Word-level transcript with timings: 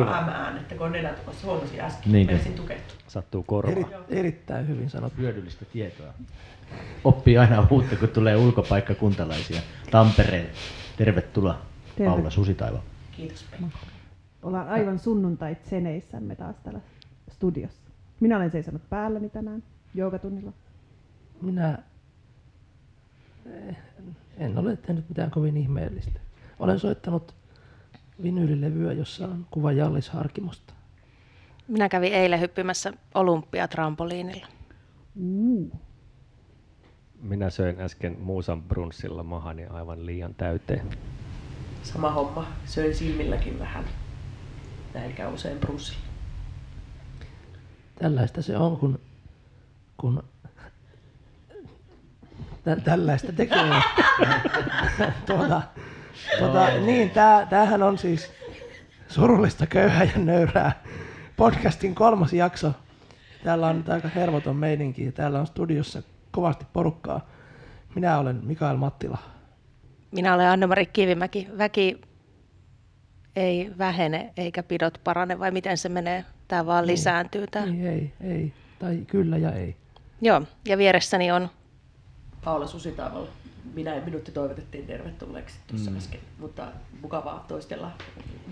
ei 0.00 0.04
pysty 0.04 0.10
laulamaan 0.10 0.42
M-äänettä, 0.42 0.74
kun 0.74 0.86
on 0.86 0.92
nenätukossa. 0.92 1.46
Huomasin 1.46 1.80
äsken. 1.80 2.12
Niinkö? 2.12 2.32
Menisin 2.32 2.54
tukehtua. 2.54 2.96
Sattuu 3.08 3.42
korvaan. 3.42 3.78
Eri, 3.78 3.86
erittäin 4.08 4.68
hyvin 4.68 4.90
sanottu. 4.90 5.20
Hyödyllistä 5.20 5.64
tietoa. 5.64 6.12
Oppii 7.04 7.38
aina 7.38 7.66
uutta, 7.70 7.96
kun 7.96 8.08
tulee 8.08 8.36
ulkopaikkakuntalaisia 8.36 9.60
Tampereen. 9.90 10.46
Tervetuloa, 10.96 11.58
Terve. 11.96 12.10
Paula 12.10 12.30
Susitaiva. 12.30 12.82
Kiitos 13.12 13.44
Pekka. 13.50 13.66
Ollaan 14.42 14.68
aivan 14.68 14.98
sunnuntait 14.98 15.64
seneissämme 15.64 16.36
taas 16.36 16.56
täällä 16.56 16.80
studiossa. 17.30 17.90
Minä 18.20 18.36
olen 18.36 18.50
seisonut 18.50 18.82
päälläni 18.90 19.30
tänään 19.30 19.62
joogatunnilla. 19.94 20.52
Minä 21.42 21.78
eh, 23.46 23.76
en 24.38 24.58
ole 24.58 24.76
tehnyt 24.76 25.08
mitään 25.08 25.30
kovin 25.30 25.56
ihmeellistä. 25.56 26.20
Olen 26.58 26.78
soittanut 26.78 27.34
vinyylilevyä, 28.22 28.92
jossa 28.92 29.24
on 29.24 29.46
kuva 29.50 29.72
Jallis 29.72 30.10
Harkimosta. 30.10 30.74
Minä 31.68 31.88
kävin 31.88 32.12
eilen 32.12 32.40
hyppimässä 32.40 32.92
olympiatrampoliinilla. 33.14 34.46
Uu. 35.16 35.72
Minä 37.22 37.50
söin 37.50 37.80
äsken 37.80 38.16
Muusan 38.20 38.62
brunssilla 38.62 39.22
mahani 39.22 39.66
aivan 39.66 40.06
liian 40.06 40.34
täyteen. 40.34 40.90
Sama 41.82 42.10
homma. 42.10 42.46
Söin 42.64 42.94
silmilläkin 42.94 43.58
vähän. 43.58 43.84
Näin 44.94 45.12
käy 45.12 45.34
usein 45.34 45.58
brussilla. 45.58 46.02
Tällaista 47.98 48.42
se 48.42 48.56
on, 48.56 48.76
kun, 48.76 49.00
kun 49.96 50.22
tä, 52.64 52.76
tällaista 52.76 53.32
tekee. 53.32 53.82
tuota, 55.26 55.62
tuota, 56.38 56.68
niin, 56.70 57.10
tää, 57.10 57.46
tämähän 57.46 57.82
on 57.82 57.98
siis 57.98 58.32
surullista, 59.08 59.66
köyhää 59.66 60.04
ja 60.04 60.18
nöyrää. 60.18 60.82
Podcastin 61.36 61.94
kolmas 61.94 62.32
jakso. 62.32 62.72
Täällä 63.44 63.66
on 63.66 63.84
aika 63.88 64.08
hervoton 64.08 64.56
meininki 64.56 65.04
ja 65.04 65.12
täällä 65.12 65.40
on 65.40 65.46
studiossa 65.46 66.02
kovasti 66.30 66.66
porukkaa. 66.72 67.28
Minä 67.94 68.18
olen 68.18 68.40
Mikael 68.42 68.76
Mattila. 68.76 69.18
Minä 70.10 70.34
olen 70.34 70.48
Anne-Mari 70.48 70.86
Kivimäki. 70.86 71.48
Väki 71.58 72.00
ei 73.36 73.70
vähene 73.78 74.32
eikä 74.36 74.62
pidot 74.62 75.00
parane, 75.04 75.38
vai 75.38 75.50
miten 75.50 75.78
se 75.78 75.88
menee? 75.88 76.24
Tämä 76.48 76.66
vaan 76.66 76.86
lisääntyy. 76.86 77.46
Tämä. 77.46 77.66
Ei, 77.66 77.86
ei, 77.86 78.12
ei. 78.20 78.52
Tai 78.78 78.98
kyllä 79.06 79.38
ja 79.38 79.52
ei. 79.52 79.76
Joo, 80.20 80.42
ja 80.68 80.78
vieressäni 80.78 81.32
on 81.32 81.48
Paula 82.44 82.66
Susitaavalla. 82.66 83.28
Minä 83.74 83.94
ja 83.94 84.02
minuutti 84.04 84.32
toivotettiin 84.32 84.86
tervetulleeksi 84.86 85.56
tuossa 85.66 85.90
mm. 85.90 85.96
äsken, 85.96 86.20
mutta 86.38 86.66
mukavaa 87.02 87.44
toistella 87.48 87.90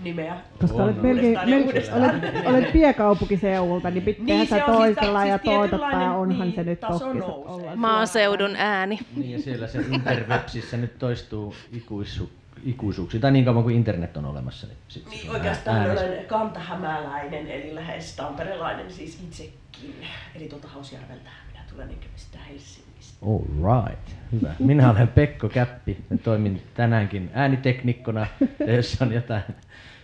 nimeä. 0.03 0.37
Koska 0.61 0.83
olet, 0.83 1.01
melkein, 1.01 1.65
Uudestaan 1.65 2.03
olet, 2.03 2.45
olet 2.45 2.71
piekaupunkiseudulta, 2.73 3.89
niin 3.89 4.03
pitää 4.03 4.25
Niin, 4.25 4.47
sä 4.47 4.55
se 4.55 4.63
siis- 4.65 4.77
toistella 4.77 5.19
siis 5.21 5.29
ja 5.31 5.39
toitottaa, 5.39 5.89
tietynlainen, 5.89 6.09
onhan 6.17 6.47
niin, 6.47 6.55
se 6.55 6.63
nyt 6.63 6.79
olla. 6.83 7.75
maaseudun 7.75 8.55
ääni. 8.55 8.99
Niin 9.15 9.31
ja 9.31 9.39
siellä 9.41 9.67
se 9.67 9.79
interwebsissä 9.91 10.77
nyt 10.77 10.99
toistuu 10.99 11.55
ikuisu, 11.71 12.29
ikuisuuksi, 12.63 13.19
tai 13.19 13.31
niin 13.31 13.45
kauan 13.45 13.63
kuin 13.63 13.75
internet 13.75 14.17
on 14.17 14.25
olemassa. 14.25 14.67
Niin, 14.67 14.77
sit 14.87 15.09
Niin 15.09 15.29
on 15.29 15.35
oikeastaan 15.35 15.77
äänes- 15.77 15.99
olen 16.01 16.25
kantahämäläinen, 16.25 17.47
eli 17.47 17.75
lähes 17.75 18.15
tamperelainen 18.15 18.91
siis 18.91 19.19
itsekin. 19.23 19.95
Eli 20.35 20.47
tuolta 20.47 20.67
Hausjärveltä 20.67 21.29
minä 21.51 21.63
tulen 21.69 21.89
enkä 21.89 22.07
mistään 22.13 22.43
Helsingistä. 22.45 22.90
All 23.21 23.39
right, 23.39 24.15
hyvä. 24.31 24.53
Minä 24.59 24.91
olen 24.91 25.07
Pekko 25.07 25.49
Käppi. 25.49 25.97
Mä 26.09 26.17
toimin 26.17 26.61
tänäänkin 26.73 27.29
ääniteknikkona. 27.33 28.27
Ja 28.59 28.75
jos 28.75 29.01
on 29.01 29.13
jotain 29.13 29.43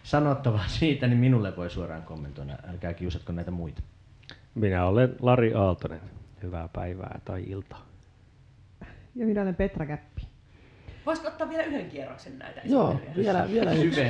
sanottavaa 0.04 0.68
siitä, 0.68 1.08
niin 1.08 1.20
minulle 1.20 1.56
voi 1.56 1.70
suoraan 1.70 2.04
kommentoida. 2.04 2.58
Älkää 2.70 2.94
kiusatko 2.94 3.32
näitä 3.34 3.52
muita. 3.52 3.82
Minä 4.56 4.86
olen 4.86 5.16
Lari 5.20 5.54
Aaltonen. 5.54 6.02
Hyvää 6.44 6.68
päivää 6.68 7.20
tai 7.26 7.44
iltaa. 7.48 7.86
Ja 9.16 9.26
minä 9.26 9.42
olen 9.42 9.56
Petra 9.56 9.86
Käppi. 9.86 10.22
Voisiko 11.06 11.28
ottaa 11.28 11.50
vielä 11.50 11.64
yhden 11.64 11.90
kierroksen 11.90 12.40
näitä 12.40 12.62
Joo, 12.66 13.00
vielä, 13.16 13.48
vielä 13.52 13.74
yksi 13.74 14.02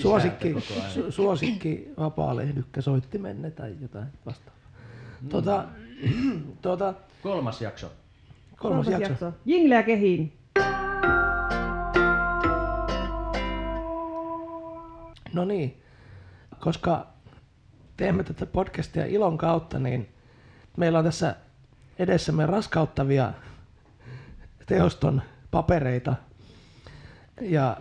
suosikki, 0.00 0.56
su, 0.94 1.12
suosikki 1.12 1.92
vapaa-lehdykkä 1.98 2.80
soittimenne 2.80 3.50
tai 3.50 3.74
jotain 3.80 4.06
vastaavaa. 4.26 4.60
Tuota, 5.28 5.64
tuota, 6.62 6.94
Kolmas 7.22 7.60
jakso. 7.60 7.86
kolmas, 8.56 8.86
kolmas 8.86 9.00
jakso. 9.00 9.24
jakso. 9.24 9.38
Jingleä 9.44 9.82
kehiin. 9.82 10.32
No 15.32 15.44
niin, 15.44 15.82
koska 16.60 17.06
teemme 17.96 18.24
tätä 18.24 18.46
podcastia 18.46 19.06
ilon 19.06 19.38
kautta, 19.38 19.78
niin 19.78 20.08
meillä 20.76 20.98
on 20.98 21.04
tässä 21.04 21.36
edessämme 21.98 22.46
raskauttavia 22.46 23.32
teoston 24.66 25.22
papereita. 25.50 26.14
Ja 27.40 27.76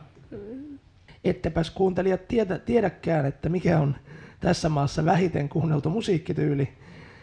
ettepäs 1.23 1.69
kuuntelijat 1.69 2.27
tiedä, 2.27 2.59
tiedäkään, 2.59 3.25
että 3.25 3.49
mikä 3.49 3.79
on 3.79 3.95
tässä 4.39 4.69
maassa 4.69 5.05
vähiten 5.05 5.49
kuunneltu 5.49 5.89
musiikkityyli. 5.89 6.77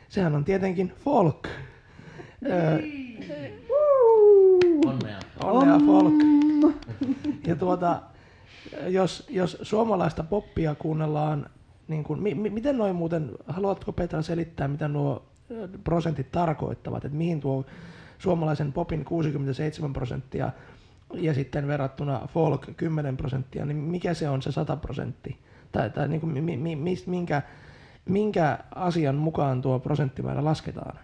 Sehän 0.09 0.35
on 0.35 0.45
tietenkin 0.45 0.93
folk. 1.05 1.49
Öö, 2.47 2.79
Onnea. 4.87 5.19
Onnea 5.45 5.79
folk. 5.87 6.15
Ja 7.47 7.57
tuota, 7.57 8.03
jos, 8.87 9.27
jos 9.31 9.59
suomalaista 9.63 10.23
poppia 10.23 10.75
kuunnellaan, 10.75 11.51
niin 11.89 12.05
kuin, 12.05 12.23
mi, 12.23 12.35
mi, 12.35 12.51
miten 12.51 12.79
noin 12.79 12.97
muuten, 12.97 13.31
haluatko 13.47 13.93
Petra 13.93 14.23
selittää, 14.23 14.69
mitä 14.69 14.89
nuo 14.89 15.25
prosentit 15.85 16.33
tarkoittavat, 16.33 17.05
että 17.05 17.19
mihin 17.19 17.41
tuo 17.41 17.65
suomalaisen 18.19 18.73
popin 18.73 19.05
67 19.05 19.93
prosenttia 19.93 20.53
ja 21.15 21.35
sitten 21.35 21.67
verrattuna 21.67 22.29
folk 22.33 22.67
10 22.77 23.17
prosenttia, 23.17 23.67
niin 23.67 23.77
mikä 23.77 24.15
se 24.15 24.29
on 24.29 24.43
se 24.43 24.53
100 24.53 24.77
prosenttia? 24.77 25.37
Tai, 25.73 25.91
tai 25.91 26.09
niin 26.09 26.21
kuin, 26.21 26.45
mi, 26.45 26.57
mi, 26.57 26.97
minkä, 27.07 27.43
minkä 28.09 28.59
asian 28.75 29.15
mukaan 29.15 29.63
tuo 29.63 29.79
prosenttimäärä 29.79 30.45
lasketaan? 30.45 30.99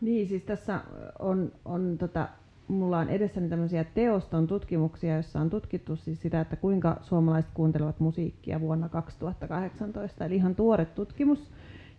Niin, 0.00 0.28
siis 0.28 0.42
tässä 0.42 0.80
on, 1.18 1.52
on 1.64 1.96
tota, 1.98 2.28
mulla 2.68 2.98
on 2.98 3.08
edessäni 3.08 3.48
tämmöisiä 3.48 3.84
teoston 3.84 4.46
tutkimuksia, 4.46 5.14
joissa 5.14 5.40
on 5.40 5.50
tutkittu 5.50 5.96
siis 5.96 6.22
sitä, 6.22 6.40
että 6.40 6.56
kuinka 6.56 6.96
suomalaiset 7.02 7.50
kuuntelevat 7.54 8.00
musiikkia 8.00 8.60
vuonna 8.60 8.88
2018. 8.88 10.24
Eli 10.24 10.36
ihan 10.36 10.54
tuore 10.54 10.84
tutkimus, 10.84 11.50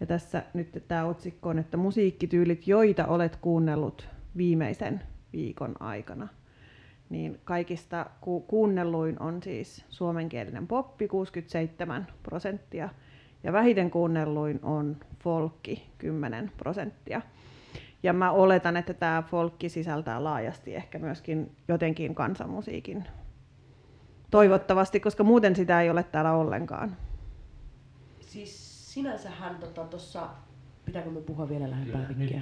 Ja 0.00 0.06
tässä 0.06 0.42
nyt 0.54 0.84
tämä 0.88 1.04
otsikko 1.04 1.48
on, 1.48 1.58
että 1.58 1.76
musiikkityylit, 1.76 2.66
joita 2.66 3.06
olet 3.06 3.36
kuunnellut 3.36 4.08
viimeisen 4.36 5.02
viikon 5.32 5.74
aikana. 5.80 6.28
Niin 7.10 7.40
kaikista 7.44 8.06
ku- 8.20 8.40
kuunnelluin 8.40 9.22
on 9.22 9.42
siis 9.42 9.84
suomenkielinen 9.88 10.66
poppi 10.66 11.08
67 11.08 12.06
prosenttia 12.22 12.88
ja 13.42 13.52
vähiten 13.52 13.90
kuunnelluin 13.90 14.60
on 14.62 14.96
folkki 15.18 15.90
10 15.98 16.52
prosenttia. 16.56 17.22
Ja 18.02 18.12
mä 18.12 18.30
oletan, 18.30 18.76
että 18.76 18.94
tämä 18.94 19.22
folkki 19.30 19.68
sisältää 19.68 20.24
laajasti 20.24 20.74
ehkä 20.74 20.98
myöskin 20.98 21.56
jotenkin 21.68 22.14
kansanmusiikin. 22.14 23.04
Toivottavasti, 24.30 25.00
koska 25.00 25.24
muuten 25.24 25.56
sitä 25.56 25.82
ei 25.82 25.90
ole 25.90 26.02
täällä 26.02 26.32
ollenkaan. 26.32 26.96
Siis 28.20 28.67
sinänsähän 28.98 29.56
tuossa, 29.90 30.18
tota, 30.20 30.28
pitääkö 30.84 31.10
me 31.10 31.20
puhua 31.20 31.48
vielä 31.48 31.70
lähempää 31.70 32.06
mikkiä? 32.16 32.40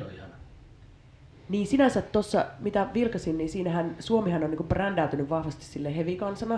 Niin 1.48 1.66
sinänsä 1.66 2.02
tuossa, 2.02 2.46
mitä 2.60 2.86
vilkasin, 2.94 3.38
niin 3.38 3.48
siinähän 3.48 3.96
Suomihan 3.98 4.44
on 4.44 4.50
niinku 4.50 4.64
brändäytynyt 4.64 5.30
vahvasti 5.30 5.64
sille 5.64 5.96
heavy-kansana. 5.96 6.54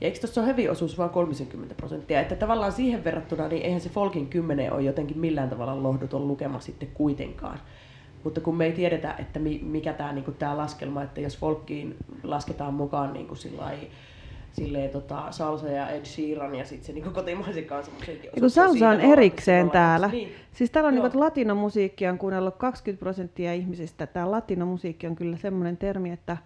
Ja 0.00 0.06
eikö 0.06 0.18
tuossa 0.18 0.40
ole 0.40 0.46
heavy-osuus 0.48 0.98
vain 0.98 1.10
30 1.10 1.74
prosenttia? 1.74 2.20
Että 2.20 2.36
tavallaan 2.36 2.72
siihen 2.72 3.04
verrattuna, 3.04 3.48
niin 3.48 3.62
eihän 3.62 3.80
se 3.80 3.88
folkin 3.88 4.28
10 4.28 4.72
ole 4.72 4.82
jotenkin 4.82 5.18
millään 5.18 5.50
tavalla 5.50 5.82
lohduton 5.82 6.28
lukema 6.28 6.60
sitten 6.60 6.88
kuitenkaan. 6.94 7.60
Mutta 8.24 8.40
kun 8.40 8.56
me 8.56 8.64
ei 8.64 8.72
tiedetä, 8.72 9.14
että 9.18 9.38
mi- 9.38 9.62
mikä 9.64 9.92
tämä 9.92 10.12
niinku 10.12 10.32
tää 10.32 10.56
laskelma, 10.56 11.02
että 11.02 11.20
jos 11.20 11.38
folkkiin 11.38 11.96
lasketaan 12.22 12.74
mukaan 12.74 13.12
niinku 13.12 13.34
sillai 13.34 13.76
silleen 14.56 14.90
tota, 14.90 15.26
salsa 15.30 15.68
ja 15.68 15.88
Ed 15.88 16.04
Sheeran 16.04 16.54
ja 16.54 16.64
sitten 16.64 16.86
se 16.86 16.92
niinku 16.92 17.10
kotimaisen 17.10 17.64
kansanmusiikin 17.64 18.30
kun 18.40 18.50
salsa 18.50 18.88
on 18.88 19.00
erikseen 19.00 19.70
täällä. 19.70 20.08
Niin. 20.08 20.32
Siis 20.52 20.70
täällä 20.70 20.88
on 20.88 20.94
Joo. 20.94 21.02
niin 21.04 21.12
kuin, 21.12 21.20
latinomusiikkia 21.20 22.10
on 22.10 22.18
kuunnellut 22.18 22.56
20 22.56 23.00
prosenttia 23.00 23.54
ihmisistä. 23.54 24.06
Tämä 24.06 24.30
latinomusiikki 24.30 25.06
on 25.06 25.16
kyllä 25.16 25.36
semmoinen 25.36 25.76
termi, 25.76 26.10
että 26.10 26.36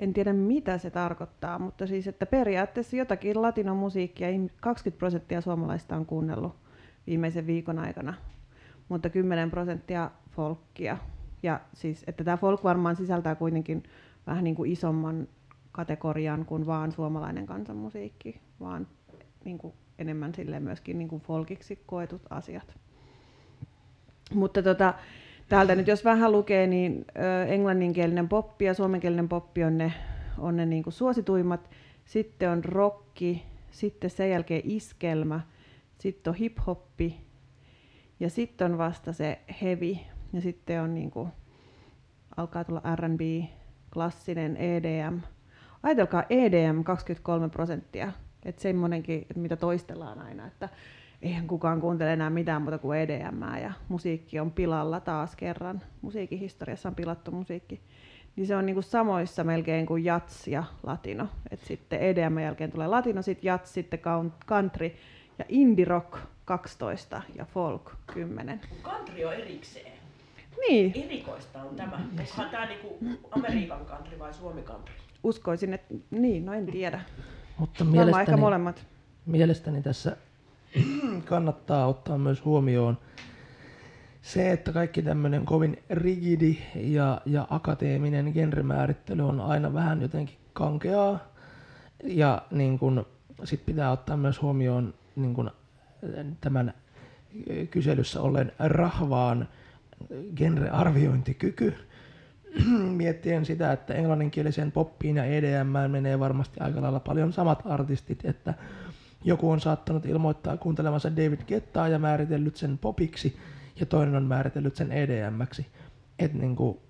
en 0.00 0.12
tiedä 0.12 0.32
mitä 0.32 0.78
se 0.78 0.90
tarkoittaa, 0.90 1.58
mutta 1.58 1.86
siis 1.86 2.06
että 2.06 2.26
periaatteessa 2.26 2.96
jotakin 2.96 3.42
latinomusiikkia 3.42 4.28
ihm- 4.28 4.50
20 4.60 4.98
prosenttia 4.98 5.40
suomalaista 5.40 5.96
on 5.96 6.06
kuunnellut 6.06 6.56
viimeisen 7.06 7.46
viikon 7.46 7.78
aikana, 7.78 8.14
mutta 8.88 9.08
10 9.08 9.50
prosenttia 9.50 10.10
folkkia. 10.30 10.98
Ja 11.42 11.60
siis, 11.72 12.04
että 12.06 12.24
tämä 12.24 12.36
folk 12.36 12.64
varmaan 12.64 12.96
sisältää 12.96 13.34
kuitenkin 13.34 13.82
vähän 14.26 14.44
niin 14.44 14.56
kuin 14.56 14.72
isomman 14.72 15.28
kategorian 15.72 16.44
kuin 16.44 16.66
vaan 16.66 16.92
suomalainen 16.92 17.46
kansanmusiikki, 17.46 18.40
vaan 18.60 18.86
niin 19.44 19.58
kuin 19.58 19.74
enemmän 19.98 20.34
silleen 20.34 20.62
myöskin 20.62 20.98
niin 20.98 21.08
kuin 21.08 21.22
folkiksi 21.22 21.82
koetut 21.86 22.22
asiat. 22.30 22.74
Mutta 24.34 24.62
tota, 24.62 24.94
täältä 25.48 25.74
nyt 25.74 25.86
jos 25.86 26.04
vähän 26.04 26.32
lukee, 26.32 26.66
niin 26.66 27.04
ö, 27.16 27.44
englanninkielinen 27.44 28.28
poppi 28.28 28.64
ja 28.64 28.74
suomenkielinen 28.74 29.28
poppi 29.28 29.64
on 29.64 29.78
ne, 29.78 29.92
on 30.38 30.56
ne 30.56 30.66
niin 30.66 30.82
kuin 30.82 30.92
suosituimmat. 30.92 31.70
Sitten 32.04 32.50
on 32.50 32.64
rocki, 32.64 33.42
sitten 33.70 34.10
sen 34.10 34.30
jälkeen 34.30 34.62
iskelmä, 34.64 35.40
sitten 35.98 36.30
on 36.30 36.36
hip-hoppi 36.36 37.14
ja 38.20 38.30
sitten 38.30 38.72
on 38.72 38.78
vasta 38.78 39.12
se 39.12 39.40
heavy 39.62 39.96
ja 40.32 40.40
sitten 40.40 40.82
on 40.82 40.94
niin 40.94 41.10
kuin, 41.10 41.28
alkaa 42.36 42.64
tulla 42.64 42.82
R&B, 42.96 43.20
klassinen 43.92 44.56
EDM. 44.56 45.18
Ajatelkaa 45.82 46.24
EDM 46.30 46.82
23 46.84 47.48
prosenttia, 47.48 48.12
että 48.44 48.62
semmoinenkin, 48.62 49.20
että 49.20 49.38
mitä 49.38 49.56
toistellaan 49.56 50.18
aina, 50.18 50.46
että 50.46 50.68
eihän 51.22 51.46
kukaan 51.46 51.80
kuuntele 51.80 52.12
enää 52.12 52.30
mitään 52.30 52.62
muuta 52.62 52.78
kuin 52.78 52.98
EDM 52.98 53.42
ja 53.62 53.72
musiikki 53.88 54.40
on 54.40 54.50
pilalla 54.50 55.00
taas 55.00 55.36
kerran. 55.36 55.80
Musiikin 56.02 56.38
historiassa 56.38 56.88
on 56.88 56.94
pilattu 56.94 57.30
musiikki. 57.30 57.80
Niin 58.36 58.46
se 58.46 58.56
on 58.56 58.66
niinku 58.66 58.82
samoissa 58.82 59.44
melkein 59.44 59.86
kuin 59.86 60.04
jats 60.04 60.48
ja 60.48 60.64
latino. 60.82 61.28
Et 61.50 61.60
sitten 61.60 62.00
EDM 62.00 62.38
jälkeen 62.38 62.72
tulee 62.72 62.86
latino, 62.86 63.22
sitten 63.22 63.48
jats, 63.48 63.74
sitten 63.74 63.98
count- 63.98 64.46
country 64.46 64.92
ja 65.38 65.44
indie 65.48 65.84
rock 65.84 66.18
12 66.44 67.22
ja 67.36 67.44
folk 67.44 67.92
10. 68.14 68.60
Country 68.82 69.24
on 69.24 69.34
erikseen. 69.34 69.92
Niin, 70.68 70.92
Erikoista 71.04 71.62
on 71.62 71.76
tämä. 71.76 72.00
Onkohan 72.18 72.50
tämä 72.50 72.66
niinku 72.66 72.98
Amerikan 73.30 73.84
country 73.86 74.18
vai 74.18 74.34
Suomi 74.34 74.62
country? 74.62 74.94
Uskoisin, 75.22 75.74
että 75.74 75.94
niin, 76.10 76.46
no 76.46 76.52
en 76.52 76.66
tiedä. 76.66 77.00
Mutta 77.58 77.84
Varmaan 77.84 78.04
ehkä 78.04 78.12
mielestäni, 78.12 78.40
molemmat. 78.40 78.86
mielestäni 79.26 79.82
tässä 79.82 80.16
kannattaa 81.24 81.86
ottaa 81.86 82.18
myös 82.18 82.44
huomioon 82.44 82.98
se, 84.22 84.52
että 84.52 84.72
kaikki 84.72 85.02
tämmöinen 85.02 85.44
kovin 85.44 85.82
rigidi 85.90 86.58
ja, 86.74 87.20
ja 87.26 87.46
akateeminen 87.50 88.32
genremäärittely 88.32 89.28
on 89.28 89.40
aina 89.40 89.74
vähän 89.74 90.02
jotenkin 90.02 90.36
kankeaa. 90.52 91.18
Ja 92.04 92.42
niin 92.50 92.78
kun, 92.78 93.06
sit 93.44 93.66
pitää 93.66 93.92
ottaa 93.92 94.16
myös 94.16 94.42
huomioon 94.42 94.94
niin 95.16 95.34
kun, 95.34 95.50
tämän 96.40 96.74
kyselyssä 97.70 98.22
ollen 98.22 98.52
rahvaan 98.58 99.48
genrearviointikyky. 100.36 101.74
Miettien 102.96 103.46
sitä, 103.46 103.72
että 103.72 103.94
englanninkieliseen 103.94 104.72
poppiin 104.72 105.16
ja 105.16 105.24
EDM 105.24 105.90
menee 105.90 106.18
varmasti 106.18 106.60
aika 106.60 106.82
lailla 106.82 107.00
paljon 107.00 107.32
samat 107.32 107.62
artistit, 107.64 108.24
että 108.24 108.54
joku 109.24 109.50
on 109.50 109.60
saattanut 109.60 110.06
ilmoittaa 110.06 110.56
kuuntelemansa 110.56 111.16
David 111.16 111.40
Gettaa 111.46 111.88
ja 111.88 111.98
määritellyt 111.98 112.56
sen 112.56 112.78
popiksi, 112.78 113.36
ja 113.80 113.86
toinen 113.86 114.16
on 114.16 114.24
määritellyt 114.24 114.76
sen 114.76 114.92
EDMäksi. 114.92 115.66
Et 116.18 116.34
niinku, 116.34 116.82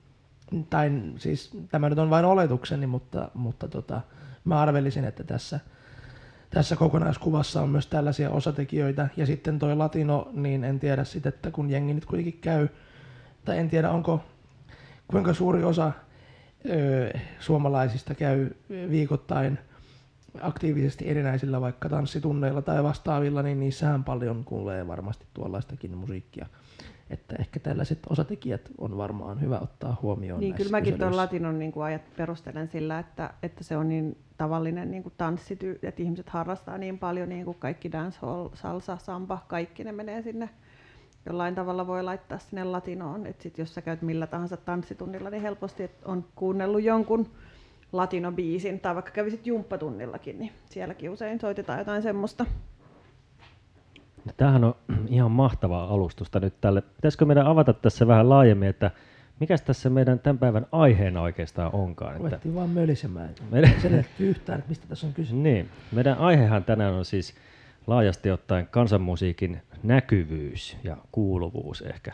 tai 0.70 0.90
siis 1.16 1.58
tämä 1.70 1.88
nyt 1.88 1.98
on 1.98 2.10
vain 2.10 2.24
oletukseni, 2.24 2.86
mutta, 2.86 3.30
mutta 3.34 3.68
tota, 3.68 4.00
mä 4.44 4.60
arvelisin, 4.60 5.04
että 5.04 5.24
tässä, 5.24 5.60
tässä 6.50 6.76
kokonaiskuvassa 6.76 7.62
on 7.62 7.68
myös 7.68 7.86
tällaisia 7.86 8.30
osatekijöitä. 8.30 9.08
Ja 9.16 9.26
sitten 9.26 9.58
toi 9.58 9.76
latino, 9.76 10.30
niin 10.32 10.64
en 10.64 10.80
tiedä 10.80 11.04
sitten, 11.04 11.32
että 11.32 11.50
kun 11.50 11.70
jengi 11.70 11.94
nyt 11.94 12.06
kuitenkin 12.06 12.38
käy, 12.40 12.68
tai 13.44 13.58
en 13.58 13.70
tiedä 13.70 13.90
onko, 13.90 14.24
kuinka 15.10 15.34
suuri 15.34 15.64
osa 15.64 15.92
ö, 16.70 17.18
suomalaisista 17.40 18.14
käy 18.14 18.50
viikoittain 18.90 19.58
aktiivisesti 20.40 21.08
erinäisillä 21.08 21.60
vaikka 21.60 21.88
tanssitunneilla 21.88 22.62
tai 22.62 22.82
vastaavilla, 22.82 23.42
niin 23.42 23.60
niissähän 23.60 24.04
paljon 24.04 24.44
kuulee 24.44 24.86
varmasti 24.86 25.24
tuollaistakin 25.34 25.96
musiikkia. 25.96 26.46
Että 27.10 27.36
ehkä 27.38 27.60
tällaiset 27.60 27.98
osatekijät 28.08 28.70
on 28.78 28.96
varmaan 28.96 29.40
hyvä 29.40 29.58
ottaa 29.58 29.96
huomioon 30.02 30.40
Niin, 30.40 30.54
kyllä 30.54 30.70
mäkin 30.70 30.98
tuon 30.98 31.16
latinon 31.16 31.58
niin 31.58 31.72
kuin 31.72 31.84
ajat 31.84 32.02
perustelen 32.16 32.68
sillä, 32.68 32.98
että, 32.98 33.30
että 33.42 33.64
se 33.64 33.76
on 33.76 33.88
niin 33.88 34.16
tavallinen 34.36 34.90
niin 34.90 35.02
kuin 35.02 35.12
tanssityy, 35.16 35.78
että 35.82 36.02
ihmiset 36.02 36.28
harrastaa 36.28 36.78
niin 36.78 36.98
paljon, 36.98 37.28
niin 37.28 37.44
kuin 37.44 37.56
kaikki 37.58 37.92
dancehall, 37.92 38.48
salsa, 38.54 38.96
samba, 38.96 39.44
kaikki 39.48 39.84
ne 39.84 39.92
menee 39.92 40.22
sinne. 40.22 40.48
Jollain 41.26 41.54
tavalla 41.54 41.86
voi 41.86 42.02
laittaa 42.02 42.38
sinne 42.38 42.64
latinoon, 42.64 43.26
että 43.26 43.42
sit 43.42 43.58
jos 43.58 43.74
sä 43.74 43.82
käyt 43.82 44.02
millä 44.02 44.26
tahansa 44.26 44.56
tanssitunnilla, 44.56 45.30
niin 45.30 45.42
helposti 45.42 45.82
et 45.82 46.04
on 46.04 46.24
kuunnellut 46.34 46.82
jonkun 46.82 47.26
latinobiisin, 47.92 48.80
tai 48.80 48.94
vaikka 48.94 49.10
kävisit 49.10 49.46
jumppatunnillakin, 49.46 50.38
niin 50.38 50.52
sielläkin 50.64 51.10
usein 51.10 51.40
soitetaan 51.40 51.78
jotain 51.78 52.02
semmoista. 52.02 52.46
No, 54.24 54.32
Tämähän 54.36 54.64
on 54.64 54.74
ihan 55.08 55.30
mahtavaa 55.30 55.94
alustusta 55.94 56.40
nyt 56.40 56.54
tälle. 56.60 56.80
Pitäisikö 56.80 57.24
meidän 57.24 57.46
avata 57.46 57.72
tässä 57.72 58.06
vähän 58.06 58.28
laajemmin, 58.28 58.68
että 58.68 58.90
mikä 59.40 59.58
tässä 59.58 59.90
meidän 59.90 60.18
tämän 60.18 60.38
päivän 60.38 60.66
aiheena 60.72 61.22
oikeastaan 61.22 61.74
onkaan? 61.74 62.10
Että 62.10 62.22
Ruvettiin 62.22 62.54
vaan 62.54 62.70
mölisemään. 62.70 63.30
meidän, 63.50 63.74
Selittyy 63.82 64.30
yhtään, 64.30 64.58
että 64.58 64.68
mistä 64.68 64.86
tässä 64.88 65.06
on 65.06 65.12
kyse. 65.12 65.34
niin, 65.34 65.68
meidän 65.92 66.18
aihehan 66.18 66.64
tänään 66.64 66.94
on 66.94 67.04
siis 67.04 67.34
laajasti 67.86 68.30
ottaen 68.30 68.66
kansanmusiikin 68.66 69.62
näkyvyys 69.82 70.76
ja 70.84 70.96
kuuluvuus 71.12 71.82
ehkä 71.82 72.12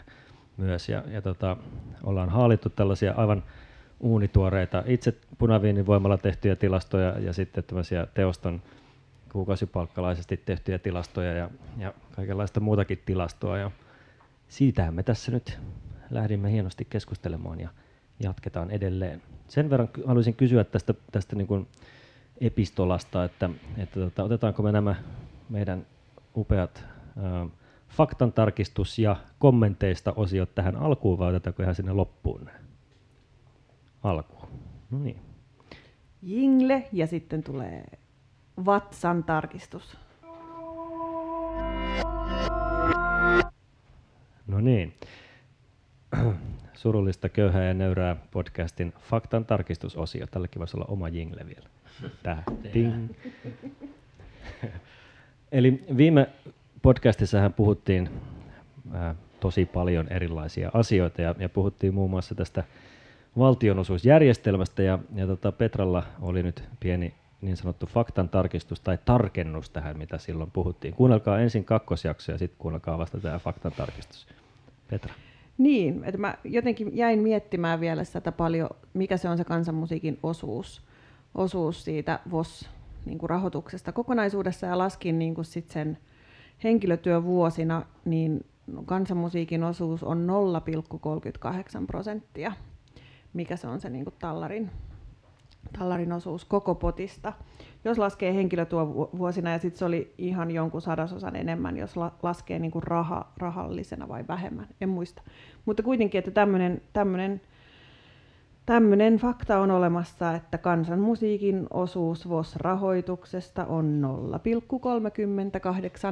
myös. 0.57 0.89
Ja, 0.89 1.03
ja 1.09 1.23
tota, 1.23 1.57
ollaan 2.05 2.29
haalittu 2.29 2.69
tällaisia 2.69 3.15
aivan 3.17 3.43
uunituoreita, 4.01 4.83
itse 4.87 5.15
punaviinin 5.39 5.87
voimalla 5.87 6.19
tehtyjä 6.19 6.57
tilastoja 6.57 7.19
ja 7.19 7.33
sitten 7.33 7.65
tämmöisiä 7.65 8.07
teoston 8.15 8.63
kuukausipalkkalaisesti 9.33 10.37
tehtyjä 10.37 10.79
tilastoja 10.79 11.33
ja, 11.33 11.51
ja 11.79 11.95
kaikenlaista 12.17 12.61
muutakin 12.61 13.03
tilastoa. 13.07 13.59
Ja 13.59 13.71
siitähän 14.49 14.95
me 14.95 15.03
tässä 15.03 15.33
nyt 15.33 15.59
lähdimme 16.11 16.53
hienosti 16.53 16.87
keskustelemaan 16.91 17.61
ja 17.61 17.69
jatketaan 18.23 18.71
edelleen. 18.71 19.23
Sen 19.49 19.71
verran 19.71 19.89
haluaisin 20.07 20.35
kysyä 20.35 20.65
tästä, 20.65 20.95
tästä 21.13 21.37
niin 21.37 21.47
kuin 21.47 21.67
epistolasta, 22.41 23.25
että, 23.25 23.51
että 23.79 24.01
tota, 24.01 24.25
otetaanko 24.25 24.63
me 24.63 24.73
nämä 24.73 24.95
meidän 25.49 25.87
upeat 26.37 26.85
ää, 27.23 27.47
faktantarkistus- 27.89 28.99
ja 28.99 29.17
kommenteista 29.39 30.13
osiot 30.17 30.55
tähän 30.55 30.77
alkuun 30.77 31.19
vai 31.19 31.29
otetaanko 31.29 31.63
ihan 31.63 31.75
sinne 31.75 31.93
loppuun 31.93 32.45
ne? 32.45 32.53
Alkuun. 34.03 34.49
No 34.91 34.99
niin. 34.99 35.19
Jingle 36.23 36.89
ja 36.93 37.07
sitten 37.07 37.43
tulee 37.43 37.85
vatsan 38.67 39.25
tarkistus. 39.25 39.99
No 44.47 44.61
niin. 44.61 44.95
Surullista, 46.75 47.29
köyhää 47.29 47.65
ja 47.65 47.75
nöyrää 47.75 48.17
podcastin 48.31 48.93
faktan 49.01 49.45
tarkistusosio. 49.45 50.27
Tällekin 50.27 50.61
voisi 50.61 50.77
olla 50.77 50.87
oma 50.89 51.09
jingle 51.09 51.47
vielä. 51.47 51.69
Tää. 52.23 52.43
Ding. 52.75 53.09
Eli 55.53 55.85
viime 55.97 56.29
podcastissahan 56.83 57.53
puhuttiin 57.53 58.11
ää, 58.93 59.15
tosi 59.41 59.65
paljon 59.65 60.09
erilaisia 60.09 60.71
asioita 60.75 61.23
ja, 61.23 61.35
ja 61.39 61.49
puhuttiin 61.49 61.95
muun 61.95 62.11
muassa 62.11 62.35
tästä 62.35 62.65
valtionosuusjärjestelmästä 63.39 64.83
ja, 64.83 64.99
ja 65.15 65.27
tota 65.27 65.53
Petralla 65.53 66.03
oli 66.21 66.43
nyt 66.43 66.65
pieni 66.81 67.15
niin 67.41 67.57
sanottu 67.57 67.87
faktan 67.87 68.29
tarkistus 68.29 68.81
tai 68.81 68.99
tarkennus 69.05 69.71
tähän, 69.71 69.99
mitä 69.99 70.19
silloin 70.19 70.51
puhuttiin. 70.51 70.95
Kuunnelkaa 70.95 71.41
ensin 71.41 71.65
kakkosjakso 71.65 72.33
ja 72.33 72.39
sitten 72.39 72.59
kuunnelkaa 72.59 72.99
vasta 72.99 73.21
tämä 73.21 73.39
faktan 73.39 73.73
tarkistus. 73.73 74.27
Petra. 74.91 75.15
Niin, 75.59 76.05
että 76.05 76.19
mä 76.19 76.35
jotenkin 76.45 76.97
jäin 76.97 77.19
miettimään 77.19 77.81
vielä 77.81 78.05
sitä 78.05 78.33
paljon, 78.33 78.71
mikä 78.95 79.17
se 79.17 79.29
on 79.29 79.37
se 79.39 79.45
kansanmusiikin 79.45 80.19
osuus, 80.23 80.83
osuus 81.35 81.85
siitä 81.85 82.21
VOS 82.31 82.71
niin 83.07 83.19
kuin 83.19 83.31
rahoituksesta 83.31 83.93
kokonaisuudessa 83.93 84.67
ja 84.67 84.79
laskin 84.79 85.19
niin 85.19 85.35
kuin 85.35 85.45
sit 85.45 85.71
sen 85.71 85.99
henkilötyövuosina, 86.65 87.83
niin 88.05 88.45
kansanmusiikin 88.85 89.65
osuus 89.65 90.03
on 90.03 90.27
0,38 91.81 91.87
prosenttia, 91.87 92.53
mikä 93.33 93.57
se 93.57 93.67
on 93.67 93.81
se 93.81 93.91
niin 93.91 94.05
kuin 94.05 94.15
tallarin, 94.19 94.71
tallarin 95.79 96.13
osuus 96.13 96.45
koko 96.45 96.75
potista. 96.75 97.33
Jos 97.85 97.99
laskee 97.99 98.35
henkilötyövuosina 98.35 99.53
ja 99.53 99.59
sitten 99.59 99.79
se 99.79 99.85
oli 99.85 100.15
ihan 100.19 100.51
jonkun 100.51 100.83
sadasosan 100.83 101.37
enemmän, 101.37 101.77
jos 101.77 101.97
la- 101.97 102.15
laskee 102.23 102.59
niin 102.59 102.71
kuin 102.71 102.83
raha, 102.83 103.33
rahallisena 103.37 104.09
vai 104.09 104.25
vähemmän, 104.29 104.69
en 104.81 104.89
muista. 104.89 105.23
Mutta 105.65 105.83
kuitenkin, 105.83 106.19
että 106.19 106.31
tämmöinen 106.93 107.41
tämmöinen 108.67 109.17
fakta 109.17 109.59
on 109.59 109.71
olemassa, 109.71 110.35
että 110.35 110.59
kansanmusiikin 110.59 111.67
osuus 111.71 112.29
VOS-rahoituksesta 112.29 113.65
on 113.65 114.03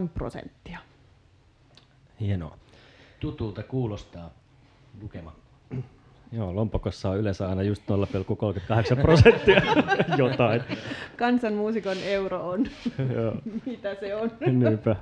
0,38 0.03 0.09
prosenttia. 0.15 0.79
Hienoa. 2.21 2.57
Tutulta 3.21 3.63
kuulostaa 3.63 4.31
lukema. 5.03 5.33
Joo, 6.33 6.55
lompakossa 6.55 7.11
on 7.11 7.19
yleensä 7.19 7.49
aina 7.49 7.63
just 7.63 7.83
0,38 8.97 9.03
prosenttia 9.03 9.63
jotain. 10.19 10.63
Kansanmuusikon 11.17 11.97
euro 11.97 12.49
on, 12.49 12.67
Joo. 13.15 13.35
mitä 13.67 13.95
se 13.95 14.17
on. 14.17 14.31
Niinpä. 14.47 14.97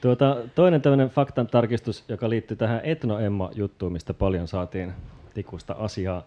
Tuota, 0.00 0.36
toinen 0.54 0.82
tämmöinen 0.82 1.08
faktan 1.08 1.46
tarkistus, 1.46 2.04
joka 2.08 2.30
liittyy 2.30 2.56
tähän 2.56 2.80
Etno-Emma-juttuun, 2.84 3.92
mistä 3.92 4.14
paljon 4.14 4.48
saatiin 4.48 4.92
tikusta 5.34 5.72
asiaa 5.78 6.22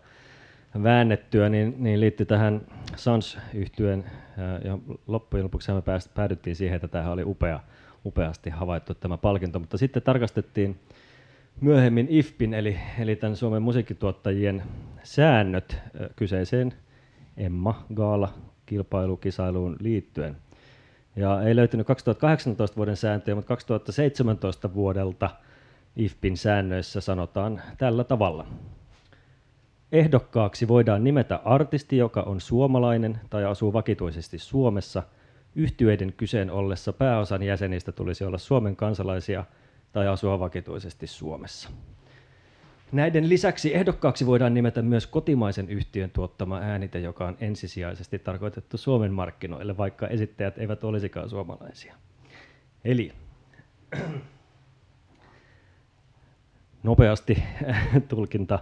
väännettyä, 0.83 1.49
niin, 1.49 1.75
niin 1.77 1.99
liittyy 1.99 2.25
tähän 2.25 2.61
sans 2.95 3.37
yhtyeen 3.53 4.03
ja 4.63 4.77
loppujen 5.07 5.43
lopuksi 5.43 5.71
me 5.71 5.81
pääst, 5.81 6.13
päädyttiin 6.13 6.55
siihen, 6.55 6.75
että 6.75 6.87
tämä 6.87 7.11
oli 7.11 7.23
upea, 7.23 7.59
upeasti 8.05 8.49
havaittu 8.49 8.93
tämä 8.93 9.17
palkinto, 9.17 9.59
mutta 9.59 9.77
sitten 9.77 10.03
tarkastettiin 10.03 10.79
myöhemmin 11.61 12.07
IFPin, 12.09 12.53
eli, 12.53 12.77
eli 12.99 13.15
tämän 13.15 13.35
Suomen 13.35 13.61
musiikkituottajien 13.61 14.63
säännöt 15.03 15.77
kyseiseen 16.15 16.73
Emma 17.37 17.85
Gaala 17.93 18.33
kilpailukisailuun 18.65 19.75
liittyen. 19.79 20.37
Ja 21.15 21.41
ei 21.41 21.55
löytynyt 21.55 21.87
2018 21.87 22.77
vuoden 22.77 22.97
sääntöjä, 22.97 23.35
mutta 23.35 23.47
2017 23.47 24.73
vuodelta 24.73 25.29
IFPin 25.95 26.37
säännöissä 26.37 27.01
sanotaan 27.01 27.61
tällä 27.77 28.03
tavalla. 28.03 28.47
Ehdokkaaksi 29.95 30.67
voidaan 30.67 31.03
nimetä 31.03 31.39
artisti, 31.45 31.97
joka 31.97 32.21
on 32.21 32.41
suomalainen 32.41 33.19
tai 33.29 33.45
asuu 33.45 33.73
vakituisesti 33.73 34.39
Suomessa. 34.39 35.03
Yhtyeiden 35.55 36.13
kyseen 36.17 36.51
ollessa 36.51 36.93
pääosan 36.93 37.43
jäsenistä 37.43 37.91
tulisi 37.91 38.23
olla 38.23 38.37
Suomen 38.37 38.75
kansalaisia 38.75 39.45
tai 39.91 40.07
asua 40.07 40.39
vakituisesti 40.39 41.07
Suomessa. 41.07 41.69
Näiden 42.91 43.29
lisäksi 43.29 43.75
ehdokkaaksi 43.75 44.25
voidaan 44.25 44.53
nimetä 44.53 44.81
myös 44.81 45.07
kotimaisen 45.07 45.69
yhtiön 45.69 46.09
tuottama 46.09 46.59
äänite, 46.59 46.99
joka 46.99 47.27
on 47.27 47.37
ensisijaisesti 47.39 48.19
tarkoitettu 48.19 48.77
Suomen 48.77 49.13
markkinoille, 49.13 49.77
vaikka 49.77 50.07
esittäjät 50.07 50.57
eivät 50.57 50.83
olisikaan 50.83 51.29
suomalaisia. 51.29 51.95
Eli 52.85 53.11
nopeasti 56.83 57.43
tulkinta. 58.07 58.59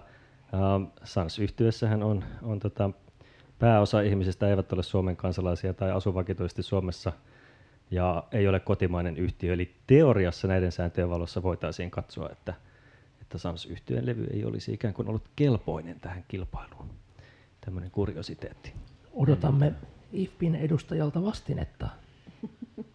Sans 1.04 1.40
yhtiössähän 1.40 2.04
on, 2.04 2.24
on 2.42 2.60
tota, 2.60 2.90
pääosa 3.60 4.02
ihmisistä 4.02 4.48
eivät 4.48 4.74
ole 4.74 4.84
Suomen 4.84 5.16
kansalaisia 5.16 5.74
tai 5.74 5.92
asu 5.92 6.14
vakituisesti 6.14 6.64
Suomessa 6.64 7.14
ja 7.92 8.24
ei 8.32 8.48
ole 8.48 8.60
kotimainen 8.60 9.18
yhtiö. 9.18 9.54
Eli 9.54 9.76
teoriassa 9.88 10.48
näiden 10.48 10.72
sääntöjen 10.72 11.10
valossa 11.10 11.44
voitaisiin 11.44 11.92
katsoa, 11.92 12.30
että 12.30 12.54
että 13.22 13.38
Sans-yhtyeen 13.38 14.06
levy 14.06 14.28
ei 14.34 14.46
olisi 14.46 14.74
ikään 14.74 14.94
kuin 14.94 15.10
ollut 15.10 15.30
kelpoinen 15.36 16.00
tähän 16.00 16.26
kilpailuun. 16.28 16.90
Tämmöinen 17.62 17.92
kuriositeetti. 17.92 18.74
Odotamme 19.14 19.74
IFPin 20.12 20.56
edustajalta 20.56 21.24
vastinetta. 21.24 21.90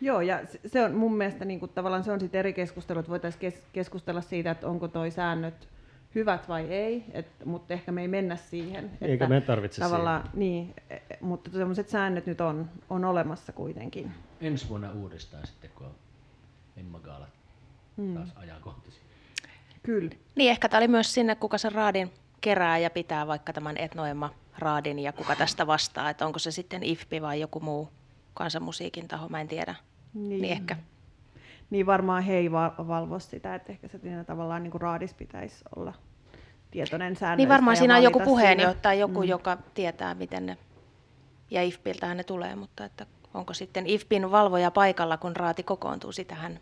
Joo, 0.00 0.20
ja 0.20 0.40
se 0.66 0.84
on 0.84 0.94
mun 0.94 1.16
mielestä 1.16 1.44
niin 1.44 1.60
kuin, 1.60 1.72
tavallaan 1.74 2.04
se 2.04 2.12
on 2.12 2.20
sitten 2.20 2.38
eri 2.38 2.52
keskustelu, 2.52 2.98
että 2.98 3.10
voitaisiin 3.10 3.40
kes- 3.40 3.62
keskustella 3.72 4.20
siitä, 4.20 4.50
että 4.50 4.68
onko 4.68 4.88
toi 4.88 5.10
säännöt 5.10 5.68
hyvät 6.14 6.48
vai 6.48 6.66
ei, 6.66 7.04
et, 7.12 7.26
mutta 7.44 7.74
ehkä 7.74 7.92
me 7.92 8.00
ei 8.00 8.08
mennä 8.08 8.36
siihen. 8.36 8.90
Eikä 9.00 9.26
me 9.26 9.40
tarvitse 9.40 9.80
tavallaan, 9.80 10.22
siihen. 10.22 10.38
Niin, 10.38 10.74
e, 10.90 10.94
e, 10.94 11.18
mutta 11.20 11.50
sellaiset 11.50 11.88
säännöt 11.88 12.26
nyt 12.26 12.40
on, 12.40 12.70
on 12.90 13.04
olemassa 13.04 13.52
kuitenkin. 13.52 14.12
Ensi 14.40 14.68
vuonna 14.68 14.92
uudestaan 14.92 15.46
sitten, 15.46 15.70
kun 15.74 15.86
on 15.86 15.94
Emma 16.76 16.98
Gaalat 16.98 17.28
hmm. 17.96 18.14
taas 18.14 18.32
ajankohtaisia. 18.36 19.02
Kyllä. 19.82 20.10
Niin, 20.34 20.50
ehkä 20.50 20.68
tämä 20.68 20.78
oli 20.78 20.88
myös 20.88 21.14
sinne, 21.14 21.34
kuka 21.34 21.58
sen 21.58 21.72
raadin 21.72 22.10
kerää 22.40 22.78
ja 22.78 22.90
pitää 22.90 23.26
vaikka 23.26 23.52
tämän 23.52 23.76
etnoema 23.76 24.30
raadin 24.58 24.98
ja 24.98 25.12
kuka 25.12 25.36
tästä 25.36 25.66
vastaa, 25.66 26.10
että 26.10 26.26
onko 26.26 26.38
se 26.38 26.50
sitten 26.50 26.82
IFPI 26.82 27.22
vai 27.22 27.40
joku 27.40 27.60
muu 27.60 27.88
kansanmusiikin 28.34 29.08
taho, 29.08 29.28
mä 29.28 29.40
en 29.40 29.48
tiedä. 29.48 29.74
Niin, 30.14 30.42
niin 30.42 30.52
ehkä. 30.52 30.76
Niin 31.70 31.86
varmaan 31.86 32.22
he 32.22 32.36
ei 32.36 32.52
valvo 32.52 33.18
sitä, 33.18 33.54
että 33.54 33.72
ehkä 33.72 33.88
se 33.88 33.98
tavallaan 34.26 34.62
niin 34.62 34.70
kuin 34.70 34.80
raadis 34.80 35.14
pitäisi 35.14 35.64
olla 35.76 35.92
tietoinen 36.70 37.16
säännöistä. 37.16 37.36
Niin 37.36 37.48
varmaan 37.48 37.76
siinä 37.76 37.96
on 37.96 38.02
joku 38.02 38.20
puheenjohtaja 38.20 38.82
tai 38.82 39.00
joku, 39.00 39.22
mm. 39.22 39.28
joka 39.28 39.58
tietää, 39.74 40.14
miten 40.14 40.46
ne, 40.46 40.56
ja 41.50 41.62
IFPiltähän 41.62 42.16
ne 42.16 42.24
tulee, 42.24 42.56
mutta 42.56 42.84
että 42.84 43.06
onko 43.34 43.54
sitten 43.54 43.86
IFPin 43.86 44.30
valvoja 44.30 44.70
paikalla, 44.70 45.16
kun 45.16 45.36
raati 45.36 45.62
kokoontuu, 45.62 46.12
sitähän 46.12 46.60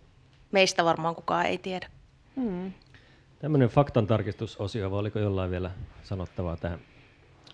meistä 0.52 0.84
varmaan 0.84 1.14
kukaan 1.14 1.46
ei 1.46 1.58
tiedä. 1.58 1.86
Hmm. 2.36 2.72
Tämmöinen 3.38 3.68
faktantarkistusosio, 3.68 4.90
vai 4.90 4.98
oliko 4.98 5.18
jollain 5.18 5.50
vielä 5.50 5.70
sanottavaa 6.02 6.56
tähän? 6.56 6.78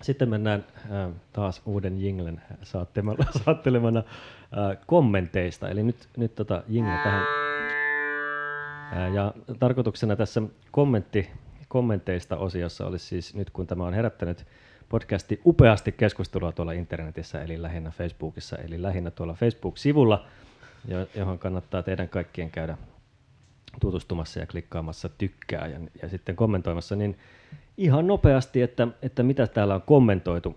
Sitten 0.03 0.29
mennään 0.29 0.65
äh, 0.77 1.15
taas 1.33 1.63
uuden 1.67 2.01
jinglen 2.01 2.43
saattelemana 3.45 4.03
kommenteista. 4.87 5.69
Eli 5.69 5.83
nyt, 5.83 6.09
nyt 6.17 6.35
tota 6.35 6.63
jingle 6.69 6.99
tähän. 7.05 7.23
Äh, 8.97 9.15
ja 9.15 9.35
tarkoituksena 9.59 10.17
tässä 10.17 10.43
kommentti, 10.71 11.31
kommenteista 11.69 12.37
osiossa 12.37 12.87
olisi 12.87 13.07
siis 13.07 13.35
nyt, 13.35 13.51
kun 13.51 13.67
tämä 13.67 13.85
on 13.85 13.95
herättänyt 13.95 14.47
podcasti 14.89 15.41
upeasti 15.47 15.93
keskustelua 15.93 16.53
tuolla 16.53 16.73
internetissä, 16.73 17.43
eli 17.43 17.63
lähinnä 17.63 17.91
Facebookissa, 17.91 18.57
eli 18.57 18.83
lähinnä 18.83 19.11
tuolla 19.11 19.35
Facebook-sivulla, 19.35 20.27
johon 21.15 21.39
kannattaa 21.39 21.83
teidän 21.83 22.09
kaikkien 22.09 22.51
käydä 22.51 22.79
tutustumassa 23.81 24.41
ja 24.41 24.47
klikkaamassa 24.47 25.09
tykkää 25.09 25.67
ja, 25.67 25.81
ja 26.03 26.09
sitten 26.09 26.37
kommentoimassa, 26.37 26.97
niin 26.97 27.19
ihan 27.77 28.07
nopeasti, 28.07 28.63
että, 28.63 28.89
että 29.03 29.23
mitä 29.23 29.47
täällä 29.47 29.75
on 29.75 29.83
kommentoitu. 29.83 30.57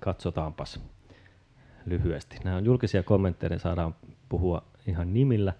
Katsotaanpas 0.00 0.80
lyhyesti. 1.86 2.36
Nämä 2.44 2.56
on 2.56 2.64
julkisia 2.64 3.02
kommentteja, 3.02 3.50
niin 3.50 3.60
saadaan 3.60 3.94
puhua 4.28 4.62
ihan 4.86 5.14
nimillä. 5.14 5.52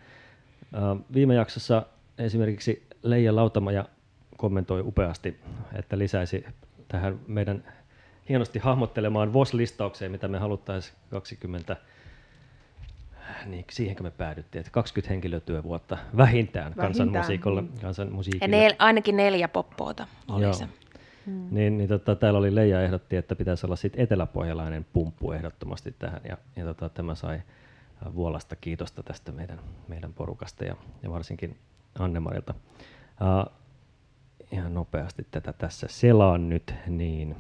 Viime 1.15 1.35
jaksossa 1.35 1.87
esimerkiksi 2.19 2.87
Leija 3.03 3.37
Lautamaja 3.37 3.85
kommentoi 4.37 4.81
upeasti, 4.81 5.41
että 5.75 5.99
lisäisi 5.99 6.45
tähän 6.89 7.21
meidän 7.27 7.65
hienosti 8.29 8.59
hahmottelemaan 8.59 9.33
VOS-listaukseen, 9.33 10.13
mitä 10.13 10.29
me 10.29 10.39
haluttaisiin 10.39 10.97
20 11.11 11.77
niin 13.47 13.65
siihenkö 13.71 14.03
me 14.03 14.11
päädyttiin, 14.11 14.61
että 14.61 14.73
20 14.73 15.13
henkilötyövuotta 15.13 15.95
vähintään, 15.95 16.17
vähintään 16.17 16.73
kansanmusiikolla. 16.75 17.63
Mm. 17.63 17.69
kansanmusiikilla. 17.83 18.57
Ja 18.57 18.61
nel, 18.61 18.75
ainakin 18.79 19.17
neljä 19.17 19.49
poppoota 19.49 20.07
oli 20.29 20.43
Joo. 20.43 20.53
se. 20.53 20.69
Hmm. 21.27 21.49
Niin, 21.51 21.79
niin 21.79 21.89
tota, 21.89 22.17
täällä 22.17 22.39
oli 22.39 22.55
Leija 22.55 22.83
ehdotti, 22.83 23.17
että 23.17 23.37
pitäisi 23.37 23.67
olla 23.67 23.77
sit 23.77 23.93
eteläpohjalainen 23.97 24.87
pumppu 24.93 25.33
ehdottomasti 25.33 25.95
tähän, 25.99 26.21
ja, 26.29 26.37
ja 26.57 26.65
tota, 26.65 26.89
tämä 26.89 27.15
sai 27.15 27.43
Vuolasta 28.15 28.57
kiitosta 28.57 29.03
tästä 29.03 29.33
meidän, 29.33 29.61
meidän 29.89 30.13
porukasta 30.13 30.65
ja, 30.65 30.77
ja 31.03 31.11
varsinkin 31.11 31.57
Annemarilta. 31.99 32.55
Uh, 33.21 33.53
ihan 34.53 34.75
nopeasti 34.75 35.27
tätä 35.31 35.53
tässä 35.53 35.87
selaan 35.91 36.49
nyt, 36.49 36.75
niin 36.87 37.37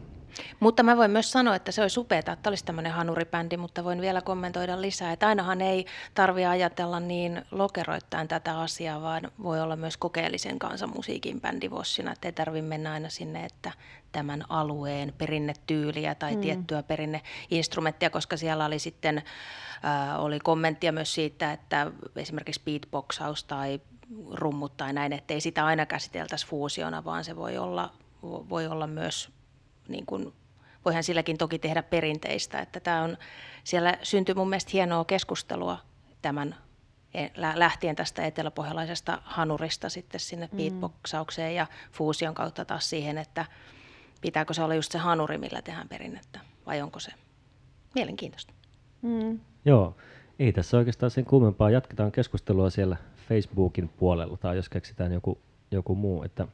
mutta 0.60 0.82
mä 0.82 0.96
voin 0.96 1.10
myös 1.10 1.32
sanoa, 1.32 1.54
että 1.54 1.72
se 1.72 1.82
olisi 1.82 2.00
upeaa, 2.00 2.18
että 2.32 2.50
olisi 2.50 2.64
tämmöinen 2.64 2.92
hanuribändi, 2.92 3.56
mutta 3.56 3.84
voin 3.84 4.00
vielä 4.00 4.20
kommentoida 4.20 4.80
lisää, 4.80 5.12
että 5.12 5.28
ainahan 5.28 5.60
ei 5.60 5.86
tarvitse 6.14 6.46
ajatella 6.46 7.00
niin 7.00 7.42
lokeroittain 7.50 8.28
tätä 8.28 8.60
asiaa, 8.60 9.02
vaan 9.02 9.30
voi 9.42 9.60
olla 9.60 9.76
myös 9.76 9.96
kokeellisen 9.96 10.58
kansanmusiikin 10.58 11.40
bändi 11.40 11.70
Vossina, 11.70 12.12
että 12.12 12.28
ei 12.28 12.32
tarvitse 12.32 12.68
mennä 12.68 12.92
aina 12.92 13.08
sinne, 13.08 13.44
että 13.44 13.72
tämän 14.12 14.44
alueen 14.48 15.14
perinnetyyliä 15.18 16.14
tai 16.14 16.34
mm. 16.34 16.40
tiettyä 16.40 16.82
perinneinstrumenttia, 16.82 18.10
koska 18.10 18.36
siellä 18.36 18.64
oli 18.64 18.78
sitten 18.78 19.22
äh, 19.84 20.24
oli 20.24 20.38
kommenttia 20.40 20.92
myös 20.92 21.14
siitä, 21.14 21.52
että 21.52 21.92
esimerkiksi 22.16 22.62
beatboxaus 22.64 23.44
tai 23.44 23.80
rummut 24.30 24.76
tai 24.76 24.92
näin, 24.92 25.12
että 25.12 25.34
ei 25.34 25.40
sitä 25.40 25.66
aina 25.66 25.86
käsiteltäisi 25.86 26.46
fuusiona, 26.46 27.04
vaan 27.04 27.24
se 27.24 27.36
voi 27.36 27.58
olla, 27.58 27.92
voi 28.22 28.66
olla 28.66 28.86
myös 28.86 29.30
niin 29.88 30.06
kuin, 30.06 30.32
voihan 30.84 31.04
silläkin 31.04 31.38
toki 31.38 31.58
tehdä 31.58 31.82
perinteistä. 31.82 32.60
Että 32.60 32.80
tämä 32.80 33.02
on, 33.02 33.16
siellä 33.64 33.98
syntyi 34.02 34.34
mun 34.34 34.48
mielestä 34.48 34.70
hienoa 34.72 35.04
keskustelua 35.04 35.78
tämän 36.22 36.54
e, 37.14 37.28
lähtien 37.54 37.96
tästä 37.96 38.26
eteläpohjalaisesta 38.26 39.22
hanurista 39.24 39.88
sitten 39.88 40.20
sinne 40.20 40.48
mm. 40.52 40.56
beatboxaukseen 40.56 41.54
ja 41.54 41.66
fuusion 41.92 42.34
kautta 42.34 42.64
taas 42.64 42.90
siihen, 42.90 43.18
että 43.18 43.46
pitääkö 44.20 44.54
se 44.54 44.62
olla 44.62 44.74
just 44.74 44.92
se 44.92 44.98
hanuri, 44.98 45.38
millä 45.38 45.62
tehdään 45.62 45.88
perinnettä, 45.88 46.40
vai 46.66 46.82
onko 46.82 47.00
se 47.00 47.12
mielenkiintoista. 47.94 48.52
Mm. 49.02 49.40
Joo, 49.64 49.96
ei 50.38 50.52
tässä 50.52 50.76
oikeastaan 50.76 51.10
sen 51.10 51.24
kummempaa. 51.24 51.70
Jatketaan 51.70 52.12
keskustelua 52.12 52.70
siellä 52.70 52.96
Facebookin 53.28 53.88
puolella 53.88 54.36
tai 54.36 54.56
jos 54.56 54.68
keksitään 54.68 55.12
joku, 55.12 55.38
joku 55.70 55.94
muu. 55.94 56.22
Että 56.22 56.46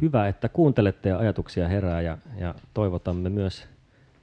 hyvä, 0.00 0.28
että 0.28 0.48
kuuntelette 0.48 1.08
ja 1.08 1.18
ajatuksia 1.18 1.68
herää 1.68 2.00
ja, 2.00 2.18
ja 2.38 2.54
toivotamme 2.74 3.28
myös 3.28 3.68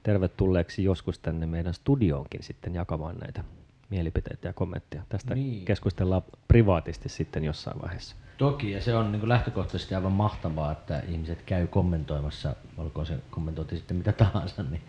tervetulleeksi 0.02 0.84
joskus 0.84 1.18
tänne 1.18 1.46
meidän 1.46 1.74
studioonkin 1.74 2.42
sitten 2.42 2.74
jakamaan 2.74 3.16
näitä 3.16 3.44
mielipiteitä 3.90 4.48
ja 4.48 4.52
kommentteja. 4.52 5.02
Tästä 5.08 5.34
niin. 5.34 5.64
keskustellaan 5.64 6.22
privaatisti 6.48 7.08
sitten 7.08 7.44
jossain 7.44 7.82
vaiheessa. 7.82 8.16
Toki, 8.38 8.70
ja 8.70 8.82
se 8.82 8.96
on 8.96 9.12
niin 9.12 9.28
lähtökohtaisesti 9.28 9.94
aivan 9.94 10.12
mahtavaa, 10.12 10.72
että 10.72 11.02
ihmiset 11.08 11.42
käy 11.42 11.66
kommentoimassa, 11.66 12.56
olkoon 12.76 13.06
se 13.06 13.18
kommentointi 13.30 13.76
sitten 13.76 13.96
mitä 13.96 14.12
tahansa, 14.12 14.62
niin 14.62 14.82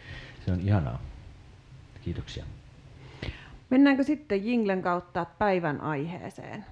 se 0.46 0.52
on 0.52 0.60
ihanaa. 0.60 1.02
Kiitoksia. 2.04 2.46
Mennäänkö 3.70 4.04
sitten 4.04 4.46
Jinglen 4.46 4.82
kautta 4.82 5.26
päivän 5.26 5.82
aiheeseen? 5.82 6.66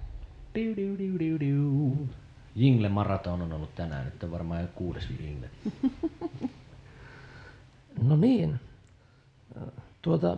Jingle 2.56 2.88
Maraton 2.88 3.42
on 3.42 3.52
ollut 3.52 3.74
tänään, 3.74 4.08
että 4.08 4.30
varmaan 4.30 4.62
jo 4.62 4.68
kuudes 4.74 5.08
Jingle. 5.20 5.50
no 8.08 8.16
niin. 8.16 8.60
Tuota, 10.02 10.36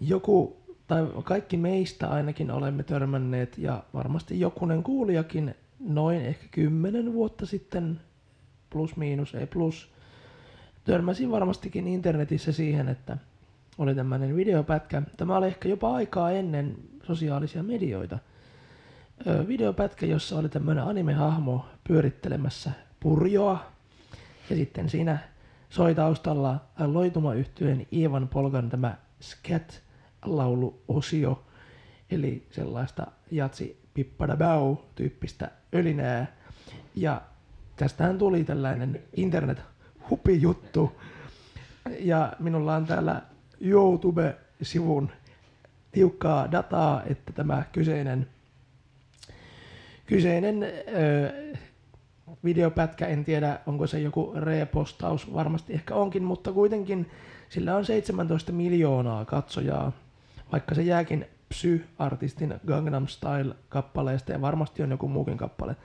joku, 0.00 0.56
tai 0.86 1.06
kaikki 1.24 1.56
meistä 1.56 2.08
ainakin 2.08 2.50
olemme 2.50 2.82
törmänneet, 2.82 3.58
ja 3.58 3.82
varmasti 3.94 4.40
jokunen 4.40 4.82
kuulijakin 4.82 5.54
noin 5.80 6.20
ehkä 6.20 6.46
kymmenen 6.50 7.12
vuotta 7.12 7.46
sitten, 7.46 8.00
plus 8.70 8.96
miinus, 8.96 9.34
ei 9.34 9.46
plus, 9.46 9.90
törmäsin 10.84 11.30
varmastikin 11.30 11.86
internetissä 11.86 12.52
siihen, 12.52 12.88
että 12.88 13.18
oli 13.78 13.94
tämmöinen 13.94 14.36
videopätkä. 14.36 15.02
Tämä 15.16 15.36
oli 15.36 15.46
ehkä 15.46 15.68
jopa 15.68 15.94
aikaa 15.94 16.30
ennen 16.30 16.76
sosiaalisia 17.02 17.62
medioita. 17.62 18.18
Videopätkä, 19.48 20.06
jossa 20.06 20.38
oli 20.38 20.48
tämmöinen 20.48 20.84
animehahmo 20.84 21.66
pyörittelemässä 21.88 22.70
purjoa. 23.00 23.66
Ja 24.50 24.56
sitten 24.56 24.90
siinä 24.90 25.18
soi 25.70 25.94
taustalla 25.94 26.60
loitumayhtyeen 26.86 27.86
Ivan 27.92 28.28
Polgan 28.28 28.70
tämä 28.70 28.96
scat-lauluosio. 29.20 31.44
Eli 32.10 32.46
sellaista 32.50 33.06
jatsi 33.30 33.82
pippadabau 33.94 34.76
tyyppistä 34.94 35.50
ölinää. 35.74 36.26
Ja 36.94 37.22
tästähän 37.76 38.18
tuli 38.18 38.44
tällainen 38.44 39.02
internet 39.16 39.62
hupi 40.10 40.42
juttu. 40.42 41.00
Ja 42.00 42.32
minulla 42.38 42.74
on 42.74 42.86
täällä 42.86 43.22
YouTube-sivun 43.60 45.10
tiukkaa 45.92 46.52
dataa, 46.52 47.02
että 47.02 47.32
tämä 47.32 47.62
kyseinen, 47.72 48.28
kyseinen 50.06 50.62
ö, 50.62 50.68
videopätkä, 52.44 53.06
en 53.06 53.24
tiedä 53.24 53.60
onko 53.66 53.86
se 53.86 54.00
joku 54.00 54.32
repostaus, 54.36 55.34
varmasti 55.34 55.72
ehkä 55.72 55.94
onkin, 55.94 56.24
mutta 56.24 56.52
kuitenkin 56.52 57.10
sillä 57.48 57.76
on 57.76 57.84
17 57.84 58.52
miljoonaa 58.52 59.24
katsojaa, 59.24 59.92
vaikka 60.52 60.74
se 60.74 60.82
jääkin 60.82 61.26
Psy-artistin 61.48 62.54
Gangnam 62.66 63.06
Style-kappaleesta 63.06 64.32
ja 64.32 64.40
varmasti 64.40 64.82
on 64.82 64.90
joku 64.90 65.08
muukin 65.08 65.36
kappale, 65.36 65.76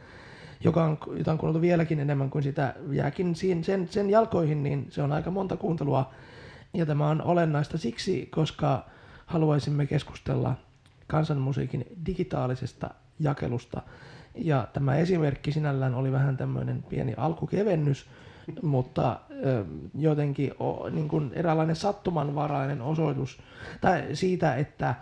joka 0.63 0.83
on, 0.83 0.97
jota 1.17 1.31
on 1.31 1.37
kuunneltu 1.37 1.61
vieläkin 1.61 1.99
enemmän 1.99 2.29
kuin 2.29 2.43
sitä 2.43 2.75
jääkin 2.91 3.35
sen, 3.35 3.87
sen 3.89 4.09
jalkoihin, 4.09 4.63
niin 4.63 4.87
se 4.89 5.03
on 5.03 5.11
aika 5.11 5.31
monta 5.31 5.57
kuuntelua. 5.57 6.11
Ja 6.73 6.85
tämä 6.85 7.09
on 7.09 7.21
olennaista 7.21 7.77
siksi, 7.77 8.25
koska 8.25 8.85
haluaisimme 9.25 9.85
keskustella 9.85 10.55
kansanmusiikin 11.07 11.85
digitaalisesta 12.05 12.89
jakelusta. 13.19 13.81
Ja 14.35 14.67
tämä 14.73 14.95
esimerkki 14.95 15.51
sinällään 15.51 15.95
oli 15.95 16.11
vähän 16.11 16.37
tämmöinen 16.37 16.83
pieni 16.89 17.13
alkukevennys, 17.17 18.09
mutta 18.61 19.19
jotenkin 19.95 20.51
niin 20.91 21.07
kuin 21.07 21.31
eräänlainen 21.33 21.75
sattumanvarainen 21.75 22.81
osoitus 22.81 23.39
tai 23.81 24.03
siitä, 24.13 24.55
että, 24.55 24.95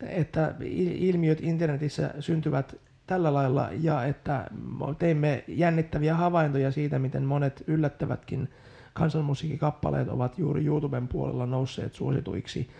että 0.00 0.54
ilmiöt 0.98 1.40
internetissä 1.40 2.14
syntyvät 2.20 2.76
tällä 3.06 3.34
lailla 3.34 3.68
ja 3.80 4.04
että 4.04 4.50
teimme 4.98 5.44
jännittäviä 5.48 6.14
havaintoja 6.14 6.72
siitä, 6.72 6.98
miten 6.98 7.22
monet 7.24 7.64
yllättävätkin 7.66 8.48
kansanmusiikkikappaleet 8.92 10.08
ovat 10.08 10.38
juuri 10.38 10.66
YouTuben 10.66 11.08
puolella 11.08 11.46
nousseet 11.46 11.94
suosituiksi, 11.94 12.70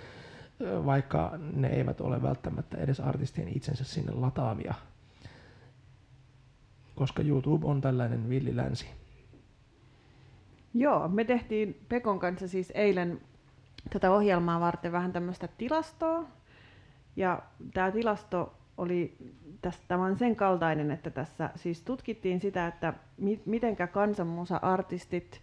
vaikka 0.60 1.32
ne 1.52 1.68
eivät 1.68 2.00
ole 2.00 2.22
välttämättä 2.22 2.78
edes 2.78 3.00
artistien 3.00 3.56
itsensä 3.56 3.84
sinne 3.84 4.12
lataavia, 4.14 4.74
koska 6.94 7.22
YouTube 7.22 7.66
on 7.66 7.80
tällainen 7.80 8.28
villilänsi. 8.28 8.86
Joo, 10.74 11.08
me 11.08 11.24
tehtiin 11.24 11.80
Pekon 11.88 12.18
kanssa 12.18 12.48
siis 12.48 12.72
eilen 12.74 13.20
tätä 13.90 14.10
ohjelmaa 14.10 14.60
varten 14.60 14.92
vähän 14.92 15.12
tämmöistä 15.12 15.48
tilastoa. 15.58 16.24
Ja 17.16 17.42
tämä 17.74 17.90
tilasto 17.90 18.54
oli 18.76 19.16
tästä, 19.62 19.84
tämä 19.88 20.04
on 20.04 20.18
sen 20.18 20.36
kaltainen, 20.36 20.90
että 20.90 21.10
tässä 21.10 21.50
siis 21.54 21.82
tutkittiin 21.82 22.40
sitä, 22.40 22.66
että 22.66 22.94
mi, 23.18 23.42
mitenkä 23.46 23.86
kansanmusa-artistit 23.86 25.40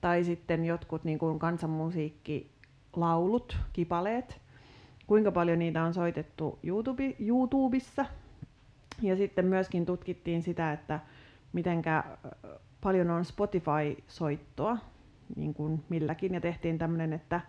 tai 0.00 0.24
sitten 0.24 0.64
jotkut 0.64 1.04
niin 1.04 1.18
kuin 1.18 1.38
kansanmusiikkilaulut, 1.38 3.58
kipaleet, 3.72 4.40
kuinka 5.06 5.32
paljon 5.32 5.58
niitä 5.58 5.84
on 5.84 5.94
soitettu 5.94 6.58
YouTube, 6.62 7.14
YouTubessa. 7.18 8.04
Ja 9.02 9.16
sitten 9.16 9.44
myöskin 9.44 9.86
tutkittiin 9.86 10.42
sitä, 10.42 10.72
että 10.72 11.00
mitenkä 11.52 12.04
paljon 12.80 13.10
on 13.10 13.24
Spotify-soittoa 13.24 14.78
niin 15.36 15.54
kuin 15.54 15.84
milläkin. 15.88 16.34
Ja 16.34 16.40
tehtiin 16.40 16.78
tämmöinen, 16.78 17.12
että 17.12 17.40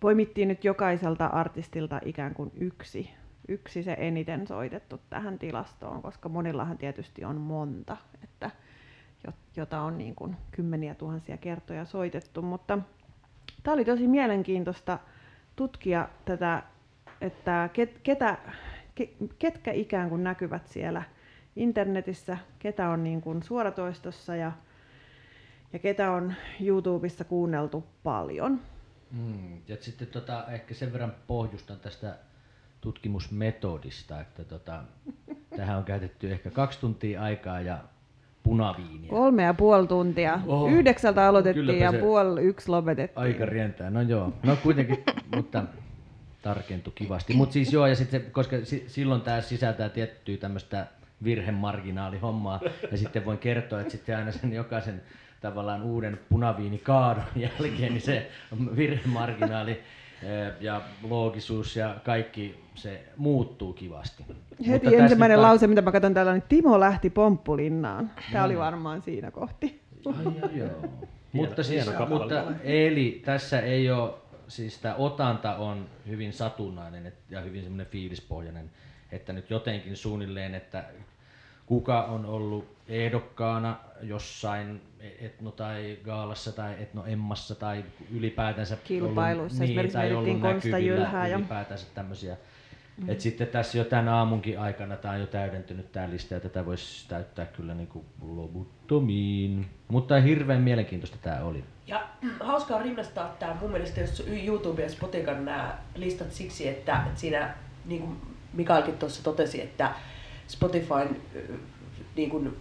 poimittiin 0.00 0.48
nyt 0.48 0.64
jokaiselta 0.64 1.26
artistilta 1.26 2.00
ikään 2.04 2.34
kuin 2.34 2.52
yksi, 2.54 3.10
yksi 3.48 3.82
se 3.82 3.96
eniten 3.98 4.46
soitettu 4.46 5.00
tähän 5.10 5.38
tilastoon, 5.38 6.02
koska 6.02 6.28
monillahan 6.28 6.78
tietysti 6.78 7.24
on 7.24 7.36
monta. 7.36 7.96
Että 8.24 8.50
jota 9.56 9.80
on 9.80 9.98
niin 9.98 10.14
kuin 10.14 10.36
kymmeniä 10.50 10.94
tuhansia 10.94 11.36
kertoja 11.36 11.84
soitettu. 11.84 12.42
Mutta 12.42 12.78
tämä 13.62 13.74
oli 13.74 13.84
tosi 13.84 14.08
mielenkiintoista 14.08 14.98
tutkia 15.56 16.08
tätä, 16.24 16.62
että 17.20 17.70
ket, 17.72 17.98
ketä, 18.02 18.38
ketkä 19.38 19.72
ikään 19.72 20.08
kuin 20.08 20.24
näkyvät 20.24 20.66
siellä 20.66 21.02
internetissä, 21.56 22.38
ketä 22.58 22.88
on 22.88 23.04
niin 23.04 23.20
kuin 23.20 23.42
suoratoistossa 23.42 24.36
ja, 24.36 24.52
ja 25.72 25.78
ketä 25.78 26.12
on 26.12 26.34
YouTubessa 26.60 27.24
kuunneltu 27.24 27.86
paljon. 28.02 28.60
Mm, 29.10 29.62
ja 29.68 29.76
sitten 29.80 30.08
tota, 30.08 30.46
ehkä 30.48 30.74
sen 30.74 30.92
verran 30.92 31.14
pohjustan 31.26 31.80
tästä 31.80 32.18
tutkimusmetodista, 32.80 34.20
että 34.20 34.44
tota, 34.44 34.84
tähän 35.56 35.78
on 35.78 35.84
käytetty 35.84 36.32
ehkä 36.32 36.50
kaksi 36.50 36.80
tuntia 36.80 37.22
aikaa 37.22 37.60
ja 37.60 37.78
punaviiniä. 38.46 39.10
Kolme 39.10 39.42
ja 39.42 39.54
puoli 39.54 39.86
tuntia. 39.86 40.40
Oho. 40.46 40.68
Yhdeksältä 40.68 41.26
aloitettiin 41.26 41.78
ja 41.78 41.92
puoli 41.92 42.40
yksi 42.40 42.68
lopetettiin. 42.68 43.24
Aika 43.24 43.46
rientää, 43.46 43.90
no 43.90 44.02
joo. 44.02 44.32
No 44.42 44.56
kuitenkin, 44.62 45.04
mutta 45.36 45.64
tarkentui 46.42 46.92
kivasti. 46.94 47.34
Mutta 47.34 47.52
siis 47.52 47.72
joo, 47.72 47.86
ja 47.86 47.96
sitten 47.96 48.22
koska 48.32 48.56
si, 48.64 48.84
silloin 48.86 49.20
tämä 49.20 49.40
sisältää 49.40 49.88
tiettyä 49.88 50.36
tämmöistä 50.36 50.86
virhemarginaalihommaa, 51.24 52.60
ja 52.90 52.96
sitten 52.96 53.24
voin 53.24 53.38
kertoa, 53.38 53.80
että 53.80 53.92
sitten 53.92 54.16
aina 54.16 54.32
sen 54.32 54.52
jokaisen 54.52 55.02
tavallaan 55.40 55.82
uuden 55.82 56.20
punaviinikaadon 56.28 57.24
jälkeen, 57.60 57.92
niin 57.92 58.00
se 58.00 58.30
virhemarginaali 58.76 59.80
ja 60.60 60.80
loogisuus 61.02 61.76
ja 61.76 61.96
kaikki 62.04 62.64
se 62.74 63.04
muuttuu 63.16 63.72
kivasti. 63.72 64.24
Heti 64.68 64.86
Mutta 64.86 65.02
ensimmäinen 65.02 65.42
lause, 65.42 65.66
mitä 65.66 65.82
mä 65.82 65.92
katson 65.92 66.14
täällä, 66.14 66.32
niin 66.32 66.44
Timo 66.48 66.80
lähti 66.80 67.10
pomppulinnaan. 67.10 68.10
Tämä 68.32 68.44
oli 68.44 68.58
varmaan 68.58 69.02
siinä 69.02 69.30
kohti. 69.30 69.80
Ai, 70.06 70.58
joo. 70.58 70.70
mutta, 71.32 71.62
siis, 71.62 71.86
mutta 72.08 72.44
eli 72.62 73.22
tässä 73.24 73.60
ei 73.60 73.90
ole, 73.90 74.14
siis 74.48 74.78
tämä 74.78 74.94
otanta 74.94 75.56
on 75.56 75.86
hyvin 76.08 76.32
satunnainen 76.32 77.12
ja 77.30 77.40
hyvin 77.40 77.62
semmoinen 77.62 77.86
fiilispohjainen, 77.86 78.70
että 79.12 79.32
nyt 79.32 79.50
jotenkin 79.50 79.96
suunnilleen, 79.96 80.54
että 80.54 80.84
kuka 81.66 82.02
on 82.02 82.26
ollut 82.26 82.76
ehdokkaana 82.88 83.76
jossain 84.02 84.80
etno- 85.00 85.52
tai 85.52 85.98
gaalassa 86.04 86.52
tai 86.52 86.74
etnoemmassa 86.82 87.54
tai 87.54 87.84
ylipäätänsä 88.10 88.76
kilpailuissa, 88.84 89.64
ollut, 89.64 89.76
niin, 89.76 89.92
tai 89.92 90.12
ollut 90.12 90.40
näkyvillä 90.40 90.78
Jylhää 90.78 91.28
ja 91.28 91.36
ylipäätänsä 91.36 91.86
tämmöisiä 91.94 92.36
Mm. 92.96 93.10
Et 93.10 93.20
sitten 93.20 93.46
tässä 93.46 93.78
jo 93.78 93.84
tämän 93.84 94.08
aamunkin 94.08 94.60
aikana 94.60 94.96
tämä 94.96 95.14
on 95.14 95.20
jo 95.20 95.26
täydentynyt 95.26 95.92
tämä 95.92 96.10
lista 96.10 96.34
ja 96.34 96.40
tätä 96.40 96.66
voisi 96.66 97.08
täyttää 97.08 97.46
kyllä 97.46 97.74
niin 97.74 97.88
kuin 97.88 98.04
loputtomiin. 98.20 99.66
Mutta 99.88 100.20
hirveän 100.20 100.62
mielenkiintoista 100.62 101.18
tämä 101.22 101.40
oli. 101.40 101.64
Ja 101.86 102.06
hauskaa 102.40 102.82
rinnastaa 102.82 103.36
tämä 103.38 103.56
mun 103.60 103.70
mielestä 103.70 104.00
jos 104.00 104.26
YouTube 104.26 104.82
ja 104.82 104.88
Spotikan 104.88 105.44
nämä 105.44 105.78
listat 105.94 106.32
siksi, 106.32 106.68
että, 106.68 107.02
että 107.06 107.20
siinä 107.20 107.54
niin 107.84 108.02
kuin 108.02 108.16
Mikaelkin 108.52 108.98
tuossa 108.98 109.24
totesi, 109.24 109.62
että 109.62 109.94
Spotifyn 110.48 111.16
niin 112.16 112.30
kuin 112.30 112.56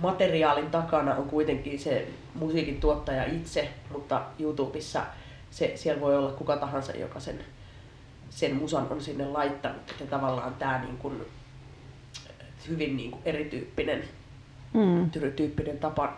materiaalin 0.00 0.70
takana 0.70 1.14
on 1.14 1.28
kuitenkin 1.28 1.78
se 1.78 2.06
musiikin 2.34 2.80
tuottaja 2.80 3.24
itse, 3.24 3.68
mutta 3.92 4.22
YouTubessa 4.38 5.06
se, 5.50 5.72
siellä 5.76 6.00
voi 6.00 6.16
olla 6.16 6.32
kuka 6.32 6.56
tahansa, 6.56 6.92
joka 6.92 7.20
sen, 7.20 7.40
sen 8.30 8.56
musan 8.56 8.86
on 8.90 9.00
sinne 9.00 9.26
laittanut. 9.26 9.90
Että 9.90 10.06
tavallaan 10.06 10.54
tämä 10.54 10.78
niin 10.78 10.96
kuin, 10.96 11.22
hyvin 12.68 12.96
niin 12.96 13.10
kuin 13.10 13.22
erityyppinen 13.24 14.04
mm. 14.72 15.10
tyyppinen 15.10 15.78
tapa, 15.78 16.12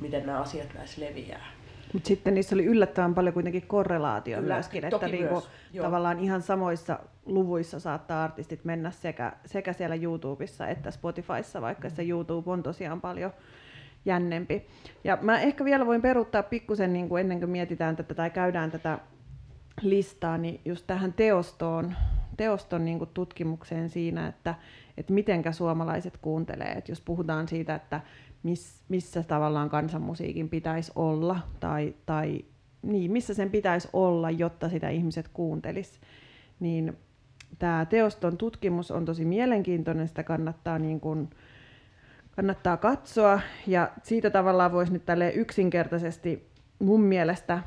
miten 0.00 0.26
nämä 0.26 0.40
asiat 0.40 0.74
näissä 0.74 1.00
leviää. 1.00 1.46
Mutta 1.92 2.08
sitten 2.08 2.34
niissä 2.34 2.56
oli 2.56 2.64
yllättävän 2.64 3.14
paljon 3.14 3.34
kuitenkin 3.34 3.66
korrelaatio 3.66 4.38
Kyllä, 4.40 4.54
myöskin, 4.54 4.84
että 4.84 5.08
niinku, 5.08 5.34
myös, 5.34 5.48
tavallaan 5.82 6.18
ihan 6.18 6.42
samoissa 6.42 6.98
luvuissa 7.26 7.80
saattaa 7.80 8.24
artistit 8.24 8.64
mennä 8.64 8.90
sekä, 8.90 9.32
sekä 9.46 9.72
siellä 9.72 9.96
YouTubessa 9.96 10.66
että 10.66 10.90
Spotifyssa, 10.90 11.62
vaikka 11.62 11.88
se 11.88 12.02
YouTube 12.02 12.50
on 12.50 12.62
tosiaan 12.62 13.00
paljon 13.00 13.32
jännempi. 14.04 14.66
Ja 15.04 15.18
mä 15.20 15.40
ehkä 15.40 15.64
vielä 15.64 15.86
voin 15.86 16.02
peruuttaa 16.02 16.42
pikkusen 16.42 16.92
niin 16.92 17.08
kuin 17.08 17.20
ennen 17.20 17.38
kuin 17.38 17.50
mietitään 17.50 17.96
tätä 17.96 18.14
tai 18.14 18.30
käydään 18.30 18.70
tätä 18.70 18.98
listaa, 19.82 20.38
niin 20.38 20.60
just 20.64 20.86
tähän 20.86 21.12
teostoon, 21.12 21.94
teoston 22.36 22.84
niin 22.84 22.98
kuin 22.98 23.10
tutkimukseen 23.14 23.90
siinä, 23.90 24.28
että, 24.28 24.54
että 24.96 25.12
mitenkä 25.12 25.52
suomalaiset 25.52 26.18
kuuntelee. 26.22 26.72
Että 26.72 26.92
jos 26.92 27.00
puhutaan 27.00 27.48
siitä, 27.48 27.74
että 27.74 28.00
miss, 28.42 28.82
missä 28.88 29.22
tavallaan 29.22 29.70
kansanmusiikin 29.70 30.48
pitäisi 30.48 30.92
olla 30.94 31.38
tai, 31.60 31.94
tai 32.06 32.44
niin, 32.82 33.12
missä 33.12 33.34
sen 33.34 33.50
pitäisi 33.50 33.88
olla, 33.92 34.30
jotta 34.30 34.68
sitä 34.68 34.88
ihmiset 34.88 35.28
kuuntelis, 35.28 36.00
niin 36.60 36.96
tämä 37.58 37.86
teoston 37.86 38.36
tutkimus 38.36 38.90
on 38.90 39.04
tosi 39.04 39.24
mielenkiintoinen, 39.24 40.08
sitä 40.08 40.22
kannattaa, 40.22 40.78
niin 40.78 41.00
kuin, 41.00 41.30
kannattaa 42.36 42.76
katsoa 42.76 43.40
ja 43.66 43.90
siitä 44.02 44.30
tavallaan 44.30 44.72
voisi 44.72 44.92
nyt 44.92 45.06
tälle 45.06 45.30
yksinkertaisesti 45.30 46.48
mun 46.78 47.00
mielestä 47.00 47.62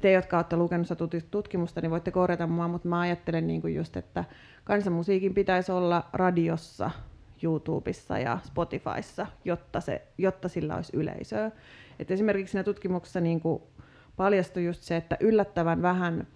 te, 0.00 0.12
jotka 0.12 0.36
olette 0.36 0.56
lukenut 0.56 0.88
tutkimusta, 1.30 1.80
niin 1.80 1.90
voitte 1.90 2.10
korjata 2.10 2.46
mua, 2.46 2.68
mutta 2.68 2.88
mä 2.88 3.00
ajattelen 3.00 3.46
niin 3.46 3.60
kuin 3.60 3.74
just, 3.74 3.96
että 3.96 4.24
kansanmusiikin 4.64 5.34
pitäisi 5.34 5.72
olla 5.72 6.08
radiossa 6.12 6.90
YouTubessa 7.42 8.18
ja 8.18 8.38
Spotifyssa, 8.44 9.26
jotta, 9.44 9.80
se, 9.80 10.02
jotta 10.18 10.48
sillä 10.48 10.76
olisi 10.76 10.96
yleisöä. 10.96 11.50
Et 11.98 12.10
esimerkiksi 12.10 12.52
siinä 12.52 12.64
tutkimuksessa 12.64 13.20
niin 13.20 13.40
kuin 13.40 13.62
paljastui 14.16 14.64
just 14.64 14.82
se, 14.82 14.96
että 14.96 15.16
yllättävän 15.20 15.82
vähän 15.82 16.26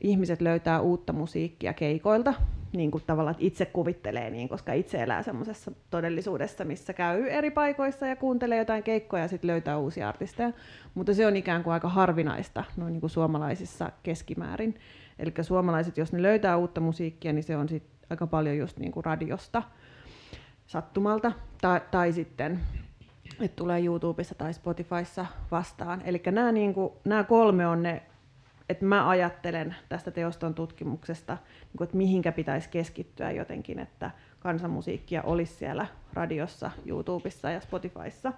ihmiset 0.00 0.40
löytää 0.40 0.80
uutta 0.80 1.12
musiikkia 1.12 1.72
keikoilta, 1.72 2.34
niin 2.72 2.90
kuin 2.90 3.04
tavallaan 3.06 3.36
itse 3.38 3.66
kuvittelee 3.66 4.30
niin, 4.30 4.48
koska 4.48 4.72
itse 4.72 5.02
elää 5.02 5.22
semmoisessa 5.22 5.72
todellisuudessa, 5.90 6.64
missä 6.64 6.92
käy 6.92 7.26
eri 7.28 7.50
paikoissa 7.50 8.06
ja 8.06 8.16
kuuntelee 8.16 8.58
jotain 8.58 8.82
keikkoja 8.82 9.22
ja 9.22 9.28
sitten 9.28 9.48
löytää 9.48 9.78
uusia 9.78 10.08
artisteja. 10.08 10.52
Mutta 10.94 11.14
se 11.14 11.26
on 11.26 11.36
ikään 11.36 11.64
kuin 11.64 11.74
aika 11.74 11.88
harvinaista 11.88 12.64
noin 12.76 12.92
niin 12.92 13.00
kuin 13.00 13.10
suomalaisissa 13.10 13.90
keskimäärin. 14.02 14.74
Eli 15.18 15.32
suomalaiset, 15.42 15.96
jos 15.98 16.12
ne 16.12 16.22
löytää 16.22 16.56
uutta 16.56 16.80
musiikkia, 16.80 17.32
niin 17.32 17.44
se 17.44 17.56
on 17.56 17.68
sit 17.68 17.82
aika 18.10 18.26
paljon 18.26 18.58
just 18.58 18.78
niin 18.78 18.92
kuin 18.92 19.04
radiosta 19.04 19.62
sattumalta, 20.70 21.32
tai, 21.60 21.80
tai 21.90 22.12
sitten, 22.12 22.60
että 23.40 23.56
tulee 23.56 23.84
YouTubessa 23.84 24.34
tai 24.34 24.54
Spotifyssa 24.54 25.26
vastaan. 25.50 26.02
Eli 26.04 26.22
nämä, 26.30 26.52
niin 26.52 26.74
kuin, 26.74 26.92
nämä 27.04 27.24
kolme 27.24 27.66
on 27.66 27.82
ne, 27.82 28.02
että 28.68 28.84
mä 28.84 29.08
ajattelen 29.08 29.74
tästä 29.88 30.10
teoston 30.10 30.54
tutkimuksesta, 30.54 31.34
niin 31.34 31.76
kuin, 31.76 31.84
että 31.84 31.96
mihinkä 31.96 32.32
pitäisi 32.32 32.68
keskittyä 32.68 33.30
jotenkin, 33.30 33.78
että 33.78 34.10
kansanmusiikkia 34.40 35.22
olisi 35.22 35.54
siellä 35.54 35.86
radiossa, 36.12 36.70
YouTubessa 36.86 37.50
ja 37.50 37.60
Spotifyssa. 37.60 38.32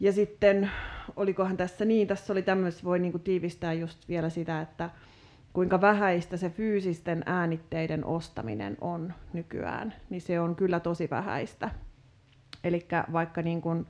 Ja 0.00 0.12
sitten, 0.12 0.70
olikohan 1.16 1.56
tässä 1.56 1.84
niin, 1.84 2.08
tässä 2.08 2.32
oli 2.32 2.42
tämmöistä, 2.42 2.84
voi 2.84 2.98
niin 2.98 3.12
kuin 3.12 3.22
tiivistää 3.22 3.72
just 3.72 4.08
vielä 4.08 4.30
sitä, 4.30 4.60
että 4.60 4.90
kuinka 5.58 5.80
vähäistä 5.80 6.36
se 6.36 6.50
fyysisten 6.50 7.22
äänitteiden 7.26 8.04
ostaminen 8.04 8.76
on 8.80 9.14
nykyään, 9.32 9.94
niin 10.10 10.20
se 10.20 10.40
on 10.40 10.56
kyllä 10.56 10.80
tosi 10.80 11.10
vähäistä. 11.10 11.70
Eli 12.64 12.86
vaikka 13.12 13.42
niin 13.42 13.62
kuin 13.62 13.86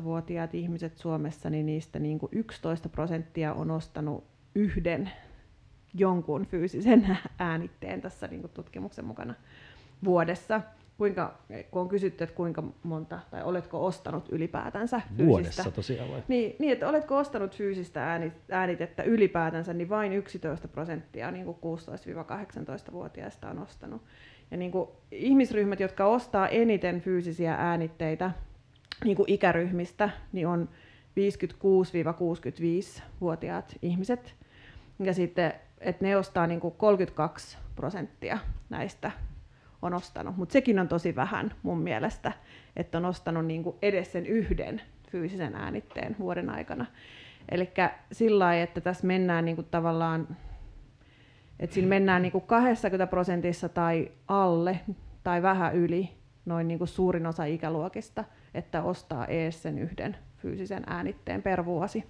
16-18-vuotiaat 0.00 0.54
ihmiset 0.54 0.98
Suomessa, 0.98 1.50
niin 1.50 1.66
niistä 1.66 1.98
niin 1.98 2.18
kuin 2.18 2.30
11 2.32 2.88
prosenttia 2.88 3.54
on 3.54 3.70
ostanut 3.70 4.24
yhden 4.54 5.10
jonkun 5.94 6.46
fyysisen 6.46 7.18
äänitteen 7.38 8.00
tässä 8.00 8.26
niin 8.26 8.40
kuin 8.40 8.52
tutkimuksen 8.54 9.04
mukana 9.04 9.34
vuodessa 10.04 10.60
kuinka, 10.98 11.38
kun 11.70 11.82
on 11.82 11.88
kysytty, 11.88 12.24
että 12.24 12.36
kuinka 12.36 12.62
monta, 12.82 13.20
tai 13.30 13.42
oletko 13.42 13.86
ostanut 13.86 14.28
ylipäätänsä 14.32 15.00
fyysistä. 15.00 15.26
Vuodessa 15.26 15.70
tosiaan 15.70 16.10
vai? 16.10 16.22
Niin, 16.28 16.56
niin, 16.58 16.72
että 16.72 16.88
oletko 16.88 17.16
ostanut 17.16 17.56
fyysistä 17.56 18.20
äänitettä 18.50 19.02
ylipäätänsä, 19.02 19.74
niin 19.74 19.88
vain 19.88 20.12
11 20.12 20.68
prosenttia 20.68 21.30
niin 21.30 21.44
kuin 21.44 21.78
16-18-vuotiaista 21.78 23.50
on 23.50 23.58
ostanut. 23.58 24.02
Ja 24.50 24.56
niin 24.56 24.72
kuin 24.72 24.88
ihmisryhmät, 25.10 25.80
jotka 25.80 26.06
ostaa 26.06 26.48
eniten 26.48 27.00
fyysisiä 27.00 27.54
äänitteitä 27.54 28.30
niin 29.04 29.16
kuin 29.16 29.30
ikäryhmistä, 29.30 30.10
niin 30.32 30.46
on 30.46 30.68
56-65-vuotiaat 31.20 33.76
ihmiset. 33.82 34.34
Ja 34.98 35.14
sitten, 35.14 35.52
että 35.80 36.04
ne 36.04 36.16
ostaa 36.16 36.46
niin 36.46 36.60
kuin 36.60 36.74
32 36.74 37.58
prosenttia 37.76 38.38
näistä 38.70 39.10
on 39.82 39.94
ostanut, 39.94 40.36
mutta 40.36 40.52
sekin 40.52 40.78
on 40.78 40.88
tosi 40.88 41.16
vähän 41.16 41.54
mun 41.62 41.78
mielestä, 41.78 42.32
että 42.76 42.98
on 42.98 43.04
ostanut 43.04 43.46
niin 43.46 43.62
kuin 43.62 43.76
edes 43.82 44.12
sen 44.12 44.26
yhden 44.26 44.82
fyysisen 45.10 45.54
äänitteen 45.54 46.16
vuoden 46.18 46.50
aikana. 46.50 46.86
Eli 47.50 47.70
sillä 48.12 48.44
lailla, 48.44 48.62
että 48.62 48.80
tässä 48.80 49.06
mennään 49.06 49.44
niin 49.44 49.56
kuin 49.56 49.68
tavallaan, 49.70 50.36
että 51.60 51.74
siinä 51.74 51.88
mennään 51.88 52.22
niin 52.22 52.32
kuin 52.32 52.44
20 52.46 53.06
prosentissa 53.06 53.68
tai 53.68 54.12
alle 54.28 54.80
tai 55.22 55.42
vähän 55.42 55.74
yli 55.74 56.10
noin 56.44 56.68
niin 56.68 56.78
kuin 56.78 56.88
suurin 56.88 57.26
osa 57.26 57.44
ikäluokista, 57.44 58.24
että 58.54 58.82
ostaa 58.82 59.26
ees 59.26 59.62
sen 59.62 59.78
yhden 59.78 60.16
fyysisen 60.36 60.84
äänitteen 60.86 61.42
per 61.42 61.64
vuosi. 61.64 62.04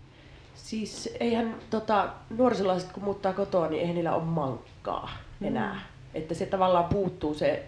Siis 0.55 1.16
eihän 1.20 1.55
tota, 1.70 2.09
nuorisolaiset 2.37 2.92
kun 2.92 3.05
muuttaa 3.05 3.33
kotoa, 3.33 3.68
niin 3.68 3.81
eihän 3.81 3.94
niillä 3.94 4.14
ole 4.14 4.24
mankkaa 4.24 5.11
enää. 5.42 5.74
Mm 5.74 5.95
että 6.16 6.35
se 6.35 6.46
tavallaan 6.46 6.85
puuttuu 6.85 7.35
se, 7.35 7.66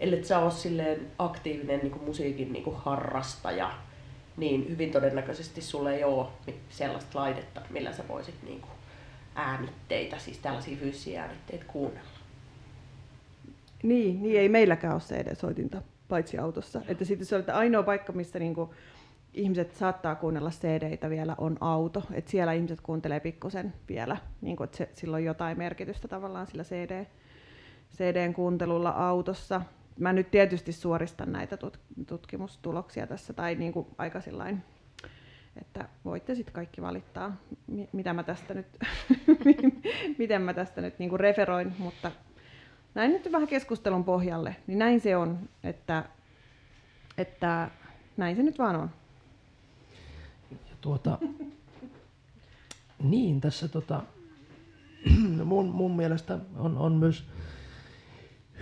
ellei 0.00 0.24
sä 0.24 0.38
ole 0.38 0.50
silleen 0.50 1.06
aktiivinen 1.18 1.80
niin 1.80 1.90
kuin 1.90 2.04
musiikin 2.04 2.52
niin 2.52 2.64
kuin 2.64 2.76
harrastaja, 2.76 3.70
niin 4.36 4.68
hyvin 4.68 4.90
todennäköisesti 4.92 5.60
sulle 5.60 5.96
ei 5.96 6.04
ole 6.04 6.26
sellaista 6.70 7.18
laitetta, 7.18 7.60
millä 7.70 7.92
sä 7.92 8.08
voisit 8.08 8.34
niin 8.42 8.60
kuin 8.60 8.72
äänitteitä, 9.34 10.18
siis 10.18 10.38
tällaisia 10.38 10.76
fyysisiä 10.76 11.22
äänitteitä 11.22 11.64
kuunnella. 11.68 12.08
Niin, 13.82 14.22
niin 14.22 14.40
ei 14.40 14.48
meilläkään 14.48 14.94
ole 14.94 15.02
CD-soitinta, 15.02 15.82
paitsi 16.08 16.38
autossa. 16.38 16.82
Että 16.88 17.04
sitten 17.04 17.26
se 17.26 17.34
on 17.34 17.40
että 17.40 17.56
ainoa 17.56 17.82
paikka, 17.82 18.12
missä 18.12 18.38
niinku 18.38 18.74
ihmiset 19.34 19.74
saattaa 19.74 20.14
kuunnella 20.14 20.50
CD-tä 20.50 21.10
vielä 21.10 21.34
on 21.38 21.56
auto. 21.60 22.02
Että 22.12 22.30
siellä 22.30 22.52
ihmiset 22.52 22.80
kuuntelee 22.80 23.20
pikkusen 23.20 23.74
vielä, 23.88 24.16
niin 24.40 24.56
että 24.62 25.10
on 25.12 25.24
jotain 25.24 25.58
merkitystä 25.58 26.08
tavallaan 26.08 26.46
sillä 26.46 26.64
CD, 26.64 27.06
CDn 27.96 28.34
kuuntelulla 28.34 28.90
autossa. 28.90 29.62
Mä 29.98 30.12
nyt 30.12 30.30
tietysti 30.30 30.72
suoristan 30.72 31.32
näitä 31.32 31.58
tutkimustuloksia 32.06 33.06
tässä, 33.06 33.32
tai 33.32 33.54
niin 33.54 33.72
kuin 33.72 33.86
aika 33.98 34.20
sillain, 34.20 34.62
että 35.56 35.88
voitte 36.04 36.34
sitten 36.34 36.54
kaikki 36.54 36.82
valittaa, 36.82 37.36
mitä 37.92 38.12
mä 38.12 38.22
tästä 38.22 38.54
nyt, 38.54 38.66
miten 40.18 40.42
mä 40.42 40.54
tästä 40.54 40.80
nyt 40.80 40.98
niin 40.98 41.10
kuin 41.10 41.20
referoin, 41.20 41.74
mutta 41.78 42.12
näin 42.94 43.12
nyt 43.12 43.32
vähän 43.32 43.48
keskustelun 43.48 44.04
pohjalle, 44.04 44.56
niin 44.66 44.78
näin 44.78 45.00
se 45.00 45.16
on, 45.16 45.38
että, 45.64 46.04
että 47.18 47.70
näin 48.16 48.36
se 48.36 48.42
nyt 48.42 48.58
vaan 48.58 48.76
on. 48.76 48.90
Ja 50.50 50.76
tuota, 50.80 51.18
niin, 53.02 53.40
tässä 53.40 53.68
tota, 53.68 54.02
mun, 55.44 55.66
mun 55.66 55.96
mielestä 55.96 56.38
on, 56.56 56.78
on 56.78 56.92
myös 56.92 57.24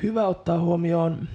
hyvä 0.03 0.27
ottaa 0.27 0.61
huomioon 0.61 1.29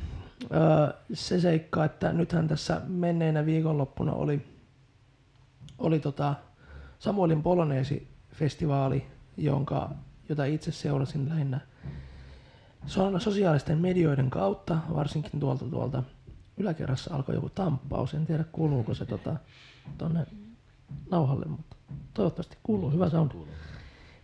se 1.13 1.39
seikka, 1.39 1.85
että 1.85 2.13
nythän 2.13 2.47
tässä 2.47 2.81
menneenä 2.87 3.45
viikonloppuna 3.45 4.13
oli, 4.13 4.41
oli 5.77 5.99
tota 5.99 6.35
Samuelin 6.99 7.43
Poloneesi-festivaali 7.43 9.05
jonka, 9.37 9.89
jota 10.29 10.45
itse 10.45 10.71
seurasin 10.71 11.29
lähinnä 11.29 11.59
so- 12.85 13.19
sosiaalisten 13.19 13.77
medioiden 13.77 14.29
kautta, 14.29 14.77
varsinkin 14.95 15.39
tuolta 15.39 15.65
tuolta 15.65 16.03
yläkerrassa 16.57 17.15
alkoi 17.15 17.35
joku 17.35 17.49
tamppaus. 17.49 18.13
En 18.13 18.25
tiedä 18.25 18.43
kuuluuko 18.51 18.93
se 18.93 19.05
tota, 19.05 19.35
tonne 19.97 20.25
nauhalle, 21.11 21.45
mutta 21.45 21.75
toivottavasti 22.13 22.57
kuuluu. 22.63 22.91
Hyvä 22.91 23.09
sound. 23.09 23.31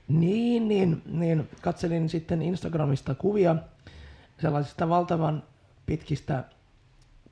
Niin, 0.07 0.67
niin, 0.67 1.01
niin 1.05 1.49
katselin 1.61 2.09
sitten 2.09 2.41
Instagramista 2.41 3.15
kuvia 3.15 3.55
sellaisista 4.41 4.89
valtavan 4.89 5.43
pitkistä 5.85 6.43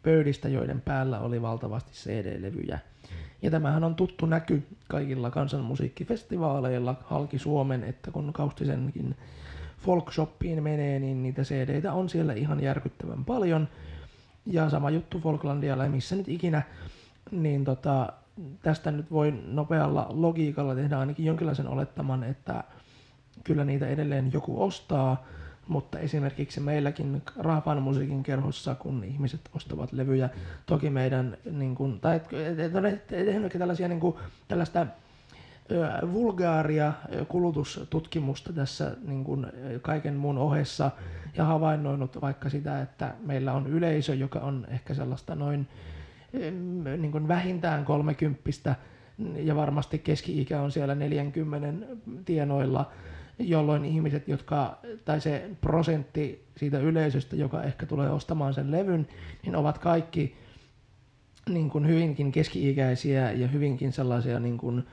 pöydistä, 0.04 0.50
joiden 0.50 0.82
päällä 0.82 1.20
oli 1.20 1.42
valtavasti 1.42 1.92
CD-levyjä. 1.92 2.80
Ja 3.42 3.52
tämähän 3.52 3.84
on 3.84 3.96
tuttu 3.96 4.26
näky 4.26 4.64
kaikilla 4.88 5.32
kansanmusiikkifestivaaleilla 5.32 6.96
halki 7.04 7.40
Suomen, 7.40 7.84
että 7.84 8.12
kun 8.12 8.34
Kaustisenkin 8.34 9.16
folkshoppiin 9.78 10.64
menee, 10.64 11.00
niin 11.00 11.24
niitä 11.24 11.42
cd 11.42 11.86
on 11.86 12.10
siellä 12.10 12.34
ihan 12.34 12.64
järkyttävän 12.64 13.26
paljon. 13.26 13.68
Ja 14.46 14.70
sama 14.70 14.90
juttu 14.90 15.20
Folklandialla 15.20 15.84
ja 15.84 15.90
missä 15.90 16.16
nyt 16.16 16.30
ikinä, 16.30 16.62
niin 17.32 17.66
tota, 17.66 18.14
tästä 18.62 18.92
nyt 18.92 19.12
voi 19.12 19.32
nopealla 19.48 20.08
logiikalla 20.10 20.76
tehdä 20.76 21.00
ainakin 21.00 21.26
jonkinlaisen 21.26 21.68
olettaman, 21.68 22.24
että 22.24 22.64
kyllä 23.44 23.66
niitä 23.66 23.88
edelleen 23.88 24.34
joku 24.34 24.64
ostaa, 24.64 25.26
mutta 25.68 26.00
esimerkiksi 26.00 26.60
meilläkin 26.60 27.22
Rahvan 27.38 27.82
musiikin 27.82 28.24
kerhossa, 28.24 28.76
kun 28.76 29.04
ihmiset 29.04 29.42
ostavat 29.54 29.92
levyjä, 29.94 30.30
toki 30.66 30.90
meidän, 30.90 31.38
niin 31.52 31.76
kuin, 31.76 32.00
tai 32.00 32.22
tehnyt 33.08 33.54
tällaisia, 33.60 33.88
niin 33.88 34.00
kuin, 34.00 34.16
tällaista 34.48 34.88
vulgaaria 36.14 36.94
kulutustutkimusta 37.28 38.54
tässä 38.54 38.96
niin 39.08 39.24
kuin 39.24 39.48
kaiken 39.82 40.16
muun 40.16 40.38
ohessa 40.38 40.92
ja 41.38 41.46
havainnoinut 41.46 42.22
vaikka 42.22 42.50
sitä, 42.50 42.82
että 42.82 43.14
meillä 43.26 43.54
on 43.54 43.68
yleisö, 43.68 44.16
joka 44.16 44.40
on 44.40 44.68
ehkä 44.70 44.94
sellaista 44.94 45.36
noin 45.36 45.68
niin 46.98 47.12
kuin 47.12 47.28
vähintään 47.28 47.86
kolmekymppistä 47.86 48.76
ja 49.36 49.56
varmasti 49.56 50.00
keski-ikä 50.00 50.62
on 50.62 50.72
siellä 50.72 50.96
40 50.96 51.88
tienoilla, 52.26 52.92
jolloin 53.40 53.86
ihmiset, 53.86 54.28
jotka, 54.28 54.80
tai 55.06 55.22
se 55.22 55.50
prosentti 55.62 56.46
siitä 56.58 56.80
yleisöstä, 56.80 57.36
joka 57.36 57.64
ehkä 57.64 57.86
tulee 57.86 58.10
ostamaan 58.10 58.54
sen 58.54 58.72
levyn, 58.72 59.08
niin 59.44 59.56
ovat 59.56 59.78
kaikki 59.78 60.36
niin 61.50 61.70
kuin 61.70 61.88
hyvinkin 61.88 62.32
keski-ikäisiä 62.32 63.32
ja 63.32 63.48
hyvinkin 63.48 63.94
sellaisia 63.94 64.40
niin 64.40 64.58
kuin, 64.58 64.84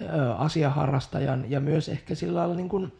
ö, 0.00 0.34
asiaharrastajan 0.34 1.50
ja 1.50 1.60
myös 1.60 1.88
ehkä 1.88 2.14
sillä 2.14 2.38
lailla 2.38 2.54
niin 2.54 2.68
kuin, 2.68 2.92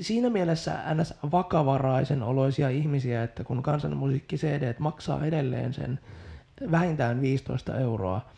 siinä 0.00 0.30
mielessä 0.30 0.78
ns. 0.94 1.14
vakavaraisen 1.32 2.22
oloisia 2.22 2.68
ihmisiä, 2.68 3.22
että 3.22 3.44
kun 3.44 3.62
kansanmusiikki 3.62 4.36
CD 4.36 4.74
maksaa 4.78 5.24
edelleen 5.24 5.74
sen 5.74 5.98
vähintään 6.70 7.20
15 7.20 7.78
euroa, 7.78 8.30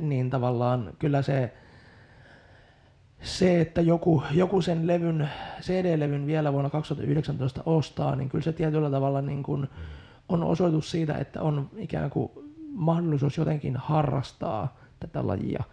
niin 0.00 0.30
tavallaan 0.30 0.92
kyllä 0.98 1.22
se, 1.22 1.52
se 3.24 3.60
että 3.60 3.80
joku, 3.80 4.22
joku 4.32 4.62
sen 4.62 4.86
levyn, 4.86 5.28
CD-levyn 5.60 6.26
vielä 6.26 6.52
vuonna 6.52 6.70
2019 6.70 7.62
ostaa, 7.66 8.16
niin 8.16 8.28
kyllä 8.28 8.44
se 8.44 8.52
tietyllä 8.52 8.90
tavalla 8.90 9.22
niin 9.22 9.42
kuin 9.42 9.68
on 10.28 10.44
osoitus 10.44 10.90
siitä, 10.90 11.14
että 11.14 11.42
on 11.42 11.70
ikään 11.76 12.10
kuin 12.10 12.30
mahdollisuus 12.72 13.36
jotenkin 13.36 13.76
harrastaa 13.76 14.76
tätä 15.00 15.26
lajia. 15.26 15.64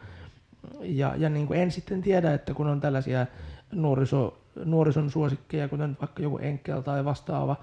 Ja, 0.82 1.16
ja 1.18 1.30
niin 1.30 1.48
kuin 1.48 1.60
en 1.60 1.72
sitten 1.72 2.02
tiedä, 2.02 2.34
että 2.34 2.54
kun 2.54 2.68
on 2.68 2.82
tällaisia 2.82 3.26
nuoriso, 3.72 4.38
nuorison 4.66 5.12
suosikkeja, 5.12 5.68
kuten 5.68 5.98
vaikka 6.02 6.24
joku 6.24 6.38
Enkel 6.38 6.82
tai 6.82 7.06
vastaava, 7.06 7.56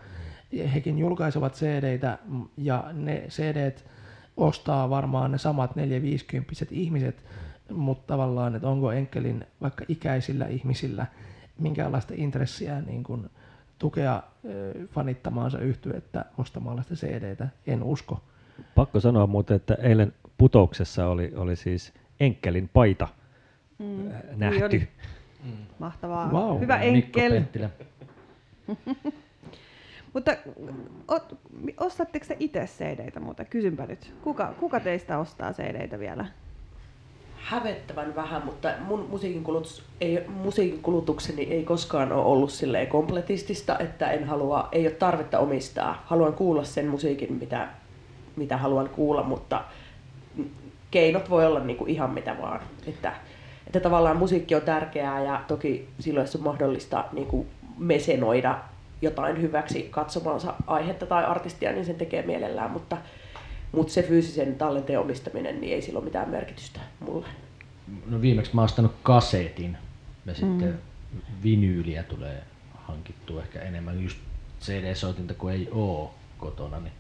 hekin 0.74 0.98
julkaisevat 0.98 1.54
cd 1.54 2.00
ja 2.56 2.84
ne 2.92 3.24
cd 3.28 3.72
ostaa 4.36 4.90
varmaan 4.90 5.32
ne 5.32 5.38
samat 5.38 5.76
450 5.76 6.52
ihmiset, 6.70 7.24
mutta 7.72 8.06
tavallaan, 8.06 8.54
että 8.54 8.68
onko 8.68 8.92
Enkelin 8.92 9.46
vaikka 9.60 9.84
ikäisillä 9.88 10.46
ihmisillä 10.46 11.06
minkäänlaista 11.58 12.14
intressiä 12.16 12.80
niin 12.80 13.04
kuin 13.04 13.30
tukea 13.78 14.22
fanittamaansa 14.90 15.58
yhtyettä 15.58 16.24
ostamalla 16.38 16.82
sitä 16.82 16.94
cd 16.94 17.46
en 17.66 17.82
usko. 17.82 18.20
Pakko 18.74 19.00
sanoa 19.00 19.26
muuten, 19.26 19.56
että 19.56 19.74
eilen 19.74 20.12
putouksessa 20.38 21.06
oli, 21.06 21.32
oli 21.36 21.56
siis 21.56 21.92
Enkelin 22.20 22.70
paita 22.72 23.08
mm. 23.78 24.10
nähty. 24.36 24.64
Oli. 24.64 24.88
Mm. 25.44 25.52
Mahtavaa. 25.78 26.32
Wow. 26.32 26.60
Hyvä 26.60 26.78
Enkel. 26.78 27.42
Mutta 30.14 30.36
ostatteko 31.80 32.26
te 32.28 32.36
itse 32.38 32.64
cd 32.64 33.20
muuten? 33.20 33.46
Kysynpä 33.46 33.86
nyt. 33.86 34.14
Kuka, 34.22 34.54
kuka 34.60 34.80
teistä 34.80 35.18
ostaa 35.18 35.52
cd 35.52 35.98
vielä? 35.98 36.26
Hävettävän 37.48 38.16
vähän, 38.16 38.44
mutta 38.44 38.68
mun 38.80 39.06
musiikin, 39.10 39.44
kulutus, 39.44 39.82
ei, 40.00 40.24
musiikin 40.28 40.82
kulutukseni 40.82 41.42
ei 41.42 41.64
koskaan 41.64 42.12
ole 42.12 42.24
ollut 42.24 42.50
silleen 42.50 42.86
kompletistista, 42.86 43.78
että 43.78 44.10
en 44.10 44.24
halua, 44.24 44.68
ei 44.72 44.86
ole 44.86 44.94
tarvetta 44.94 45.38
omistaa. 45.38 46.02
Haluan 46.06 46.34
kuulla 46.34 46.64
sen 46.64 46.86
musiikin, 46.88 47.32
mitä, 47.32 47.68
mitä 48.36 48.56
haluan 48.56 48.88
kuulla, 48.88 49.22
mutta 49.22 49.64
keinot 50.90 51.30
voi 51.30 51.46
olla 51.46 51.60
niinku 51.60 51.86
ihan 51.86 52.10
mitä 52.10 52.36
vaan. 52.42 52.60
Että, 52.86 53.12
että 53.66 53.80
tavallaan 53.80 54.16
musiikki 54.16 54.54
on 54.54 54.62
tärkeää 54.62 55.22
ja 55.22 55.40
toki 55.48 55.88
silloin, 56.00 56.24
jos 56.24 56.36
on 56.36 56.42
mahdollista 56.42 57.04
niinku 57.12 57.46
mesenoida 57.78 58.58
jotain 59.02 59.42
hyväksi 59.42 59.88
katsomaansa 59.90 60.54
aihetta 60.66 61.06
tai 61.06 61.24
artistia, 61.24 61.72
niin 61.72 61.84
sen 61.84 61.96
tekee 61.96 62.22
mielellään, 62.22 62.70
mutta, 62.70 62.96
mutta 63.72 63.92
se 63.92 64.02
fyysisen 64.02 64.54
tallenteen 64.54 65.00
omistaminen, 65.00 65.60
niin 65.60 65.74
ei 65.74 65.82
sillä 65.82 65.98
ole 65.98 66.04
mitään 66.04 66.30
merkitystä 66.30 66.80
mulle. 67.00 67.26
No 68.06 68.20
viimeksi 68.20 68.54
mä 68.54 68.60
oon 68.60 68.64
ostanut 68.64 68.94
kasetin 69.02 69.76
ja 70.26 70.34
sitten 70.34 70.68
mm. 71.12 71.20
vinyyliä 71.42 72.02
tulee 72.02 72.42
hankittua 72.74 73.42
ehkä 73.42 73.60
enemmän 73.60 74.02
just 74.02 74.18
CD-soitinta 74.60 75.34
kuin 75.34 75.54
ei 75.54 75.68
oo 75.72 76.14
kotona, 76.38 76.80
niin 76.80 76.92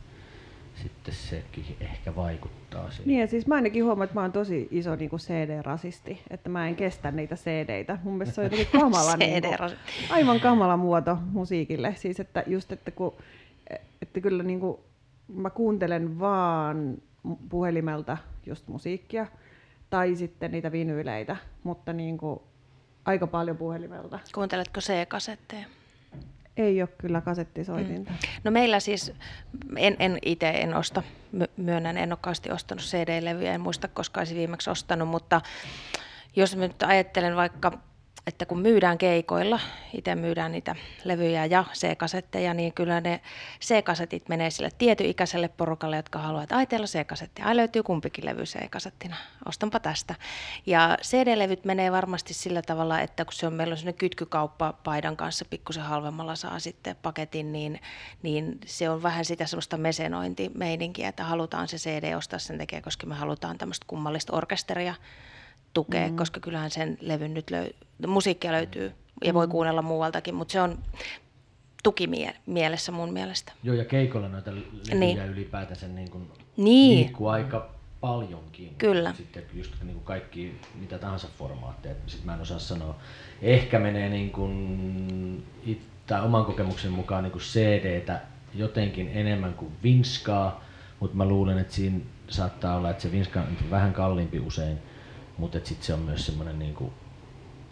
sitten 0.82 1.14
sekin 1.14 1.76
ehkä 1.80 2.16
vaikuttaa 2.16 2.90
siihen. 2.90 3.08
Niin 3.08 3.20
ja 3.20 3.26
siis 3.26 3.46
mä 3.46 3.54
ainakin 3.54 3.84
huomaan, 3.84 4.04
että 4.04 4.14
mä 4.14 4.20
oon 4.20 4.32
tosi 4.32 4.68
iso 4.70 4.96
niin 4.96 5.10
kuin 5.10 5.20
CD-rasisti, 5.20 6.22
että 6.30 6.48
mä 6.48 6.68
en 6.68 6.76
kestä 6.76 7.10
niitä 7.10 7.34
CD-tä. 7.34 7.98
Mun 8.02 8.14
mielestä 8.14 8.34
se 8.34 8.40
on 8.40 8.44
jotenkin 8.44 8.68
kamala, 8.80 9.16
niin 9.16 9.42
kuin, 9.42 9.70
aivan 10.10 10.40
kamala 10.40 10.76
muoto 10.76 11.18
musiikille. 11.32 11.94
Siis 11.96 12.20
että 12.20 12.44
just, 12.46 12.72
että, 12.72 12.90
kun, 12.90 13.14
että 14.02 14.20
kyllä 14.20 14.42
niin 14.42 14.60
kuin, 14.60 14.78
mä 15.28 15.50
kuuntelen 15.50 16.20
vaan 16.20 16.98
puhelimelta 17.48 18.16
just 18.46 18.68
musiikkia 18.68 19.26
tai 19.90 20.16
sitten 20.16 20.50
niitä 20.52 20.72
vinyyleitä, 20.72 21.36
mutta 21.62 21.92
niin 21.92 22.18
kuin, 22.18 22.40
aika 23.04 23.26
paljon 23.26 23.56
puhelimelta. 23.56 24.18
Kuunteletko 24.34 24.80
C-kasetteja? 24.80 25.66
Ei 26.56 26.82
ole 26.82 26.88
kyllä 26.98 27.20
kasettisoitinta. 27.20 28.10
Mm. 28.10 28.16
No 28.44 28.50
meillä 28.50 28.80
siis, 28.80 29.12
en, 29.76 29.96
en 29.98 30.18
itse 30.22 30.48
en 30.48 30.74
osta, 30.74 31.02
myönnän, 31.56 31.96
en 31.96 32.12
ole 32.12 32.54
ostanut 32.54 32.84
CD-levyjä, 32.84 33.52
en 33.52 33.60
muista 33.60 33.88
koska 33.88 34.20
olisin 34.20 34.36
viimeksi 34.36 34.70
ostanut, 34.70 35.08
mutta 35.08 35.40
jos 36.36 36.56
nyt 36.56 36.82
ajattelen 36.82 37.36
vaikka 37.36 37.78
että 38.28 38.46
kun 38.46 38.58
myydään 38.58 38.98
keikoilla, 38.98 39.60
itse 39.94 40.14
myydään 40.14 40.52
niitä 40.52 40.76
levyjä 41.04 41.46
ja 41.46 41.64
C-kasetteja, 41.72 42.54
niin 42.54 42.72
kyllä 42.72 43.00
ne 43.00 43.20
C-kasetit 43.60 44.28
menee 44.28 44.50
sille 44.50 44.70
tietyikäiselle 44.78 45.48
porukalle, 45.48 45.96
jotka 45.96 46.18
haluaa, 46.18 46.42
että 46.42 46.56
ai 46.56 46.66
C-kasetti, 46.66 47.42
ai 47.42 47.56
löytyy 47.56 47.82
kumpikin 47.82 48.24
levy 48.24 48.42
C-kasettina, 48.42 49.16
ostanpa 49.46 49.80
tästä. 49.80 50.14
Ja 50.66 50.98
CD-levyt 51.02 51.64
menee 51.64 51.92
varmasti 51.92 52.34
sillä 52.34 52.62
tavalla, 52.62 53.00
että 53.00 53.24
kun 53.24 53.32
se 53.32 53.46
on 53.46 53.52
meillä 53.52 53.72
on 53.72 53.78
sellainen 53.78 53.98
kytkykauppa 53.98 54.72
paidan 54.72 55.16
kanssa 55.16 55.44
pikkusen 55.50 55.82
halvemmalla 55.82 56.34
saa 56.34 56.58
sitten 56.58 56.96
paketin, 57.02 57.52
niin, 57.52 57.80
niin 58.22 58.58
se 58.66 58.90
on 58.90 59.02
vähän 59.02 59.24
sitä 59.24 59.46
semmoista 59.46 59.76
mesenointimeininkiä, 59.76 61.08
että 61.08 61.24
halutaan 61.24 61.68
se 61.68 61.76
CD 61.76 62.14
ostaa 62.14 62.38
sen 62.38 62.58
tekee, 62.58 62.80
koska 62.80 63.06
me 63.06 63.14
halutaan 63.14 63.58
tämmöistä 63.58 63.84
kummallista 63.88 64.36
orkesteria 64.36 64.94
tukea, 65.74 66.08
mm. 66.08 66.16
koska 66.16 66.40
kyllähän 66.40 66.70
sen 66.70 66.98
levyn 67.00 67.34
nyt 67.34 67.50
löy- 67.50 68.06
musiikkia 68.06 68.52
löytyy 68.52 68.92
ja 69.24 69.34
voi 69.34 69.46
mm. 69.46 69.50
kuunnella 69.50 69.82
muualtakin, 69.82 70.34
mutta 70.34 70.52
se 70.52 70.60
on 70.60 70.78
tukimielessä 71.82 72.92
mun 72.92 73.12
mielestä. 73.12 73.52
Joo, 73.62 73.76
ja 73.76 73.84
keikolla 73.84 74.28
noita 74.28 74.50
levyjä 74.50 74.94
niin. 74.94 75.18
ylipäätänsä 75.18 75.88
niin 75.88 76.10
kuin 76.10 76.30
niin. 76.56 76.98
liikkuu 76.98 77.28
aika 77.28 77.70
paljonkin. 78.00 78.74
Kyllä. 78.78 79.14
Sitten 79.14 79.42
just 79.54 79.72
niin 79.82 79.94
kuin 79.94 80.04
kaikki 80.04 80.60
mitä 80.80 80.98
tahansa 80.98 81.28
formaatteja, 81.38 81.94
sitten 82.06 82.26
mä 82.26 82.34
en 82.34 82.40
osaa 82.40 82.58
sanoa. 82.58 82.96
Ehkä 83.42 83.78
menee 83.78 84.08
niin 84.08 84.30
kuin, 84.30 85.46
tai 86.06 86.22
oman 86.22 86.44
kokemuksen 86.44 86.92
mukaan 86.92 87.24
niin 87.24 87.32
kuin 87.32 87.42
CD-tä 87.42 88.20
jotenkin 88.54 89.10
enemmän 89.14 89.54
kuin 89.54 89.72
vinskaa, 89.82 90.64
mutta 91.00 91.16
mä 91.16 91.24
luulen, 91.24 91.58
että 91.58 91.74
siinä 91.74 92.00
saattaa 92.28 92.76
olla, 92.76 92.90
että 92.90 93.02
se 93.02 93.12
vinska 93.12 93.40
on 93.40 93.70
vähän 93.70 93.92
kalliimpi 93.92 94.40
usein 94.40 94.78
mutta 95.38 95.58
sitten 95.64 95.86
se 95.86 95.94
on 95.94 96.00
myös 96.00 96.26
semmoinen 96.26 96.58
niinku 96.58 96.92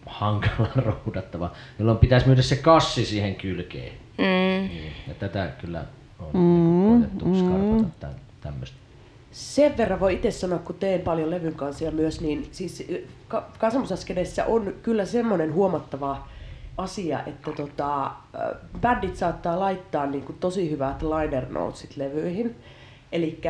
hankala 0.07 0.69
roudattava, 1.05 1.51
jolloin 1.79 1.99
pitäisi 1.99 2.27
myydä 2.27 2.43
se 2.43 2.57
kassi 2.57 3.05
siihen 3.05 3.35
kylkeen. 3.35 3.93
Mm. 4.19 4.69
Niin, 4.69 4.93
ja 5.09 5.15
tätä 5.15 5.53
kyllä 5.61 5.85
on 6.19 6.31
mm, 6.33 7.01
koetettu 7.01 7.35
skarpata 7.35 7.91
tä, 8.01 8.09
tämmöistä. 8.41 8.77
Sen 9.31 9.77
verran 9.77 10.01
voi 10.01 10.15
itse 10.15 10.31
sanoa, 10.31 10.59
kun 10.59 10.75
teen 10.75 11.01
paljon 11.01 11.31
levyn 11.31 11.55
kanssa 11.55 11.91
myös, 11.91 12.21
niin 12.21 12.49
siis 12.53 12.89
ka- 13.29 13.51
on 14.47 14.75
kyllä 14.83 15.05
semmoinen 15.05 15.55
huomattava 15.55 16.29
asia, 16.79 17.21
että 17.27 17.53
tota, 17.53 18.11
bändit 18.81 19.17
saattaa 19.17 19.61
laittaa 19.61 20.07
niin 20.07 20.25
kuin 20.25 20.39
tosi 20.39 20.71
hyvät 20.71 21.03
liner 21.03 21.53
notesit 21.53 21.97
levyihin. 21.97 22.57
Eli 23.13 23.41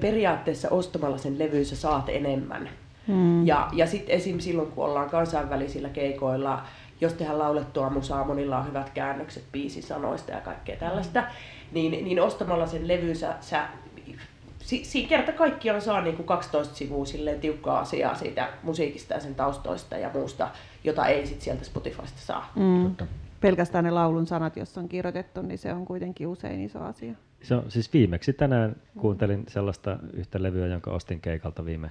periaatteessa 0.00 0.68
ostamalla 0.70 1.18
sen 1.18 1.38
levyn 1.38 1.66
sä 1.66 1.76
saat 1.76 2.08
enemmän. 2.08 2.68
Hmm. 3.08 3.46
Ja, 3.46 3.68
ja 3.72 3.86
sitten 3.86 4.14
esim. 4.14 4.38
silloin, 4.38 4.70
kun 4.72 4.84
ollaan 4.84 5.10
kansainvälisillä 5.10 5.88
keikoilla, 5.88 6.62
jos 7.00 7.12
tehdään 7.12 7.38
laulettua 7.38 7.90
musaa, 7.90 8.24
monilla 8.24 8.58
on 8.58 8.66
hyvät 8.66 8.90
käännökset 8.90 9.44
biisisanoista 9.52 10.32
ja 10.32 10.40
kaikkea 10.40 10.76
tällaista, 10.76 11.24
niin, 11.72 12.04
niin 12.04 12.22
ostamalla 12.22 12.66
sen 12.66 12.88
levyn 12.88 13.16
sä, 13.16 13.34
sä 13.40 13.68
si, 14.68 14.84
si, 14.84 15.04
kerta 15.04 15.32
kaikkiaan 15.32 15.80
saa 15.80 16.00
niin 16.00 16.16
kuin 16.16 16.26
12 16.26 16.74
sivua 16.74 17.04
silleen 17.04 17.40
tiukkaa 17.40 17.80
asiaa 17.80 18.14
siitä 18.14 18.48
musiikista 18.62 19.14
ja 19.14 19.20
sen 19.20 19.34
taustoista 19.34 19.96
ja 19.96 20.10
muusta, 20.14 20.50
jota 20.84 21.06
ei 21.06 21.26
sit 21.26 21.40
sieltä 21.40 21.64
Spotifysta 21.64 22.18
saa. 22.20 22.52
Mm. 22.56 23.06
Pelkästään 23.40 23.84
ne 23.84 23.90
laulun 23.90 24.26
sanat, 24.26 24.56
jos 24.56 24.78
on 24.78 24.88
kirjoitettu, 24.88 25.42
niin 25.42 25.58
se 25.58 25.72
on 25.72 25.84
kuitenkin 25.84 26.26
usein 26.26 26.60
iso 26.60 26.78
asia. 26.78 27.14
Se 27.42 27.54
on, 27.54 27.70
siis 27.70 27.92
viimeksi 27.92 28.32
tänään 28.32 28.76
kuuntelin 28.98 29.44
sellaista 29.48 29.98
yhtä 30.12 30.42
levyä, 30.42 30.66
jonka 30.66 30.90
ostin 30.90 31.20
keikalta 31.20 31.64
viime 31.64 31.90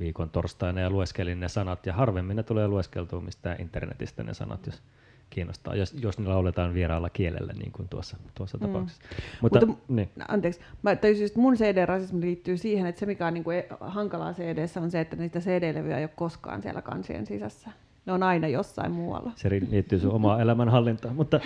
viikon 0.00 0.30
torstaina 0.30 0.80
ja 0.80 0.90
lueskelin 0.90 1.40
ne 1.40 1.48
sanat. 1.48 1.86
Ja 1.86 1.92
harvemmin 1.92 2.36
ne 2.36 2.42
tulee 2.42 2.68
lueskeltua 2.68 3.20
mistään 3.20 3.60
internetistä 3.60 4.22
ne 4.22 4.34
sanat, 4.34 4.66
jos 4.66 4.82
kiinnostaa, 5.30 5.74
jos, 5.74 5.94
jos 5.94 6.18
ne 6.18 6.28
lauletaan 6.28 6.74
vieraalla 6.74 7.10
kielellä, 7.10 7.52
niin 7.52 7.72
kuin 7.72 7.88
tuossa, 7.88 8.16
tuossa 8.34 8.58
mm. 8.58 8.66
tapauksessa. 8.66 9.02
Mutta, 9.42 9.66
Mutta 9.66 9.82
niin. 9.88 10.10
anteeksi, 10.28 10.60
mä 10.82 10.96
tajusin, 10.96 11.26
että 11.26 11.40
mun 11.40 11.54
CD-rasismi 11.54 12.20
liittyy 12.20 12.56
siihen, 12.56 12.86
että 12.86 12.98
se 12.98 13.06
mikä 13.06 13.26
on 13.26 13.34
niin 13.34 13.44
kuin 13.44 13.58
e- 13.58 13.68
hankalaa 13.80 14.32
cd 14.32 14.66
on 14.82 14.90
se, 14.90 15.00
että 15.00 15.16
niitä 15.16 15.40
CD-levyjä 15.40 15.98
ei 15.98 16.04
ole 16.04 16.10
koskaan 16.16 16.62
siellä 16.62 16.82
kansien 16.82 17.26
sisässä. 17.26 17.70
Ne 18.08 18.12
on 18.12 18.22
aina 18.22 18.48
jossain 18.48 18.92
muualla. 18.92 19.32
Se 19.36 19.50
liittyy 19.50 19.98
sun 19.98 20.12
omaan 20.12 20.40
elämänhallintaan, 20.40 21.16
mutta... 21.16 21.40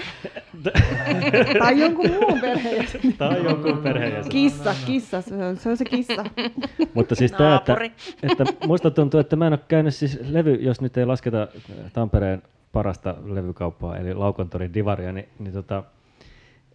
tai 1.59 1.81
jonkun 1.81 2.11
muun 2.11 2.41
perheenjäsen. 2.41 3.01
tai 3.19 3.45
jonkun 3.45 3.79
perheenjäsen. 3.79 4.33
Kissa, 4.33 4.75
kissa, 4.87 5.21
se 5.21 5.45
on 5.45 5.57
se, 5.57 5.69
on 5.69 5.77
se 5.77 5.85
kissa. 5.85 6.25
mutta 6.95 7.15
siis 7.15 7.33
tämä, 7.33 7.57
että, 7.57 7.77
että 8.31 8.45
muista 8.67 8.91
tuntuu, 8.91 9.21
että 9.21 9.37
mä 9.37 9.47
en 9.47 9.53
ole 9.53 9.61
käynyt 9.69 9.95
siis 9.95 10.21
levy, 10.29 10.55
jos 10.55 10.81
nyt 10.81 10.97
ei 10.97 11.07
lasketa 11.07 11.49
Tampereen 11.93 12.43
parasta 12.73 13.15
levykauppaa, 13.25 13.97
eli 13.97 14.15
Laukontorin 14.15 14.75
Divaria, 14.75 15.13
niin, 15.13 15.29
niin 15.39 15.53
tota, 15.53 15.85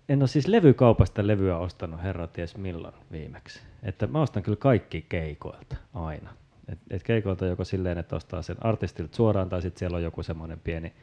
en 0.10 0.20
ole 0.22 0.28
siis 0.28 0.48
levykaupasta 0.48 1.28
levyä 1.28 1.58
ostanut 1.58 2.04
herra 2.04 2.28
ties 2.28 2.58
milloin 2.58 2.96
viimeksi. 3.12 3.62
Että 3.84 4.08
mä 4.08 4.22
ostan 4.22 4.44
kyllä 4.44 4.58
kaikki 4.58 5.06
keikoilta 5.10 5.76
aina. 5.94 6.30
Et, 6.72 6.80
et 6.90 7.04
keikoilta 7.04 7.46
joko 7.46 7.64
silleen, 7.64 7.98
että 7.98 8.16
ostaa 8.16 8.42
sen 8.42 8.66
artistilta 8.66 9.16
suoraan, 9.16 9.50
tai 9.50 9.62
sitten 9.62 9.80
siellä 9.80 9.98
on 9.98 10.04
joku 10.04 10.24
semmoinen 10.24 10.60
pieni 10.60 10.94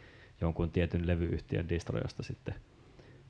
jonkun 0.41 0.71
tietyn 0.71 1.07
levyyhtiön 1.07 1.69
distro, 1.69 1.99
josta 1.99 2.23
sitten 2.23 2.55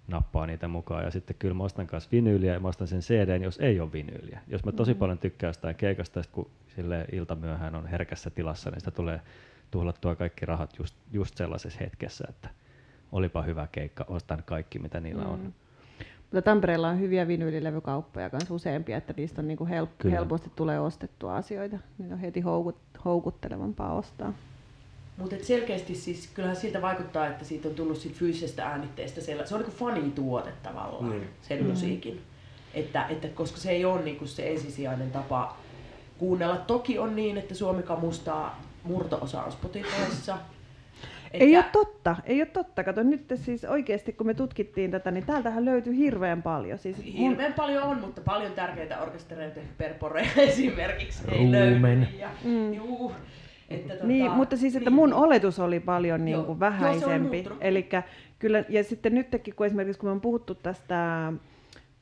nappaa 0.08 0.46
niitä 0.46 0.68
mukaan. 0.68 1.04
Ja 1.04 1.10
sitten 1.10 1.36
kyllä 1.38 1.54
mä 1.54 1.64
ostan 1.64 1.86
kanssa 1.86 2.10
vinyyliä 2.12 2.52
ja 2.52 2.60
mä 2.60 2.68
ostan 2.68 2.88
sen 2.88 3.00
CD, 3.00 3.42
jos 3.42 3.58
ei 3.58 3.80
ole 3.80 3.92
vinyyliä. 3.92 4.40
Jos 4.46 4.64
mä 4.64 4.72
tosi 4.72 4.90
mm-hmm. 4.90 4.98
paljon 4.98 5.18
tykkään 5.18 5.48
jostain 5.48 5.76
keikasta, 5.76 6.22
kun 6.32 6.50
sille 6.76 7.06
ilta 7.12 7.34
myöhään 7.34 7.74
on 7.74 7.86
herkässä 7.86 8.30
tilassa, 8.30 8.70
niin 8.70 8.80
sitä 8.80 8.90
tulee 8.90 9.20
tuhlattua 9.70 10.16
kaikki 10.16 10.46
rahat 10.46 10.78
just, 10.78 10.96
just 11.12 11.36
sellaisessa 11.36 11.80
hetkessä, 11.80 12.24
että 12.28 12.48
olipa 13.12 13.42
hyvä 13.42 13.68
keikka, 13.72 14.04
ostan 14.08 14.42
kaikki 14.46 14.78
mitä 14.78 15.00
niillä 15.00 15.24
mm. 15.24 15.52
Mutta 16.34 16.50
Tampereella 16.50 16.88
on 16.88 17.00
hyviä 17.00 17.28
vinyylilevykauppoja 17.28 18.30
kanssa 18.30 18.54
useampia, 18.54 18.96
että 18.96 19.14
niistä 19.16 19.40
on 19.40 19.48
niinku 19.48 19.64
help- 19.64 20.10
helposti 20.10 20.50
tulee 20.56 20.80
ostettua 20.80 21.36
asioita. 21.36 21.78
Niin 21.98 22.12
on 22.12 22.18
heti 22.18 22.40
houkut- 22.40 23.00
houkuttelevampaa 23.04 23.94
ostaa. 23.94 24.32
Mutta 25.16 25.36
selkeästi 25.42 25.94
siis, 25.94 26.30
kyllähän 26.34 26.56
siltä 26.56 26.82
vaikuttaa, 26.82 27.26
että 27.26 27.44
siitä 27.44 27.68
on 27.68 27.74
tullut 27.74 27.96
siitä 27.96 28.18
fyysisestä 28.18 28.66
äänitteestä, 28.66 29.20
siellä, 29.20 29.46
se 29.46 29.54
on 29.54 29.60
niin 29.60 29.72
fanituote 29.72 30.50
tavallaan, 30.62 31.12
mm. 31.12 31.20
sen 31.42 31.62
mm. 31.62 31.70
musiikin. 31.70 32.20
Että, 32.74 33.06
että, 33.08 33.28
koska 33.28 33.58
se 33.58 33.70
ei 33.70 33.84
ole 33.84 34.02
niin 34.02 34.28
se 34.28 34.50
ensisijainen 34.50 35.10
tapa 35.10 35.56
kuunnella. 36.18 36.56
Toki 36.56 36.98
on 36.98 37.16
niin, 37.16 37.38
että 37.38 37.54
Suomi 37.54 37.82
kamustaa 37.82 38.62
murto-osa 38.84 39.42
on 39.42 39.52
Spotifyssa. 39.52 40.38
Että... 41.34 41.44
Ei 41.44 41.56
ole 41.56 41.64
totta, 41.72 42.16
ei 42.24 42.40
ole 42.40 42.46
totta. 42.46 42.84
Kato 42.84 43.02
nyt 43.02 43.32
siis 43.34 43.64
oikeasti 43.64 44.12
kun 44.12 44.26
me 44.26 44.34
tutkittiin 44.34 44.90
tätä, 44.90 45.10
niin 45.10 45.26
täältähän 45.26 45.64
löytyy 45.64 45.96
hirveän 45.96 46.42
paljon. 46.42 46.78
Siis 46.78 47.04
hirveän 47.18 47.50
mun... 47.50 47.56
paljon 47.56 47.82
on, 47.82 48.00
mutta 48.00 48.20
paljon 48.20 48.52
tärkeitä 48.52 48.98
orkestereita 48.98 49.60
Perpore 49.78 50.20
esimerkiksi 50.36 51.22
ei 51.32 51.52
löydy. 51.52 52.06
Ja, 52.18 52.28
mm. 52.44 52.74
juu, 52.74 53.12
että 53.68 53.94
tota, 53.94 54.06
niin, 54.06 54.30
mutta 54.30 54.56
siis 54.56 54.76
että 54.76 54.90
mun 54.90 55.12
oletus 55.12 55.60
oli 55.60 55.80
paljon 55.80 56.24
niin 56.24 56.44
kuin 56.44 56.60
vähäisempi. 56.60 57.44
Joo, 57.44 57.56
Eli 57.60 57.88
kyllä, 58.38 58.64
ja 58.68 58.84
sitten 58.84 59.14
nytkin, 59.14 59.54
kun 59.54 59.66
esimerkiksi 59.66 60.00
kun 60.00 60.08
me 60.08 60.12
on 60.12 60.20
puhuttu 60.20 60.54
tästä 60.54 61.32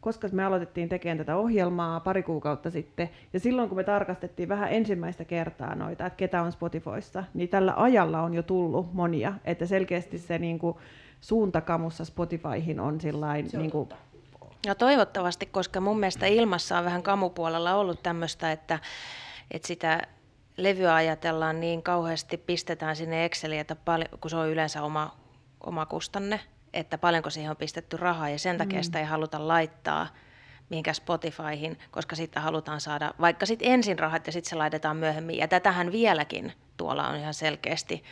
koska 0.03 0.29
me 0.33 0.45
aloitettiin 0.45 0.89
tekemään 0.89 1.19
tätä 1.19 1.37
ohjelmaa 1.37 2.01
pari 2.01 2.23
kuukautta 2.23 2.71
sitten, 2.71 3.11
ja 3.33 3.41
silloin 3.41 3.69
kun 3.69 3.77
me 3.77 3.85
tarkastettiin 3.85 4.49
vähän 4.49 4.73
ensimmäistä 4.73 5.25
kertaa 5.25 5.75
noita, 5.75 6.07
että 6.07 6.17
ketä 6.17 6.43
on 6.43 6.53
Spotifyssa, 6.53 7.25
niin 7.35 7.49
tällä 7.49 7.75
ajalla 7.77 8.23
on 8.23 8.35
jo 8.35 8.43
tullut 8.43 8.95
monia, 8.95 9.33
että 9.45 9.67
selkeästi 9.67 10.19
se 10.19 10.39
niin 10.39 10.59
kuin, 10.59 10.77
suuntakamussa 11.21 12.05
Spotifyhin 12.05 12.81
on 12.81 13.01
sillain... 13.01 13.49
niin 13.53 13.71
kuin, 13.71 13.89
No 14.67 14.75
toivottavasti, 14.75 15.47
koska 15.47 15.81
mun 15.81 16.01
mielestä 16.01 16.27
ilmassa 16.27 16.79
on 16.79 16.85
vähän 16.85 17.03
kamupuolella 17.03 17.75
ollut 17.75 18.03
tämmöistä, 18.03 18.53
että, 18.53 18.79
että 19.51 19.69
sitä 19.69 20.03
levyä 20.57 20.95
ajatellaan 20.95 21.61
niin 21.61 21.83
kauheasti, 21.83 22.37
pistetään 22.37 22.97
sinne 22.97 23.25
Exceliin, 23.25 23.61
että 23.61 23.77
paljon, 23.77 24.09
kun 24.21 24.31
se 24.31 24.37
on 24.37 24.49
yleensä 24.49 24.83
oma, 24.83 25.17
oma 25.67 25.87
kustanne, 25.87 26.41
että 26.75 26.99
paljonko 26.99 27.31
siihen 27.31 27.51
on 27.51 27.57
pistetty 27.57 27.97
rahaa 27.97 28.29
ja 28.29 28.39
sen 28.39 28.59
takia 28.59 28.79
mm. 28.79 28.83
sitä 28.83 28.99
ei 28.99 29.05
haluta 29.05 29.49
laittaa 29.49 30.07
mihinkään 30.73 30.95
Spotifyhin, 30.95 31.79
koska 31.91 32.17
sitten 32.17 32.43
halutaan 32.43 32.81
saada 32.81 33.15
vaikka 33.21 33.47
sitten 33.47 33.73
ensin 33.73 33.99
rahat 33.99 34.27
ja 34.27 34.33
sitten 34.33 34.51
se 34.51 34.57
laitetaan 34.57 34.97
myöhemmin. 34.97 35.37
Ja 35.37 35.49
tätähän 35.49 35.93
vieläkin 35.93 36.53
tuolla 36.77 37.09
on 37.09 37.17
ihan 37.17 37.35
selkeästi 37.35 38.05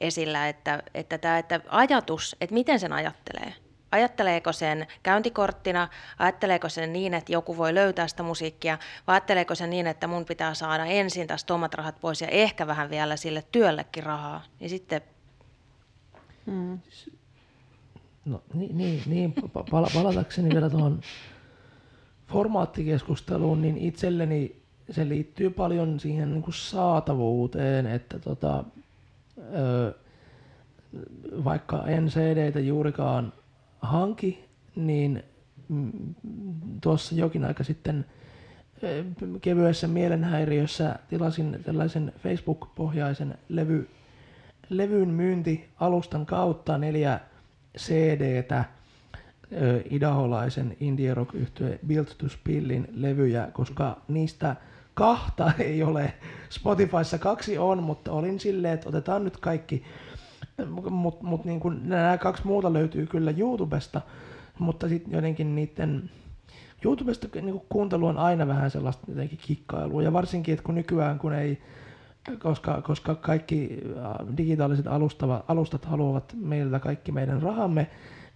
esillä, 0.00 0.48
että, 0.48 0.82
että, 0.94 1.18
tämä, 1.18 1.38
että 1.38 1.60
ajatus, 1.68 2.36
että 2.40 2.54
miten 2.54 2.80
sen 2.80 2.92
ajattelee. 2.92 3.54
Ajatteleeko 3.92 4.52
sen 4.52 4.86
käyntikorttina, 5.02 5.88
ajatteleeko 6.18 6.68
sen 6.68 6.92
niin, 6.92 7.14
että 7.14 7.32
joku 7.32 7.56
voi 7.56 7.74
löytää 7.74 8.08
sitä 8.08 8.22
musiikkia, 8.22 8.78
vai 9.06 9.14
ajatteleeko 9.14 9.54
sen 9.54 9.70
niin, 9.70 9.86
että 9.86 10.06
mun 10.06 10.24
pitää 10.24 10.54
saada 10.54 10.84
ensin 10.84 11.26
tästä 11.26 11.54
omat 11.54 11.74
rahat 11.74 12.00
pois 12.00 12.20
ja 12.20 12.28
ehkä 12.28 12.66
vähän 12.66 12.90
vielä 12.90 13.16
sille 13.16 13.44
työllekin 13.52 14.02
rahaa. 14.02 14.42
Ja 14.60 14.68
sitten... 14.68 15.02
Hmm. 16.46 16.78
No 18.24 18.42
niin, 18.54 18.78
niin, 18.78 19.02
niin 19.06 19.34
pal- 19.70 19.90
palatakseni 19.94 20.50
vielä 20.50 20.70
tuohon 20.70 21.00
formaattikeskusteluun, 22.26 23.62
niin 23.62 23.78
itselleni 23.78 24.62
se 24.90 25.08
liittyy 25.08 25.50
paljon 25.50 26.00
siihen 26.00 26.32
niin 26.32 26.42
kuin 26.42 26.54
saatavuuteen, 26.54 27.86
että 27.86 28.18
tota, 28.18 28.64
ö, 29.54 29.94
vaikka 31.44 31.86
en 31.86 32.06
cd 32.06 32.60
juurikaan 32.60 33.32
hanki, 33.80 34.44
niin 34.76 35.22
tuossa 36.80 37.14
jokin 37.14 37.44
aika 37.44 37.64
sitten 37.64 38.04
kevyessä 39.40 39.88
mielenhäiriössä 39.88 40.96
tilasin 41.08 41.60
tällaisen 41.64 42.12
Facebook-pohjaisen 42.18 43.38
levy, 43.48 43.88
levyn 44.68 45.08
myyntialustan 45.08 46.26
kautta 46.26 46.78
neljä 46.78 47.20
CD-tä, 47.78 48.64
idaholaisen 49.90 50.76
indie 50.80 51.14
rock 51.14 51.34
yhtye 51.34 51.78
Built 51.86 52.14
to 52.18 52.28
Spillin 52.28 52.88
levyjä, 52.92 53.48
koska 53.52 54.00
niistä 54.08 54.56
kahta 54.94 55.52
ei 55.58 55.82
ole. 55.82 56.14
Spotifyssa 56.50 57.18
kaksi 57.18 57.58
on, 57.58 57.82
mutta 57.82 58.12
olin 58.12 58.40
silleen, 58.40 58.74
että 58.74 58.88
otetaan 58.88 59.24
nyt 59.24 59.36
kaikki. 59.36 59.84
Mutta 60.70 60.90
mut 61.22 61.44
niin 61.44 61.60
nämä 61.82 62.18
kaksi 62.18 62.46
muuta 62.46 62.72
löytyy 62.72 63.06
kyllä 63.06 63.34
YouTubesta, 63.36 64.00
mutta 64.58 64.88
sitten 64.88 65.12
jotenkin 65.12 65.54
niiden 65.54 66.10
YouTubesta 66.84 67.28
niin 67.42 67.62
kuuntelu 67.68 68.06
on 68.06 68.18
aina 68.18 68.46
vähän 68.46 68.70
sellaista 68.70 69.06
jotenkin 69.08 69.38
kikkailua. 69.42 70.02
Ja 70.02 70.12
varsinkin, 70.12 70.52
että 70.52 70.64
kun 70.64 70.74
nykyään 70.74 71.18
kun 71.18 71.32
ei 71.32 71.58
koska, 72.38 72.82
koska 72.82 73.14
kaikki 73.14 73.78
äh, 73.96 74.36
digitaaliset 74.36 74.86
alustava, 74.86 75.44
alustat 75.48 75.84
haluavat 75.84 76.34
meiltä 76.40 76.78
kaikki 76.78 77.12
meidän 77.12 77.42
rahamme, 77.42 77.86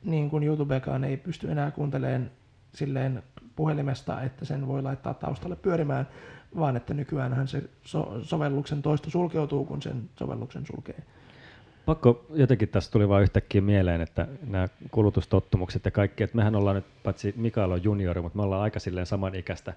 niin 0.04 0.30
kuin 0.30 0.44
YouTubekaan 0.44 1.04
ei 1.04 1.16
pysty 1.16 1.50
enää 1.50 1.70
kuuntelemaan 1.70 2.30
silleen 2.74 3.22
puhelimesta, 3.56 4.22
että 4.22 4.44
sen 4.44 4.66
voi 4.66 4.82
laittaa 4.82 5.14
taustalle 5.14 5.56
pyörimään, 5.56 6.08
vaan 6.58 6.76
että 6.76 6.94
nykyään 6.94 7.48
se 7.48 7.62
so- 7.84 8.18
sovelluksen 8.22 8.82
toisto 8.82 9.10
sulkeutuu, 9.10 9.64
kun 9.64 9.82
sen 9.82 10.10
sovelluksen 10.18 10.66
sulkee. 10.66 11.02
Pakko 11.86 12.26
jotenkin 12.30 12.68
tässä 12.68 12.90
tuli 12.90 13.08
vain 13.08 13.22
yhtäkkiä 13.22 13.60
mieleen, 13.60 14.00
että 14.00 14.28
nämä 14.46 14.68
kulutustottumukset 14.90 15.84
ja 15.84 15.90
kaikki, 15.90 16.22
että 16.24 16.36
mehän 16.36 16.54
ollaan 16.54 16.76
nyt, 16.76 16.84
paitsi 17.02 17.34
Mikael 17.36 17.70
on 17.70 17.84
juniori, 17.84 18.20
mutta 18.20 18.36
me 18.36 18.42
ollaan 18.42 18.62
aika 18.62 18.80
silleen 18.80 19.06
samanikäistä 19.06 19.72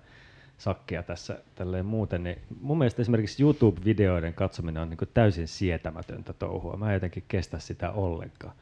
sakkia 0.58 1.04
tässä 1.04 1.40
tälleen 1.56 1.86
muuten, 1.86 2.24
niin 2.24 2.42
mun 2.62 2.78
mielestä 2.78 3.02
esimerkiksi 3.02 3.44
YouTube-videoiden 3.44 4.34
katsominen 4.34 4.82
on 4.82 4.90
niin 4.90 4.98
kuin 4.98 5.10
täysin 5.14 5.48
sietämätöntä 5.48 6.34
touhua. 6.34 6.78
Mä 6.78 6.88
en 6.88 6.94
jotenkin 6.94 7.24
kestä 7.28 7.60
sitä 7.60 7.92
ollenkaan. 7.92 8.54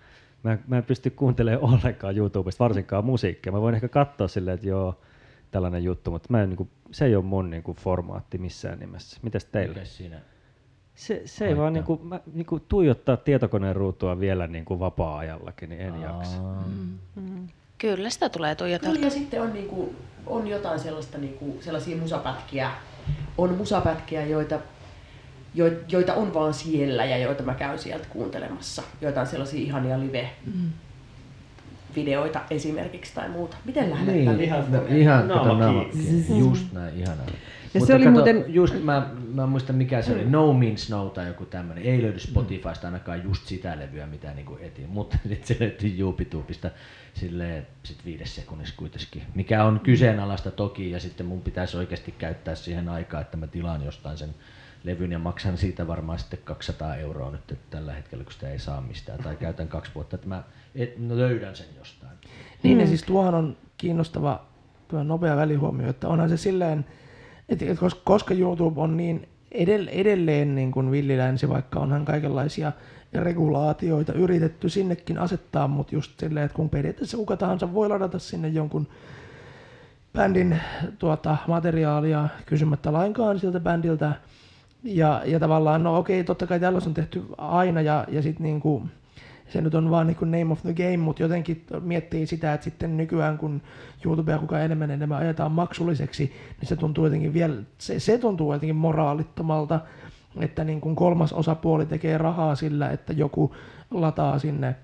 Mä 0.44 0.52
en, 0.52 0.60
mä 0.68 0.78
en 0.78 0.84
pysty 0.84 1.10
kuuntelemaan 1.10 1.74
ollenkaan 1.74 2.18
YouTubesta, 2.18 2.64
varsinkaan 2.64 3.06
musiikkia. 3.06 3.52
Mä 3.52 3.62
voin 3.62 3.76
ehkä 3.76 3.88
katsoa 3.88 4.28
silleen, 4.28 4.56
että 4.56 4.68
joo, 4.68 5.00
tällainen 5.52 5.84
juttu, 5.84 6.12
mutta 6.12 6.28
mä 6.32 6.44
en, 6.44 6.50
niin 6.50 6.58
kuin, 6.58 6.70
se 6.92 7.06
ei 7.06 7.16
ole 7.16 7.26
mun 7.26 7.50
niin 7.50 7.64
kuin, 7.64 7.78
formaatti 7.78 8.38
missään 8.38 8.80
nimessä. 8.80 9.20
Mitäs 9.22 9.46
teillä? 9.46 9.74
Mikäs 9.74 9.98
siinä? 9.98 10.22
Se, 10.96 11.22
se 11.26 11.48
ei 11.48 11.58
vaan 11.58 11.74
niin 11.74 11.84
kuin, 11.84 12.08
mä, 12.08 12.20
niin 12.34 12.46
kuin 12.46 12.64
tuijottaa 12.70 13.18
tietokoneen 13.18 13.76
ruutua 13.76 14.20
vielä 14.20 14.48
niin 14.48 14.66
kuin 14.66 14.80
vapaa-ajallakin, 14.80 15.70
niin 15.70 15.82
en 15.82 16.02
jaksa. 16.02 16.42
Kyllä 17.78 18.10
sitä 18.10 18.30
tulee 18.30 18.56
tuijotella. 18.56 18.94
Kyllä 18.96 19.08
ja 19.08 19.12
sitten 19.12 19.42
on, 19.42 19.54
niinku, 19.54 19.96
on 20.26 20.48
jotain 20.48 20.80
sellaista, 20.80 21.18
niinku, 21.18 21.58
sellaisia 21.60 21.98
musapätkiä, 21.98 22.72
on 23.38 23.54
musapätkiä, 23.54 24.26
joita, 24.26 24.60
jo, 25.54 25.66
joita 25.88 26.14
on 26.14 26.34
vaan 26.34 26.54
siellä 26.54 27.06
ja 27.06 27.18
joita 27.18 27.44
mä 27.44 27.54
käyn 27.54 27.80
sieltä 27.80 28.06
kuuntelemassa. 28.10 28.84
Joitain 29.02 29.28
sellaisia 29.28 29.62
ihania 29.62 30.00
live 30.00 30.30
videoita 31.96 32.42
esimerkiksi 32.50 33.16
tai 33.16 33.30
muuta. 33.30 33.58
Miten 33.66 33.90
lähdetään? 33.90 34.38
Niin, 34.38 34.42
ihan, 34.42 34.66
ihan 34.90 35.28
kato 35.28 35.58
naama. 35.58 35.84
kiinni. 35.84 36.40
Just 36.40 36.74
näin, 36.74 37.00
ihanaa. 37.00 37.26
Ja 37.76 37.80
Mutta 37.80 37.88
se 37.88 37.96
oli 37.96 38.04
kato, 38.04 38.12
muuten- 38.12 38.46
Just, 38.48 38.84
mä, 38.84 39.10
mä 39.34 39.44
en 39.44 39.50
muista 39.50 39.74
mikä 39.74 40.02
se 40.02 40.14
oli, 40.14 40.26
No 40.26 40.54
Means 40.54 40.90
No 40.90 41.10
tai 41.10 41.28
joku 41.28 41.46
tämmönen. 41.46 41.84
Ei 41.84 42.02
löydy 42.02 42.20
Spotifysta 42.20 42.88
ainakaan 42.88 43.24
just 43.24 43.46
sitä 43.48 43.80
levyä, 43.80 44.08
mitä 44.08 44.34
niinku 44.34 44.58
etin. 44.62 44.90
Mutta 44.90 45.18
sitten 45.28 45.48
se 45.58 45.58
löytyi 45.60 46.00
YouTubesta 46.00 46.70
silleen 47.14 47.68
sit 47.84 48.06
viides 48.06 48.36
sekunnissa 48.36 48.76
kuitenkin. 48.78 49.24
Mikä 49.36 49.64
on 49.64 49.80
kyseenalaista 49.80 50.52
toki 50.52 50.92
ja 50.92 51.00
sitten 51.00 51.26
mun 51.26 51.42
pitäisi 51.42 51.78
oikeasti 51.78 52.12
käyttää 52.12 52.56
siihen 52.56 52.90
aikaa, 52.90 53.22
että 53.22 53.38
mä 53.38 53.48
tilaan 53.48 53.86
jostain 53.86 54.18
sen 54.18 54.30
levyn 54.84 55.12
ja 55.12 55.20
maksan 55.20 55.58
siitä 55.58 55.88
varmaan 55.88 56.20
sitten 56.20 56.40
200 56.44 56.96
euroa 56.96 57.32
nyt 57.32 57.52
että 57.52 57.78
tällä 57.78 57.94
hetkellä, 57.94 58.24
kun 58.24 58.34
sitä 58.34 58.50
ei 58.50 58.60
saa 58.60 58.82
mistään. 58.82 59.24
Tai 59.24 59.36
käytän 59.36 59.68
kaksi 59.68 59.92
vuotta, 59.96 60.16
että 60.16 60.28
mä 60.28 60.44
et, 60.76 60.98
no 60.98 61.18
löydän 61.18 61.56
sen 61.56 61.68
jostain. 61.78 62.12
Niin, 62.64 62.80
ja 62.80 62.88
siis 62.88 63.04
tuohon 63.04 63.34
on 63.36 63.58
kiinnostava 63.78 64.46
tuo 64.88 65.04
nopea 65.04 65.36
välihuomio, 65.36 65.90
että 65.90 66.08
onhan 66.08 66.30
se 66.30 66.38
silleen, 66.38 66.86
että 67.50 67.66
että 67.66 67.86
kos- 67.86 68.02
koska 68.04 68.34
YouTube 68.34 68.82
on 68.82 68.98
niin 68.98 69.28
edell- 69.56 69.90
edelleen 69.90 70.56
niin 70.56 70.72
kuin 70.72 70.92
villilänsi, 70.92 71.50
vaikka 71.50 71.80
onhan 71.80 72.06
kaikenlaisia 72.06 72.72
regulaatioita 73.14 74.14
yritetty 74.14 74.70
sinnekin 74.70 75.18
asettaa, 75.18 75.68
mutta 75.68 75.96
just 75.96 76.20
silleen, 76.20 76.46
että 76.46 76.56
kun 76.56 76.70
periaatteessa 76.70 77.18
kuka 77.18 77.38
tahansa 77.38 77.74
voi 77.74 77.90
ladata 77.90 78.20
sinne 78.20 78.48
jonkun 78.48 78.88
bändin 80.14 80.60
tuota, 81.00 81.38
materiaalia 81.48 82.30
kysymättä 82.46 82.94
lainkaan 82.94 83.40
sieltä 83.40 83.60
bändiltä. 83.60 84.12
Ja, 84.84 85.22
ja 85.26 85.40
tavallaan, 85.40 85.84
no 85.84 85.98
okei, 85.98 86.24
totta 86.24 86.48
kai 86.48 86.60
tällaista 86.60 86.90
on 86.90 86.94
tehty 86.94 87.24
aina 87.38 87.82
ja, 87.82 88.06
ja 88.10 88.22
sitten 88.22 88.44
niinku, 88.44 88.84
se 89.50 89.62
nyt 89.62 89.76
on 89.76 89.92
vaan 89.92 90.08
niin 90.08 90.18
name 90.22 90.52
of 90.52 90.62
the 90.62 90.74
game, 90.74 90.98
mutta 90.98 91.24
jotenkin 91.24 91.66
miettii 91.80 92.28
sitä, 92.28 92.54
että 92.54 92.64
sitten 92.64 92.98
nykyään 92.98 93.38
kun 93.38 93.62
YouTubea 94.06 94.38
kuka 94.38 94.60
enemmän 94.60 94.92
enemmän 94.92 95.20
ajetaan 95.20 95.52
maksulliseksi, 95.52 96.34
niin 96.62 96.70
se 96.70 96.76
tuntuu 96.76 97.06
jotenkin 97.06 97.34
vielä, 97.34 97.56
se, 97.78 98.00
se 98.00 98.18
tuntuu 98.18 98.54
jotenkin 98.54 98.76
moraalittomalta, 98.76 99.80
että 100.40 100.64
niin 100.64 100.82
kuin 100.82 100.96
kolmas 100.96 101.34
osapuoli 101.34 101.86
tekee 101.86 102.18
rahaa 102.18 102.56
sillä, 102.56 102.90
että 102.90 103.14
joku 103.14 103.56
lataa 103.92 104.40
sinne, 104.40 104.76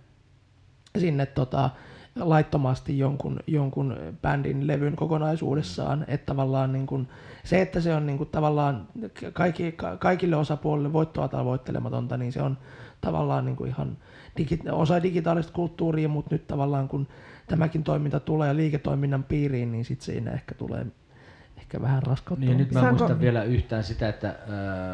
sinne 0.97 1.25
tota, 1.25 1.69
laittomasti 2.15 2.99
jonkun, 2.99 3.39
jonkun 3.47 3.97
bändin 4.21 4.67
levyn 4.67 4.95
kokonaisuudessaan, 4.95 6.05
että 6.07 6.25
tavallaan 6.25 6.73
niin 6.73 6.87
kuin, 6.87 7.07
se, 7.43 7.61
että 7.61 7.81
se 7.81 7.95
on 7.95 8.05
niin 8.05 8.17
kuin 8.17 8.29
tavallaan 8.29 8.87
kaikki, 9.33 9.71
ka- 9.71 9.97
kaikille 9.97 10.35
osapuolille 10.35 10.93
voittoa 10.93 11.27
tavoittelematonta, 11.27 12.17
niin 12.17 12.31
se 12.31 12.41
on 12.41 12.57
tavallaan 13.01 13.45
niin 13.45 13.55
kuin 13.55 13.69
ihan 13.69 13.97
digi, 14.37 14.59
osa 14.71 15.03
digitaalista 15.03 15.53
kulttuuria, 15.53 16.09
mutta 16.09 16.35
nyt 16.35 16.47
tavallaan 16.47 16.87
kun 16.87 17.07
tämäkin 17.47 17.83
toiminta 17.83 18.19
tulee 18.19 18.55
liiketoiminnan 18.55 19.23
piiriin, 19.23 19.71
niin 19.71 19.85
sitten 19.85 20.05
siinä 20.05 20.31
ehkä 20.31 20.55
tulee 20.55 20.85
ehkä 21.57 21.81
vähän 21.81 22.03
raskautta. 22.03 22.45
Niin, 22.45 22.57
nyt 22.57 22.71
mä 22.71 22.79
en 22.79 22.85
Saanko- 22.85 22.97
muista 22.99 23.19
vielä 23.19 23.43
yhtään 23.43 23.83
sitä, 23.83 24.09
että 24.09 24.35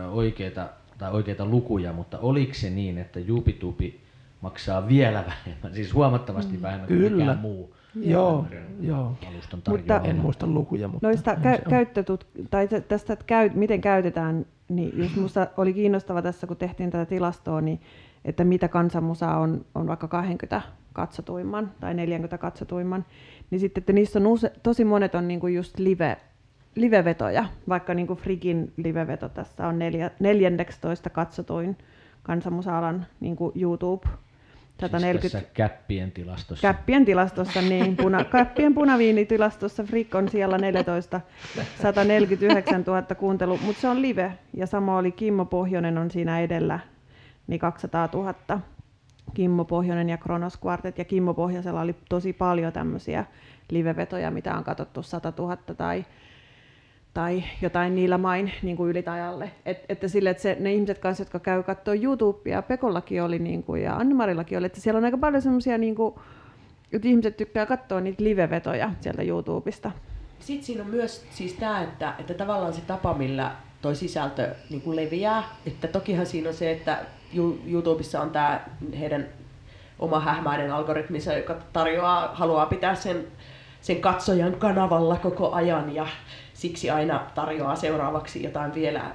ö, 0.04 0.10
oikeita, 0.10 0.70
tai 0.98 1.12
oikeita 1.12 1.46
lukuja, 1.46 1.94
mutta 1.94 2.20
oliko 2.20 2.54
se 2.54 2.70
niin, 2.70 2.98
että 2.98 3.20
Jupitupi 3.20 4.00
maksaa 4.42 4.88
vielä 4.88 5.24
vähemmän, 5.28 5.74
siis 5.74 5.94
huomattavasti 5.94 6.62
vähemmän 6.62 6.88
kuin 6.88 7.00
Kyllä. 7.00 7.18
mikään 7.18 7.38
muu 7.38 7.74
Joo, 7.96 8.46
joo. 8.82 9.18
alustan 9.28 9.62
Mutta-. 9.70 10.02
En 10.04 10.16
muista 10.16 10.48
lukuja, 10.48 10.88
mutta 10.88 11.08
Noista 11.08 11.34
kä- 11.34 11.70
käyttötut- 11.70 12.48
tai 12.50 12.68
tä- 12.68 12.82
tästä, 12.82 13.14
että 13.14 13.26
käy- 13.26 13.52
miten 13.54 13.82
käytetään, 13.82 14.46
niin 14.70 14.92
just 14.98 15.16
musta 15.16 15.48
oli 15.58 15.74
kiinnostava 15.74 16.22
tässä, 16.22 16.48
kun 16.48 16.58
tehtiin 16.58 16.90
tätä 16.92 17.06
tilastoa, 17.06 17.62
niin 17.62 17.80
että 18.28 18.44
mitä 18.44 18.68
kansanmusa 18.68 19.32
on, 19.32 19.66
on 19.76 19.88
vaikka 19.88 20.08
20 20.08 20.62
katsotuimman 20.94 21.72
tai 21.80 21.94
40 21.94 22.38
katsotuimman, 22.38 23.06
niin 23.52 23.60
sitten, 23.60 23.82
että 23.82 23.94
niissä 23.94 24.20
on 24.20 24.28
use, 24.28 24.52
tosi 24.64 24.86
monet 24.86 25.16
on 25.16 25.28
niinku 25.28 25.48
just 25.48 25.80
live, 25.80 26.18
livevetoja, 26.76 27.46
vaikka 27.70 27.94
niinku 27.94 28.16
Frikin 28.16 28.74
liveveto 28.78 29.30
tässä 29.30 29.68
on 29.68 29.80
neljä, 29.80 30.12
14 30.20 31.10
katsotuin 31.10 31.78
kansanmusa-alan 32.24 33.06
niinku 33.20 33.52
YouTube. 33.56 34.08
Siis 34.08 34.92
140 34.92 35.38
tässä 35.38 35.54
käppien 35.54 36.12
tilastossa. 36.12 36.62
Käppien 36.62 37.06
tilastossa, 37.06 37.62
niin 37.62 37.98
puna, 37.98 38.24
käppien 38.24 38.74
punaviinitilastossa 38.74 39.84
Frick 39.84 40.16
on 40.16 40.30
siellä 40.30 40.58
14, 40.58 41.22
149 41.82 42.84
000 42.88 43.02
kuuntelu, 43.02 43.60
mutta 43.66 43.82
se 43.82 43.88
on 43.88 44.02
live. 44.02 44.34
Ja 44.54 44.68
sama 44.68 44.98
oli 44.98 45.12
Kimmo 45.12 45.46
Pohjonen 45.46 45.98
on 45.98 46.12
siinä 46.12 46.40
edellä, 46.40 46.80
niin 47.48 47.60
200 47.60 48.10
000. 48.14 48.34
Kimmo 49.34 49.66
Pohjonen 49.66 50.10
ja 50.10 50.18
Kronos 50.18 50.60
Quartet. 50.66 50.98
Ja 50.98 51.06
Kimmo 51.06 51.34
Pohjasella 51.34 51.82
oli 51.82 51.96
tosi 52.10 52.34
paljon 52.34 52.74
tämmöisiä 52.74 53.26
livevetoja, 53.70 54.32
mitä 54.32 54.58
on 54.58 54.64
katsottu 54.64 55.04
100 55.04 55.34
000 55.38 55.58
tai 55.58 56.06
tai 57.18 57.44
jotain 57.62 57.96
niillä 57.96 58.18
main 58.18 58.52
niin 58.62 58.78
kuin 58.78 58.90
ylitajalle. 58.90 59.52
Et, 59.66 59.86
että 59.90 60.08
sille, 60.08 60.30
että 60.30 60.44
se, 60.44 60.58
ne 60.60 60.74
ihmiset 60.74 61.00
kanssa, 61.00 61.22
jotka 61.22 61.40
käy 61.40 61.64
katsoa 61.64 61.94
YouTubea, 61.94 62.62
Pekollakin 62.62 63.24
oli 63.24 63.40
niin 63.40 63.64
kuin, 63.64 63.84
ja 63.84 63.96
Annemarillakin 63.96 64.58
oli, 64.58 64.66
että 64.66 64.82
siellä 64.82 64.98
on 64.98 65.06
aika 65.06 65.18
paljon 65.18 65.42
semmoisia, 65.42 65.78
niin 65.78 65.96
kuin, 65.96 66.16
että 66.94 67.08
ihmiset 67.08 67.38
tykkää 67.38 67.66
katsoa 67.66 68.02
niitä 68.02 68.24
livevetoja 68.24 68.92
sieltä 69.02 69.22
YouTubesta. 69.24 69.92
Sitten 70.40 70.66
siinä 70.66 70.84
on 70.84 70.90
myös 70.90 71.26
siis 71.30 71.54
tämä, 71.54 71.84
että, 71.84 72.14
että 72.20 72.34
tavallaan 72.34 72.74
se 72.74 72.82
tapa, 72.82 73.14
millä 73.14 73.52
toi 73.82 73.96
sisältö 73.96 74.56
niin 74.70 74.82
kuin 74.82 74.96
leviää. 74.96 75.44
Että 75.66 75.88
tokihan 75.88 76.26
siinä 76.26 76.50
on 76.50 76.56
se, 76.56 76.72
että 76.72 77.06
YouTubessa 77.68 78.22
on 78.22 78.30
tämä 78.30 78.60
heidän 79.00 79.28
oma 80.00 80.20
hähmäinen 80.20 80.72
algoritminsa, 80.72 81.34
joka 81.34 81.56
tarjoaa, 81.74 82.32
haluaa 82.34 82.66
pitää 82.66 82.96
sen, 82.96 83.28
sen 83.82 84.02
katsojan 84.02 84.56
kanavalla 84.56 85.16
koko 85.16 85.52
ajan 85.52 85.96
ja 85.96 86.08
siksi 86.54 86.90
aina 86.90 87.26
tarjoaa 87.36 87.76
seuraavaksi 87.76 88.44
jotain 88.44 88.74
vielä 88.74 89.12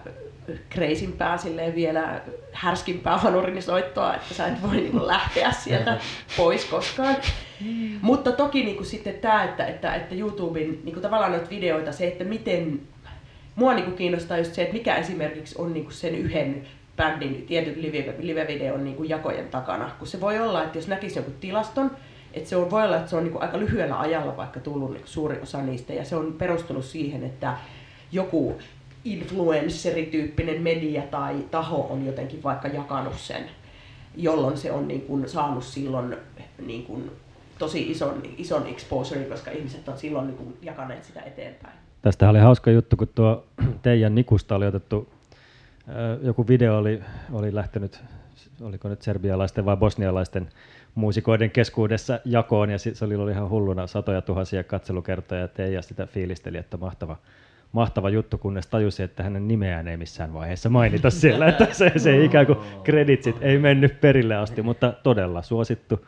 kreisimpää, 0.68 1.36
silleen 1.36 1.74
vielä 1.74 2.20
härskimpää 2.52 3.18
hanurinisoittoa, 3.18 4.14
että 4.14 4.34
sä 4.34 4.46
et 4.46 4.62
voi 4.62 4.76
niin 4.76 5.06
lähteä 5.06 5.52
sieltä 5.52 5.98
pois 6.36 6.64
koskaan. 6.64 7.16
Mutta 8.00 8.32
toki 8.32 8.64
niin 8.64 8.76
kuin 8.76 8.86
sitten 8.86 9.14
tämä, 9.14 9.44
että, 9.44 9.66
että, 9.66 9.94
että 9.94 10.14
YouTuben 10.14 10.70
niin 10.70 10.92
kuin 10.92 11.02
tavallaan 11.02 11.32
noita 11.32 11.50
videoita, 11.50 11.92
se, 11.92 12.08
että 12.08 12.24
miten, 12.24 12.80
mua 13.54 13.74
niin 13.74 13.84
kuin 13.84 13.96
kiinnostaa 13.96 14.38
just 14.38 14.54
se, 14.54 14.62
että 14.62 14.74
mikä 14.74 14.96
esimerkiksi 14.96 15.54
on 15.58 15.72
niin 15.72 15.84
kuin 15.84 15.94
sen 15.94 16.14
yhden 16.14 16.66
bändin 16.96 17.46
tietyn 17.46 17.82
live, 17.82 18.14
live-videon 18.18 18.84
niin 18.84 18.96
kuin 18.96 19.08
jakojen 19.08 19.48
takana. 19.48 19.90
Kun 19.98 20.08
se 20.08 20.20
voi 20.20 20.38
olla, 20.38 20.64
että 20.64 20.78
jos 20.78 20.88
näkisi 20.88 21.18
jonkun 21.18 21.34
tilaston, 21.40 21.90
että 22.32 22.48
se 22.48 22.56
on, 22.56 22.70
voi 22.70 22.82
olla, 22.84 22.96
että 22.96 23.10
se 23.10 23.16
on 23.16 23.24
niin 23.24 23.32
kuin 23.32 23.42
aika 23.42 23.58
lyhyellä 23.58 24.00
ajalla 24.00 24.36
vaikka 24.36 24.60
tullut 24.60 24.90
niin 24.90 25.00
kuin 25.00 25.10
suuri 25.10 25.40
osa 25.42 25.62
niistä, 25.62 25.92
ja 25.92 26.04
se 26.04 26.16
on 26.16 26.32
perustunut 26.32 26.84
siihen, 26.84 27.24
että 27.24 27.56
joku 28.12 28.58
influencerityyppinen 29.04 30.62
media 30.62 31.02
tai 31.02 31.36
taho 31.50 31.86
on 31.90 32.06
jotenkin 32.06 32.42
vaikka 32.42 32.68
jakanut 32.68 33.18
sen, 33.18 33.44
jolloin 34.16 34.56
se 34.56 34.72
on 34.72 34.88
niin 34.88 35.00
kuin 35.02 35.28
saanut 35.28 35.64
silloin 35.64 36.16
niin 36.66 36.82
kuin 36.82 37.10
tosi 37.58 37.90
ison, 37.90 38.22
ison 38.36 38.66
exposure, 38.66 39.24
koska 39.24 39.50
ihmiset 39.50 39.88
on 39.88 39.98
silloin 39.98 40.26
niin 40.26 40.36
kuin 40.36 40.56
jakaneet 40.62 41.04
sitä 41.04 41.20
eteenpäin. 41.20 41.74
Tästä 42.02 42.30
oli 42.30 42.38
hauska 42.38 42.70
juttu, 42.70 42.96
kun 42.96 43.08
tuo 43.14 43.46
teidän 43.82 44.14
Nikusta 44.14 44.54
oli 44.56 44.66
otettu, 44.66 45.12
joku 46.22 46.48
video 46.48 46.78
oli, 46.78 47.02
oli 47.32 47.54
lähtenyt, 47.54 48.00
oliko 48.60 48.88
nyt 48.88 49.02
serbialaisten 49.02 49.64
vai 49.64 49.76
bosnialaisten 49.76 50.48
muusikoiden 50.94 51.50
keskuudessa 51.50 52.20
jakoon, 52.24 52.70
ja 52.70 52.78
se 52.78 53.04
oli 53.04 53.14
ollut 53.14 53.30
ihan 53.30 53.50
hulluna 53.50 53.86
satoja 53.86 54.22
tuhansia 54.22 54.64
katselukertoja, 54.64 55.40
ja 55.40 55.48
Teija 55.48 55.82
sitä 55.82 56.06
fiilisteli, 56.06 56.58
että 56.58 56.76
mahtava, 56.76 57.16
mahtava 57.72 58.10
juttu, 58.10 58.38
kunnes 58.38 58.66
tajusi, 58.66 59.02
että 59.02 59.22
hänen 59.22 59.48
nimeään 59.48 59.88
ei 59.88 59.96
missään 59.96 60.34
vaiheessa 60.34 60.68
mainita 60.68 61.10
siellä, 61.10 61.46
että 61.48 61.66
se, 61.72 61.92
se 61.96 62.24
ikään 62.24 62.46
kuin 62.46 62.58
kreditsit 62.84 63.36
ei 63.40 63.58
mennyt 63.58 64.00
perille 64.00 64.36
asti, 64.36 64.62
mutta 64.62 64.92
todella 65.02 65.42
suosittu 65.42 66.06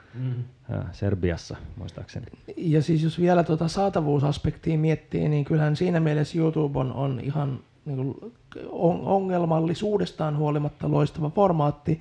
äh, 0.72 0.84
Serbiassa, 0.92 1.56
muistaakseni. 1.76 2.26
Ja 2.56 2.82
siis 2.82 3.02
jos 3.02 3.20
vielä 3.20 3.44
tuota 3.44 3.68
saatavuusaspektia 3.68 4.78
miettii, 4.78 5.28
niin 5.28 5.44
kyllähän 5.44 5.76
siinä 5.76 6.00
mielessä 6.00 6.38
YouTube 6.38 6.78
on, 6.78 6.92
on 6.92 7.20
ihan 7.22 7.58
niin 7.84 7.96
kuin 7.96 8.32
on- 8.70 9.00
ongelmallisuudestaan 9.00 10.36
huolimatta 10.36 10.90
loistava 10.90 11.30
formaatti, 11.30 12.00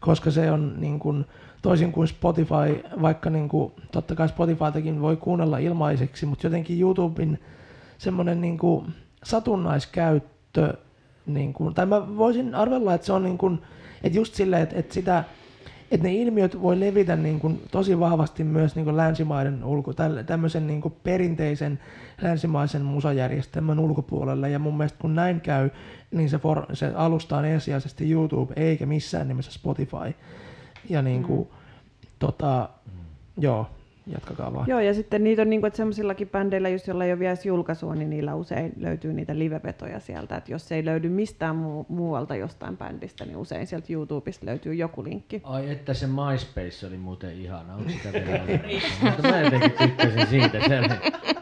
koska 0.00 0.30
se 0.30 0.50
on 0.50 0.74
niin 0.78 0.98
kuin, 0.98 1.24
toisin 1.62 1.92
kuin 1.92 2.08
Spotify, 2.08 2.84
vaikka 3.02 3.30
niin 3.30 3.48
kuin, 3.48 3.72
totta 3.92 4.14
kai 4.14 4.28
Spotifytakin 4.28 5.00
voi 5.00 5.16
kuunnella 5.16 5.58
ilmaiseksi, 5.58 6.26
mutta 6.26 6.46
jotenkin 6.46 6.80
YouTuben 6.80 7.38
semmoinen 8.02 8.40
niin 8.40 8.58
kuin 8.58 8.94
satunnaiskäyttö, 9.24 10.74
niin 11.26 11.52
kuin, 11.52 11.74
tai 11.74 11.86
mä 11.86 12.16
voisin 12.16 12.54
arvella, 12.54 12.94
että 12.94 13.06
se 13.06 13.12
on 13.12 13.22
niin 13.22 13.38
kuin, 13.38 13.62
että 14.02 14.18
just 14.18 14.34
silleen, 14.34 14.62
että, 14.62 14.76
että 14.78 14.94
sitä, 14.94 15.24
että 15.90 16.06
ne 16.06 16.14
ilmiöt 16.14 16.62
voi 16.62 16.80
levitä 16.80 17.16
niin 17.16 17.40
kuin 17.40 17.62
tosi 17.70 18.00
vahvasti 18.00 18.44
myös 18.44 18.76
niin 18.76 18.84
kuin 18.84 18.96
länsimaiden 18.96 19.64
ulko, 19.64 19.92
tämmöisen 20.26 20.66
niin 20.66 20.80
kuin 20.80 20.94
perinteisen 21.02 21.78
länsimaisen 22.22 22.82
musajärjestelmän 22.82 23.78
ulkopuolelle. 23.78 24.50
Ja 24.50 24.58
mun 24.58 24.76
mielestä 24.76 24.98
kun 24.98 25.14
näin 25.14 25.40
käy, 25.40 25.70
niin 26.10 26.30
se, 26.30 26.38
for, 26.38 26.66
se 26.72 26.92
alusta 26.94 27.36
on 27.36 27.44
ensisijaisesti 27.44 28.10
YouTube 28.10 28.52
eikä 28.56 28.86
missään 28.86 29.28
nimessä 29.28 29.52
Spotify. 29.52 30.14
Ja 30.88 31.02
niin 31.02 31.22
kuin, 31.22 31.48
tota, 32.18 32.68
joo, 33.38 33.66
jatkakaa 34.06 34.54
vaan. 34.54 34.68
Joo, 34.68 34.80
ja 34.80 34.94
sitten 34.94 35.24
niitä 35.24 35.42
on 35.42 35.50
niin 35.50 35.60
kuin, 35.60 35.68
että 35.68 35.76
semmoisillakin 35.76 36.28
bändeillä, 36.28 36.68
just 36.68 36.86
joilla 36.86 37.04
ei 37.04 37.12
ole 37.12 37.18
vielä 37.18 37.36
julkaisua, 37.44 37.94
niin 37.94 38.10
niillä 38.10 38.34
usein 38.34 38.72
löytyy 38.76 39.12
niitä 39.12 39.38
livevetoja 39.38 40.00
sieltä. 40.00 40.36
Että 40.36 40.52
jos 40.52 40.72
ei 40.72 40.84
löydy 40.84 41.08
mistään 41.08 41.56
muu- 41.56 41.86
muualta 41.88 42.36
jostain 42.36 42.76
bändistä, 42.76 43.24
niin 43.24 43.36
usein 43.36 43.66
sieltä 43.66 43.92
YouTubesta 43.92 44.46
löytyy 44.46 44.74
joku 44.74 45.04
linkki. 45.04 45.40
Ai 45.44 45.70
että 45.70 45.94
se 45.94 46.06
MySpace 46.06 46.86
oli 46.86 46.96
muuten 46.96 47.40
ihana, 47.40 47.74
onko 47.74 47.90
sitä 47.90 48.12
vielä? 48.12 48.42
Mutta 49.02 49.28
mä 49.28 49.40
jotenkin 49.40 49.72
tykkäsin 49.72 50.26
siitä, 50.26 50.60
se 50.68 50.78
oli, 50.78 50.88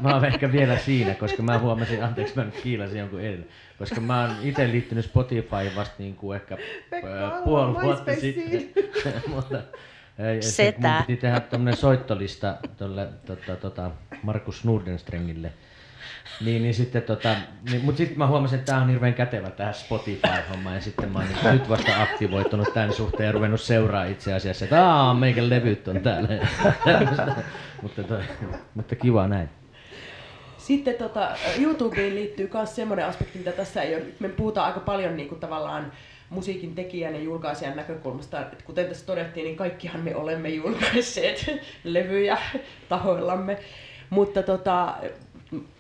mä 0.00 0.14
oon 0.14 0.24
ehkä 0.24 0.52
vielä 0.52 0.78
siinä, 0.78 1.14
koska 1.14 1.42
mä 1.42 1.58
huomasin, 1.58 2.04
anteeksi 2.04 2.36
mä 2.36 2.44
nyt 2.44 2.60
kiilasin 2.62 2.98
jonkun 2.98 3.20
edellä, 3.20 3.44
koska 3.78 4.00
mä 4.00 4.20
oon 4.20 4.30
itse 4.42 4.68
liittynyt 4.68 5.04
Spotifyin 5.04 5.76
vasta 5.76 5.94
niin 5.98 6.16
kuin 6.16 6.36
ehkä 6.36 6.58
Pekka 6.90 7.42
puoli 7.44 7.82
vuotta 7.82 8.14
sitten, 8.14 8.70
mutta 9.34 9.62
ei, 10.28 10.42
se, 10.42 10.50
Setä. 10.50 10.88
mun 10.88 11.06
piti 11.06 11.20
tehdä 11.20 11.40
tämmönen 11.40 11.76
soittolista 11.76 12.56
tuolle 12.78 13.08
tota, 13.26 13.56
tota, 13.56 13.90
Markus 14.22 14.64
Nordenstrengille. 14.64 15.52
Niin, 16.44 16.62
niin 16.62 16.74
sitten 16.74 17.02
tota, 17.02 17.36
niin, 17.70 17.84
mutta 17.84 17.98
sitten 17.98 18.18
mä 18.18 18.26
huomasin, 18.26 18.58
että 18.58 18.72
tämä 18.72 18.82
on 18.82 18.88
hirveän 18.88 19.14
kätevä 19.14 19.50
tähän 19.50 19.74
Spotify-hommaan 19.74 20.74
ja 20.74 20.80
sitten 20.80 21.12
mä 21.12 21.18
oon 21.18 21.28
niin, 21.28 21.52
nyt 21.52 21.68
vasta 21.68 22.02
aktivoitunut 22.02 22.74
tämän 22.74 22.92
suhteen 22.92 23.26
ja 23.26 23.32
ruvennut 23.32 23.60
seuraa 23.60 24.04
itse 24.04 24.34
asiassa, 24.34 24.64
että 24.64 24.86
aah, 24.86 25.18
meikän 25.18 25.50
levyt 25.50 25.88
on 25.88 26.00
täällä. 26.00 26.28
mutta, 27.82 28.02
toi, 28.02 28.22
mutta 28.74 28.96
kiva 28.96 29.28
näin. 29.28 29.48
Sitten 30.58 30.94
tota, 30.94 31.36
YouTubeen 31.58 32.14
liittyy 32.14 32.50
myös 32.54 32.76
semmoinen 32.76 33.06
aspekti, 33.06 33.38
mitä 33.38 33.52
tässä 33.52 33.82
ei 33.82 33.94
ole. 33.94 34.04
Me 34.20 34.28
puhutaan 34.28 34.66
aika 34.66 34.80
paljon 34.80 35.16
niin 35.16 35.28
kuin 35.28 35.40
tavallaan 35.40 35.92
musiikin 36.30 36.74
tekijän 36.74 37.14
ja 37.14 37.20
julkaisijan 37.20 37.76
näkökulmasta. 37.76 38.40
Et 38.40 38.62
kuten 38.62 38.86
tässä 38.86 39.06
todettiin, 39.06 39.44
niin 39.44 39.56
kaikkihan 39.56 40.00
me 40.00 40.16
olemme 40.16 40.48
julkaisseet 40.48 41.50
levyjä 41.84 42.38
tahoillamme. 42.88 43.58
Mutta 44.10 44.42
tota, 44.42 44.96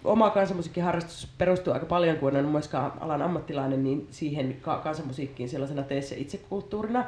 oma 0.04 0.30
kansanmusiikkiharrastus 0.30 1.28
perustuu 1.38 1.72
aika 1.72 1.86
paljon, 1.86 2.16
kun 2.16 2.36
en 2.36 2.44
ole 2.44 2.52
myöskään 2.52 2.92
alan 3.00 3.22
ammattilainen, 3.22 3.84
niin 3.84 4.08
siihen 4.10 4.56
ka- 4.60 4.78
kansanmusiikkiin 4.78 5.48
sellaisena 5.48 5.82
tee 5.82 6.02
se 6.02 6.14
itsekulttuurina. 6.14 7.04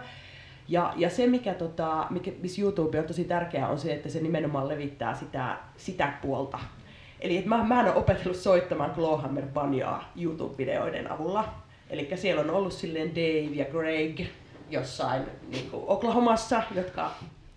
Ja, 0.68 0.92
ja 0.96 1.10
se, 1.10 1.26
mikä, 1.26 1.54
tota, 1.54 2.06
mikä, 2.10 2.30
missä 2.42 2.62
YouTube 2.62 2.98
on 2.98 3.04
tosi 3.04 3.24
tärkeää, 3.24 3.68
on 3.68 3.78
se, 3.78 3.92
että 3.92 4.08
se 4.08 4.20
nimenomaan 4.20 4.68
levittää 4.68 5.14
sitä, 5.14 5.58
sitä 5.76 6.12
puolta. 6.22 6.58
Eli 7.20 7.42
mä, 7.46 7.64
mä 7.64 7.80
olen 7.80 7.94
opetellut 7.94 8.36
soittamaan 8.36 8.90
Clawhammer 8.90 9.46
banjaa 9.46 10.12
YouTube-videoiden 10.16 11.12
avulla. 11.12 11.61
Eli 11.92 12.08
siellä 12.14 12.42
on 12.42 12.50
ollut 12.50 12.72
silleen 12.72 13.10
Dave 13.10 13.54
ja 13.54 13.64
Greg 13.64 14.20
jossain 14.70 15.22
niin 15.50 15.70
kuin 15.70 15.82
Oklahomassa, 15.86 16.62
jotka 16.74 17.10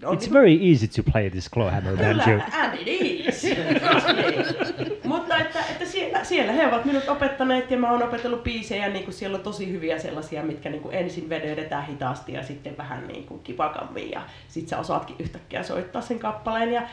on 0.03 0.17
It's 0.17 0.33
very 0.33 0.69
easy 0.69 0.87
to 0.87 1.11
play 1.11 1.29
this 1.29 1.49
clawhammer 1.49 1.97
banjo. 1.97 2.23
Kyllä, 2.23 2.45
and 2.53 2.73
it 2.79 2.87
is. 2.87 3.43
Mutta 5.03 5.37
että, 5.37 5.59
että 5.59 5.85
siellä, 5.85 6.23
siellä, 6.23 6.51
he 6.51 6.67
ovat 6.67 6.85
minut 6.85 7.09
opettaneet 7.09 7.71
ja 7.71 7.77
mä 7.77 7.91
oon 7.91 8.03
opetellut 8.03 8.43
biisejä, 8.43 8.89
niin 8.89 9.03
kuin 9.03 9.13
siellä 9.13 9.37
on 9.37 9.43
tosi 9.43 9.71
hyviä 9.71 9.99
sellaisia, 9.99 10.43
mitkä 10.43 10.69
niin 10.69 10.81
kuin 10.81 10.95
ensin 10.95 11.29
vedetään 11.29 11.85
hitaasti 11.85 12.33
ja 12.33 12.43
sitten 12.43 12.77
vähän 12.77 13.07
niin 13.07 13.23
kuin 13.23 13.39
kipakammin 13.43 14.11
ja 14.11 14.21
sit 14.47 14.67
sä 14.67 14.77
osaatkin 14.77 15.15
yhtäkkiä 15.19 15.63
soittaa 15.63 16.01
sen 16.01 16.19
kappaleen. 16.19 16.73
Ja, 16.73 16.87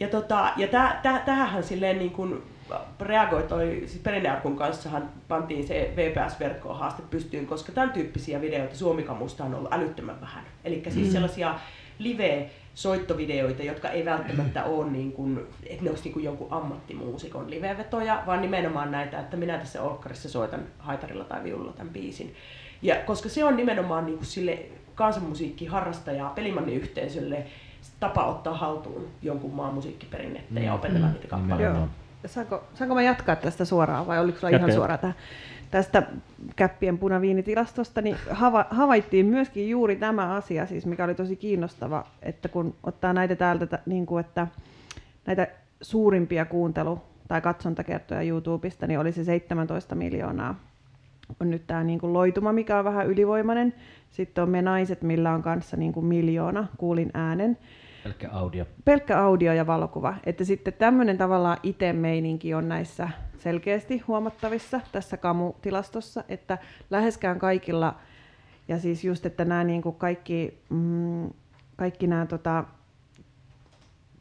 ja, 0.00 0.08
tota, 0.08 0.52
ja 0.56 0.68
tä, 0.68 0.96
tä, 1.02 1.22
tähän 1.26 1.62
silleen 1.62 1.98
niin 1.98 2.10
kuin 2.10 2.42
reagoi 3.00 3.42
toi, 3.42 3.82
siis 3.86 4.02
perinnearkun 4.02 4.56
kanssahan 4.56 5.08
pantiin 5.28 5.66
se 5.66 5.92
VPS-verkkoon 5.96 6.78
haaste 6.78 7.02
pystyyn, 7.10 7.46
koska 7.46 7.72
tämän 7.72 7.90
tyyppisiä 7.90 8.40
videoita 8.40 8.76
Suomikamusta 8.76 9.44
on 9.44 9.54
ollut 9.54 9.72
älyttömän 9.72 10.20
vähän. 10.20 10.44
Eli 10.64 10.82
siis 10.88 11.06
Mm. 11.06 11.12
sellaisia 11.12 11.54
live-soittovideoita, 11.98 13.62
jotka 13.62 13.88
ei 13.88 14.04
välttämättä 14.04 14.64
ole 14.64 14.90
niin 14.90 15.12
kuin, 15.12 15.40
että 15.66 15.84
ne 15.84 15.90
olisi 15.90 16.04
niin 16.04 16.12
kuin 16.12 16.24
jonkun 16.24 16.46
ammattimuusikon 16.50 17.50
livevetoja, 17.50 18.22
vaan 18.26 18.42
nimenomaan 18.42 18.90
näitä, 18.90 19.20
että 19.20 19.36
minä 19.36 19.58
tässä 19.58 19.82
olkkarissa 19.82 20.28
soitan 20.28 20.60
haitarilla 20.78 21.24
tai 21.24 21.44
viululla 21.44 21.72
tämän 21.72 21.92
biisin. 21.92 22.34
Ja 22.82 22.96
koska 22.96 23.28
se 23.28 23.44
on 23.44 23.56
nimenomaan 23.56 24.06
niin 24.06 24.16
kuin 24.16 24.26
sille 24.26 24.58
kansanmusiikkiharrastajaa, 24.94 26.30
pelimanniyhteisölle 26.30 27.46
tapa 28.00 28.24
ottaa 28.26 28.54
haltuun 28.54 29.08
jonkun 29.22 29.54
maan 29.54 29.74
musiikkiperinnettä 29.74 30.60
ja 30.60 30.70
Mm. 30.70 30.74
opetella 30.74 31.06
Mm. 31.06 31.12
niitä 31.12 31.28
kappaleita. 31.28 31.88
Saanko, 32.26 32.64
saanko 32.74 32.94
mä 32.94 33.02
jatkaa 33.02 33.36
tästä 33.36 33.64
suoraan 33.64 34.06
vai 34.06 34.18
oliko 34.18 34.38
sulla 34.38 34.50
Jatka, 34.50 34.66
ihan 34.66 34.76
suoraan 34.76 34.98
tähän? 34.98 35.16
Tästä 35.70 36.02
käppien 36.56 36.98
punaviinitilastosta, 36.98 38.02
niin 38.02 38.16
hava, 38.30 38.66
havaittiin 38.70 39.26
myöskin 39.26 39.70
juuri 39.70 39.96
tämä 39.96 40.34
asia, 40.34 40.66
siis 40.66 40.86
mikä 40.86 41.04
oli 41.04 41.14
tosi 41.14 41.36
kiinnostava, 41.36 42.06
että 42.22 42.48
kun 42.48 42.74
ottaa 42.82 43.12
näitä 43.12 43.36
täältä, 43.36 43.66
tä- 43.66 43.78
niin 43.86 44.06
kuin, 44.06 44.20
että 44.20 44.46
näitä 45.26 45.46
suurimpia 45.82 46.44
kuuntelu- 46.44 47.02
tai 47.28 47.40
katsontakertoja 47.40 48.22
YouTubesta, 48.22 48.86
niin 48.86 49.00
oli 49.00 49.12
se 49.12 49.24
17 49.24 49.94
miljoonaa. 49.94 50.54
On 51.40 51.50
nyt 51.50 51.66
tämä 51.66 51.84
niin 51.84 51.98
kuin 51.98 52.12
loituma, 52.12 52.52
mikä 52.52 52.78
on 52.78 52.84
vähän 52.84 53.06
ylivoimainen. 53.06 53.74
Sitten 54.10 54.44
on 54.44 54.50
me 54.50 54.62
naiset, 54.62 55.02
millä 55.02 55.34
on 55.34 55.42
kanssa 55.42 55.76
niin 55.76 55.92
kuin 55.92 56.06
miljoona, 56.06 56.66
kuulin 56.76 57.10
äänen 57.14 57.58
Pelkkä 58.04 58.30
audio. 58.32 58.64
pelkkä 58.84 59.20
audio 59.20 59.52
ja 59.52 59.66
valokuva. 59.66 60.14
Että 60.24 60.44
sitten 60.44 60.72
tämmöinen 60.72 61.18
tavallaan 61.18 61.58
itse-meininki 61.62 62.54
on 62.54 62.68
näissä 62.68 63.08
selkeästi 63.38 63.98
huomattavissa 63.98 64.80
tässä 64.92 65.16
kamutilastossa, 65.16 66.24
että 66.28 66.58
läheskään 66.90 67.38
kaikilla, 67.38 67.94
ja 68.68 68.78
siis 68.78 69.04
just, 69.04 69.26
että 69.26 69.44
nämä 69.44 69.64
niin 69.64 69.82
kuin 69.82 69.96
kaikki, 69.96 70.62
mm, 70.70 71.30
kaikki 71.76 72.06
nämä 72.06 72.26
tota, 72.26 72.64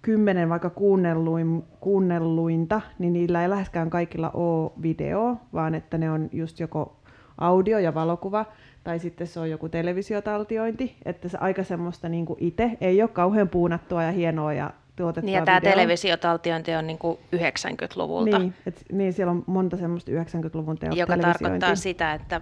kymmenen 0.01 0.49
vaikka 0.49 0.69
kuunnelluin, 0.69 1.63
kuunnelluinta, 1.79 2.81
niin 2.99 3.13
niillä 3.13 3.41
ei 3.41 3.49
läheskään 3.49 3.89
kaikilla 3.89 4.29
ole 4.33 4.71
video, 4.81 5.37
vaan 5.53 5.75
että 5.75 5.97
ne 5.97 6.11
on 6.11 6.29
just 6.31 6.59
joko 6.59 6.99
audio 7.37 7.79
ja 7.79 7.93
valokuva, 7.93 8.45
tai 8.83 8.99
sitten 8.99 9.27
se 9.27 9.39
on 9.39 9.49
joku 9.49 9.69
televisiotaltiointi, 9.69 10.95
että 11.05 11.29
se 11.29 11.37
aika 11.37 11.63
semmoista 11.63 12.09
niin 12.09 12.25
itse 12.37 12.71
ei 12.81 13.01
ole 13.01 13.09
kauhean 13.09 13.49
puunattua 13.49 14.03
ja 14.03 14.11
hienoa 14.11 14.53
ja 14.53 14.73
tuotettua 14.95 15.25
Niin 15.25 15.39
ja 15.39 15.45
tämä 15.45 15.61
televisiotaltiointi 15.61 16.75
on 16.75 16.87
niin 16.87 16.99
90-luvulta, 17.35 18.39
Niin, 18.39 18.53
et, 18.65 18.85
niin, 18.91 19.13
siellä 19.13 19.31
on 19.31 19.43
monta 19.47 19.77
semmoista 19.77 20.11
90-luvun 20.11 20.77
teo- 20.77 20.93
joka 20.93 21.17
tarkoittaa 21.17 21.75
sitä, 21.75 22.13
että 22.13 22.41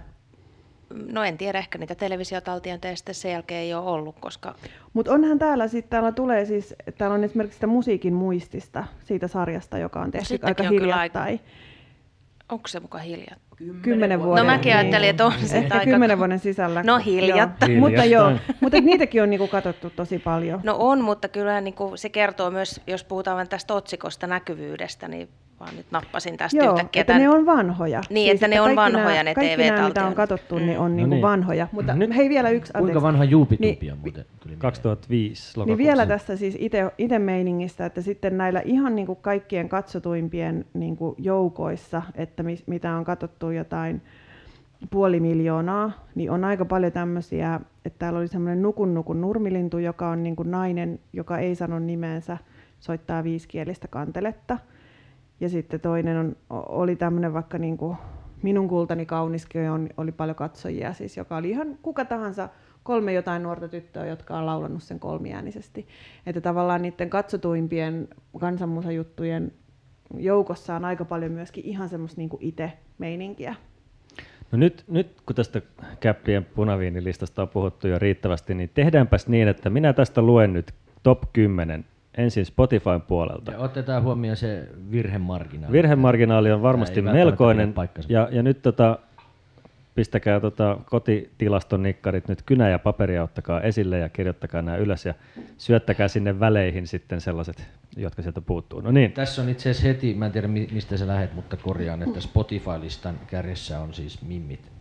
no 1.12 1.24
en 1.24 1.38
tiedä, 1.38 1.58
ehkä 1.58 1.78
niitä 1.78 1.94
televisiotaltiointeja 1.94 2.96
sitten 2.96 3.14
sen 3.14 3.32
jälkeen 3.32 3.60
ei 3.60 3.74
ole 3.74 3.86
ollut, 3.86 4.16
koska 4.20 4.54
Mutta 4.92 5.12
onhan 5.12 5.38
täällä 5.38 5.68
sitten, 5.68 5.90
täällä 5.90 6.12
tulee 6.12 6.44
siis, 6.44 6.74
täällä 6.98 7.14
on 7.14 7.24
esimerkiksi 7.24 7.54
sitä 7.56 7.66
musiikin 7.66 8.14
muistista 8.14 8.84
siitä 9.04 9.28
sarjasta, 9.28 9.78
joka 9.78 10.00
on 10.00 10.10
tehty 10.10 10.26
sittenkin 10.26 10.66
aika 10.66 10.74
on 10.74 10.80
kyllä 10.80 10.96
aika- 10.96 11.24
hiljattain. 11.24 11.67
Onko 12.52 12.68
se 12.68 12.80
muka 12.80 12.98
hiljaa? 12.98 13.36
Kymmenen 13.82 14.18
No 14.18 14.24
vuoden. 14.24 14.46
mäkin 14.46 14.76
ajattelin, 14.76 15.08
että 15.08 15.26
on 15.26 15.32
se 15.44 15.58
Ehkä 15.58 15.74
aika... 15.74 15.90
kymmenen 15.90 16.18
vuoden 16.18 16.38
sisällä. 16.38 16.82
No 16.82 16.98
hiljattain. 16.98 17.72
Joo. 17.72 17.80
Mutta 17.88 18.04
joo, 18.04 18.32
mutta 18.60 18.80
niitäkin 18.80 19.22
on 19.22 19.30
niinku 19.30 19.48
katsottu 19.48 19.90
tosi 19.90 20.18
paljon. 20.18 20.60
No 20.62 20.76
on, 20.78 21.00
mutta 21.04 21.28
kyllähän 21.28 21.64
niin 21.64 21.74
kuin 21.74 21.98
se 21.98 22.08
kertoo 22.08 22.50
myös, 22.50 22.80
jos 22.86 23.04
puhutaan 23.04 23.48
tästä 23.48 23.74
otsikosta 23.74 24.26
näkyvyydestä, 24.26 25.08
niin 25.08 25.28
vaan 25.60 25.76
nyt 25.76 25.86
nappasin 25.90 26.36
tästä 26.36 26.64
Joo, 26.64 26.72
yhtäkkiä. 26.74 27.00
että 27.00 27.12
tän- 27.12 27.18
ne 27.20 27.28
on 27.28 27.46
vanhoja. 27.46 28.00
Niin, 28.10 28.32
että 28.34 28.48
ne 28.48 28.60
on 28.60 28.64
kaikki 28.64 28.76
vanhoja 28.76 29.04
nämä, 29.08 29.22
ne 29.22 29.34
kaikki 29.34 29.56
nämä, 29.56 29.88
mitä 29.88 30.06
on 30.06 30.14
katsottu, 30.14 30.58
niin 30.58 30.78
on 30.78 30.90
Mm. 30.90 30.96
niinku 30.96 31.10
No 31.10 31.14
niin. 31.14 31.22
vanhoja. 31.22 31.68
Mutta 31.72 31.94
Nyt- 31.94 32.16
hei 32.16 32.28
vielä 32.28 32.50
yksi, 32.50 32.72
Kuinka 32.72 32.78
anteeksi. 32.86 33.02
vanha 33.02 33.24
Juupitubi 33.24 33.78
Niin- 33.80 33.92
on 33.92 33.98
muuten? 33.98 34.24
Tuli 34.24 34.34
mieleen. 34.44 34.58
2005 34.58 35.60
Niin 35.66 35.78
vielä 35.78 36.06
tästä 36.06 36.36
siis 36.36 36.56
ite, 36.60 36.90
ite 36.98 37.18
meiningistä, 37.18 37.86
että 37.86 38.02
sitten 38.02 38.38
näillä 38.38 38.60
ihan 38.64 38.94
niin 38.96 39.06
kuin 39.06 39.18
kaikkien 39.22 39.68
katsotuimpien 39.68 40.64
niin 40.74 40.96
kuin 40.96 41.14
joukoissa, 41.18 42.02
että 42.14 42.42
mis, 42.42 42.66
mitä 42.66 42.94
on 42.94 43.04
katsottu 43.04 43.50
jotain 43.50 44.02
puoli 44.90 45.20
miljoonaa, 45.20 45.92
niin 46.14 46.30
on 46.30 46.44
aika 46.44 46.64
paljon 46.64 46.92
tämmöisiä, 46.92 47.60
että 47.84 47.98
täällä 47.98 48.18
oli 48.18 48.28
semmoinen 48.28 48.62
nukun 48.62 48.94
nukun 48.94 49.20
nurmilintu, 49.20 49.78
joka 49.78 50.08
on 50.08 50.22
niin 50.22 50.36
kuin 50.36 50.50
nainen, 50.50 50.98
joka 51.12 51.38
ei 51.38 51.54
sano 51.54 51.78
nimeensä, 51.78 52.38
soittaa 52.80 53.24
viisikielistä 53.24 53.88
kanteletta. 53.88 54.58
Ja 55.40 55.48
sitten 55.48 55.80
toinen 55.80 56.16
on, 56.16 56.36
oli 56.50 56.96
tämmöinen 56.96 57.32
vaikka 57.32 57.58
niin 57.58 57.76
kuin 57.76 57.96
minun 58.42 58.68
kultani 58.68 59.06
kauniskin 59.06 59.62
oli 59.96 60.12
paljon 60.12 60.36
katsojia, 60.36 60.92
siis 60.92 61.16
joka 61.16 61.36
oli 61.36 61.50
ihan 61.50 61.78
kuka 61.82 62.04
tahansa 62.04 62.48
kolme 62.82 63.12
jotain 63.12 63.42
nuorta 63.42 63.68
tyttöä, 63.68 64.06
jotka 64.06 64.38
on 64.38 64.46
laulannut 64.46 64.82
sen 64.82 65.00
kolmiäänisesti. 65.00 65.86
Että 66.26 66.40
tavallaan 66.40 66.82
niiden 66.82 67.10
katsotuimpien 67.10 68.08
kansanmusajuttujen 68.40 69.52
joukossa 70.16 70.76
on 70.76 70.84
aika 70.84 71.04
paljon 71.04 71.32
myöskin 71.32 71.64
ihan 71.64 71.88
semmoista 71.88 72.20
niin 72.20 72.30
itse-meininkiä. 72.40 73.54
No 74.52 74.58
nyt, 74.58 74.84
nyt 74.88 75.20
kun 75.26 75.36
tästä 75.36 75.62
käppien 76.00 76.44
punaviinilistasta 76.44 77.42
on 77.42 77.48
puhuttu 77.48 77.88
jo 77.88 77.98
riittävästi, 77.98 78.54
niin 78.54 78.70
tehdäänpäs 78.74 79.28
niin, 79.28 79.48
että 79.48 79.70
minä 79.70 79.92
tästä 79.92 80.22
luen 80.22 80.52
nyt 80.52 80.74
top 81.02 81.22
10 81.32 81.84
ensin 82.18 82.46
Spotifyn 82.46 83.00
puolelta. 83.00 83.52
Ja 83.52 83.58
otetaan 83.58 84.02
huomioon 84.02 84.36
se 84.36 84.68
virhemarginaali. 84.90 85.72
Virhemarginaali 85.72 86.52
on 86.52 86.62
varmasti 86.62 87.02
melkoinen. 87.02 87.74
Ja, 88.08 88.28
ja 88.30 88.42
nyt 88.42 88.62
tota, 88.62 88.98
pistäkää 89.94 90.40
tota 90.40 90.78
kotitilaston 90.90 91.82
nikkarit 91.82 92.28
nyt 92.28 92.42
kynä 92.42 92.68
ja 92.68 92.78
paperia 92.78 93.22
ottakaa 93.22 93.60
esille 93.60 93.98
ja 93.98 94.08
kirjoittakaa 94.08 94.62
nämä 94.62 94.76
ylös 94.76 95.06
ja 95.06 95.14
syöttäkää 95.58 96.08
sinne 96.08 96.40
väleihin 96.40 96.86
sitten 96.86 97.20
sellaiset, 97.20 97.68
jotka 97.96 98.22
sieltä 98.22 98.40
puuttuu. 98.40 98.80
No 98.80 98.90
niin, 98.90 99.12
Tässä 99.12 99.42
on 99.42 99.48
itse 99.48 99.70
asiassa 99.70 99.88
heti, 99.88 100.14
mä 100.14 100.26
en 100.26 100.32
tiedä 100.32 100.48
mi- 100.48 100.68
mistä 100.72 100.96
sä 100.96 101.06
lähet, 101.06 101.34
mutta 101.34 101.56
korjaan, 101.56 102.02
että 102.02 102.20
Spotify-listan 102.20 103.14
kärjessä 103.26 103.80
on 103.80 103.94
siis 103.94 104.22
mimmit 104.22 104.77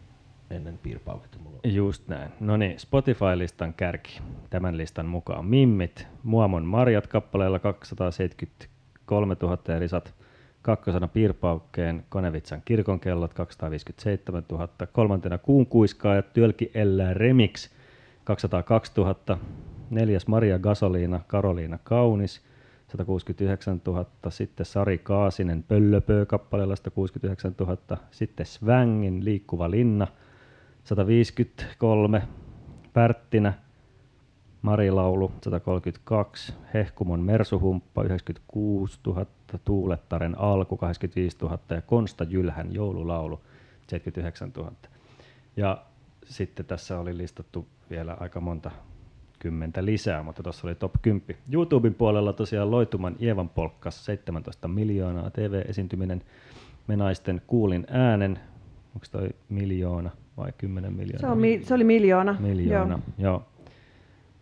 ennen 0.49 0.77
piirpauketta. 0.77 1.37
Mulla 1.39 1.59
on. 1.63 1.73
Just 1.73 2.07
näin. 2.07 2.31
No 2.39 2.57
niin, 2.57 2.79
Spotify-listan 2.79 3.73
kärki. 3.73 4.21
Tämän 4.49 4.77
listan 4.77 5.05
mukaan 5.05 5.45
Mimmit, 5.45 6.07
Muamon 6.23 6.65
Marjat 6.65 7.07
kappaleella 7.07 7.59
273 7.59 9.37
000 9.41 9.57
ja 9.67 9.79
lisät 9.79 10.13
kakkosena 10.61 11.07
Piirpaukkeen 11.07 12.03
Konevitsan 12.09 12.61
kirkonkellot 12.65 13.33
257 13.33 14.43
000, 14.51 14.69
kolmantena 14.91 15.37
Kuun 15.37 15.65
kuiskaajat 15.65 16.33
Työlki 16.33 16.71
Ellää 16.73 17.13
Remix 17.13 17.69
202 18.23 18.91
000, 18.97 19.37
neljäs 19.89 20.27
Maria 20.27 20.59
Gasoliina 20.59 21.19
Karoliina 21.27 21.79
Kaunis 21.83 22.41
169 22.87 23.81
000, 23.87 24.05
sitten 24.29 24.65
Sari 24.65 24.97
Kaasinen 24.97 25.63
Pöllöpö 25.63 26.25
kappaleella 26.25 26.75
169 26.75 27.55
000, 27.59 27.77
sitten 28.11 28.45
Svängin 28.45 29.25
Liikkuva 29.25 29.71
linna 29.71 30.07
153, 30.87 32.21
Pärttinä, 32.93 33.53
Marilaulu 34.61 35.31
132, 35.43 36.53
Hehkumon 36.73 37.19
Mersuhumppa 37.19 38.03
96 38.03 38.99
000, 39.05 39.25
Tuulettaren 39.65 40.39
Alku 40.39 40.77
85 40.77 41.37
000 41.41 41.59
ja 41.69 41.81
Konsta 41.81 42.23
Jylhän 42.23 42.73
Joululaulu 42.73 43.41
79 43.87 44.51
000. 44.57 44.71
Ja 45.57 45.85
sitten 46.25 46.65
tässä 46.65 46.99
oli 46.99 47.17
listattu 47.17 47.67
vielä 47.89 48.17
aika 48.19 48.41
monta 48.41 48.71
kymmentä 49.39 49.85
lisää, 49.85 50.23
mutta 50.23 50.43
tuossa 50.43 50.67
oli 50.67 50.75
top 50.75 50.93
10. 51.01 51.37
YouTuben 51.51 51.93
puolella 51.93 52.33
tosiaan 52.33 52.71
Loituman 52.71 53.15
Ievan 53.21 53.49
polkkas 53.49 54.05
17 54.05 54.67
miljoonaa 54.67 55.29
TV-esiintyminen. 55.29 56.21
Me 56.87 56.95
naisten 56.95 57.41
kuulin 57.47 57.87
äänen, 57.89 58.39
onko 58.95 59.07
toi 59.11 59.29
miljoona 59.49 60.11
vai 60.37 60.51
10 60.57 60.93
miljoonaa? 60.93 61.19
Se, 61.21 61.27
on 61.27 61.37
mi- 61.37 61.61
se 61.63 61.73
oli 61.73 61.83
miljoona. 61.83 62.35
Miljoona, 62.39 62.99
Joo. 63.17 63.31
joo. 63.31 63.43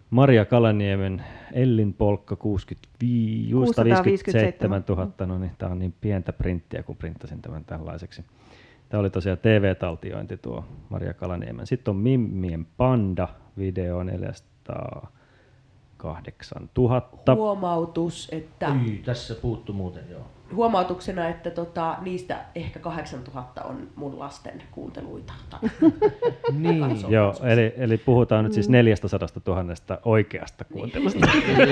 Maria 0.10 0.46
Kalaniemen 0.46 1.24
Ellin 1.54 1.94
polkka 1.94 2.36
65, 2.36 3.50
157 3.76 4.84
000, 4.90 5.12
no 5.26 5.40
niin, 5.40 5.52
tämä 5.58 5.72
on 5.72 5.80
niin 5.80 5.94
pientä 6.02 6.34
printtiä, 6.34 6.84
kun 6.84 6.96
printtasin 6.96 7.42
tämän 7.42 7.66
tällaiseksi. 7.66 8.26
Tämä 8.90 9.02
oli 9.02 9.10
tosiaan 9.10 9.38
TV-taltiointi 9.38 10.38
tuo 10.38 10.66
Maria 10.90 11.14
Kalaniemen. 11.14 11.68
Sitten 11.68 11.92
on 11.92 11.96
Mimmien 11.98 12.68
Panda 12.78 13.28
video 13.58 14.04
408 14.04 16.70
000. 16.78 17.36
Huomautus, 17.36 18.30
että 18.32 18.72
Ui, 18.72 19.02
tässä 19.06 19.36
puuttu 19.36 19.74
muuten, 19.74 20.04
joo. 20.10 20.22
Huomautuksena, 20.54 21.28
että 21.28 21.52
tota, 21.52 21.98
niistä 22.02 22.46
ehkä 22.56 22.80
8000 22.80 23.62
on 23.62 23.88
mun 23.96 24.20
lasten 24.20 24.64
kuunteluita. 24.72 25.34
Niin. 26.52 27.12
Joo, 27.12 27.36
eli, 27.44 27.74
eli 27.78 27.98
puhutaan 27.98 28.44
nyt 28.44 28.54
siis 28.54 28.70
400 28.70 29.20
000 29.48 29.74
oikeasta 30.06 30.66
kuuntelusta. 30.66 31.28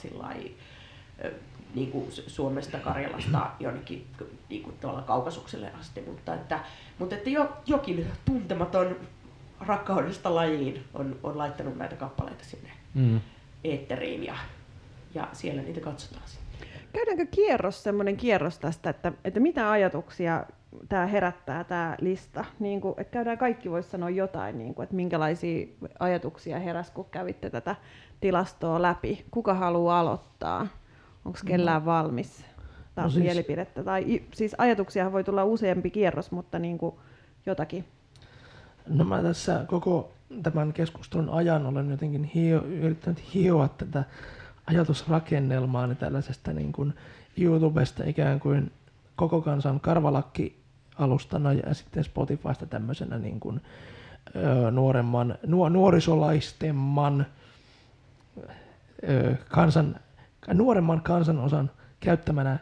ö, 1.25 1.33
niin 1.75 1.91
kuin 1.91 2.09
Su- 2.09 2.31
Suomesta, 2.31 2.79
Karjalasta 2.79 3.51
jonnekin 3.61 4.07
niin 4.49 4.63
kuin 4.63 4.77
tavallaan 4.81 5.07
kaukasukselle 5.07 5.73
asti, 5.81 6.01
mutta 6.01 6.35
että, 6.35 6.61
mutta 6.99 7.15
että 7.15 7.31
jo, 7.31 7.57
jokin 7.67 8.07
tuntematon 8.25 8.97
rakkaudesta 9.61 10.35
lajiin 10.35 10.85
on, 10.95 11.17
on 11.23 11.39
laittanut 11.39 11.77
näitä 11.77 11.97
kappaleita 11.97 12.45
sinne 12.45 12.71
Mm. 12.95 13.21
eetteriin 13.65 14.25
ja, 14.25 14.35
ja 15.15 15.29
siellä 15.33 15.63
niitä 15.63 15.81
katsotaan 15.81 16.23
sitten. 16.27 16.69
Käydäänkö 16.93 17.27
kierros, 17.31 17.83
semmoinen 17.83 18.17
kierros 18.17 18.59
tästä, 18.59 18.91
että, 18.91 19.13
että 19.25 19.41
mitä 19.41 19.71
ajatuksia 19.71 20.45
tämä 20.89 21.07
herättää 21.07 21.65
tämä 21.65 21.97
lista, 22.01 22.45
niin 22.59 22.81
kuin, 22.81 22.95
että 22.99 23.11
käydään 23.11 23.39
kaikki 23.39 23.71
voisi 23.71 23.91
sanoa 23.91 24.11
jotain, 24.11 24.59
niin 24.59 24.75
kuin, 24.75 24.85
että 24.85 24.97
minkälaisia 24.97 25.67
ajatuksia 25.99 26.59
heräsi, 26.59 26.93
kun 26.93 27.07
kävitte 27.11 27.51
tätä 27.51 27.77
tilastoa 28.21 28.83
läpi. 28.83 29.25
Kuka 29.31 29.55
haluaa 29.55 30.01
aloittaa? 30.01 30.67
Onko 31.25 31.39
kellään 31.47 31.83
no. 31.83 31.87
valmis? 31.87 32.45
Taas 32.95 33.05
no 33.05 33.11
siis... 33.11 33.25
mielipidettä. 33.25 33.85
Tai, 33.85 34.23
siis 34.35 34.55
ajatuksia 34.59 35.13
voi 35.13 35.25
tulla 35.25 35.45
useampi 35.45 35.91
kierros, 35.91 36.31
mutta 36.31 36.59
niin 36.59 36.79
kuin 36.79 36.95
jotakin. 37.47 37.85
No 38.89 39.05
mä 39.05 39.23
tässä 39.23 39.65
koko 39.67 40.13
tämän 40.43 40.73
keskustelun 40.73 41.29
ajan 41.29 41.67
olen 41.67 41.91
jotenkin 41.91 42.25
hio, 42.25 42.65
yrittänyt 42.65 43.35
hioa 43.35 43.69
tätä 43.69 44.05
ajatusrakennelmaa 44.67 45.87
niin 45.87 45.97
tällaisesta 45.97 46.53
niin 46.53 46.73
kuin 46.73 46.95
YouTubesta 47.37 48.05
ikään 48.07 48.41
kuin 48.41 48.73
koko 49.17 49.41
kansan 49.41 49.81
karvalakki 49.81 50.65
alustana 50.99 51.53
ja 51.53 51.75
sitten 51.75 52.05
Spotifysta 52.05 52.67
tämmöisenä 52.67 53.19
niin 53.19 53.41
kuin, 53.41 53.61
ö, 54.37 54.71
nuoremman, 54.71 55.39
nuor, 55.47 55.71
nuorisolaistemman 55.71 57.27
ö, 59.09 59.37
kansan, 59.49 59.97
nuoremman 60.53 61.01
kansanosan 61.03 61.71
käyttämänä 62.01 62.59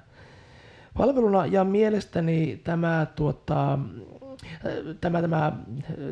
palveluna. 0.99 1.47
Ja 1.47 1.65
mielestäni 1.65 2.61
tämä, 2.65 3.07
tuota, 3.17 3.79
tämä, 5.01 5.21
tämä 5.23 5.53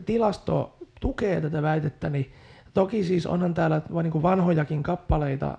tilasto 0.07 0.77
tukee 1.01 1.41
tätä 1.41 1.63
väitettäni. 1.63 2.33
Toki 2.75 3.05
siis 3.05 3.27
onhan 3.27 3.55
täällä 3.55 3.83
niin 4.03 4.23
vanhojakin 4.23 4.83
kappaleita 4.83 5.59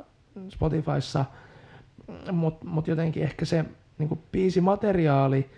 Spotifyssa, 0.50 1.26
mutta 2.32 2.66
mut 2.68 2.88
jotenkin 2.88 3.24
ehkä 3.24 3.46
se 3.46 3.66
niin 3.98 4.20
biisimateriaali, 4.32 5.50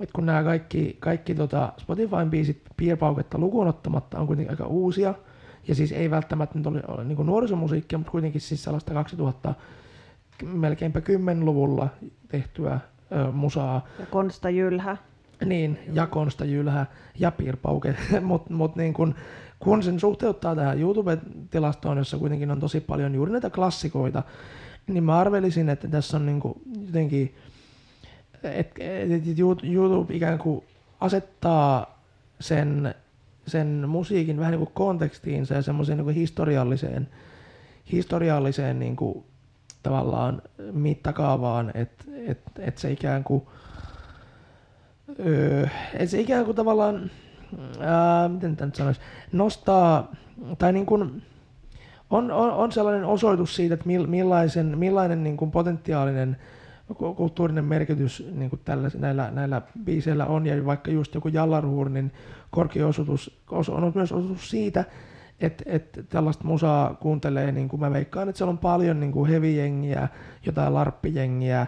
että 0.00 0.12
kun 0.12 0.26
nämä 0.26 0.44
kaikki, 0.44 0.96
kaikki 1.00 1.34
tota 1.34 1.72
Spotifyn 1.78 2.30
biisit 2.30 2.62
piirpauketta 2.76 3.38
lukuun 3.38 3.66
ottamatta 3.68 4.18
on 4.18 4.26
kuitenkin 4.26 4.52
aika 4.52 4.66
uusia, 4.66 5.14
ja 5.68 5.74
siis 5.74 5.92
ei 5.92 6.10
välttämättä 6.10 6.58
nyt 6.58 6.66
ole, 6.66 6.82
ole 6.88 7.04
niin 7.04 7.16
kuin 7.16 7.26
nuorisomusiikkia, 7.26 7.98
mutta 7.98 8.10
kuitenkin 8.10 8.40
siis 8.40 8.64
sellaista 8.64 8.94
2000 8.94 9.54
melkeinpä 10.42 11.00
10-luvulla 11.00 11.88
tehtyä 12.28 12.80
ö, 13.12 13.32
musaa. 13.32 13.86
Ja 13.98 14.06
Konsta 14.06 14.50
Jylhä. 14.50 14.96
Niin, 15.44 15.78
ja 15.92 16.06
Konsta 16.06 16.44
Jylhä 16.44 16.86
ja 17.18 17.30
Piirpauke, 17.30 17.96
mutta 18.22 18.52
mut 18.52 18.76
niin 18.76 18.94
kun, 18.94 19.14
kun 19.58 19.82
sen 19.82 20.00
suhteuttaa 20.00 20.56
tähän 20.56 20.80
YouTube-tilastoon, 20.80 21.98
jossa 21.98 22.18
kuitenkin 22.18 22.50
on 22.50 22.60
tosi 22.60 22.80
paljon 22.80 23.14
juuri 23.14 23.32
näitä 23.32 23.50
klassikoita, 23.50 24.22
niin 24.86 25.04
mä 25.04 25.18
arvelisin, 25.18 25.68
että 25.68 25.88
tässä 25.88 26.16
on 26.16 26.26
niin 26.26 26.40
kuin 26.40 26.54
jotenkin, 26.86 27.34
että 28.42 28.84
et 28.98 29.38
YouTube 29.64 30.14
ikään 30.14 30.38
kuin 30.38 30.64
asettaa 31.00 31.98
sen, 32.40 32.94
sen 33.46 33.84
musiikin 33.88 34.38
vähän 34.38 34.50
niin 34.52 34.58
kuin 34.58 34.74
kontekstiinsa 34.74 35.54
ja 35.54 35.62
semmoiseen 35.62 35.98
niin 35.98 36.14
historialliseen, 36.14 37.08
historialliseen 37.92 38.78
niin 38.78 38.96
kuin 38.96 39.24
tavallaan 39.82 40.42
mittakaavaan, 40.72 41.72
että 41.74 42.04
et, 42.26 42.40
et 42.58 42.78
se 42.78 42.92
ikään 42.92 43.24
kuin, 43.24 43.42
öö, 45.26 45.66
että 45.92 46.06
se 46.06 46.20
ikään 46.20 46.44
kuin 46.44 46.56
tavallaan, 46.56 47.10
ää, 47.80 48.28
miten 48.28 48.56
tämä 48.56 48.66
nyt 48.66 48.74
sanoisi, 48.74 49.00
nostaa, 49.32 50.12
tai 50.58 50.72
niin 50.72 50.86
kuin, 50.86 51.22
on, 52.10 52.30
on, 52.30 52.52
on 52.52 52.72
sellainen 52.72 53.04
osoitus 53.04 53.56
siitä, 53.56 53.74
että 53.74 53.86
millaisen, 54.06 54.78
millainen 54.78 55.22
niin 55.22 55.36
kuin 55.36 55.50
potentiaalinen 55.50 56.36
kulttuurinen 56.94 57.64
merkitys 57.64 58.28
niin 58.32 58.50
kuin 58.50 58.60
tällä, 58.64 58.90
näillä, 58.98 59.30
näillä 59.30 59.62
biiseillä 59.84 60.26
on, 60.26 60.46
ja 60.46 60.66
vaikka 60.66 60.90
just 60.90 61.14
joku 61.14 61.28
Jallarhurnin 61.28 62.12
korkea 62.50 62.86
osoitus 62.86 63.40
on 63.50 63.92
myös 63.94 64.12
osoitus 64.12 64.50
siitä, 64.50 64.84
että, 65.40 65.64
että 65.66 66.02
tällaista 66.02 66.44
musaa 66.44 66.94
kuuntelee, 66.94 67.52
niin 67.52 67.68
kuin 67.68 67.80
mä 67.80 67.92
veikkaan, 67.92 68.28
että 68.28 68.38
siellä 68.38 68.50
on 68.50 68.58
paljon 68.58 69.00
niin 69.00 69.12
kuin 69.12 69.30
jotain 70.46 70.74
larppijengiä, 70.74 71.66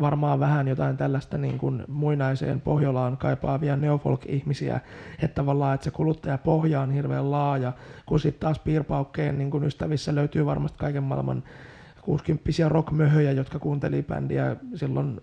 varmaan 0.00 0.40
vähän 0.40 0.68
jotain 0.68 0.96
tällaista 0.96 1.38
niin 1.38 1.58
kuin 1.58 1.84
muinaiseen 1.88 2.60
Pohjolaan 2.60 3.16
kaipaavia 3.16 3.76
neofolk-ihmisiä, 3.76 4.80
että 5.22 5.34
tavallaan 5.34 5.74
että 5.74 5.84
se 5.84 5.90
kuluttajapohja 5.90 6.80
on 6.80 6.90
hirveän 6.90 7.30
laaja, 7.30 7.72
kun 8.06 8.20
sitten 8.20 8.40
taas 8.40 8.58
piirpaukkeen 8.58 9.38
niin 9.38 9.50
kuin 9.50 9.64
ystävissä 9.64 10.14
löytyy 10.14 10.46
varmasti 10.46 10.78
kaiken 10.78 11.02
maailman 11.02 11.42
60 12.02 12.68
rockmöhöjä, 12.68 13.32
jotka 13.32 13.58
kuunteli 13.58 14.02
bändiä 14.02 14.56
silloin 14.74 15.20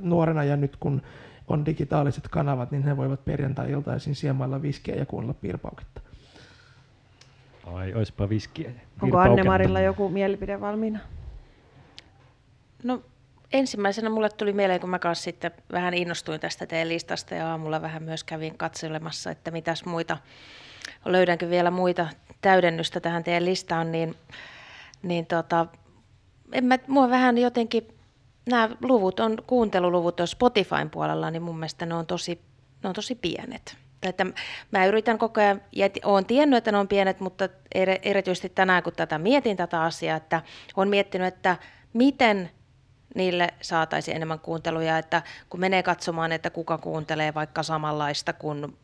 nuorena 0.00 0.44
ja 0.44 0.56
nyt 0.56 0.76
kun 0.76 1.02
on 1.48 1.66
digitaaliset 1.66 2.28
kanavat, 2.28 2.70
niin 2.70 2.82
he 2.82 2.96
voivat 2.96 3.24
perjantai-iltaisin 3.24 4.14
siemailla 4.14 4.62
viskiä 4.62 4.94
ja 4.94 5.06
kuunnella 5.06 5.34
piirpauketta. 5.34 6.00
Ai, 7.66 7.94
oispa 7.94 8.28
viskiä. 8.28 8.70
Onko 9.02 9.18
Anne-Marilla 9.18 9.80
joku 9.80 10.08
mielipide 10.08 10.60
valmiina? 10.60 10.98
No 12.82 13.02
ensimmäisenä 13.52 14.10
mulle 14.10 14.28
tuli 14.28 14.52
mieleen, 14.52 14.80
kun 14.80 14.90
mä 14.90 14.98
kanssa 14.98 15.24
sitten 15.24 15.50
vähän 15.72 15.94
innostuin 15.94 16.40
tästä 16.40 16.66
teidän 16.66 16.88
listasta 16.88 17.34
ja 17.34 17.50
aamulla 17.50 17.82
vähän 17.82 18.02
myös 18.02 18.24
kävin 18.24 18.58
katselemassa, 18.58 19.30
että 19.30 19.50
mitäs 19.50 19.84
muita, 19.84 20.16
löydänkö 21.04 21.50
vielä 21.50 21.70
muita 21.70 22.06
täydennystä 22.40 23.00
tähän 23.00 23.24
teidän 23.24 23.44
listaan, 23.44 23.92
niin, 23.92 24.14
niin 25.02 25.26
tota, 25.26 25.66
en 26.54 26.64
mä, 26.64 26.78
mua 26.86 27.10
vähän 27.10 27.38
jotenkin, 27.38 27.88
nämä 28.50 28.68
luvut 28.82 29.20
on, 29.20 29.36
kuunteluluvut 29.46 30.20
on 30.20 30.28
Spotifyn 30.28 30.90
puolella, 30.90 31.30
niin 31.30 31.42
mun 31.42 31.58
mielestä 31.58 31.86
ne 31.86 31.94
on 31.94 32.06
tosi, 32.06 32.40
ne 32.82 32.88
on 32.88 32.94
tosi 32.94 33.14
pienet. 33.14 33.76
Että 34.02 34.26
mä 34.70 34.86
yritän 34.86 35.18
koko 35.18 35.40
ajan, 35.40 35.62
ja 35.72 35.88
olen 36.04 36.24
tiennyt, 36.24 36.56
että 36.56 36.72
ne 36.72 36.78
on 36.78 36.88
pienet, 36.88 37.20
mutta 37.20 37.48
erityisesti 38.02 38.48
tänään, 38.48 38.82
kun 38.82 38.92
tätä 38.92 39.18
mietin 39.18 39.56
tätä 39.56 39.82
asiaa, 39.82 40.16
että 40.16 40.42
olen 40.76 40.88
miettinyt, 40.88 41.28
että 41.28 41.56
miten 41.92 42.50
niille 43.14 43.54
saataisiin 43.60 44.16
enemmän 44.16 44.40
kuunteluja, 44.40 44.98
että 44.98 45.22
kun 45.50 45.60
menee 45.60 45.82
katsomaan, 45.82 46.32
että 46.32 46.50
kuka 46.50 46.78
kuuntelee 46.78 47.34
vaikka 47.34 47.62
samanlaista 47.62 48.32
kuin 48.32 48.76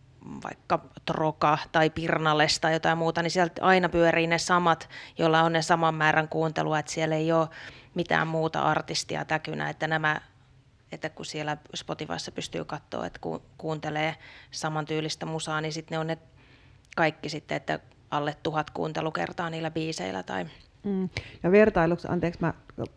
vaikka 0.44 0.80
Troka 1.06 1.58
tai 1.72 1.90
Pirnales 1.90 2.60
tai 2.60 2.72
jotain 2.72 2.98
muuta, 2.98 3.22
niin 3.22 3.30
sieltä 3.30 3.64
aina 3.64 3.88
pyörii 3.88 4.26
ne 4.26 4.38
samat, 4.38 4.88
joilla 5.18 5.42
on 5.42 5.52
ne 5.52 5.62
saman 5.62 5.94
määrän 5.94 6.28
kuuntelua, 6.28 6.78
että 6.78 6.92
siellä 6.92 7.16
ei 7.16 7.32
ole 7.32 7.48
mitään 7.94 8.28
muuta 8.28 8.62
artistia 8.62 9.24
täkynä, 9.24 9.70
että 9.70 9.86
nämä 9.86 10.20
että 10.92 11.08
kun 11.08 11.26
siellä 11.26 11.56
Spotifyssa 11.74 12.32
pystyy 12.32 12.64
katsoa, 12.64 13.06
että 13.06 13.18
ku, 13.18 13.42
kuuntelee 13.58 14.16
samantyylistä 14.50 15.26
musaa, 15.26 15.60
niin 15.60 15.72
sitten 15.72 15.96
ne 15.96 15.98
on 15.98 16.06
ne 16.06 16.18
kaikki 16.96 17.28
sitten, 17.28 17.56
että 17.56 17.78
alle 18.10 18.36
tuhat 18.42 18.70
kuuntelukertaa 18.70 19.50
niillä 19.50 19.70
biiseillä 19.70 20.22
tai 20.22 20.46
Mm. 20.84 21.08
Ja 21.42 21.50
vertailuksi, 21.50 22.08
anteeksi 22.10 22.40
mä 22.40 22.54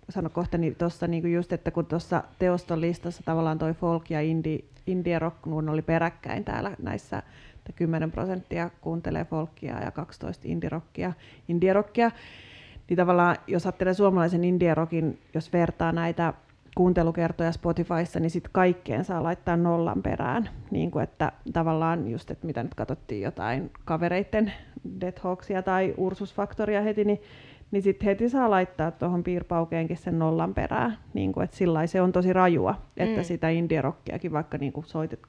sanon 0.10 0.32
kohta 0.32 0.58
niin 0.58 0.76
tuossa 0.76 1.08
niin 1.08 1.34
just, 1.34 1.54
että 1.54 1.72
kun 1.72 1.86
tuossa 1.86 2.24
teoston 2.40 2.82
listassa 2.82 3.24
tavallaan 3.26 3.60
toi 3.60 3.74
folk 3.74 4.10
ja 4.10 4.22
indie, 4.22 4.60
indie 4.88 5.20
rock 5.20 5.42
kun 5.42 5.70
oli 5.70 5.82
peräkkäin 5.82 6.44
täällä 6.44 6.72
näissä, 6.82 7.24
että 7.56 7.74
10 7.76 8.12
prosenttia 8.12 8.70
kuuntelee 8.82 9.26
folkia 9.26 9.80
ja 9.80 9.92
12 9.92 10.44
indie 10.46 10.70
rockia, 10.70 11.14
indie 11.48 11.74
rockia, 11.74 12.12
niin 12.90 12.98
tavallaan 12.98 13.36
jos 13.48 13.66
ajattelee 13.66 13.94
suomalaisen 13.94 14.44
indie 14.44 14.74
rockin, 14.74 15.20
jos 15.34 15.54
vertaa 15.54 15.92
näitä 15.92 16.34
kuuntelukertoja 16.76 17.52
Spotifyssa, 17.52 18.20
niin 18.20 18.30
sitten 18.30 18.52
kaikkeen 18.54 19.06
saa 19.06 19.24
laittaa 19.24 19.58
nollan 19.58 20.04
perään. 20.04 20.50
Niin 20.72 20.92
kuin 20.92 21.04
että 21.04 21.32
tavallaan 21.54 22.08
just, 22.08 22.32
että 22.32 22.48
mitä 22.48 22.64
nyt 22.64 22.76
katsottiin 22.76 23.22
jotain 23.22 23.72
kavereiden 23.86 24.54
Dead 25.02 25.20
Hawksia 25.22 25.64
tai 25.64 25.94
Ursus 25.98 26.34
Factoria 26.34 26.82
heti, 26.82 27.06
niin 27.06 27.22
niin 27.74 27.84
sitten 27.84 28.06
heti 28.06 28.30
saa 28.30 28.50
laittaa 28.50 28.92
tuohon 28.92 29.24
piirpaukeenkin 29.24 29.98
sen 29.98 30.20
nollan 30.20 30.54
perään. 30.54 30.98
Niin 31.14 31.34
kuin, 31.34 31.44
että 31.44 31.58
sillä 31.58 31.88
se 31.88 32.02
on 32.02 32.12
tosi 32.12 32.34
rajua, 32.34 32.82
että 32.98 33.20
mm. 33.20 33.24
sitä 33.24 33.50
indie-rockiakin 33.50 34.32
vaikka 34.32 34.58
niin 34.58 34.74
kuin 34.74 34.86
soitet, 34.86 35.20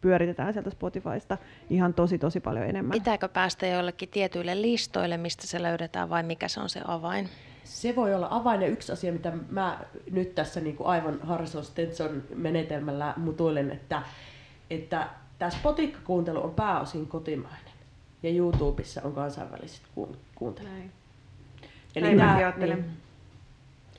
pyöritetään 0.00 0.52
sieltä 0.52 0.70
Spotifysta 0.70 1.38
ihan 1.70 1.94
tosi 1.94 2.18
tosi 2.18 2.40
paljon 2.40 2.66
enemmän. 2.66 2.98
Pitääkö 2.98 3.28
päästä 3.28 3.66
joillekin 3.66 4.08
tietyille 4.08 4.62
listoille, 4.62 5.16
mistä 5.16 5.46
se 5.46 5.62
löydetään 5.62 6.10
vai 6.10 6.22
mikä 6.22 6.48
se 6.48 6.60
on 6.60 6.68
se 6.68 6.80
avain? 6.84 7.28
Se 7.64 7.96
voi 7.96 8.14
olla 8.14 8.28
avain 8.30 8.62
ja 8.62 8.68
yksi 8.68 8.92
asia, 8.92 9.12
mitä 9.12 9.32
mä 9.50 9.78
nyt 10.10 10.34
tässä 10.34 10.60
niin 10.60 10.76
kuin 10.76 10.86
aivan 10.86 11.20
Harrison 11.22 11.64
Stetson 11.64 12.22
menetelmällä 12.34 13.14
mutuilen, 13.16 13.70
että, 13.70 14.02
että 14.70 15.08
tämä 15.38 15.50
Spotify-kuuntelu 15.50 16.44
on 16.44 16.54
pääosin 16.54 17.06
kotimainen 17.06 17.72
ja 18.22 18.30
YouTubessa 18.30 19.00
on 19.04 19.12
kansainväliset 19.12 19.82
kuuntelijat. 20.34 20.99
Eli, 21.96 22.16
tämä, 22.16 22.52
niin, 22.56 22.84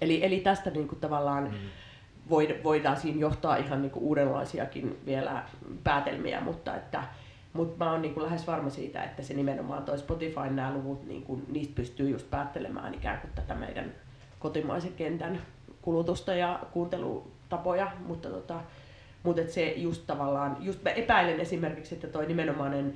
eli, 0.02 0.26
eli 0.26 0.40
tästä 0.40 0.70
niin 0.70 0.88
kuin 0.88 1.00
tavallaan 1.00 1.44
mm. 1.44 2.64
voidaan 2.64 2.98
siinä 2.98 3.20
johtaa 3.20 3.56
ihan 3.56 3.82
niin 3.82 3.92
kuin 3.92 4.04
uudenlaisiakin 4.04 4.98
vielä 5.06 5.44
päätelmiä, 5.84 6.42
mutta 6.42 6.76
että 6.76 7.04
mutta 7.54 7.86
mä 7.86 7.92
oon 7.92 8.02
niin 8.02 8.14
kuin 8.14 8.24
lähes 8.24 8.48
varma 8.48 8.70
siitä, 8.70 9.04
että 9.04 9.24
se 9.24 9.34
nimenomaan 9.34 9.84
toi 9.84 9.98
Spotify 9.98 10.50
nämä 10.50 10.74
luvut, 10.74 11.08
niin 11.08 11.24
kuin, 11.24 11.46
niistä 11.50 11.76
pystyy 11.76 12.10
just 12.10 12.30
päättelemään 12.30 12.94
ikään 12.94 13.18
kuin 13.22 13.32
tätä 13.36 13.56
meidän 13.56 13.92
kotimaisen 14.40 14.94
kentän 14.94 15.42
kulutusta 15.82 16.34
ja 16.34 16.60
kuuntelutapoja, 16.72 17.92
mutta 18.06 18.30
tota, 18.30 18.60
Mutta 19.24 19.42
se 19.48 19.70
just 19.70 20.08
tavallaan, 20.08 20.58
just 20.60 20.84
mä 20.84 20.90
epäilen 20.90 21.40
esimerkiksi, 21.40 21.96
että 21.96 22.08
toi 22.08 22.26
nimenomainen 22.26 22.94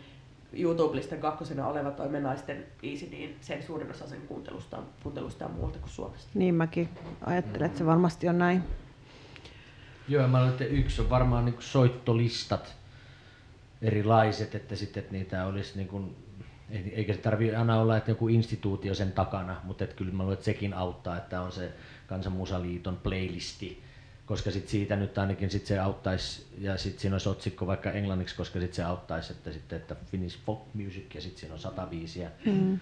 YouTube-listan 0.56 1.20
kakkosena 1.20 1.68
oleva 1.68 1.92
toi 1.92 2.10
Menaisten 2.10 2.66
biisi, 2.82 3.10
niin 3.10 3.36
sen 3.42 3.64
suurin 3.64 3.92
osa 3.92 4.08
sen 4.08 4.22
kuuntelusta 4.22 4.78
on, 4.78 4.86
kuuntelusta 5.04 5.46
on 5.46 5.52
muualta 5.52 5.80
kuin 5.80 5.90
Suomesta. 5.90 6.30
Niin 6.34 6.56
mäkin 6.56 6.90
ajattelen, 7.26 7.66
että 7.66 7.78
se 7.78 7.86
varmasti 7.86 8.30
on 8.30 8.38
näin. 8.38 8.64
Joo, 10.08 10.28
mä 10.28 10.38
luulen, 10.38 10.52
että 10.52 10.66
yksi 10.66 11.02
on 11.02 11.10
varmaan 11.10 11.46
niin 11.46 11.56
soittolistat 11.60 12.76
erilaiset, 13.82 14.56
että 14.56 14.76
sitten 14.76 15.04
että 15.04 15.14
niitä 15.14 15.46
olisi 15.46 15.78
niin 15.78 15.88
kuin, 15.88 16.16
eikä 16.70 17.14
se 17.14 17.20
tarvitse 17.20 17.56
aina 17.56 17.80
olla, 17.80 17.98
että 17.98 18.12
joku 18.12 18.28
instituutio 18.28 18.94
sen 18.94 19.12
takana, 19.12 19.62
mutta 19.64 19.84
että 19.84 19.96
kyllä 19.96 20.14
mä 20.14 20.24
luulen, 20.24 20.34
että 20.34 20.46
sekin 20.46 20.74
auttaa, 20.74 21.18
että 21.18 21.42
on 21.42 21.52
se 21.52 21.72
Kansanmusaliiton 22.08 22.98
playlisti, 22.98 23.84
koska 24.26 24.52
sit 24.52 24.68
siitä 24.68 24.96
nyt 24.96 25.18
ainakin 25.18 25.50
sit 25.50 25.66
se 25.66 25.80
auttaisi, 25.80 26.46
ja 26.60 26.78
sitten 26.78 27.02
siinä 27.02 27.16
olisi 27.16 27.30
otsikko 27.30 27.68
vaikka 27.68 27.92
englanniksi, 27.92 28.36
koska 28.36 28.60
sitten 28.60 28.76
se 28.76 28.84
auttaisi, 28.84 29.34
että, 29.34 29.52
sitten, 29.52 29.78
että 29.78 29.96
Finnish 30.12 30.40
Folk 30.46 30.60
Music 30.74 31.16
ja 31.16 31.22
sitten 31.22 31.40
siinä 31.40 31.54
on 31.54 31.60
105 31.60 32.22
ja 32.22 32.30
mm 32.46 32.80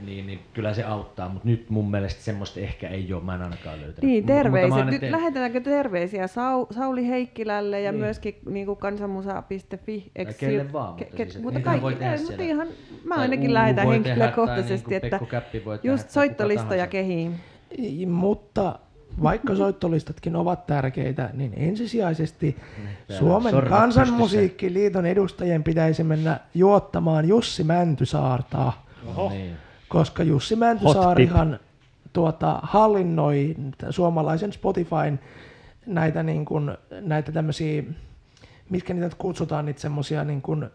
niin, 0.00 0.26
niin 0.26 0.40
kyllä 0.54 0.74
se 0.74 0.84
auttaa, 0.84 1.28
mutta 1.28 1.48
nyt 1.48 1.70
mun 1.70 1.90
mielestä 1.90 2.22
semmoista 2.22 2.60
ehkä 2.60 2.88
ei 2.88 3.12
ole, 3.12 3.22
mä 3.22 3.34
en 3.34 3.42
ainakaan 3.42 3.80
löytänyt. 3.80 4.02
Niin, 4.10 4.26
terveiset. 4.26 4.86
Nyt 4.86 5.00
teen... 5.00 5.12
lähetetäänkö 5.12 5.60
terveisiä 5.60 6.26
Sau, 6.26 6.66
Sauli 6.70 7.08
Heikkilälle 7.08 7.80
ja 7.80 7.92
niin. 7.92 8.00
myöskin 8.00 8.38
niin 8.50 8.66
kuin 8.66 8.78
kansanmusa.fi. 8.78 10.10
Ja 10.18 10.24
kelle 10.24 10.72
vaan, 10.72 10.88
mutta, 10.88 11.16
ke, 11.16 11.24
siis, 11.24 11.44
mutta 11.44 11.60
kaikki, 11.60 11.82
voi 11.82 11.94
tehdä 11.94 12.14
ei, 12.14 12.24
mutta 12.24 12.42
ihan, 12.42 12.68
mä 13.04 13.14
ainakin 13.14 13.54
lähetän 13.54 13.88
henkilökohtaisesti, 13.88 14.90
niin 14.90 15.04
että 15.04 15.20
just 15.82 16.10
soittolistoja 16.10 16.86
kehiin. 16.86 17.40
Mutta 18.06 18.78
vaikka 19.22 19.54
soittolistatkin 19.54 20.36
ovat 20.36 20.66
tärkeitä, 20.66 21.30
niin 21.32 21.52
ensisijaisesti 21.56 22.56
niin, 22.78 23.18
Suomen 23.18 23.54
kansanmusiikkiliiton 23.68 25.06
edustajien 25.06 25.64
pitäisi 25.64 26.04
mennä 26.04 26.40
juottamaan 26.54 27.28
Jussi 27.28 27.64
Mäntysaartaa. 27.64 28.86
Oho. 29.06 29.28
Niin 29.28 29.56
koska 29.92 30.22
Jussi 30.22 30.56
Mäntysaarihan 30.56 31.60
tuota, 32.12 32.58
hallinnoi 32.62 33.56
suomalaisen 33.90 34.52
Spotifyn 34.52 35.20
näitä, 35.86 36.22
niin 36.22 36.44
kuin, 36.44 36.76
näitä 37.00 37.32
tämmöisiä, 37.32 37.82
mitkä 38.70 38.94
niitä 38.94 39.16
kutsutaan, 39.18 39.64
niitä 39.64 39.80
semmoisia 39.80 40.24
niin 40.24 40.42
kuin, 40.42 40.70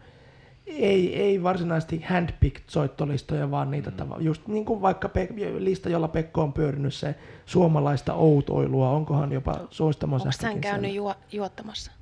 ei, 0.68 1.22
ei 1.22 1.42
varsinaisesti 1.42 2.04
handpicked 2.08 2.62
soittolistoja, 2.66 3.50
vaan 3.50 3.70
niitä 3.70 3.90
mm. 3.90 3.96
tava, 3.96 4.16
just 4.18 4.46
niin 4.46 4.64
kuin 4.64 4.82
vaikka 4.82 5.08
pe- 5.08 5.28
lista, 5.58 5.88
jolla 5.88 6.08
Pekko 6.08 6.42
on 6.42 6.52
pyörinyt 6.52 6.94
se 6.94 7.14
suomalaista 7.46 8.14
outoilua, 8.14 8.90
onkohan 8.90 9.32
jopa 9.32 9.60
suostamassa. 9.70 10.28
Onko 10.28 10.46
hän 10.46 10.60
käynyt 10.60 10.94
juo, 10.94 11.14
juottamassa? 11.32 11.92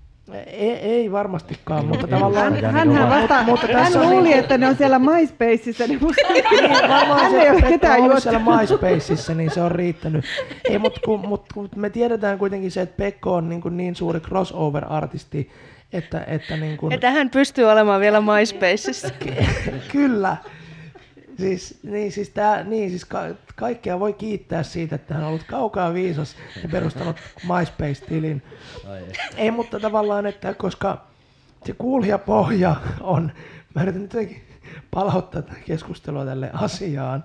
Ei, 0.46 0.70
ei 0.70 1.12
varmastikaan, 1.12 1.86
mutta 1.86 2.06
tavallaan... 2.06 2.54
Hän, 2.62 2.90
hän, 2.90 3.10
vasta, 3.10 3.42
mutta 3.42 3.66
hän 3.66 4.10
luuli, 4.10 4.22
niin, 4.22 4.38
että 4.38 4.58
ne 4.58 4.68
on 4.68 4.76
siellä 4.76 4.98
MySpaceissa, 4.98 5.86
niin 5.86 5.98
musta 6.02 6.32
niin, 6.32 6.44
hän 6.90 7.34
ei 7.34 7.50
ole 7.50 7.62
ketään 7.62 7.98
juottanut. 7.98 8.22
siellä 8.22 8.58
MySpaceissa, 8.60 9.34
niin 9.34 9.50
se 9.50 9.62
on 9.62 9.70
riittänyt. 9.70 10.24
Ei, 10.70 10.78
mutta 10.78 11.00
kun, 11.04 11.28
mutta 11.28 11.54
kun 11.54 11.68
me 11.76 11.90
tiedetään 11.90 12.38
kuitenkin 12.38 12.70
se, 12.70 12.80
että 12.80 12.96
Pekko 12.96 13.34
on 13.34 13.48
niin, 13.48 13.60
kuin 13.60 13.76
niin 13.76 13.96
suuri 13.96 14.20
crossover-artisti, 14.20 15.50
että, 15.92 16.24
että, 16.26 16.56
niin 16.56 16.76
kuin... 16.76 16.92
että 16.92 17.10
hän 17.10 17.30
pystyy 17.30 17.64
olemaan 17.64 18.00
vielä 18.00 18.20
MySpaceissa. 18.20 19.08
Kyllä. 19.92 20.36
Siis, 21.38 21.78
niin, 21.82 22.12
siis, 22.12 22.30
tää, 22.30 22.64
niin, 22.64 22.90
siis 22.90 23.04
ka, 23.04 23.20
kaikkea 23.56 24.00
voi 24.00 24.12
kiittää 24.12 24.62
siitä, 24.62 24.94
että 24.94 25.14
hän 25.14 25.22
on 25.22 25.28
ollut 25.28 25.44
kaukaa 25.44 25.94
viisas 25.94 26.36
ja 26.62 26.68
perustanut 26.68 27.16
MySpace-tilin. 27.42 28.42
Ei, 29.36 29.50
mutta 29.50 29.80
tavallaan, 29.80 30.26
että 30.26 30.54
koska 30.54 31.06
se 31.64 31.72
kuulijapohja 31.72 32.76
on, 33.00 33.32
mä 33.74 33.82
yritän 33.82 34.02
nyt 34.02 34.42
palauttaa 34.90 35.42
tätä 35.42 35.60
keskustelua 35.66 36.24
tälle 36.24 36.50
asiaan, 36.52 37.24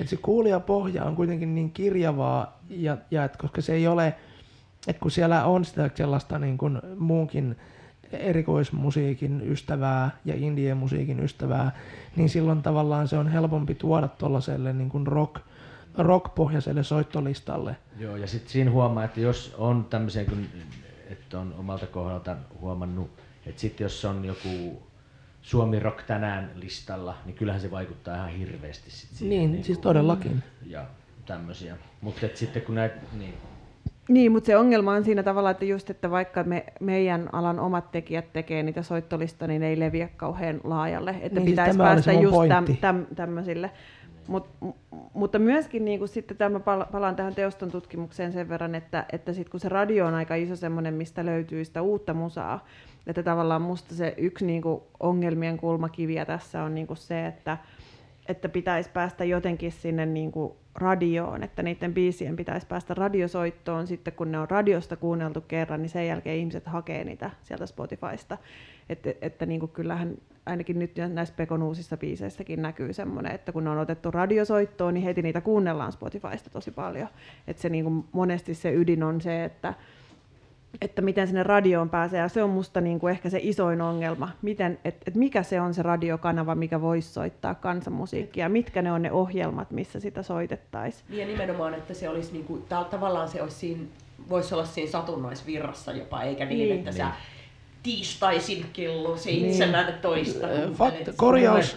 että 0.00 0.10
se 0.10 0.16
kuulijapohja 0.16 1.04
on 1.04 1.16
kuitenkin 1.16 1.54
niin 1.54 1.72
kirjavaa, 1.72 2.60
ja, 2.68 2.96
ja 3.10 3.24
että 3.24 3.38
koska 3.38 3.62
se 3.62 3.72
ei 3.72 3.86
ole, 3.86 4.14
että 4.88 5.00
kun 5.00 5.10
siellä 5.10 5.44
on 5.44 5.64
sitä 5.64 5.90
sellaista 5.94 6.38
niin 6.38 6.58
kuin 6.58 6.80
muunkin 6.98 7.56
erikoismusiikin 8.16 9.50
ystävää 9.50 10.10
ja 10.24 10.34
indie 10.34 10.74
musiikin 10.74 11.20
ystävää, 11.20 11.72
niin 12.16 12.28
silloin 12.28 12.62
tavallaan 12.62 13.08
se 13.08 13.18
on 13.18 13.28
helpompi 13.28 13.74
tuoda 13.74 14.08
tuollaiselle 14.08 14.72
niin 14.72 14.88
kuin 14.88 15.06
rock, 15.06 15.36
rock-pohjaiselle 15.98 16.82
soittolistalle. 16.82 17.76
Joo, 17.98 18.16
ja 18.16 18.26
sitten 18.26 18.50
siinä 18.50 18.70
huomaa, 18.70 19.04
että 19.04 19.20
jos 19.20 19.54
on 19.58 19.84
tämmöisiä, 19.84 20.24
kun, 20.24 20.46
että 21.10 21.40
on 21.40 21.54
omalta 21.58 21.86
kohdalta 21.86 22.36
huomannut, 22.60 23.10
että 23.46 23.60
sitten 23.60 23.84
jos 23.84 24.04
on 24.04 24.24
joku 24.24 24.82
Suomi 25.42 25.80
Rock 25.80 26.02
tänään 26.02 26.50
listalla, 26.54 27.14
niin 27.24 27.34
kyllähän 27.34 27.60
se 27.60 27.70
vaikuttaa 27.70 28.16
ihan 28.16 28.30
hirveästi 28.30 28.90
sit 28.90 29.10
siihen. 29.10 29.28
Niin, 29.28 29.52
niin 29.52 29.64
siis 29.64 29.78
todellakin. 29.78 30.42
Ja 30.66 30.86
tämmöisiä. 31.26 31.76
Mutta 32.00 32.26
sitten 32.34 32.62
kun 32.62 32.74
näitä, 32.74 32.96
niin 33.18 33.34
niin, 34.08 34.32
mutta 34.32 34.46
se 34.46 34.56
ongelma 34.56 34.92
on 34.92 35.04
siinä 35.04 35.22
tavalla, 35.22 35.50
että 35.50 35.64
just, 35.64 35.90
että 35.90 36.10
vaikka 36.10 36.44
me, 36.44 36.64
meidän 36.80 37.28
alan 37.32 37.60
omat 37.60 37.92
tekijät 37.92 38.32
tekee 38.32 38.62
niitä 38.62 38.82
soittolista, 38.82 39.46
niin 39.46 39.60
ne 39.60 39.68
ei 39.68 39.80
leviä 39.80 40.08
kauhean 40.16 40.60
laajalle. 40.64 41.10
Että 41.10 41.40
niin, 41.40 41.46
siis 41.46 41.50
pitäisi 41.50 41.70
siis 41.72 41.82
päästä 41.82 42.12
just 42.12 42.36
täm, 42.48 42.64
täm, 42.80 43.06
tämmöisille. 43.14 43.70
Mut, 44.28 44.48
mutta 45.14 45.38
myöskin 45.38 45.84
niin 45.84 45.98
kuin 45.98 46.08
sitten 46.08 46.36
tämä 46.36 46.60
palaan 46.92 47.16
tähän 47.16 47.34
teoston 47.34 47.70
tutkimukseen 47.70 48.32
sen 48.32 48.48
verran, 48.48 48.74
että, 48.74 49.04
että 49.12 49.32
sit 49.32 49.48
kun 49.48 49.60
se 49.60 49.68
radio 49.68 50.06
on 50.06 50.14
aika 50.14 50.34
iso 50.34 50.56
semmoinen, 50.56 50.94
mistä 50.94 51.26
löytyy 51.26 51.64
sitä 51.64 51.82
uutta 51.82 52.14
musaa, 52.14 52.66
että 53.06 53.22
tavallaan 53.22 53.62
musta 53.62 53.94
se 53.94 54.14
yksi 54.16 54.46
niin 54.46 54.62
ongelmien 55.00 55.56
kulmakiviä 55.56 56.24
tässä 56.24 56.62
on 56.62 56.74
niin 56.74 56.86
se, 56.94 57.26
että, 57.26 57.58
että 58.28 58.48
pitäisi 58.48 58.90
päästä 58.90 59.24
jotenkin 59.24 59.72
sinne 59.72 60.06
niin 60.06 60.32
kuin 60.32 60.52
radioon, 60.74 61.42
että 61.42 61.62
niiden 61.62 61.94
biisien 61.94 62.36
pitäisi 62.36 62.66
päästä 62.66 62.94
radiosoittoon 62.94 63.86
sitten, 63.86 64.12
kun 64.12 64.32
ne 64.32 64.38
on 64.38 64.50
radiosta 64.50 64.96
kuunneltu 64.96 65.40
kerran, 65.40 65.82
niin 65.82 65.90
sen 65.90 66.06
jälkeen 66.06 66.36
ihmiset 66.36 66.66
hakee 66.66 67.04
niitä 67.04 67.30
sieltä 67.42 67.66
Spotifysta. 67.66 68.38
Että, 68.88 69.14
että 69.22 69.46
niin 69.46 69.60
kuin 69.60 69.72
kyllähän 69.72 70.16
ainakin 70.46 70.78
nyt 70.78 70.92
näissä 71.12 71.34
Pekon 71.36 71.62
uusissa 71.62 71.96
biiseissäkin 71.96 72.62
näkyy 72.62 72.92
semmoinen, 72.92 73.32
että 73.32 73.52
kun 73.52 73.64
ne 73.64 73.70
on 73.70 73.78
otettu 73.78 74.10
radiosoittoon, 74.10 74.94
niin 74.94 75.04
heti 75.04 75.22
niitä 75.22 75.40
kuunnellaan 75.40 75.92
Spotifysta 75.92 76.50
tosi 76.50 76.70
paljon. 76.70 77.08
Että 77.46 77.62
se 77.62 77.68
niin 77.68 77.84
kuin 77.84 78.04
monesti 78.12 78.54
se 78.54 78.72
ydin 78.72 79.02
on 79.02 79.20
se, 79.20 79.44
että, 79.44 79.74
että 80.80 81.02
miten 81.02 81.26
sinne 81.26 81.42
radioon 81.42 81.90
pääsee, 81.90 82.20
ja 82.20 82.28
se 82.28 82.42
on 82.42 82.50
musta 82.50 82.80
niin 82.80 83.00
kuin 83.00 83.10
ehkä 83.10 83.30
se 83.30 83.38
isoin 83.42 83.80
ongelma, 83.80 84.28
miten, 84.42 84.78
että, 84.84 85.04
että 85.06 85.18
mikä 85.18 85.42
se 85.42 85.60
on 85.60 85.74
se 85.74 85.82
radiokanava, 85.82 86.54
mikä 86.54 86.80
voisi 86.80 87.12
soittaa 87.12 87.54
kansanmusiikkia, 87.54 88.48
mitkä 88.48 88.82
ne 88.82 88.92
on 88.92 89.02
ne 89.02 89.12
ohjelmat, 89.12 89.70
missä 89.70 90.00
sitä 90.00 90.22
soitettaisiin. 90.22 91.04
Niin 91.08 91.20
ja 91.20 91.26
nimenomaan, 91.26 91.74
että 91.74 91.94
se 91.94 92.08
olisi 92.08 92.32
niin 92.32 92.44
kuin, 92.44 92.62
tavallaan 92.90 93.28
se 93.28 93.42
olisi 93.42 93.56
siinä, 93.56 93.84
voisi 94.28 94.54
olla 94.54 94.64
siinä 94.64 94.90
satunnaisvirrassa 94.90 95.92
jopa, 95.92 96.22
eikä 96.22 96.44
niin, 96.44 96.58
niin 96.58 96.78
että 96.78 96.90
niin. 96.90 97.33
Tiistaisin 97.84 98.66
kello 98.72 99.16
toista. 100.02 100.46
Niin. 100.46 100.74
Fakt, 100.74 101.08
korjaus, 101.16 101.76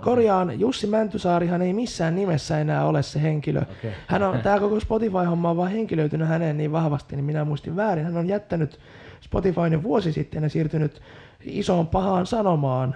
korjaan, 0.00 0.60
Jussi 0.60 0.86
Mäntysaarihan 0.86 1.62
ei 1.62 1.72
missään 1.72 2.14
nimessä 2.14 2.58
enää 2.58 2.86
ole 2.86 3.02
se 3.02 3.22
henkilö. 3.22 3.60
Okay. 3.60 3.90
Hän 4.06 4.22
on, 4.22 4.40
tämä 4.42 4.60
koko 4.60 4.80
Spotify-homma 4.86 5.50
on 5.50 5.56
vaan 5.56 5.70
henkilöitynyt 5.70 6.28
häneen 6.28 6.56
niin 6.56 6.72
vahvasti, 6.72 7.16
niin 7.16 7.24
minä 7.24 7.44
muistin 7.44 7.76
väärin. 7.76 8.04
Hän 8.04 8.16
on 8.16 8.28
jättänyt 8.28 8.78
Spotifyn 9.20 9.82
vuosi 9.82 10.12
sitten 10.12 10.42
ja 10.42 10.48
siirtynyt 10.48 11.02
isoon 11.40 11.86
pahaan 11.86 12.26
sanomaan 12.26 12.94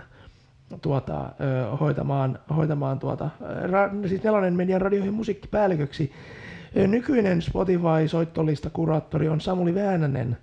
tuota, 0.83 1.33
ö, 1.41 1.77
hoitamaan, 1.77 2.39
hoitamaan 2.57 2.99
tuota, 2.99 3.31
ra, 3.71 3.91
siis 4.07 4.23
nelonen 4.23 4.55
median 4.55 4.81
radioihin 4.81 5.15
musiikkipäälliköksi. 5.15 6.13
Nykyinen 6.87 7.43
Spotify-soittolista 7.43 8.71
kuraattori 8.71 9.29
on 9.29 9.41
Samuli 9.41 9.75
Väänänen, 9.75 10.37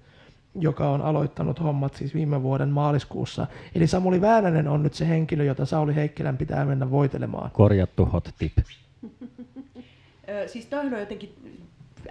joka 0.60 0.89
on 0.89 1.01
aloittanut 1.01 1.60
hommat 1.60 1.95
siis 1.95 2.14
viime 2.14 2.43
vuoden 2.43 2.70
maaliskuussa. 2.70 3.47
Eli 3.76 3.88
Samuli 3.88 4.22
Väänänen 4.22 4.68
on 4.68 4.84
nyt 4.84 4.93
se 4.93 5.08
henkilö, 5.08 5.43
jota 5.43 5.66
Sauli 5.66 5.95
Heikkilän 5.95 6.38
pitää 6.38 6.66
mennä 6.66 6.91
voitelemaan. 6.91 7.51
Korjattu 7.51 8.06
hot 8.06 8.30
tip. 8.38 8.58
siis 10.47 10.68
on 10.74 10.99
jotenkin 10.99 11.60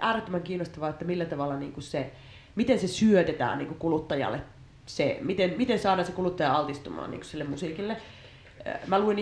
äärettömän 0.01 0.41
kiinnostavaa, 0.41 0.89
että 0.89 1.05
millä 1.05 1.25
tavalla 1.25 1.57
niin 1.57 1.71
kuin 1.71 1.83
se, 1.83 2.11
miten 2.55 2.79
se 2.79 2.87
syötetään 2.87 3.57
niin 3.57 3.67
kuin 3.67 3.79
kuluttajalle, 3.79 4.41
se, 4.85 5.17
miten, 5.21 5.53
miten 5.57 5.79
saadaan 5.79 6.05
se 6.05 6.11
kuluttaja 6.11 6.53
altistumaan 6.53 7.11
niin 7.11 7.19
kuin 7.19 7.29
sille 7.29 7.43
musiikille. 7.43 7.97
Mä 8.87 8.99
luin 8.99 9.17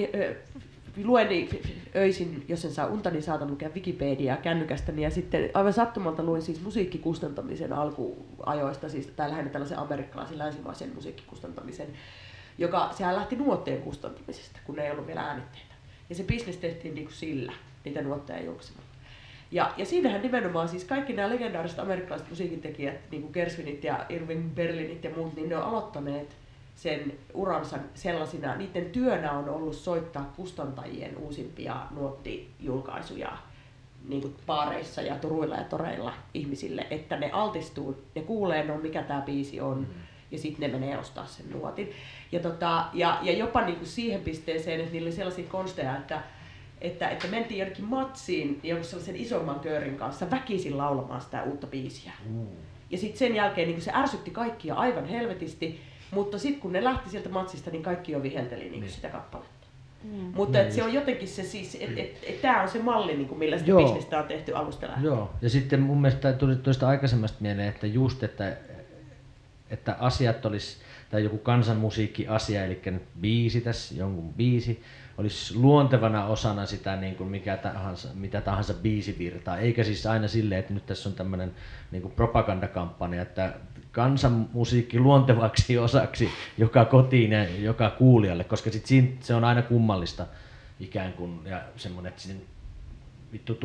luen 1.03 1.29
niin 1.29 1.61
öisin, 1.95 2.45
jos 2.47 2.65
en 2.65 2.71
saa 2.71 2.87
unta, 2.87 3.09
niin 3.09 3.23
saatan 3.23 3.51
lukea 3.51 3.69
Wikipediaa 3.69 4.37
kännykästäni. 4.37 5.03
Ja 5.03 5.09
sitten 5.09 5.49
aivan 5.53 5.73
sattumalta 5.73 6.23
luin 6.23 6.41
siis 6.41 6.61
musiikkikustantamisen 6.61 7.73
alkuajoista, 7.73 8.89
siis 8.89 9.07
tai 9.07 9.29
lähinnä 9.29 9.49
tällaisen 9.51 9.79
amerikkalaisen 9.79 10.37
länsimaisen 10.37 10.91
musiikkikustantamisen, 10.95 11.87
joka 12.57 12.89
sehän 12.91 13.15
lähti 13.15 13.35
nuotteen 13.35 13.81
kustantamisesta, 13.81 14.59
kun 14.65 14.79
ei 14.79 14.91
ollut 14.91 15.07
vielä 15.07 15.21
äänitteitä. 15.21 15.73
Ja 16.09 16.15
se 16.15 16.23
bisnes 16.23 16.57
tehtiin 16.57 16.95
niin 16.95 17.05
kuin 17.05 17.15
sillä, 17.15 17.53
niitä 17.85 18.01
nuotteja 18.01 18.43
juoksemalla. 18.43 18.89
Ja, 19.51 19.73
ja 19.77 19.85
siinähän 19.85 20.21
nimenomaan 20.21 20.69
siis 20.69 20.85
kaikki 20.85 21.13
nämä 21.13 21.29
legendaariset 21.29 21.79
amerikkalaiset 21.79 22.29
musiikintekijät, 22.29 23.11
niin 23.11 23.21
kuin 23.21 23.33
Gersvinit 23.33 23.83
ja 23.83 24.05
Irving 24.09 24.55
Berlinit 24.55 25.03
ja 25.03 25.09
muut, 25.17 25.35
niin 25.35 25.49
ne 25.49 25.57
on 25.57 25.63
aloittaneet 25.63 26.35
sen 26.75 27.13
uransa 27.33 27.77
sellaisina, 27.93 28.55
niiden 28.55 28.85
työnä 28.85 29.31
on 29.31 29.49
ollut 29.49 29.75
soittaa 29.75 30.33
kustantajien 30.35 31.17
uusimpia 31.17 31.75
nuottijulkaisuja 31.91 33.37
niin 34.07 34.21
kuin 34.21 34.35
baareissa 34.45 35.01
ja 35.01 35.15
turuilla 35.15 35.55
ja 35.55 35.63
toreilla 35.63 36.13
ihmisille, 36.33 36.87
että 36.91 37.17
ne 37.17 37.31
altistuu, 37.31 38.03
ne 38.15 38.21
kuulee, 38.21 38.63
no 38.63 38.77
mikä 38.77 39.03
tämä 39.03 39.21
biisi 39.21 39.61
on, 39.61 39.77
mm. 39.77 39.85
ja 40.31 40.37
sitten 40.37 40.71
ne 40.71 40.79
menee 40.79 40.97
ostaa 40.97 41.25
sen 41.25 41.51
nuotin. 41.51 41.91
Ja, 42.31 42.39
tota, 42.39 42.85
ja, 42.93 43.19
ja 43.21 43.33
jopa 43.33 43.61
niin 43.61 43.75
kuin 43.75 43.87
siihen 43.87 44.21
pisteeseen, 44.21 44.79
että 44.79 44.91
niillä 44.91 45.07
oli 45.07 45.15
sellaisia 45.15 45.47
konsteja, 45.47 45.97
että, 45.97 46.21
että, 46.81 47.09
että 47.09 47.27
mentiin 47.27 47.59
jonnekin 47.59 47.85
matsiin 47.85 48.59
jonkun 48.63 48.85
sellaisen 48.85 49.15
isomman 49.15 49.59
köörin 49.59 49.97
kanssa 49.97 50.31
väkisin 50.31 50.77
laulamaan 50.77 51.21
sitä 51.21 51.43
uutta 51.43 51.67
biisiä. 51.67 52.11
Mm. 52.29 52.47
Ja 52.89 52.97
sitten 52.97 53.19
sen 53.19 53.35
jälkeen 53.35 53.67
niin 53.67 53.81
se 53.81 53.91
ärsytti 53.95 54.31
kaikkia 54.31 54.75
aivan 54.75 55.05
helvetisti, 55.05 55.81
mutta 56.13 56.39
sitten 56.39 56.61
kun 56.61 56.73
ne 56.73 56.83
lähti 56.83 57.09
sieltä 57.09 57.29
matsista, 57.29 57.71
niin 57.71 57.83
kaikki 57.83 58.11
jo 58.11 58.23
vihelteli 58.23 58.69
niin 58.69 58.81
niin. 58.81 58.91
sitä 58.91 59.09
kappaletta. 59.09 59.67
Mm. 60.03 60.31
Mutta 60.35 60.59
et 60.59 60.71
se 60.71 60.83
on 60.83 60.93
jotenkin 60.93 61.27
se 61.27 61.43
siis, 61.43 61.77
että 61.79 62.01
et, 62.01 62.17
et, 62.23 62.41
tämä 62.41 62.61
on 62.61 62.69
se 62.69 62.79
malli, 62.79 63.15
niin 63.15 63.27
kuin 63.27 63.39
millä 63.39 63.57
sitä 63.57 63.71
bisnestä 63.75 64.19
on 64.19 64.27
tehty 64.27 64.55
alusta 64.55 64.87
lähtien. 64.87 65.05
Joo, 65.05 65.31
ja 65.41 65.49
sitten 65.49 65.79
mun 65.79 66.01
mielestä 66.01 66.33
tuli 66.33 66.55
tuosta 66.55 66.87
aikaisemmasta 66.87 67.37
mieleen, 67.41 67.69
että 67.69 67.87
just, 67.87 68.23
että, 68.23 68.57
että 69.69 69.95
asiat 69.99 70.45
olisi, 70.45 70.77
tai 71.11 71.23
joku 71.23 71.37
kansanmusiikki-asia, 71.37 72.65
eli 72.65 72.81
nyt 72.85 73.03
biisi 73.21 73.61
tässä, 73.61 73.95
jonkun 73.95 74.33
biisi, 74.33 74.83
olisi 75.17 75.55
luontevana 75.55 76.25
osana 76.25 76.65
sitä 76.65 76.95
niin 76.95 77.15
kuin 77.15 77.29
mikä 77.29 77.57
tahansa, 77.57 78.07
mitä 78.13 78.41
tahansa 78.41 78.73
biisivirtaa, 78.73 79.57
eikä 79.57 79.83
siis 79.83 80.05
aina 80.05 80.27
silleen, 80.27 80.59
että 80.59 80.73
nyt 80.73 80.85
tässä 80.85 81.09
on 81.09 81.15
tämmöinen 81.15 81.51
niin 81.91 82.01
kuin 82.01 82.11
propagandakampanja, 82.11 83.21
että 83.21 83.53
kansanmusiikki 83.93 84.99
luontevaksi 84.99 85.77
osaksi 85.87 86.29
joka 86.57 86.85
kotiin 86.85 87.31
ja 87.31 87.43
joka 87.43 87.89
kuulijalle, 87.89 88.43
koska 88.43 88.71
sit 88.71 88.85
siinä, 88.85 89.07
se 89.19 89.35
on 89.35 89.43
aina 89.43 89.61
kummallista 89.61 90.25
ikään 90.79 91.13
kuin, 91.13 91.39
ja 91.45 91.61
semmoinen, 91.75 92.09
että 92.09 92.21
sinne 92.21 92.41
vittu 93.33 93.59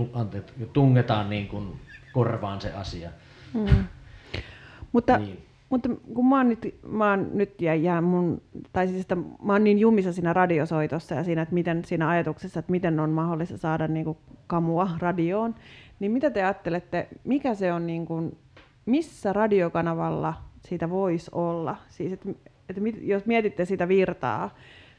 tungetaan 0.73 1.31
niin 1.31 1.49
kuin 1.49 1.81
korvaan 2.13 2.61
se 2.61 2.73
asia. 2.73 3.11
Mm. 3.55 3.85
Mutta 4.93 5.19
niin 5.19 5.49
mutta 5.71 5.89
kun 6.15 6.29
mä 6.29 6.37
oon 6.37 6.49
nyt, 6.49 6.75
mä 6.87 7.11
oon 7.11 7.31
nyt 7.35 7.63
ja, 7.63 7.75
ja 7.75 8.01
mun, 8.01 8.43
tai 8.73 8.89
siis 8.89 9.01
että 9.01 9.15
mä 9.17 9.53
oon 9.53 9.65
niin 9.65 9.79
jumissa 9.79 10.13
siinä 10.13 10.33
radiosoitossa 10.33 11.15
ja 11.15 11.25
siinä, 11.25 11.43
että 11.43 11.55
miten 11.55 11.85
siinä 11.85 12.09
ajatuksessa, 12.09 12.61
että 12.61 12.71
miten 12.71 13.01
on 13.01 13.11
mahdollista 13.11 13.59
saada 13.59 13.89
niin 13.89 14.05
kuin 14.05 14.19
kamua 14.47 14.91
radioon, 14.99 15.55
niin 16.01 16.13
mitä 16.13 16.31
te 16.31 16.43
ajattelette, 16.43 17.09
mikä 17.25 17.55
se 17.55 17.73
on, 17.73 17.87
niin 17.87 18.07
kuin, 18.07 18.37
missä 18.89 19.33
radiokanavalla 19.33 20.35
siitä 20.69 20.91
voisi 20.91 21.31
olla? 21.35 21.77
Siis, 21.89 22.13
että, 22.13 22.29
että 22.69 22.83
jos 23.01 23.27
mietitte 23.27 23.65
sitä 23.65 23.89
virtaa, 23.89 24.55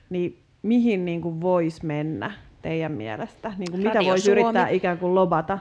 niin 0.09 0.39
mihin 0.61 1.05
niin 1.05 1.21
kuin 1.21 1.41
voisi 1.41 1.85
mennä 1.85 2.31
teidän 2.61 2.91
mielestä? 2.91 3.53
Niin 3.57 3.71
kuin 3.71 3.83
mitä 3.83 3.99
voisi 4.05 4.31
yrittää 4.31 4.69
ikään 4.69 4.97
kuin 4.97 5.15
lobata? 5.15 5.59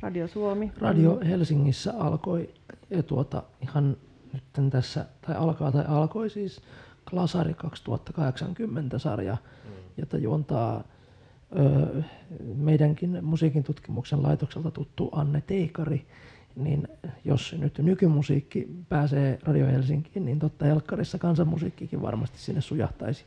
Radio 0.00 0.28
Suomi. 0.28 0.72
Radio 0.78 1.20
Helsingissä 1.28 1.92
alkoi 1.98 2.50
ja 2.90 3.02
tuota, 3.02 3.42
ihan 3.62 3.96
nyt 4.32 4.70
tässä, 4.70 5.06
tai 5.26 5.36
alkaa 5.36 5.72
tai 5.72 5.84
alkoi 5.88 6.30
siis 6.30 6.60
Klasari 7.10 7.52
2080-sarja, 7.52 9.36
mm. 9.64 9.70
jota 9.96 10.18
juontaa 10.18 10.84
ö, 11.58 12.02
meidänkin 12.56 13.18
musiikin 13.22 13.64
tutkimuksen 13.64 14.22
laitokselta 14.22 14.70
tuttu 14.70 15.08
Anne 15.12 15.42
Teikari, 15.46 16.06
niin 16.56 16.88
jos 17.24 17.56
nyt 17.58 17.78
nykymusiikki 17.78 18.68
pääsee 18.88 19.38
Radio 19.42 19.66
Helsinkiin, 19.66 20.24
niin 20.24 20.38
totta 20.38 20.66
Elkkarissa 20.66 21.18
kansanmusiikkikin 21.18 22.02
varmasti 22.02 22.38
sinne 22.38 22.60
sujahtaisi. 22.60 23.24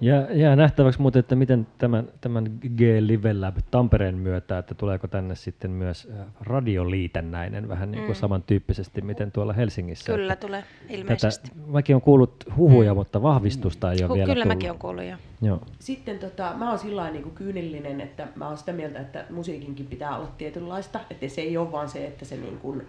Ja 0.00 0.34
jää 0.34 0.56
nähtäväksi 0.56 1.00
muuten, 1.00 1.20
että 1.20 1.34
miten 1.36 1.66
tämän, 1.78 2.08
tämän 2.20 2.58
G-Live 2.76 3.34
Lab 3.34 3.56
Tampereen 3.70 4.18
myötä, 4.18 4.58
että 4.58 4.74
tuleeko 4.74 5.08
tänne 5.08 5.34
sitten 5.34 5.70
myös 5.70 6.08
äh, 6.20 6.26
radioliitännäinen 6.40 7.68
vähän 7.68 7.90
niin 7.90 8.04
kuin 8.04 8.16
mm. 8.16 8.20
samantyyppisesti, 8.20 9.00
miten 9.00 9.32
tuolla 9.32 9.52
Helsingissä. 9.52 10.12
Kyllä 10.12 10.32
että 10.32 10.46
tulee, 10.46 10.64
ilmeisesti. 10.88 11.48
Tätä, 11.48 11.60
mäkin 11.66 11.96
on 11.96 12.02
kuullut 12.02 12.44
huhuja, 12.56 12.94
mm. 12.94 12.98
mutta 12.98 13.22
vahvistusta 13.22 13.92
ei 13.92 13.98
ole 14.02 14.08
Hu- 14.08 14.14
vielä 14.14 14.32
Kyllä 14.32 14.44
tullut. 14.44 14.56
mäkin 14.56 14.70
olen 14.70 14.80
kuullut 14.80 15.04
jo. 15.04 15.16
Joo. 15.42 15.60
Sitten 15.78 16.18
tota, 16.18 16.52
mä 16.56 16.68
oon 16.70 16.78
sillä 16.78 17.10
niin 17.10 17.30
kyynillinen, 17.30 18.00
että 18.00 18.28
mä 18.34 18.48
oon 18.48 18.58
sitä 18.58 18.72
mieltä, 18.72 19.00
että 19.00 19.24
musiikinkin 19.30 19.86
pitää 19.86 20.16
olla 20.16 20.28
tietynlaista, 20.38 21.00
että 21.10 21.28
se 21.28 21.40
ei 21.40 21.56
ole 21.56 21.72
vaan 21.72 21.88
se, 21.88 22.06
että 22.06 22.24
se, 22.24 22.36
niin 22.36 22.58
kuin, 22.58 22.86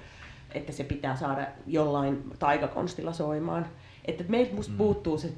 että 0.53 0.71
se 0.71 0.83
pitää 0.83 1.15
saada 1.15 1.47
jollain 1.67 2.23
taikakonstilla 2.39 3.13
soimaan. 3.13 3.65
Että 4.05 4.23
meiltä 4.27 4.55
musta 4.55 4.71
mm. 4.71 4.77
puuttuu 4.77 5.17
se 5.17 5.31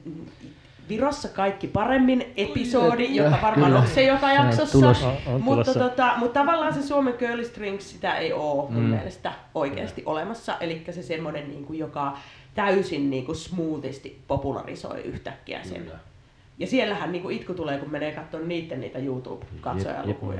Virossa 0.89 1.27
kaikki 1.27 1.67
paremmin 1.67 2.33
episodi, 2.37 3.15
joka 3.15 3.39
varmaan 3.41 3.73
on 3.73 3.87
se 3.87 4.03
joka 4.03 4.33
jaksossa. 4.33 4.87
On, 4.87 5.17
on 5.27 5.41
mutta, 5.41 5.73
tota, 5.73 6.13
mutta 6.17 6.39
tavallaan 6.39 6.73
se 6.73 6.83
Suomen 6.83 7.13
Girl 7.19 7.43
Strings, 7.43 7.89
sitä 7.91 8.17
ei 8.17 8.33
ole 8.33 8.71
mun 8.71 8.83
mm. 8.83 8.89
mielestä 8.89 9.33
oikeasti 9.55 10.01
mm. 10.01 10.07
olemassa. 10.07 10.57
Eli 10.59 10.83
se 10.91 11.03
semmoinen, 11.03 11.47
niin 11.47 11.65
kuin, 11.65 11.79
joka 11.79 12.17
täysin 12.55 13.09
niin 13.09 13.25
kuin 13.25 13.35
smoothisti 13.35 14.19
popularisoi 14.27 15.01
yhtäkkiä 15.01 15.63
sen. 15.63 15.81
Mm. 15.81 15.89
Ja 16.59 16.67
siellähän 16.67 17.11
niin 17.11 17.21
kuin 17.21 17.35
itku 17.35 17.53
tulee, 17.53 17.77
kun 17.77 17.91
menee 17.91 18.11
katsomaan 18.11 18.49
niiden 18.49 18.81
niitä 18.81 18.99
YouTube-katsojalukuja. 18.99 20.39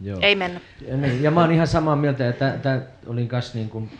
Joo. 0.00 0.18
Ei 0.22 0.34
mennä. 0.34 0.60
Ja, 0.88 0.96
niin, 0.96 1.22
ja 1.22 1.30
mä 1.30 1.40
oon 1.40 1.52
ihan 1.52 1.66
samaa 1.66 1.96
mieltä, 1.96 2.28
että 2.28 2.58
tämä 2.62 2.82
olin 3.06 3.28
kanssa 3.28 3.58
niin 3.58 3.68
kuin 3.68 3.90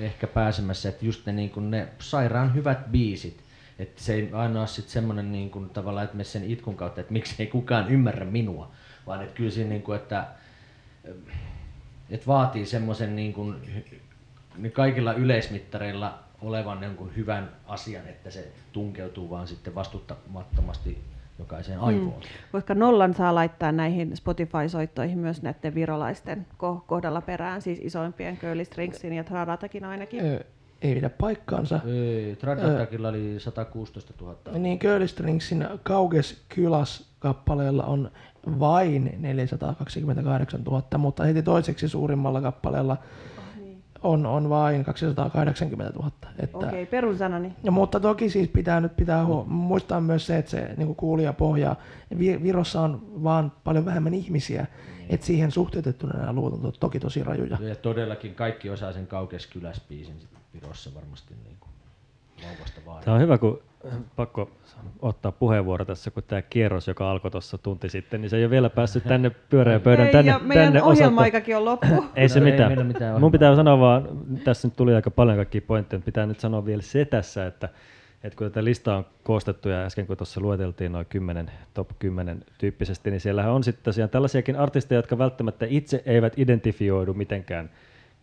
ehkä 0.00 0.26
pääsemässä, 0.26 0.88
että 0.88 1.06
just 1.06 1.26
ne, 1.26 1.32
niin 1.32 1.50
kuin 1.50 1.70
ne 1.70 1.88
sairaan 1.98 2.54
hyvät 2.54 2.90
biisit, 2.90 3.36
että 3.78 4.02
se 4.02 4.14
ei 4.14 4.30
aina 4.32 4.60
ole 4.60 4.66
sitten 4.66 4.92
semmoinen 4.92 5.32
niin 5.32 5.50
kuin, 5.50 5.70
tavallaan, 5.70 6.04
että 6.04 6.16
me 6.16 6.24
sen 6.24 6.50
itkun 6.50 6.76
kautta, 6.76 7.00
että 7.00 7.12
miksi 7.12 7.34
ei 7.38 7.46
kukaan 7.46 7.88
ymmärrä 7.88 8.24
minua, 8.24 8.70
vaan 9.06 9.22
että 9.22 9.34
kyllä 9.34 9.50
siinä, 9.50 9.70
niin 9.70 9.82
kuin, 9.82 9.96
että, 9.96 10.26
että 12.10 12.26
vaatii 12.26 12.66
semmoisen 12.66 13.16
niin 13.16 13.32
kuin, 13.32 13.56
niin 14.56 14.72
kaikilla 14.72 15.12
yleismittareilla 15.12 16.18
olevan 16.42 16.82
jonkun 16.82 17.16
hyvän 17.16 17.50
asian, 17.66 18.08
että 18.08 18.30
se 18.30 18.52
tunkeutuu 18.72 19.30
vaan 19.30 19.46
sitten 19.46 19.74
vastuttamattomasti 19.74 20.98
jokaiseen 21.38 21.80
aivoon. 21.80 22.20
Mm. 22.20 22.28
Koska 22.52 22.74
nollan 22.74 23.14
saa 23.14 23.34
laittaa 23.34 23.72
näihin 23.72 24.16
Spotify-soittoihin 24.16 25.18
myös 25.18 25.42
näiden 25.42 25.74
virolaisten 25.74 26.46
kohdalla 26.86 27.20
perään, 27.20 27.62
siis 27.62 27.78
isoimpien 27.82 28.36
Curly 28.36 28.64
Stringsin 28.64 29.12
ja 29.12 29.24
Tradatakin 29.24 29.84
ainakin. 29.84 30.22
Öö, 30.84 30.88
ei 30.88 30.94
pidä 30.94 31.10
paikkaansa. 31.10 31.80
Ei, 31.86 32.36
Tradatakilla 32.36 33.08
oli 33.08 33.34
116 33.38 34.14
000. 34.20 34.36
Niin, 34.58 34.78
Curlystringsin 34.78 35.68
Kauges 35.82 36.44
Kylas 36.48 37.08
kappaleella 37.18 37.84
on 37.84 38.10
vain 38.60 39.14
428 39.18 40.62
000, 40.62 40.98
mutta 40.98 41.24
heti 41.24 41.42
toiseksi 41.42 41.88
suurimmalla 41.88 42.40
kappaleella 42.40 42.96
niin. 43.56 43.82
on, 44.02 44.26
on 44.26 44.48
vain 44.48 44.84
280 44.84 45.98
000. 45.98 46.10
Että, 46.38 46.58
Okei, 46.58 46.68
okay, 46.68 46.86
perunsanani. 46.86 47.52
Ja, 47.62 47.70
mutta 47.70 48.00
toki 48.00 48.30
siis 48.30 48.48
pitää 48.48 48.80
nyt 48.80 48.96
pitää 48.96 49.24
huo- 49.24 49.44
muistaa 49.44 50.00
myös 50.00 50.26
se, 50.26 50.38
että 50.38 50.50
se 50.50 50.74
niin 50.76 50.94
kuulija 50.96 51.32
pohjaa. 51.32 51.76
Virossa 52.18 52.80
on 52.80 53.22
vaan 53.24 53.52
paljon 53.64 53.84
vähemmän 53.84 54.14
ihmisiä, 54.14 54.62
mm. 54.62 55.04
että 55.08 55.26
siihen 55.26 55.50
suhteutettuna 55.50 56.18
nämä 56.18 56.32
luvut 56.32 56.64
on 56.64 56.72
toki 56.80 57.00
tosi 57.00 57.24
rajuja. 57.24 57.58
Ja 57.60 57.76
todellakin 57.76 58.34
kaikki 58.34 58.70
osaa 58.70 58.92
sen 58.92 59.06
Kauges 59.06 59.46
Kyläspiisin 59.46 60.14
Virossa 60.54 60.94
varmasti 60.94 61.34
niin 61.44 61.56
kuin 61.60 61.70
vauvasta 62.48 62.80
vaan. 62.86 63.04
Tämä 63.04 63.14
on 63.14 63.20
hyvä, 63.20 63.38
kun 63.38 63.62
pakko 64.16 64.50
ottaa 65.02 65.32
puheenvuoro 65.32 65.84
tässä, 65.84 66.10
kun 66.10 66.22
tämä 66.22 66.42
kierros, 66.42 66.88
joka 66.88 67.10
alkoi 67.10 67.30
tuossa 67.30 67.58
tunti 67.58 67.88
sitten, 67.88 68.20
niin 68.20 68.30
se 68.30 68.36
ei 68.36 68.44
ole 68.44 68.50
vielä 68.50 68.70
päässyt 68.70 69.04
tänne 69.04 69.30
pyöreän 69.30 69.80
pöydän 69.80 70.06
ei, 70.06 70.12
tänne, 70.12 70.30
ja 70.30 70.38
meidän 70.38 70.64
tänne 70.64 70.82
ohjelmaikakin 70.82 71.56
on 71.56 71.64
loppu. 71.64 72.04
ei 72.16 72.28
se 72.28 72.40
no, 72.40 72.44
mitään. 72.44 72.78
Ei 72.78 72.84
mitään 72.84 73.20
Mun 73.20 73.32
pitää 73.32 73.56
sanoa 73.56 73.78
vaan, 73.78 74.08
tässä 74.44 74.68
nyt 74.68 74.76
tuli 74.76 74.94
aika 74.94 75.10
paljon 75.10 75.36
kaikkia 75.36 75.60
pointteja, 75.66 76.02
pitää 76.04 76.26
nyt 76.26 76.40
sanoa 76.40 76.64
vielä 76.64 76.82
se 76.82 77.04
tässä, 77.04 77.46
että 77.46 77.68
että 78.24 78.36
kun 78.36 78.46
tätä 78.46 78.64
listaa 78.64 78.96
on 78.96 79.06
koostettu 79.22 79.68
ja 79.68 79.84
äsken 79.84 80.06
kun 80.06 80.16
tuossa 80.16 80.40
lueteltiin 80.40 80.92
noin 80.92 81.06
10, 81.06 81.50
top 81.74 81.90
10 81.98 82.44
tyyppisesti, 82.58 83.10
niin 83.10 83.20
siellähän 83.20 83.52
on 83.52 83.64
sitten 83.64 83.84
tosiaan 83.84 84.10
tällaisiakin 84.10 84.56
artisteja, 84.56 84.98
jotka 84.98 85.18
välttämättä 85.18 85.66
itse 85.68 86.02
eivät 86.06 86.32
identifioidu 86.36 87.14
mitenkään 87.14 87.70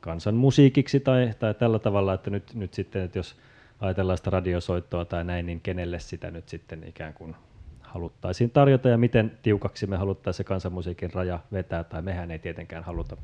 kansanmusiikiksi 0.05 0.99
tai, 0.99 1.31
tai 1.39 1.53
tällä 1.53 1.79
tavalla, 1.79 2.13
että 2.13 2.29
nyt, 2.29 2.53
nyt 2.53 2.73
sitten, 2.73 3.01
että 3.01 3.19
jos 3.19 3.35
ajatellaan 3.79 4.17
sitä 4.17 4.29
radiosoittoa 4.29 5.05
tai 5.05 5.23
näin, 5.23 5.45
niin 5.45 5.61
kenelle 5.61 5.99
sitä 5.99 6.31
nyt 6.31 6.49
sitten 6.49 6.83
ikään 6.83 7.13
kuin 7.13 7.35
haluttaisiin 7.81 8.49
tarjota 8.49 8.89
ja 8.89 8.97
miten 8.97 9.37
tiukaksi 9.43 9.87
me 9.87 9.97
haluttaisiin 9.97 10.37
se 10.37 10.43
kansanmusiikin 10.43 11.13
raja 11.13 11.39
vetää, 11.51 11.83
tai 11.83 12.01
mehän 12.01 12.31
ei 12.31 12.39
tietenkään 12.39 12.83
haluta 12.83 13.17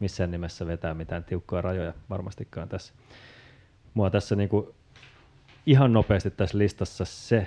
missään 0.00 0.30
nimessä 0.30 0.66
vetää 0.66 0.94
mitään 0.94 1.24
tiukkoja 1.24 1.62
rajoja 1.62 1.92
varmastikaan 2.10 2.68
tässä. 2.68 2.94
Mua 3.94 4.10
tässä 4.10 4.36
niin 4.36 4.48
kuin 4.48 4.66
ihan 5.66 5.92
nopeasti 5.92 6.30
tässä 6.30 6.58
listassa 6.58 7.04
se 7.04 7.46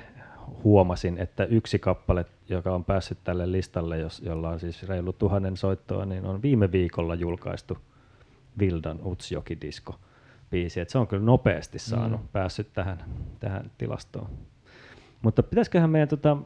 huomasin, 0.63 1.17
että 1.17 1.43
yksi 1.43 1.79
kappale, 1.79 2.25
joka 2.49 2.75
on 2.75 2.85
päässyt 2.85 3.17
tälle 3.23 3.51
listalle, 3.51 3.97
jos, 3.97 4.19
jolla 4.19 4.49
on 4.49 4.59
siis 4.59 4.83
reilu 4.83 5.13
tuhannen 5.13 5.57
soittoa, 5.57 6.05
niin 6.05 6.25
on 6.25 6.41
viime 6.41 6.71
viikolla 6.71 7.15
julkaistu 7.15 7.77
Vildan 8.59 8.99
Utsjoki-disko 9.05 9.95
biisi. 10.51 10.79
Et 10.79 10.89
se 10.89 10.97
on 10.97 11.07
kyllä 11.07 11.23
nopeasti 11.23 11.79
saanut, 11.79 12.21
mm. 12.21 12.27
päässyt 12.27 12.73
tähän, 12.73 13.03
tähän 13.39 13.71
tilastoon. 13.77 14.29
Mutta 15.21 15.43
pitäisiköhän 15.43 15.89
meidän 15.89 16.07
tota, 16.07 16.37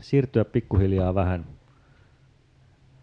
siirtyä 0.00 0.44
pikkuhiljaa 0.44 1.14
vähän 1.14 1.46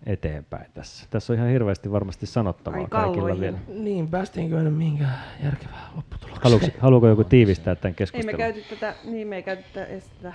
eteenpäin 0.06 0.72
tässä. 0.74 1.08
Tässä 1.10 1.34
on 1.34 1.40
ihan 1.40 1.50
hirveästi 1.52 1.92
varmasti 1.92 2.26
sanottavaa 2.26 2.80
Ai 2.80 2.88
kaikilla 2.90 3.28
kalloihin. 3.30 3.42
vielä. 3.42 3.84
Niin, 3.84 4.08
päästiinkö 4.08 4.64
nyt 4.64 4.78
mihinkään 4.78 5.20
järkevää 5.44 5.90
lopputulokseen? 5.96 6.44
Haluuko, 6.44 6.68
haluuko 6.80 7.08
joku 7.08 7.24
tiivistää 7.24 7.76
tämän 7.76 7.90
Ei 7.90 7.94
me 7.94 7.96
keskustelun? 7.96 8.38
käyty 8.38 8.62
tätä, 8.70 8.96
niin 9.04 9.28
me 9.28 9.36
ei 9.36 9.44
käyty 9.44 9.64
tätä 9.74 10.34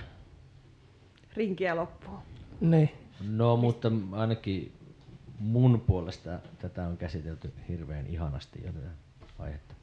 rinkiä 1.33 1.75
loppuun. 1.75 2.17
Niin. 2.61 2.89
No, 3.29 3.57
mutta 3.57 3.91
ainakin 4.11 4.71
mun 5.39 5.83
puolesta 5.87 6.39
tätä 6.59 6.87
on 6.87 6.97
käsitelty 6.97 7.53
hirveän 7.69 8.07
ihanasti 8.07 8.61
jo 8.65 8.71
tätä 8.71 8.89
aihetta. 9.39 9.75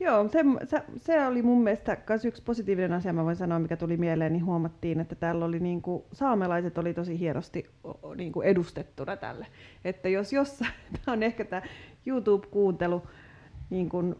Joo, 0.00 0.28
se, 0.28 0.44
se, 0.96 1.26
oli 1.26 1.42
mun 1.42 1.62
mielestä 1.62 1.98
myös 2.08 2.24
yksi 2.24 2.42
positiivinen 2.42 2.92
asia, 2.92 3.12
mä 3.12 3.24
voin 3.24 3.36
sanoa, 3.36 3.58
mikä 3.58 3.76
tuli 3.76 3.96
mieleen, 3.96 4.32
niin 4.32 4.44
huomattiin, 4.44 5.00
että 5.00 5.14
täällä 5.14 5.44
oli 5.44 5.60
niinku, 5.60 6.06
saamelaiset 6.12 6.78
oli 6.78 6.94
tosi 6.94 7.18
hienosti 7.18 7.70
o- 7.84 8.14
niinku 8.14 8.42
edustettuna 8.42 9.16
tälle. 9.16 9.46
Että 9.84 10.08
jos 10.08 10.32
jossain, 10.32 10.72
tämä 11.04 11.12
on 11.12 11.22
ehkä 11.22 11.44
tämä 11.44 11.62
YouTube-kuuntelu 12.06 13.02
niin 13.70 13.88
kuin 13.88 14.14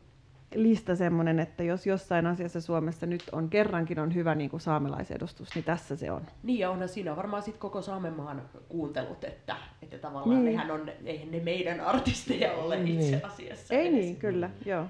lista 0.55 0.97
semmoinen, 0.97 1.39
että 1.41 1.63
jos 1.63 1.87
jossain 1.87 2.27
asiassa 2.27 2.61
Suomessa 2.61 3.07
nyt 3.07 3.23
on 3.33 3.49
kerrankin 3.51 3.99
on 3.99 4.15
hyvä 4.15 4.35
niin 4.35 4.51
kuin 4.51 4.61
saamelaisedustus, 4.61 5.55
niin 5.55 5.65
tässä 5.65 5.97
se 5.97 6.11
on. 6.13 6.23
Niin 6.43 6.59
ja 6.59 6.71
onhan 6.71 6.89
siinä 6.89 7.17
varmaan 7.17 7.43
sit 7.43 7.57
koko 7.57 7.83
Saamenmaan 7.83 8.43
kuuntelut, 8.69 9.25
että, 9.25 9.57
että 9.83 9.99
tavallaan 9.99 10.45
Niin. 10.45 10.57
nehän 10.57 10.71
on, 10.71 10.89
eihän 11.05 11.31
ne 11.31 11.41
meidän 11.41 11.81
artisteja 11.81 12.53
ole 12.53 12.77
itse 12.77 13.11
Niin. 13.11 13.27
asiassa. 13.27 13.75
Ei 13.75 13.81
edes. 13.89 13.93
niin, 14.01 14.17
kyllä, 14.17 14.51
joo. 14.67 14.85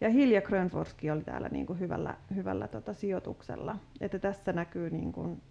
Ja 0.00 0.10
Hilja 0.10 0.42
Grönforski 0.42 1.10
oli 1.10 1.22
täällä 1.22 1.48
niin 1.48 1.66
kuin 1.66 1.80
hyvällä, 1.80 2.14
hyvällä 2.34 2.68
tota 2.68 2.92
sijoituksella. 2.94 3.76
Että 4.00 4.18
tässä 4.18 4.52
näkyy 4.52 4.90
niin 4.90 5.12
kuin 5.12 5.42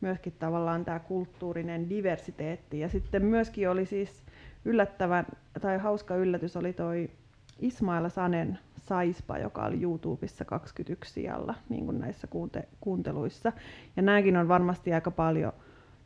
myöskin 0.00 0.32
tavallaan 0.38 0.84
tämä 0.84 0.98
kulttuurinen 0.98 1.88
diversiteetti. 1.88 2.80
Ja 2.80 2.88
sitten 2.88 3.24
myöskin 3.24 3.70
oli 3.70 3.86
siis 3.86 4.22
yllättävän, 4.64 5.26
tai 5.60 5.78
hauska 5.78 6.16
yllätys 6.16 6.56
oli 6.56 6.72
toi 6.72 7.10
Ismaila 7.58 8.08
Sanen 8.08 8.58
Saispa, 8.76 9.38
joka 9.38 9.64
oli 9.64 9.82
YouTubessa 9.82 10.44
21 10.44 11.12
sijalla 11.12 11.54
niin 11.68 11.84
kuin 11.84 11.98
näissä 11.98 12.26
kuunte- 12.26 12.68
kuunteluissa. 12.80 13.52
Ja 13.96 14.02
nämäkin 14.02 14.36
on 14.36 14.48
varmasti 14.48 14.94
aika 14.94 15.10
paljon 15.10 15.52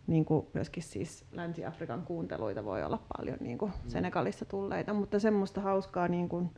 niin 0.07 0.25
kuin 0.25 0.47
myöskin 0.55 0.83
siis 0.83 1.25
Länsi-Afrikan 1.33 2.03
kuunteluita 2.03 2.65
voi 2.65 2.85
olla 2.85 3.03
paljon 3.19 3.37
niin 3.41 3.59
kuin 3.59 3.73
Senegalissa 3.87 4.45
tulleita, 4.45 4.95
mutta 4.95 5.19
semmoista 5.19 5.61
hauskaa 5.61 6.09
niin 6.09 6.29
kuin, 6.29 6.51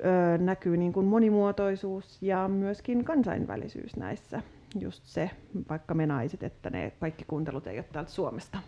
ö, 0.00 0.38
näkyy 0.38 0.76
niin 0.76 0.92
kuin 0.92 1.06
monimuotoisuus 1.06 2.22
ja 2.22 2.48
myöskin 2.48 3.04
kansainvälisyys 3.04 3.96
näissä. 3.96 4.42
Just 4.80 5.04
se, 5.04 5.30
vaikka 5.68 5.94
me 5.94 6.06
naiset, 6.06 6.42
että 6.42 6.70
ne 6.70 6.92
kaikki 7.00 7.24
kuuntelut 7.24 7.66
ei 7.66 7.78
ole 7.78 7.86
täältä 7.92 8.10
Suomesta. 8.10 8.58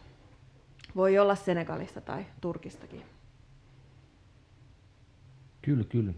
Voi 0.97 1.19
olla 1.19 1.35
Senegalista 1.35 2.01
tai 2.01 2.27
Turkistakin. 2.41 3.16
Kyllä, 5.67 5.85
kyllä. 5.85 6.13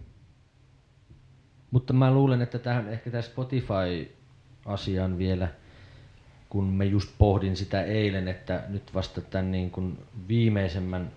Mutta 1.71 1.93
mä 1.93 2.11
luulen, 2.15 2.43
että 2.43 2.59
tähän 2.59 2.89
ehkä 2.89 3.11
tämä 3.11 3.23
Spotify-asian 3.23 5.19
vielä, 5.19 5.49
kun 6.49 6.65
me 6.65 6.85
just 6.85 7.11
pohdin 7.19 7.57
sitä 7.57 7.83
eilen, 7.83 8.29
että 8.29 8.65
nyt 8.69 8.95
vasta 8.95 9.21
tämän 9.21 9.51
niin 9.51 9.71
kuin 9.71 9.99
viimeisemmän 10.29 11.13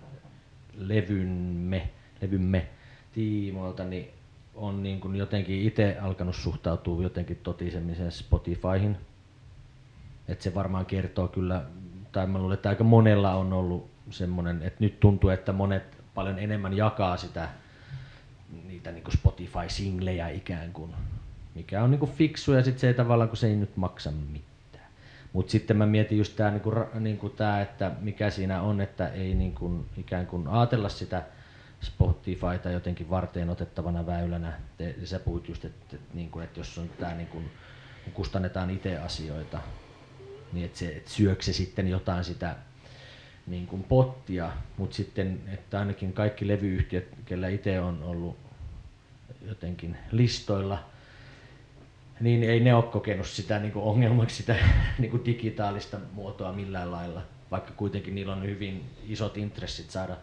levymme, 0.74 1.88
levymme 2.22 2.68
tiimoilta, 3.12 3.84
niin 3.84 4.08
on 4.54 4.82
niin 4.82 5.00
kuin 5.00 5.16
jotenkin 5.16 5.62
itse 5.62 5.96
alkanut 6.00 6.36
suhtautua 6.36 7.02
jotenkin 7.02 7.36
totisemmin 7.42 8.12
Spotifyhin. 8.12 8.96
Että 10.28 10.44
se 10.44 10.54
varmaan 10.54 10.86
kertoo 10.86 11.28
kyllä, 11.28 11.64
tai 12.12 12.26
mä 12.26 12.38
luulen, 12.38 12.54
että 12.54 12.68
aika 12.68 12.84
monella 12.84 13.34
on 13.34 13.52
ollut 13.52 13.90
semmoinen, 14.10 14.62
että 14.62 14.84
nyt 14.84 15.00
tuntuu, 15.00 15.30
että 15.30 15.52
monet 15.52 16.02
paljon 16.14 16.38
enemmän 16.38 16.76
jakaa 16.76 17.16
sitä 17.16 17.61
niitä 18.64 18.92
niin 18.92 19.04
Spotify-singlejä 19.12 20.28
ikään 20.28 20.72
kuin, 20.72 20.94
mikä 21.54 21.82
on 21.82 21.90
niin 21.90 21.98
kuin 21.98 22.12
fiksu 22.12 22.52
ja 22.52 22.62
sitten 22.62 22.80
se 22.80 22.88
ei 22.88 22.94
tavallaan, 22.94 23.28
kun 23.28 23.36
se 23.36 23.46
ei 23.46 23.56
nyt 23.56 23.76
maksa 23.76 24.10
mitään. 24.10 24.86
Mutta 25.32 25.52
sitten 25.52 25.76
mä 25.76 25.86
mietin 25.86 26.18
just 26.18 26.36
tämä, 26.36 26.50
niin 26.50 26.60
kuin, 26.60 26.76
niin 27.00 27.18
kuin 27.18 27.32
että 27.62 27.92
mikä 28.00 28.30
siinä 28.30 28.62
on, 28.62 28.80
että 28.80 29.08
ei 29.08 29.34
niin 29.34 29.54
kuin, 29.54 29.86
ikään 29.96 30.26
kuin 30.26 30.48
ajatella 30.48 30.88
sitä 30.88 31.22
Spotifyta 31.80 32.70
jotenkin 32.70 33.10
varteen 33.10 33.50
otettavana 33.50 34.06
väylänä. 34.06 34.52
Te, 34.78 34.94
sä 35.04 35.18
puhuit 35.18 35.48
just, 35.48 35.64
että, 35.64 35.96
että, 35.96 36.14
niin 36.14 36.30
kuin, 36.30 36.44
että 36.44 36.60
jos 36.60 36.78
on 36.78 36.88
tämä 37.00 37.14
niin 37.14 37.28
kuin, 37.28 37.50
kustannetaan 38.14 38.70
itse 38.70 38.98
asioita, 38.98 39.60
niin 40.52 40.66
että, 40.66 40.78
se, 40.78 40.88
että 40.88 41.10
syökö 41.10 41.42
se 41.42 41.52
sitten 41.52 41.88
jotain 41.88 42.24
sitä 42.24 42.56
niin 43.46 43.66
kuin 43.66 43.82
pottia, 43.84 44.50
mutta 44.76 44.96
sitten, 44.96 45.40
että 45.52 45.78
ainakin 45.78 46.12
kaikki 46.12 46.48
levyyhtiöt, 46.48 47.08
kellä 47.24 47.48
itse 47.48 47.80
on 47.80 48.02
ollut 48.02 48.36
jotenkin 49.46 49.96
listoilla, 50.12 50.84
niin 52.20 52.42
ei 52.42 52.60
ne 52.60 52.74
ole 52.74 52.82
kokenut 52.82 53.26
sitä 53.26 53.58
niin 53.58 53.72
kuin 53.72 53.84
ongelmaksi 53.84 54.36
sitä 54.36 54.56
niin 54.98 55.10
kuin 55.10 55.24
digitaalista 55.24 55.98
muotoa 56.12 56.52
millään 56.52 56.92
lailla, 56.92 57.22
vaikka 57.50 57.72
kuitenkin 57.76 58.14
niillä 58.14 58.32
on 58.32 58.42
hyvin 58.42 58.84
isot 59.08 59.36
intressit 59.36 59.90
saada 59.90 60.16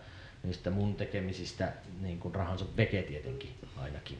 niistä 0.44 0.70
mun 0.70 0.96
tekemisistä 0.96 1.72
niin 2.02 2.20
kuin 2.20 2.36
rahansa 2.36 2.66
veke 2.78 3.02
tietenkin 3.02 3.50
ainakin. 3.78 4.18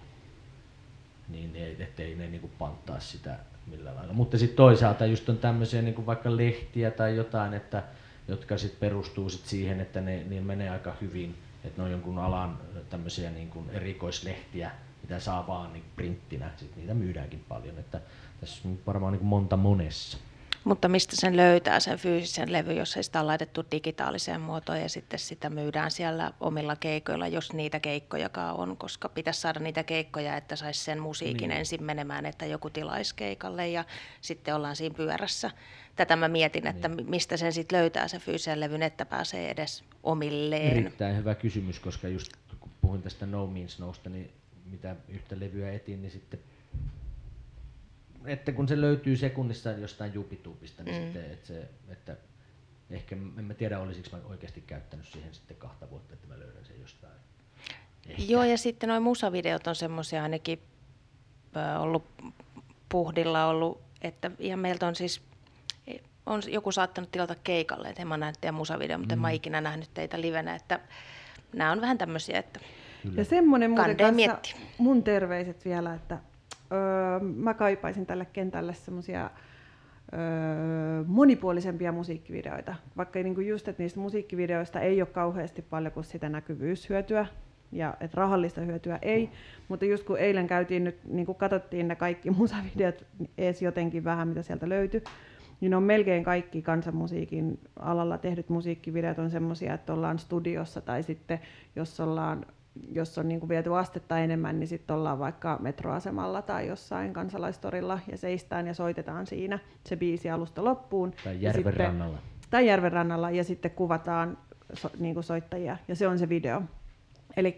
Niin 1.30 1.56
ei, 1.56 1.76
ettei 1.80 2.16
ne 2.16 2.28
niin 2.28 2.42
kuin 2.42 2.54
panttaa 2.60 3.00
sitä 3.00 3.40
millään 3.68 3.96
lailla. 3.96 4.14
Mutta 4.14 4.38
sitten 4.38 4.58
toisaalta 4.58 5.06
just 5.06 5.30
on 5.30 5.38
tämmöisiä 5.38 5.82
niin 5.82 5.94
kuin 5.94 6.06
vaikka 6.06 6.38
lehtiä 6.38 6.92
tai 6.92 7.16
jotain, 7.16 7.54
että 7.54 7.84
jotka 8.30 8.58
sitten 8.58 8.80
perustuu 8.80 9.30
sit 9.30 9.46
siihen, 9.46 9.80
että 9.80 10.02
ne, 10.02 10.24
ne 10.24 10.42
menee 10.42 10.70
aika 10.70 10.94
hyvin, 11.02 11.36
että 11.64 11.82
ne 11.82 11.86
on 11.86 11.92
jonkun 11.92 12.20
alan 12.20 12.58
tämmöisiä 12.90 13.32
niin 13.32 13.50
kuin 13.50 13.70
erikoislehtiä, 13.70 14.72
mitä 15.02 15.20
saa 15.20 15.48
vaan 15.48 15.74
niin 15.74 15.84
printtinä, 15.96 16.52
sitten 16.58 16.80
niitä 16.80 16.94
myydäänkin 16.94 17.46
paljon, 17.48 17.80
että 17.80 18.02
tässä 18.40 18.68
on 18.68 18.80
varmaan 18.88 19.14
niin 19.14 19.26
monta 19.26 19.58
monessa. 19.58 20.18
Mutta 20.64 20.88
mistä 20.88 21.16
sen 21.16 21.38
löytää 21.38 21.80
sen 21.80 21.98
fyysisen 21.98 22.52
levy, 22.52 22.74
jos 22.74 22.98
ei 22.98 23.04
sitä 23.04 23.20
ole 23.20 23.26
laitettu 23.26 23.64
digitaaliseen 23.72 24.42
muotoon 24.42 24.82
ja 24.82 24.90
sitten 24.90 25.20
sitä 25.20 25.50
myydään 25.50 25.92
siellä 25.92 26.32
omilla 26.40 26.76
keikoilla, 26.76 27.28
jos 27.28 27.54
niitä 27.54 27.80
keikkojakaan 27.80 28.56
on, 28.56 28.78
koska 28.78 29.10
pitäisi 29.10 29.42
saada 29.42 29.60
niitä 29.60 29.84
keikkoja, 29.84 30.38
että 30.38 30.56
saisi 30.56 30.84
sen 30.84 31.00
musiikin 31.00 31.50
niin. 31.50 31.60
ensin 31.60 31.84
menemään, 31.84 32.26
että 32.26 32.46
joku 32.46 32.70
tilaisi 32.70 33.16
keikalle 33.16 33.68
ja 33.68 33.86
sitten 34.22 34.56
ollaan 34.56 34.76
siinä 34.76 34.96
pyörässä. 34.96 35.52
Tätä 35.96 36.16
mä 36.16 36.28
mietin, 36.28 36.68
että 36.68 36.88
niin. 36.88 37.10
mistä 37.10 37.38
sen 37.38 37.54
sitten 37.54 37.80
löytää 37.80 38.08
se 38.08 38.20
fyysisen 38.20 38.60
levyn, 38.60 38.84
että 38.84 39.06
pääsee 39.06 39.50
edes 39.50 39.84
omilleen. 40.04 40.78
Erittäin 40.78 41.18
hyvä 41.18 41.36
kysymys, 41.36 41.80
koska 41.80 42.08
just 42.08 42.32
kun 42.60 42.72
puhuin 42.82 43.02
tästä 43.02 43.26
No 43.26 43.48
Means 43.48 43.80
Nosta, 43.80 44.10
niin 44.10 44.32
mitä 44.66 44.96
yhtä 45.08 45.40
levyä 45.40 45.72
etin, 45.72 46.02
niin 46.02 46.12
sitten 46.12 46.40
että 48.26 48.52
kun 48.52 48.68
se 48.68 48.82
löytyy 48.82 49.16
sekunnissa 49.16 49.72
jostain 49.72 50.14
jupituupista, 50.14 50.84
niin 50.84 50.96
mm. 50.96 51.04
sitten, 51.04 51.32
että, 51.32 51.48
se, 51.48 51.70
että 51.90 52.18
ehkä, 52.90 53.16
en 53.16 53.44
mä 53.46 53.54
tiedä 53.54 53.80
olisiko 53.80 54.18
mä 54.18 54.24
oikeasti 54.26 54.62
käyttänyt 54.62 55.06
siihen 55.06 55.34
sitten 55.34 55.58
kahta 55.58 55.90
vuotta, 55.90 56.14
että 56.14 56.28
mä 56.28 56.40
löydän 56.40 56.66
sen 56.66 56.82
jostain. 56.82 57.14
Ehkä. 58.08 58.24
Joo, 58.28 58.44
ja 58.44 58.58
sitten 58.58 58.90
nuo 58.90 59.00
musavideot 59.00 59.68
on 59.68 59.76
semmoisia 59.76 60.24
ainakin 60.24 60.60
ollut 61.80 62.06
puhdilla 62.90 63.46
ollut, 63.46 63.82
että 64.02 64.32
ihan 64.40 64.60
meiltä 64.60 64.88
on 64.88 64.96
siis, 64.96 65.22
on 66.26 66.42
joku 66.48 66.72
saattanut 66.72 67.12
tilata 67.12 67.36
keikalle, 67.44 67.90
että 67.90 68.02
en 68.02 68.08
mä 68.08 68.18
nähnyt 68.18 68.42
teidän 68.42 68.56
musavideo, 68.56 68.98
mutta 68.98 69.14
en 69.14 69.20
mä 69.20 69.30
ikinä 69.32 69.62
nähnyt 69.62 69.90
teitä 69.94 70.22
livenä, 70.22 70.56
että 70.56 70.80
nämä 71.54 71.72
on 71.72 71.82
vähän 71.82 71.98
tämmöisiä, 71.98 72.40
että 72.40 72.60
Ja 73.16 73.26
semmoinen 73.26 73.70
muuten 73.70 73.86
Kandee 73.86 74.06
kanssa 74.06 74.16
miettiä. 74.16 74.56
mun 74.78 75.04
terveiset 75.04 75.66
vielä, 75.66 75.94
että 75.94 76.18
öö, 76.72 77.20
mä 77.20 77.54
kaipaisin 77.54 78.06
tälle 78.06 78.26
kentälle 78.26 78.74
semmoisia 78.74 79.30
öö, 80.14 81.04
monipuolisempia 81.08 81.92
musiikkivideoita. 81.92 82.76
Vaikka 82.98 83.20
niinku 83.20 83.42
just, 83.42 83.68
että 83.68 83.84
niistä 83.84 84.00
musiikkivideoista 84.00 84.80
ei 84.80 85.02
ole 85.02 85.10
kauheasti 85.10 85.62
paljon 85.62 85.94
kuin 85.94 86.04
sitä 86.04 86.30
näkyvyyshyötyä, 86.30 87.26
ja 87.72 87.98
että 88.00 88.18
rahallista 88.18 88.62
hyötyä 88.62 89.00
ei, 89.02 89.30
mutta 89.68 89.86
just 89.86 90.04
kun 90.04 90.18
eilen 90.18 90.48
käytiin 90.48 90.84
nyt, 90.84 91.00
niin 91.06 91.26
kun 91.26 91.36
katsottiin 91.36 91.88
ne 91.88 91.96
kaikki 91.96 92.30
musavideot 92.40 93.06
edes 93.38 93.62
jotenkin 93.62 94.04
vähän, 94.04 94.28
mitä 94.28 94.42
sieltä 94.42 94.70
löytyi, 94.70 95.04
niin 95.62 95.74
on 95.74 95.84
melkein 95.84 96.24
kaikki 96.24 96.62
kansanmusiikin 96.62 97.60
alalla 97.80 98.18
tehdyt 98.18 98.50
musiikkivideot 98.50 99.20
on 99.20 99.30
semmoisia, 99.30 99.74
että 99.74 99.94
ollaan 99.94 100.20
studiossa 100.20 100.82
tai 100.82 101.04
sitten 101.04 101.40
jos 101.76 102.00
ollaan 102.00 102.46
jos 102.92 103.18
on 103.18 103.28
niin 103.28 103.40
kuin 103.40 103.50
viety 103.50 103.78
astetta 103.78 104.20
enemmän, 104.20 104.60
niin 104.60 104.68
sitten 104.68 104.96
ollaan 104.96 105.20
vaikka 105.20 105.58
metroasemalla 105.62 106.42
tai 106.42 106.68
jossain 106.68 107.14
kansalaistorilla 107.14 108.00
ja 108.12 108.18
seistään 108.18 108.68
ja 108.68 108.74
soitetaan 108.74 109.28
siinä 109.28 109.60
se 109.84 109.96
biisi 109.96 110.30
alusta 110.30 110.64
loppuun. 110.64 111.12
Tai 111.24 111.36
Ja 111.36 111.42
järven 111.42 111.64
sitten- 111.64 111.86
rannalla. 111.88 112.18
Tai 112.50 112.68
järven 112.68 112.92
rannalla 112.92 113.32
ja 113.32 113.44
sitten 113.44 113.72
kuvataan 113.72 114.38
so, 114.74 114.90
niin 115.00 115.14
kuin 115.14 115.24
soittajia 115.24 115.78
ja 115.88 115.96
se 115.96 116.08
on 116.08 116.20
se 116.20 116.30
video. 116.30 116.62
Eli 117.38 117.58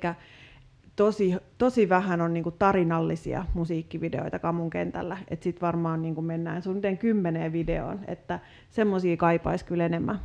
tosi, 0.95 1.35
tosi 1.57 1.89
vähän 1.89 2.21
on 2.21 2.33
niin 2.33 2.43
kuin 2.43 2.55
tarinallisia 2.59 3.45
musiikkivideoita 3.53 4.39
Kamun 4.39 4.69
kentällä, 4.69 5.17
että 5.27 5.43
sitten 5.43 5.61
varmaan 5.61 6.01
niin 6.01 6.15
kuin 6.15 6.25
mennään 6.25 6.61
suunnilleen 6.61 6.97
kymmeneen 6.97 7.53
videoon, 7.53 7.99
että 8.07 8.39
semmoisia 8.69 9.17
kaipaisi 9.17 9.65
kyllä 9.65 9.85
enemmän. 9.85 10.19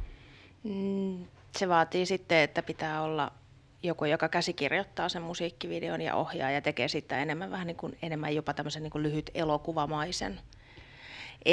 Mm, 0.64 1.24
Se 1.58 1.68
vaatii 1.68 2.06
sitten, 2.06 2.38
että 2.38 2.62
pitää 2.62 3.02
olla 3.02 3.32
joku, 3.82 4.04
joka 4.04 4.28
käsikirjoittaa 4.28 5.08
sen 5.08 5.22
musiikkivideon 5.22 6.00
ja 6.00 6.14
ohjaa 6.14 6.50
ja 6.50 6.60
tekee 6.60 6.88
siitä 6.88 7.18
enemmän 7.18 7.50
vähän 7.50 7.66
niin 7.66 7.76
kuin, 7.76 7.98
enemmän 8.02 8.34
jopa 8.34 8.54
tämmöisen 8.54 8.82
niin 8.82 8.90
kuin 8.90 9.02
lyhyt 9.02 9.30
elokuvamaisen, 9.34 10.40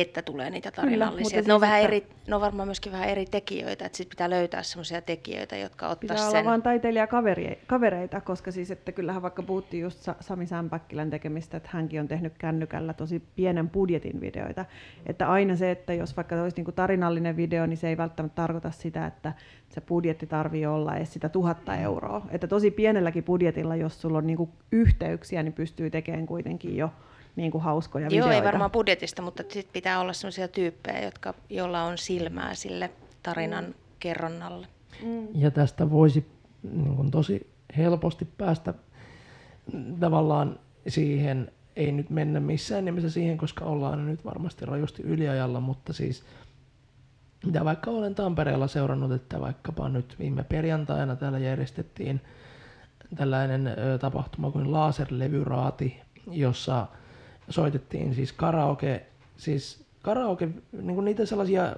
että 0.02 0.22
tulee 0.22 0.49
niitä 0.49 0.72
tarinallisia. 0.72 1.30
Kyllä, 1.30 1.48
ne, 1.48 1.53
on 1.53 1.60
siis, 1.60 1.61
vähän 1.61 1.82
eri, 1.82 2.07
ne 2.28 2.36
on 2.36 2.41
varmaan 2.41 2.68
myöskin 2.68 2.91
vähän 2.91 3.10
eri 3.10 3.26
tekijöitä, 3.26 3.86
että 3.86 3.98
sitten 3.98 4.10
pitää 4.10 4.30
löytää 4.30 4.64
semmoisia 4.64 5.02
tekijöitä, 5.02 5.57
jotka 5.57 5.76
Pitää 5.76 5.90
ottaisivat 5.90 6.22
olla 6.22 6.40
sen. 6.40 6.45
vain 6.45 6.61
taiteilijakavereita, 6.61 8.22
koska 8.22 8.52
siis, 8.52 8.72
että 8.72 8.91
kyllähän 8.91 9.22
vaikka 9.22 9.44
puhuttiin 9.44 9.84
just 9.84 9.99
Sa- 9.99 10.15
Sami 10.20 10.45
Sämpäkkilän 10.45 11.10
tekemistä, 11.10 11.57
että 11.57 11.70
hänkin 11.72 11.99
on 11.99 12.07
tehnyt 12.07 12.34
kännykällä 12.38 12.94
tosi 12.94 13.24
pienen 13.36 13.70
budjetin 13.70 14.22
videoita. 14.22 14.65
Että 15.06 15.28
aina 15.32 15.56
se, 15.56 15.72
että 15.72 15.94
jos 15.94 16.18
vaikka 16.18 16.41
olisi 16.41 16.61
niin 16.61 16.76
tarinallinen 16.76 17.38
video, 17.38 17.65
niin 17.65 17.78
se 17.78 17.90
ei 17.90 17.98
välttämättä 17.98 18.36
tarkoita 18.36 18.72
sitä, 18.72 19.06
että 19.06 19.34
se 19.70 19.82
budjetti 19.82 20.28
tarvii 20.28 20.65
olla 20.65 20.95
edes 20.95 21.14
sitä 21.14 21.30
tuhatta 21.30 21.76
euroa. 21.76 22.26
Että 22.30 22.48
tosi 22.48 22.72
pienelläkin 22.72 23.24
budjetilla, 23.24 23.76
jos 23.76 24.02
sulla 24.02 24.18
on 24.18 24.28
niin 24.28 24.49
yhteyksiä, 24.72 25.44
niin 25.44 25.53
pystyy 25.53 25.90
tekemään 25.90 26.26
kuitenkin 26.26 26.78
jo 26.78 26.90
niin 27.36 27.52
kuin 27.52 27.64
hauskoja 27.64 28.04
Joo, 28.04 28.10
videoita. 28.10 28.34
ei 28.34 28.44
varmaan 28.44 28.72
budjetista, 28.72 29.22
mutta 29.22 29.44
sitten 29.44 29.74
pitää 29.74 30.00
olla 30.00 30.14
sellaisia 30.14 30.48
tyyppejä, 30.48 31.02
jotka, 31.02 31.34
joilla 31.50 31.84
on 31.84 31.98
silmää 31.98 32.56
sille 32.56 32.92
tarinan 33.24 33.76
kerronnalle. 34.00 34.68
Ja 35.36 35.52
tästä 35.52 35.92
voisi 35.92 36.26
niin 36.64 36.96
kuin 36.96 37.12
tosi 37.12 37.48
helposti 37.78 38.26
päästä 38.38 38.74
tavallaan 40.00 40.60
siihen, 40.88 41.52
ei 41.76 41.92
nyt 41.92 42.10
mennä 42.10 42.40
missään 42.40 42.86
nimessä 42.86 43.10
siihen, 43.10 43.38
koska 43.38 43.66
ollaan 43.66 44.06
nyt 44.06 44.26
varmasti 44.26 44.66
rajusti 44.66 45.04
yliajalla, 45.04 45.60
mutta 45.60 45.94
siis 45.94 46.24
mitä 47.46 47.66
vaikka 47.66 47.92
olen 47.92 48.16
Tampereella 48.16 48.68
seurannut, 48.68 49.12
että 49.12 49.42
vaikkapa 49.42 49.90
nyt 49.90 50.16
viime 50.20 50.44
perjantaina 50.44 51.16
täällä 51.16 51.40
järjestettiin 51.40 52.22
tällainen 53.16 53.70
tapahtuma 54.02 54.52
kuin 54.52 54.72
Laserlevyraati, 54.72 56.02
jossa 56.32 56.88
soitettiin 57.49 58.15
siis 58.15 58.34
karaoke, 58.34 59.06
siis 59.38 59.86
karaoke, 60.02 60.49
niin 60.72 60.95
kuin 60.95 61.06
niitä 61.06 61.26
sellaisia, 61.26 61.76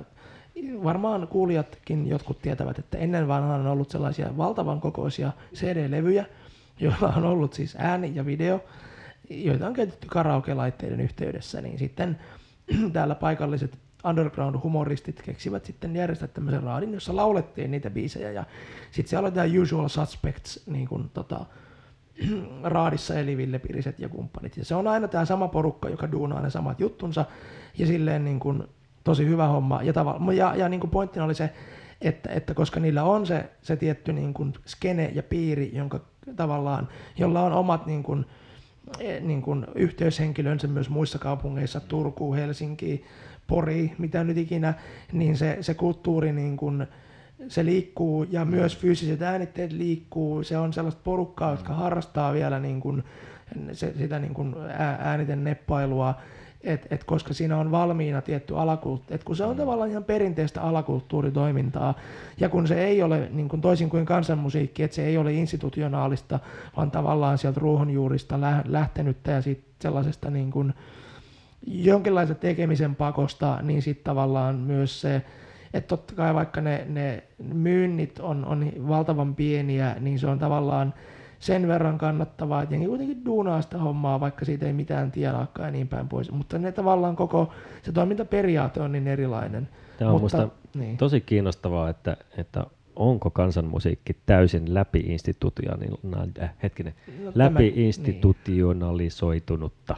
varmaan 0.84 1.28
kuulijatkin 1.28 2.08
jotkut 2.08 2.42
tietävät, 2.42 2.80
että 2.80 2.98
ennen 2.98 3.28
vanhaan 3.28 3.62
on 3.62 3.68
ollut 3.68 3.90
sellaisia 3.90 4.38
valtavan 4.38 4.82
kokoisia 4.82 5.32
CD-levyjä, 5.56 6.26
joilla 6.80 7.14
on 7.18 7.26
ollut 7.26 7.54
siis 7.54 7.76
ääni 7.80 8.12
ja 8.16 8.26
video, 8.26 8.64
joita 9.30 9.68
on 9.68 9.74
käytetty 9.74 10.08
karaoke-laitteiden 10.08 11.02
yhteydessä, 11.02 11.62
niin 11.62 11.80
sitten 11.80 12.20
täällä 12.94 13.16
paikalliset 13.16 13.78
underground-humoristit 14.06 15.22
keksivät 15.22 15.66
sitten 15.66 15.96
järjestää 15.96 16.28
tämmöisen 16.28 16.64
raadin, 16.64 16.94
jossa 16.94 17.16
laulettiin 17.16 17.72
niitä 17.72 17.90
biisejä. 17.90 18.32
Ja 18.32 18.44
sitten 18.92 19.10
siellä 19.10 19.32
tämä 19.32 19.48
Usual 19.62 19.88
Suspects 19.88 20.68
niin 20.68 20.88
kuin, 20.88 21.10
tota, 21.14 21.46
raadissa 22.64 23.20
eli 23.20 23.38
Ville 23.38 23.60
Piriset 23.60 24.00
ja 24.00 24.10
kumppanit. 24.10 24.58
Ja 24.58 24.66
se 24.66 24.76
on 24.76 24.88
aina 24.88 25.08
tämä 25.08 25.26
sama 25.26 25.48
porukka, 25.48 25.90
joka 25.90 26.12
duunaa 26.12 26.42
ne 26.42 26.50
samat 26.50 26.80
juttunsa 26.80 27.26
ja 27.78 27.88
silleen 27.88 28.26
niin 28.26 28.40
kuin, 28.40 28.64
tosi 29.04 29.26
hyvä 29.26 29.48
homma. 29.48 29.84
Ja, 29.84 29.94
tavalla, 29.94 30.34
ja, 30.34 30.56
ja 30.56 30.70
niin 30.70 30.80
kuin 30.80 30.92
pointtina 30.92 31.26
oli 31.26 31.36
se, 31.36 31.50
että, 32.02 32.30
että 32.30 32.54
koska 32.54 32.80
niillä 32.80 33.04
on 33.04 33.26
se, 33.26 33.50
se 33.62 33.76
tietty 33.76 34.14
niin 34.14 34.34
kuin 34.34 34.54
skene 34.66 35.12
ja 35.14 35.24
piiri, 35.24 35.72
jonka 35.74 36.00
tavallaan, 36.36 36.88
jolla 37.18 37.42
on 37.42 37.54
omat 37.54 37.86
niin 37.86 38.04
kuin, 38.04 38.26
eh, 39.00 39.22
niin 39.22 39.42
kuin 39.42 39.66
yhteyshenkilönsä 39.76 40.68
myös 40.68 40.90
muissa 40.90 41.20
kaupungeissa, 41.20 41.80
Turku, 41.80 42.34
Helsinki, 42.34 43.06
Pori, 43.48 43.96
mitä 43.98 44.24
nyt 44.24 44.38
ikinä, 44.38 44.74
niin 45.12 45.38
se, 45.38 45.58
se 45.62 45.74
kulttuuri 45.74 46.32
niin 46.32 46.58
kuin, 46.58 46.88
se 47.48 47.66
liikkuu 47.66 48.24
ja 48.24 48.46
myös 48.46 48.78
fyysiset 48.78 49.22
äänitteet 49.22 49.72
liikkuu. 49.72 50.44
Se 50.44 50.58
on 50.58 50.74
sellaista 50.74 51.02
porukkaa, 51.04 51.52
jotka 51.52 51.74
harrastaa 51.74 52.34
vielä 52.34 52.60
niin 52.60 52.82
kuin, 52.82 53.04
se, 53.72 53.94
sitä 53.98 54.20
niin 54.20 54.34
kuin 54.34 54.56
ää- 54.70 54.98
ääniten 55.00 55.44
neppailua, 55.44 56.14
et, 56.64 56.88
et 56.90 57.04
koska 57.04 57.34
siinä 57.34 57.58
on 57.58 57.72
valmiina 57.72 58.22
tietty 58.22 58.58
alakulttuuri, 58.58 59.24
kun 59.26 59.36
se 59.36 59.44
on 59.44 59.58
tavallaan 59.58 59.90
ihan 59.90 60.04
perinteistä 60.04 60.62
alakulttuuritoimintaa, 60.62 61.94
ja 62.40 62.50
kun 62.50 62.68
se 62.68 62.86
ei 62.86 63.04
ole 63.04 63.30
niin 63.32 63.50
kuin 63.50 63.62
toisin 63.62 63.90
kuin 63.90 64.06
kansanmusiikki, 64.06 64.84
että 64.84 64.96
se 64.96 65.06
ei 65.06 65.18
ole 65.18 65.34
institutionaalista, 65.34 66.40
vaan 66.78 66.92
tavallaan 66.92 67.38
sieltä 67.38 67.60
ruohonjuurista 67.60 68.42
lä- 68.42 68.64
lähtenyttä 68.66 69.32
ja 69.32 69.42
sit 69.42 69.64
sellaisesta 69.82 70.30
niin 70.30 70.52
kuin 70.52 70.74
jonkinlaisen 71.68 72.36
tekemisen 72.36 72.96
pakosta, 72.96 73.60
niin 73.62 73.82
sitten 73.82 74.04
tavallaan 74.04 74.56
myös 74.56 75.02
se, 75.02 75.22
että 75.78 75.88
totta 75.88 76.16
kai 76.16 76.34
vaikka 76.34 76.62
ne, 76.62 76.86
ne 76.90 77.24
myynnit 77.54 78.20
on, 78.20 78.46
on 78.46 78.72
valtavan 78.88 79.36
pieniä, 79.36 79.96
niin 80.00 80.20
se 80.20 80.28
on 80.28 80.40
tavallaan 80.40 80.94
sen 81.40 81.68
verran 81.68 81.98
kannattavaa, 81.98 82.62
että 82.64 82.76
jengi 82.76 82.88
kuitenkin 82.88 83.26
duunaa 83.26 83.62
sitä 83.62 83.78
hommaa, 83.78 84.20
vaikka 84.20 84.46
siitä 84.46 84.66
ei 84.66 84.74
mitään 84.74 85.12
tienaakaan 85.12 85.68
ja 85.68 85.72
niin 85.72 85.88
päin 85.88 86.10
pois. 86.10 86.32
Mutta 86.32 86.58
ne 86.58 86.72
tavallaan 86.72 87.16
koko, 87.16 87.52
se 87.84 87.92
toimintaperiaate 87.92 88.82
on 88.82 88.92
niin 88.92 89.08
erilainen. 89.08 89.70
Tämä 89.98 90.12
on 90.12 90.22
Mutta, 90.22 90.50
niin. 90.76 90.98
tosi 90.98 91.22
kiinnostavaa, 91.22 91.90
että, 91.90 92.18
että 92.38 92.66
onko 92.96 93.30
kansanmusiikki 93.30 94.16
täysin 94.26 94.74
läpi 94.74 95.00
institutionaalinen, 95.00 95.98
hetkinen, 96.64 96.94
No 97.24 97.32
läpi 97.36 97.72
tämä- 97.72 97.82
institutionalisoitunutta. 97.88 99.96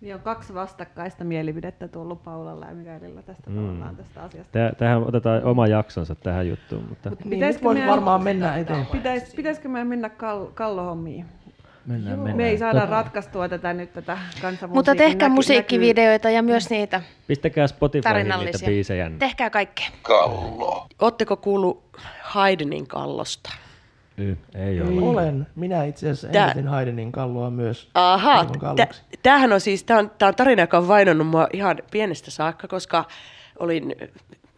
Niin 0.00 0.14
on 0.14 0.20
kaksi 0.20 0.54
vastakkaista 0.54 1.24
mielipidettä 1.24 1.88
tullut 1.88 2.22
Paulalla 2.24 2.66
ja 2.66 2.74
Mikaelilla 2.74 3.22
tästä 3.22 3.50
Mm. 3.50 3.56
tavallaan 3.56 3.96
tästä 3.96 4.22
asiasta. 4.22 4.52
Tää, 4.52 4.72
tähän 4.78 5.02
otetaan 5.02 5.44
oma 5.44 5.66
jaksonsa 5.66 6.14
tähän 6.14 6.48
juttuun, 6.48 6.84
mutta 6.88 7.10
Niin, 7.10 7.18
nyt 7.20 7.30
Pitäisikö 7.30 7.64
varmaan 7.86 8.22
mennä 8.24 8.56
eteenpäin. 8.56 8.86
Pitäis, 8.92 9.34
pitäisikö 9.34 9.68
meidän 9.68 9.88
mennä 9.88 10.08
kall- 10.08 10.50
kallohommiin? 10.54 11.24
Mennään, 11.86 12.18
mennään. 12.18 12.36
Me 12.36 12.48
ei 12.48 12.58
saada 12.58 12.84
Tot- 12.84 12.90
ratkaistua 12.90 13.48
tätä 13.48 13.72
nyt 13.72 13.92
tätä 13.92 14.12
kansanmusiikin 14.42 14.68
Mutta 14.74 14.94
tehkää 14.94 15.28
näky- 15.28 15.34
musiikkivideoita 15.34 16.30
ja 16.30 16.42
myös 16.42 16.70
niitä 16.70 17.02
pistäkää 17.26 17.66
Spotifyhin 17.66 18.26
niitä 18.38 18.58
biisejä. 18.66 19.10
Tehkää 19.18 19.50
kaikkea. 19.50 19.86
Ootteko 21.02 21.36
kuullut 21.36 21.84
Haidenin 22.22 22.86
kallosta? 22.86 23.50
Y, 24.18 24.36
ei 24.54 24.80
ole. 24.80 25.02
Olen. 25.02 25.46
Minä 25.54 25.84
itse 25.84 26.10
asiassa 26.10 26.28
Tää- 26.28 26.42
äänitin 26.42 26.68
Haidenin 26.68 27.12
kalloa 27.12 27.50
myös. 27.50 27.88
Aha, 27.94 28.46
tämähän 29.22 29.52
on 29.52 29.60
siis, 29.60 29.84
tämä 29.84 30.00
on, 30.00 30.10
tää 30.18 30.28
on 30.28 30.34
tarina, 30.34 30.62
joka 30.62 30.78
on 30.78 30.88
vainonnut 30.88 31.26
mua 31.26 31.48
ihan 31.52 31.78
pienestä 31.90 32.30
saakka, 32.30 32.68
koska 32.68 33.04
olin 33.58 33.96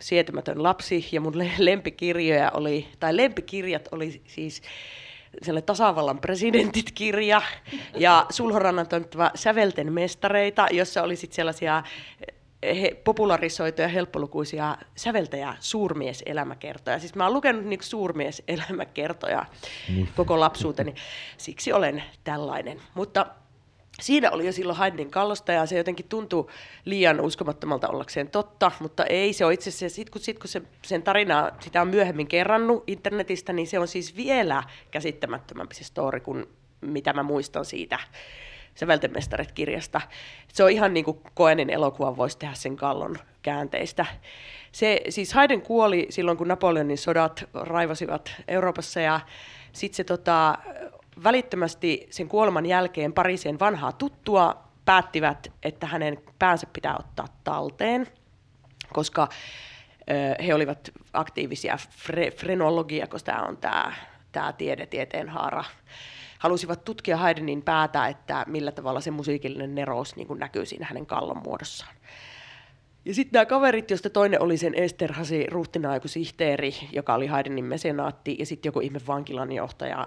sietämätön 0.01 0.63
lapsi 0.63 1.09
ja 1.13 1.21
mun 1.21 1.39
le- 1.39 1.51
lempikirjoja 1.59 2.51
oli, 2.55 2.89
tai 3.01 3.17
lempikirjat 3.17 3.89
oli 3.93 4.23
siis 4.27 4.63
sellainen 5.43 5.67
tasavallan 5.67 6.19
presidentit-kirja 6.19 7.43
ja 7.97 8.27
Sulhorannan 8.31 8.89
toimittava 8.89 9.31
Sävelten 9.35 9.93
mestareita, 9.93 10.67
jossa 10.71 11.03
oli 11.03 11.17
sitten 11.17 11.37
sellaisia 11.37 11.83
he, 12.63 13.01
popularisoituja 13.05 13.89
helppolukuisia 13.89 14.77
säveltäjä 14.97 15.55
suurmieselämäkertoja. 15.61 16.99
Siis 16.99 17.15
mä 17.15 17.25
oon 17.25 17.35
lukenut 17.35 17.65
niinku 17.65 17.85
suurmieselämäkertoja 17.85 19.47
koko 20.17 20.41
lapsuuteni, 20.41 20.95
siksi 21.37 21.73
olen 21.73 22.03
tällainen. 22.25 22.81
Mutta 22.95 23.27
siinä 24.01 24.31
oli 24.31 24.47
jo 24.47 24.53
silloin 24.53 24.79
Haydnin 24.79 25.11
kallosta 25.11 25.53
ja 25.53 25.67
se 25.67 25.79
jotenkin 25.79 26.09
tuntuu 26.09 26.51
liian 26.85 27.21
uskomattomalta 27.21 27.89
ollakseen 27.89 28.31
totta, 28.31 28.73
mutta 28.81 29.05
ei 29.05 29.33
se 29.33 29.45
ole 29.45 29.55
itse 29.55 29.71
asiassa, 29.71 29.97
sit 29.97 30.11
kun, 30.11 30.21
sit 30.21 30.39
kun 30.39 30.49
se, 30.49 30.63
sen 30.83 31.03
tarinaa, 31.03 31.51
sitä 31.61 31.83
on 31.83 31.89
myöhemmin 31.89 32.29
kerrannut 32.29 32.85
internetistä, 32.87 33.53
niin 33.53 33.67
se 33.67 33.79
on 33.79 33.89
siis 33.89 34.17
vielä 34.17 34.63
käsittämättömämpi 34.91 35.75
se 35.75 35.85
story 35.85 36.21
kuin 36.21 36.47
mitä 36.81 37.13
mä 37.13 37.23
muistan 37.23 37.65
siitä 37.65 37.99
Säveltemestarit-kirjasta. 38.79 40.01
Se 40.53 40.65
on 40.65 40.71
ihan 40.71 40.95
niin 40.95 41.05
kuin 41.05 41.21
Koenin 41.35 41.71
elokuvan 41.71 42.17
voisi 42.17 42.39
tehdä 42.39 42.55
sen 42.55 42.77
kallon 42.77 43.17
käänteistä. 43.43 44.07
Se, 44.73 45.01
siis 45.09 45.33
Haydn 45.33 45.63
kuoli 45.63 46.07
silloin, 46.11 46.39
kun 46.39 46.49
Napoleonin 46.49 46.99
sodat 46.99 47.45
raivasivat 47.55 48.35
Euroopassa 48.49 49.01
ja 49.01 49.21
sitten 49.73 49.97
se 49.97 50.05
tota, 50.05 50.59
välittömästi 51.25 52.07
sen 52.11 52.29
kuoleman 52.29 52.67
jälkeen 52.67 53.13
pariseen 53.13 53.61
vanhaa 53.61 53.93
tuttua 53.93 54.65
päättivät, 54.85 55.53
että 55.63 55.87
hänen 55.87 56.19
päänsä 56.39 56.67
pitää 56.73 56.97
ottaa 56.99 57.27
talteen, 57.45 58.07
koska 58.93 59.29
ö, 60.11 60.43
he 60.43 60.55
olivat 60.55 60.91
aktiivisia 61.13 61.79
fre, 61.91 62.31
frenologia, 62.31 63.07
koska 63.07 63.33
tämä 63.33 63.43
on 63.43 63.57
tämä 63.57 63.93
tämä 64.33 64.53
tiedetieteen 64.53 65.29
haara 65.29 65.65
halusivat 66.39 66.85
tutkia 66.85 67.17
Haydnin 67.17 67.63
päätä, 67.63 68.07
että 68.07 68.45
millä 68.49 68.73
tavalla 68.73 69.01
se 69.01 69.11
musiikillinen 69.11 69.75
nerous 69.75 70.17
niin 70.17 70.29
kuin 70.29 70.41
näkyy 70.41 70.67
siinä 70.67 70.87
hänen 70.87 71.07
kallon 71.07 71.43
muodossaan. 71.45 71.95
Ja 73.05 73.15
sitten 73.15 73.39
nämä 73.39 73.47
kaverit, 73.47 73.91
joista 73.91 74.11
toinen 74.11 74.43
oli 74.43 74.57
sen 74.57 74.75
Esterhasi 74.75 75.47
ruhtinaajaku 75.47 76.09
sihteeri, 76.09 76.75
joka 76.93 77.15
oli 77.15 77.27
Haydnin 77.27 77.65
mesenaatti, 77.65 78.37
ja 78.39 78.47
sitten 78.47 78.69
joku 78.69 78.81
ihme 78.81 79.01
vankilanjohtaja, 79.07 80.07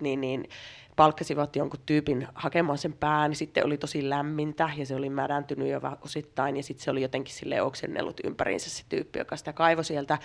niin, 0.00 0.20
niin 0.20 0.48
palkkasivat 0.96 1.56
jonkun 1.56 1.80
tyypin 1.86 2.28
hakemaan 2.34 2.78
sen 2.78 2.92
pään, 2.92 3.30
niin 3.30 3.36
sitten 3.36 3.66
oli 3.66 3.78
tosi 3.78 4.08
lämmintä 4.08 4.70
ja 4.76 4.86
se 4.86 4.94
oli 4.94 5.10
mädäntynyt 5.10 5.68
jo 5.68 5.80
osittain 6.00 6.56
ja 6.56 6.62
sitten 6.62 6.84
se 6.84 6.90
oli 6.90 7.02
jotenkin 7.02 7.34
sille 7.34 7.62
oksennellut 7.62 8.20
ympäriinsä 8.24 8.70
se 8.70 8.84
tyyppi, 8.88 9.18
joka 9.18 9.36
sitä 9.36 9.52
kaivoi 9.52 9.84
sieltä. 9.84 10.18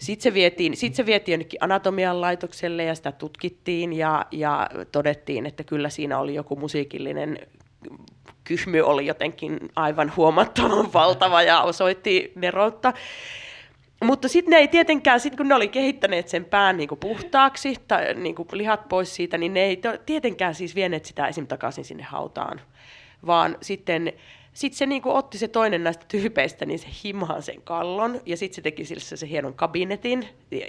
Sitten 0.00 0.22
se 0.22 0.34
vietiin, 0.34 0.76
sit 0.76 0.94
se 0.94 1.06
vietiin 1.06 1.32
jonnekin 1.32 1.64
anatomian 1.64 2.20
laitokselle 2.20 2.84
ja 2.84 2.94
sitä 2.94 3.12
tutkittiin 3.12 3.92
ja, 3.92 4.26
ja 4.30 4.70
todettiin, 4.92 5.46
että 5.46 5.64
kyllä 5.64 5.88
siinä 5.88 6.18
oli 6.18 6.34
joku 6.34 6.56
musiikillinen 6.56 7.38
kyhmy 8.44 8.80
oli 8.80 9.06
jotenkin 9.06 9.58
aivan 9.76 10.12
huomattavan 10.16 10.92
valtava 11.00 11.42
ja 11.42 11.62
osoitti 11.62 12.32
neroutta. 12.34 12.92
Mutta 14.04 14.28
sitten 14.28 14.50
ne 14.50 14.56
ei 14.56 14.68
tietenkään, 14.68 15.20
sit 15.20 15.36
kun 15.36 15.48
ne 15.48 15.54
oli 15.54 15.68
kehittäneet 15.68 16.28
sen 16.28 16.44
pään 16.44 16.76
niinku 16.76 16.96
puhtaaksi 16.96 17.74
tai 17.88 18.14
niinku 18.14 18.46
lihat 18.52 18.88
pois 18.88 19.14
siitä, 19.14 19.38
niin 19.38 19.54
ne 19.54 19.60
ei 19.60 19.80
tietenkään 20.06 20.54
siis 20.54 20.74
vieneet 20.74 21.04
sitä 21.04 21.26
esim. 21.26 21.46
takaisin 21.46 21.84
sinne 21.84 22.02
hautaan, 22.02 22.60
vaan 23.26 23.56
sitten 23.62 24.12
sit 24.52 24.74
se 24.74 24.86
niinku 24.86 25.10
otti 25.10 25.38
se 25.38 25.48
toinen 25.48 25.84
näistä 25.84 26.04
tyypeistä, 26.08 26.66
niin 26.66 26.78
se 26.78 26.86
himaan 27.04 27.42
sen 27.42 27.62
kallon, 27.62 28.20
ja 28.26 28.36
sitten 28.36 28.56
se 28.56 28.62
teki 28.62 28.84
sille 28.84 29.00
se 29.00 29.28
hienon 29.28 29.54
kabinetin, 29.54 30.28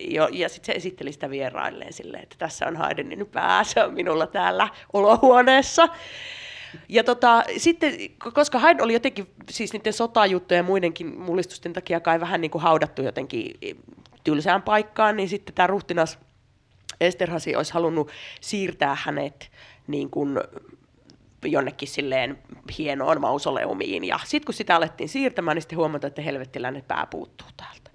ja, 0.09 0.29
ja 0.31 0.49
sitten 0.49 0.65
se 0.65 0.77
esitteli 0.77 1.11
sitä 1.11 1.29
vierailleen 1.29 1.93
silleen, 1.93 2.23
että 2.23 2.35
tässä 2.39 2.67
on 2.67 2.75
Haydenin 2.75 3.27
pää, 3.27 3.63
se 3.63 3.83
on 3.83 3.93
minulla 3.93 4.27
täällä 4.27 4.69
olohuoneessa. 4.93 5.87
Ja 6.89 7.03
tota, 7.03 7.43
sitten, 7.57 7.93
koska 8.33 8.59
Haid 8.59 8.79
oli 8.79 8.93
jotenkin 8.93 9.27
siis 9.49 9.73
niiden 9.73 9.93
sotajuttujen 9.93 10.59
ja 10.59 10.63
muidenkin 10.63 11.19
mullistusten 11.19 11.73
takia 11.73 11.99
kai 11.99 12.19
vähän 12.19 12.41
niin 12.41 12.51
kuin 12.51 12.61
haudattu 12.61 13.01
jotenkin 13.01 13.59
tylsään 14.23 14.61
paikkaan, 14.61 15.17
niin 15.17 15.29
sitten 15.29 15.55
tämä 15.55 15.67
ruhtinas 15.67 16.19
Esterhasi 17.01 17.55
olisi 17.55 17.73
halunnut 17.73 18.11
siirtää 18.41 18.97
hänet 18.99 19.51
niin 19.87 20.09
kuin 20.09 20.39
jonnekin 21.47 21.87
silleen 21.87 22.37
hienoon 22.77 23.21
mausoleumiin. 23.21 24.03
Ja 24.03 24.19
sitten 24.25 24.45
kun 24.45 24.53
sitä 24.53 24.75
alettiin 24.75 25.09
siirtämään, 25.09 25.55
niin 25.55 25.61
sitten 25.61 25.77
huomataan, 25.77 26.09
että 26.09 26.21
helvettiläinen 26.21 26.83
pää 26.87 27.07
puuttuu 27.11 27.47
täältä. 27.57 27.91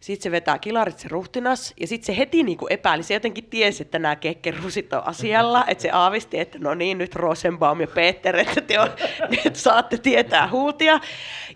Sitten 0.00 0.22
se 0.22 0.30
vetää 0.30 0.58
kilarit 0.58 0.98
se 0.98 1.08
ruhtinas, 1.08 1.74
ja 1.80 1.86
sitten 1.86 2.06
se 2.06 2.16
heti 2.16 2.42
niin 2.42 2.58
kuin 2.58 2.72
epäili, 2.72 3.02
se 3.02 3.14
jotenkin 3.14 3.44
tiesi, 3.44 3.82
että 3.82 3.98
nämä 3.98 4.16
kekkerusit 4.16 4.92
on 4.92 5.06
asialla, 5.06 5.64
että 5.66 5.82
se 5.82 5.90
aavisti, 5.90 6.38
että 6.38 6.58
no 6.58 6.74
niin, 6.74 6.98
nyt 6.98 7.14
Rosenbaum 7.14 7.80
ja 7.80 7.86
Peter, 7.86 8.36
että 8.36 8.60
te 8.60 8.80
on, 8.80 8.88
että 9.46 9.58
saatte 9.58 9.98
tietää 9.98 10.50
huutia. 10.50 11.00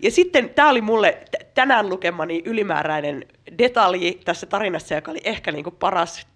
Ja 0.01 0.11
sitten 0.11 0.49
tämä 0.49 0.69
oli 0.69 0.81
mulle 0.81 1.17
tänään 1.53 1.89
lukemani 1.89 2.41
ylimääräinen 2.45 3.25
detalji 3.57 4.21
tässä 4.25 4.45
tarinassa, 4.45 4.95
joka 4.95 5.11
oli 5.11 5.21
ehkä 5.23 5.51
niin 5.51 5.63
kuin 5.63 5.75
paras 5.75 6.27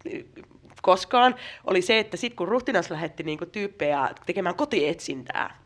koskaan, 0.86 1.36
oli 1.64 1.82
se, 1.82 2.00
että 2.00 2.18
sitten 2.18 2.36
kun 2.38 2.48
ruhtinas 2.48 2.90
lähetti 2.90 3.24
niin 3.24 3.38
kuin 3.38 3.52
tyyppejä 3.52 4.10
tekemään 4.26 4.56
kotietsintää, 4.56 5.66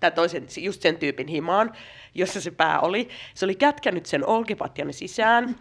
tämä 0.00 0.10
toisen, 0.10 0.46
just 0.56 0.82
sen 0.82 0.96
tyypin 0.96 1.28
himaan, 1.28 1.72
jossa 2.14 2.40
se 2.40 2.50
pää 2.50 2.80
oli. 2.80 3.08
Se 3.34 3.44
oli 3.44 3.54
kätkännyt 3.54 4.06
sen 4.06 4.26
olkipatjan 4.26 4.92
sisään 4.92 5.56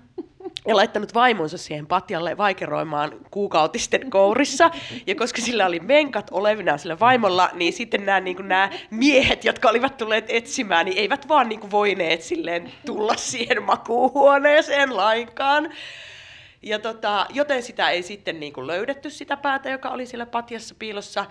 ja 0.68 0.76
laittanut 0.76 1.14
vaimonsa 1.14 1.58
siihen 1.58 1.88
patjalle 1.88 2.38
vaikeroimaan 2.38 3.12
kuukautisten 3.32 4.10
kourissa. 4.10 4.72
Ja 5.08 5.16
koska 5.16 5.42
sillä 5.42 5.66
oli 5.66 5.80
menkat 5.80 6.28
olevina 6.32 6.78
sillä 6.78 7.00
vaimolla, 7.00 7.50
niin 7.54 7.74
sitten 7.74 8.06
nämä, 8.06 8.20
niin 8.20 8.48
nämä 8.48 8.70
miehet, 8.92 9.46
jotka 9.46 9.70
olivat 9.70 9.98
tulleet 9.98 10.26
etsimään, 10.28 10.86
niin 10.86 10.98
eivät 10.98 11.28
vaan 11.28 11.50
niin 11.50 11.72
voineet 11.72 12.22
silleen 12.22 12.72
tulla 12.86 13.16
siihen 13.16 13.64
makuuhuoneeseen 13.64 14.98
lainkaan. 14.98 15.70
Ja 16.62 16.80
tota, 16.80 17.26
joten 17.30 17.64
sitä 17.64 17.90
ei 17.90 18.04
sitten 18.04 18.40
niin 18.40 18.54
kuin 18.54 18.68
löydetty 18.68 19.10
sitä 19.10 19.38
päätä, 19.38 19.70
joka 19.70 19.90
oli 19.90 20.06
siellä 20.06 20.26
patjassa 20.26 20.76
piilossa. 20.80 21.26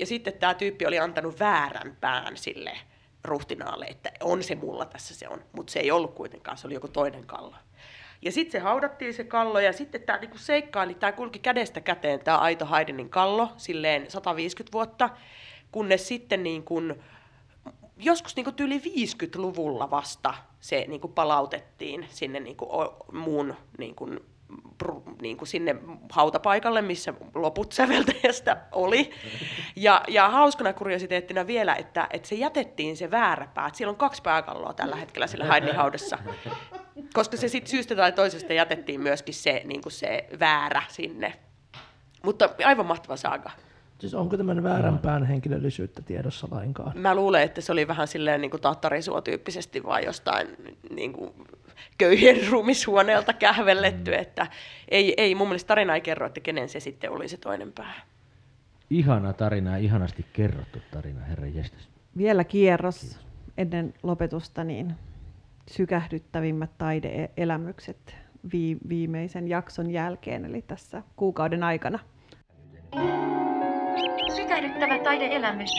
Ja 0.00 0.06
sitten 0.06 0.32
tämä 0.32 0.54
tyyppi 0.54 0.86
oli 0.86 0.98
antanut 0.98 1.40
väärän 1.40 1.96
pään 2.00 2.36
sille 2.36 2.78
ruhtinaalle, 3.24 3.86
että 3.86 4.12
on 4.20 4.42
se 4.42 4.54
mulla 4.54 4.84
tässä 4.84 5.14
se 5.14 5.28
on, 5.28 5.44
mutta 5.52 5.72
se 5.72 5.80
ei 5.80 5.90
ollut 5.90 6.14
kuitenkaan, 6.14 6.56
se 6.58 6.66
oli 6.66 6.74
joku 6.74 6.88
toinen 6.88 7.26
kallo. 7.26 7.54
Ja 8.22 8.32
sitten 8.32 8.52
se 8.52 8.58
haudattiin 8.58 9.14
se 9.14 9.24
kallo 9.24 9.60
ja 9.60 9.72
sitten 9.72 10.02
tämä 10.02 10.18
niinku 10.18 10.38
seikkaili, 10.38 10.94
tämä 10.94 11.12
kulki 11.12 11.38
kädestä 11.38 11.80
käteen 11.80 12.20
tämä 12.20 12.38
Aito 12.38 12.64
Haidenin 12.64 13.10
kallo 13.10 13.52
silleen 13.56 14.10
150 14.10 14.72
vuotta, 14.72 15.10
kunnes 15.72 16.08
sitten 16.08 16.42
niin 16.42 16.64
joskus 17.96 18.36
niin 18.36 18.44
kuin 18.44 18.56
tyyli 18.56 18.78
50-luvulla 18.78 19.90
vasta 19.90 20.34
se 20.60 20.84
niin 20.88 21.00
kuin 21.00 21.12
palautettiin 21.12 22.06
sinne 22.10 22.40
niin 22.40 22.56
kuin 22.56 22.70
muun 23.12 23.54
niin 23.78 23.94
kuin 23.94 24.20
niin 25.22 25.36
kuin 25.36 25.48
sinne 25.48 25.76
hautapaikalle, 26.12 26.82
missä 26.82 27.14
loput 27.34 27.72
säveltäjästä 27.72 28.56
oli. 28.72 29.10
Ja, 29.76 30.02
ja 30.08 30.28
hauskana 30.28 30.72
kuriositeettina 30.72 31.46
vielä, 31.46 31.74
että, 31.74 32.06
että 32.10 32.28
se 32.28 32.34
jätettiin 32.34 32.96
se 32.96 33.10
väärä 33.10 33.48
pää. 33.54 33.66
Että 33.66 33.76
siellä 33.76 33.90
on 33.90 33.96
kaksi 33.96 34.22
pääkalloa 34.22 34.72
tällä 34.72 34.96
hetkellä 34.96 35.26
sillä 35.26 35.44
Haidnin 35.44 35.76
haudassa. 35.76 36.18
Koska 37.14 37.36
se 37.36 37.48
sitten 37.48 37.70
syystä 37.70 37.96
tai 37.96 38.12
toisesta 38.12 38.52
jätettiin 38.52 39.00
myöskin 39.00 39.34
se, 39.34 39.62
niin 39.64 39.82
kuin 39.82 39.92
se 39.92 40.26
väärä 40.40 40.82
sinne. 40.88 41.32
Mutta 42.22 42.48
aivan 42.64 42.86
mahtava 42.86 43.16
saaga. 43.16 43.50
Siis 44.00 44.14
onko 44.14 44.36
tämmöinen 44.36 44.64
väärän 44.64 44.98
pään 44.98 45.24
henkilöllisyyttä 45.24 46.02
tiedossa 46.02 46.48
lainkaan? 46.50 46.92
Mä 46.94 47.14
luulen, 47.14 47.42
että 47.42 47.60
se 47.60 47.72
oli 47.72 47.88
vähän 47.88 48.08
silleen 48.08 48.40
niin 48.40 48.50
kuin 48.50 48.60
tattarisuotyyppisesti 48.60 49.82
vai 49.82 50.04
jostain 50.04 50.48
niin 50.90 51.12
kuin 51.12 51.30
köyhien 51.98 52.38
ruumishuoneelta 52.50 53.32
kähvelletty, 53.32 54.14
että 54.14 54.46
ei, 54.88 55.14
ei 55.16 55.34
mun 55.34 55.48
mielestä 55.48 55.68
tarina 55.68 55.94
ei 55.94 56.00
kerro, 56.00 56.26
että 56.26 56.40
kenen 56.40 56.68
se 56.68 56.80
sitten 56.80 57.10
oli 57.10 57.28
se 57.28 57.36
toinen 57.36 57.72
pää. 57.72 58.00
Ihana 58.90 59.32
tarina 59.32 59.70
ja 59.70 59.76
ihanasti 59.78 60.26
kerrottu 60.32 60.78
tarina, 60.90 61.20
herra 61.20 61.46
jestas. 61.46 61.88
Vielä 62.16 62.44
kierros 62.44 63.00
Kiitos. 63.00 63.20
ennen 63.56 63.94
lopetusta, 64.02 64.64
niin 64.64 64.94
sykähdyttävimmät 65.70 66.70
taideelämykset 66.78 68.16
viimeisen 68.88 69.48
jakson 69.48 69.90
jälkeen, 69.90 70.44
eli 70.44 70.62
tässä 70.62 71.02
kuukauden 71.16 71.62
aikana. 71.62 71.98
Sykähdyttävä 74.50 74.98
taideelämys. 74.98 75.70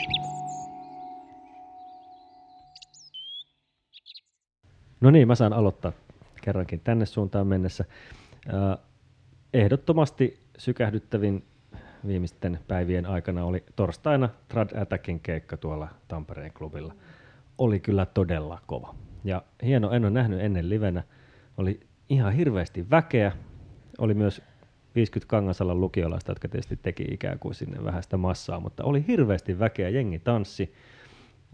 No 5.00 5.10
niin, 5.10 5.28
mä 5.28 5.34
saan 5.34 5.52
aloittaa 5.52 5.92
kerrankin 6.42 6.80
tänne 6.80 7.06
suuntaan 7.06 7.46
mennessä. 7.46 7.84
Ehdottomasti 9.54 10.40
sykähdyttävin 10.58 11.44
viimeisten 12.06 12.58
päivien 12.68 13.06
aikana 13.06 13.44
oli 13.44 13.64
torstaina 13.76 14.28
Trad 14.48 14.76
Attackin 14.76 15.20
keikka 15.20 15.56
tuolla 15.56 15.88
Tampereen 16.08 16.52
klubilla. 16.52 16.94
Oli 17.58 17.80
kyllä 17.80 18.06
todella 18.06 18.58
kova. 18.66 18.94
Ja 19.24 19.42
hieno, 19.64 19.90
en 19.90 20.04
ole 20.04 20.10
nähnyt 20.10 20.40
ennen 20.40 20.70
livenä. 20.70 21.02
Oli 21.56 21.80
ihan 22.08 22.32
hirveästi 22.32 22.90
väkeä. 22.90 23.32
Oli 23.98 24.14
myös 24.14 24.42
50 24.94 25.30
Kangasalan 25.30 25.80
lukiolaista, 25.80 26.30
jotka 26.30 26.48
tietysti 26.48 26.76
teki 26.76 27.04
ikään 27.10 27.38
kuin 27.38 27.54
sinne 27.54 27.84
vähän 27.84 28.02
sitä 28.02 28.16
massaa, 28.16 28.60
mutta 28.60 28.84
oli 28.84 29.04
hirveästi 29.08 29.58
väkeä, 29.58 29.88
jengi 29.88 30.18
tanssi, 30.18 30.74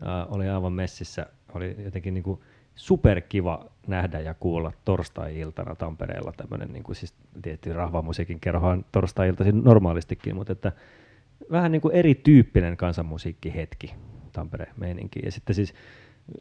uh, 0.02 0.36
oli 0.36 0.48
aivan 0.48 0.72
messissä, 0.72 1.26
oli 1.54 1.76
jotenkin 1.84 2.14
niin 2.14 2.24
kuin 2.24 2.40
superkiva 2.74 3.66
nähdä 3.86 4.20
ja 4.20 4.34
kuulla 4.34 4.72
torstai-iltana 4.84 5.74
Tampereella 5.74 6.32
tämmöinen, 6.36 6.72
niin 6.72 6.82
kuin 6.82 6.96
siis 6.96 7.14
tietysti 7.42 7.72
rahvamusiikin 7.72 8.40
kerhohan 8.40 8.84
torstai-iltaisin 8.92 9.64
normaalistikin, 9.64 10.36
mutta 10.36 10.52
että 10.52 10.72
vähän 11.50 11.72
niin 11.72 11.82
kuin 11.82 11.94
erityyppinen 11.94 12.76
kansanmusiikkihetki 12.76 13.94
Tampereen 14.32 14.74
meininki. 14.76 15.20
Ja 15.24 15.32
sitten 15.32 15.54
siis 15.54 15.74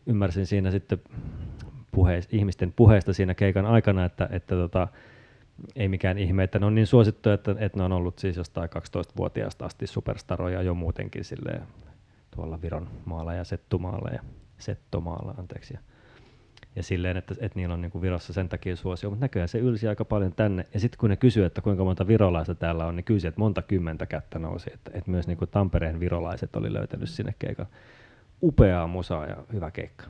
ymmärsin 0.06 0.46
siinä 0.46 0.72
sitten 0.72 1.00
puheis, 1.92 2.28
ihmisten 2.32 2.74
puheesta 2.76 3.14
siinä 3.14 3.34
keikan 3.34 3.66
aikana, 3.66 4.06
että, 4.06 4.30
että 4.32 4.56
tota, 4.56 4.88
ei 5.76 5.88
mikään 5.88 6.18
ihme, 6.18 6.44
että 6.44 6.60
ne 6.60 6.66
on 6.66 6.76
niin 6.76 6.88
suosittu, 6.88 7.30
että, 7.30 7.56
että 7.60 7.78
ne 7.78 7.84
on 7.84 7.92
ollut 7.92 8.20
siis 8.20 8.38
jostain 8.38 8.70
12-vuotiaasta 8.70 9.66
asti 9.66 9.88
superstaroja 9.88 10.62
jo 10.62 10.74
muutenkin 10.74 11.24
silleen, 11.24 11.64
tuolla 12.36 12.62
Viron 12.62 12.90
maalla 13.06 13.34
ja 13.34 13.44
Settumaalla 13.44 14.10
ja 14.10 14.22
Settomaalla, 14.58 15.36
anteeksi. 15.38 15.74
Ja 15.74 15.80
ja 16.78 16.84
silleen, 16.84 17.18
että, 17.18 17.36
että 17.40 17.60
niillä 17.60 17.74
on 17.74 17.82
niin 17.82 17.92
kuin 17.92 18.02
Virossa 18.02 18.34
sen 18.34 18.50
takia 18.50 18.76
suosio, 18.76 19.10
mutta 19.10 19.24
näköjään 19.24 19.50
se 19.50 19.58
ylsi 19.60 19.88
aika 19.88 20.06
paljon 20.06 20.34
tänne. 20.34 20.66
Ja 20.74 20.80
sitten 20.80 21.00
kun 21.00 21.10
ne 21.10 21.16
kysyy, 21.16 21.46
että 21.46 21.62
kuinka 21.62 21.84
monta 21.84 22.08
virolaista 22.08 22.56
täällä 22.56 22.86
on, 22.86 22.96
niin 22.96 23.04
kysyi, 23.04 23.28
että 23.28 23.40
monta 23.40 23.62
kymmentä 23.62 24.06
kättä 24.06 24.40
nousi, 24.40 24.70
että, 24.74 24.92
että 24.94 25.12
myös 25.12 25.28
niin 25.28 25.38
kuin 25.38 25.50
Tampereen 25.50 26.00
virolaiset 26.00 26.56
oli 26.56 26.74
löytänyt 26.74 27.10
sinne 27.10 27.36
keikan. 27.40 27.68
Upeaa 28.44 28.88
musaa 28.88 29.26
ja 29.26 29.38
hyvä 29.54 29.72
keikka. 29.72 30.06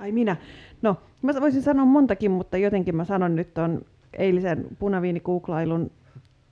Ai 0.00 0.12
minä. 0.12 0.36
No, 0.82 0.96
mä 1.22 1.32
voisin 1.40 1.62
sanoa 1.62 1.84
montakin, 1.84 2.30
mutta 2.30 2.56
jotenkin 2.56 2.96
mä 2.96 3.04
sanon 3.04 3.36
nyt 3.36 3.58
on 3.58 3.82
eilisen 4.18 4.66
punaviinikuuklailun, 4.78 5.90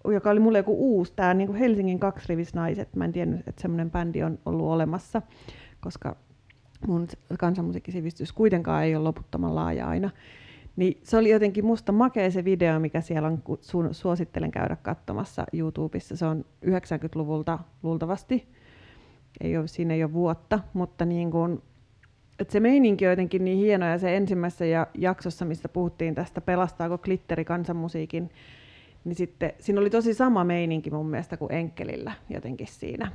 joka 0.05 0.31
oli 0.31 0.41
mulle 0.41 0.59
joku 0.59 0.77
uusi, 0.79 1.13
tämä 1.17 1.35
niin 1.35 1.55
Helsingin 1.55 2.01
kaksirivis 2.01 2.55
naiset. 2.55 2.97
Mä 2.97 3.05
en 3.05 3.13
tiennyt, 3.13 3.49
että 3.49 3.63
semmoinen 3.63 3.91
bändi 3.91 4.23
on 4.23 4.39
ollut 4.47 4.67
olemassa, 4.67 5.23
koska 5.81 6.17
mun 6.87 7.09
kansanmusiikkisivistys 7.39 8.33
kuitenkaan 8.33 8.85
ei 8.85 8.97
ole 8.97 9.05
loputtoman 9.05 9.55
laaja 9.55 9.89
aina. 9.89 10.11
Niin 10.77 11.01
se 11.03 11.17
oli 11.17 11.31
jotenkin 11.31 11.67
musta 11.67 11.93
makea 11.93 12.31
se 12.31 12.45
video, 12.45 12.81
mikä 12.81 13.01
siellä 13.01 13.29
on, 13.29 13.43
sun, 13.61 13.95
suosittelen 13.95 14.51
käydä 14.51 14.77
katsomassa 14.77 15.45
YouTubessa. 15.53 16.17
Se 16.17 16.27
on 16.27 16.45
90-luvulta 16.67 17.59
luultavasti. 17.83 18.49
Ei 19.41 19.57
ole, 19.57 19.67
siinä 19.67 19.95
ei 19.95 20.05
ole 20.05 20.13
vuotta, 20.13 20.61
mutta 20.73 21.05
niin 21.05 21.31
kuin, 21.31 21.63
että 22.39 22.53
se 22.53 22.61
meininki 22.61 23.07
on 23.07 23.13
jotenkin 23.13 23.45
niin 23.45 23.59
hieno 23.59 23.87
ja 23.87 23.99
se 23.99 24.17
ensimmäisessä 24.17 24.65
jaksossa, 24.99 25.45
mistä 25.45 25.69
puhuttiin 25.69 26.15
tästä 26.15 26.41
pelastaako 26.41 26.99
klitteri 26.99 27.45
kansanmusiikin, 27.45 28.31
niin 29.05 29.15
sitten 29.15 29.53
siinä 29.59 29.81
oli 29.81 29.91
tosi 29.91 30.15
sama 30.15 30.45
meininki 30.45 30.91
mun 30.91 31.07
mielestä 31.07 31.37
kuin 31.37 31.53
Enkelillä 31.53 32.13
jotenkin 32.31 32.67
siinä, 32.67 33.13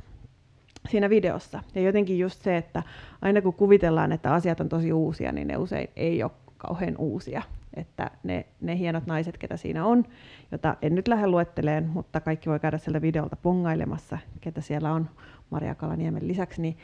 siinä 0.88 1.10
videossa. 1.10 1.62
Ja 1.74 1.82
jotenkin 1.82 2.18
just 2.18 2.42
se, 2.42 2.56
että 2.56 2.82
aina 3.22 3.42
kun 3.42 3.54
kuvitellaan, 3.54 4.12
että 4.12 4.34
asiat 4.34 4.60
on 4.60 4.68
tosi 4.68 4.92
uusia, 4.92 5.32
niin 5.32 5.48
ne 5.48 5.56
usein 5.56 5.88
ei 5.96 6.22
ole 6.22 6.30
kauhean 6.56 6.96
uusia. 6.98 7.42
Että 7.74 8.10
ne, 8.22 8.46
ne 8.60 8.78
hienot 8.78 9.06
naiset, 9.06 9.38
ketä 9.38 9.56
siinä 9.56 9.86
on, 9.86 10.04
jota 10.52 10.76
en 10.82 10.94
nyt 10.94 11.08
lähde 11.08 11.26
luetteleen, 11.26 11.88
mutta 11.88 12.20
kaikki 12.20 12.50
voi 12.50 12.60
käydä 12.60 12.78
sieltä 12.78 13.02
videolta 13.02 13.36
pongailemassa, 13.36 14.18
ketä 14.40 14.60
siellä 14.60 14.92
on 14.92 15.10
Maria 15.50 15.74
Kalaniemen 15.74 16.28
lisäksi, 16.28 16.62
niin, 16.62 16.76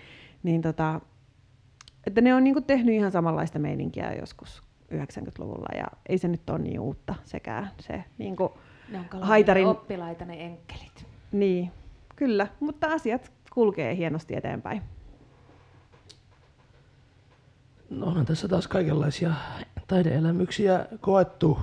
niin 0.43 0.63
tota, 0.63 1.01
että 2.07 2.21
ne 2.21 2.35
on 2.35 2.45
niinku 2.45 2.61
tehnyt 2.61 2.95
ihan 2.95 3.13
samanlaista 3.13 3.59
meininkiä 3.59 4.13
joskus 4.13 4.63
90-luvulla 4.95 5.79
ja 5.79 5.87
ei 6.09 6.19
se 6.19 6.29
nyt 6.29 6.51
ole 6.51 6.59
niin 6.59 6.81
uutta 6.81 7.15
sekään. 7.25 7.71
Se, 7.81 8.05
niinku, 8.19 8.59
ne 8.89 8.99
on 9.15 9.23
haitarin... 9.23 9.67
oppilaita 9.67 10.25
ne 10.25 10.45
enkkelit. 10.45 11.07
Niin, 11.33 11.73
kyllä, 12.17 12.47
mutta 12.61 12.87
asiat 12.87 13.33
kulkee 13.55 13.97
hienosti 13.97 14.37
eteenpäin. 14.37 14.83
No 17.91 18.07
onhan 18.07 18.27
tässä 18.27 18.49
taas 18.49 18.69
kaikenlaisia 18.69 19.33
taideelämyksiä 19.87 20.87
koettu. 21.01 21.59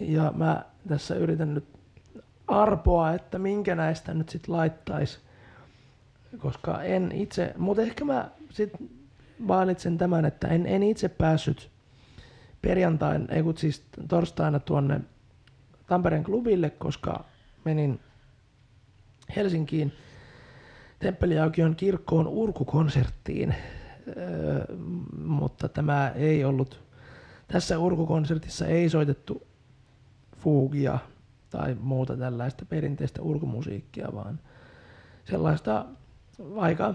Ja 0.00 0.32
mä 0.36 0.64
tässä 0.88 1.14
yritän 1.14 1.54
nyt 1.54 1.64
arpoa, 2.48 3.12
että 3.12 3.38
minkä 3.38 3.74
näistä 3.74 4.14
nyt 4.14 4.28
sitten 4.28 4.54
laittaisi. 4.54 5.18
Koska 6.38 6.82
en 6.82 7.12
itse, 7.12 7.54
mutta 7.58 7.82
ehkä 7.82 8.04
mä 8.04 8.30
sitten 8.50 8.90
mainitsen 9.42 9.98
tämän, 9.98 10.24
että 10.24 10.48
en, 10.48 10.66
en 10.66 10.82
itse 10.82 11.08
päässyt 11.08 11.70
perjantain, 12.62 13.28
ei 13.30 13.42
kun 13.42 13.58
siis 13.58 13.84
torstaina 14.08 14.58
tuonne 14.58 15.00
Tampereen 15.86 16.24
klubille, 16.24 16.70
koska 16.70 17.24
menin 17.64 18.00
Helsinkiin. 19.36 19.92
Temppeliaukion 20.98 21.76
kirkkoon 21.76 22.28
urkukonserttiin. 22.28 23.54
Mutta 25.24 25.68
tämä 25.68 26.08
ei 26.08 26.44
ollut, 26.44 26.80
tässä 27.48 27.78
urkukonsertissa 27.78 28.66
ei 28.66 28.88
soitettu 28.88 29.46
fuugia 30.36 30.98
tai 31.50 31.76
muuta 31.80 32.16
tällaista 32.16 32.64
perinteistä 32.64 33.22
urkumusiikkia, 33.22 34.08
vaan 34.14 34.40
sellaista 35.24 35.86
aika 36.56 36.94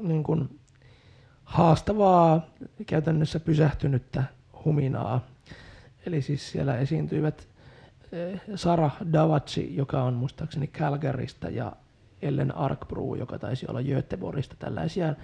niin 0.00 0.22
kuin, 0.22 0.60
haastavaa, 1.44 2.46
käytännössä 2.86 3.40
pysähtynyttä 3.40 4.24
huminaa. 4.64 5.20
Eli 6.06 6.22
siis 6.22 6.50
siellä 6.50 6.76
esiintyivät 6.76 7.48
Sara 8.54 8.90
Davatsi, 9.12 9.76
joka 9.76 10.02
on 10.02 10.14
muistaakseni 10.14 10.66
Calgarysta, 10.66 11.48
ja 11.50 11.72
Ellen 12.22 12.56
Arkbru, 12.56 13.14
joka 13.14 13.38
taisi 13.38 13.66
olla 13.68 13.82
Göteborgista, 13.82 14.56
tällaisia 14.58 15.14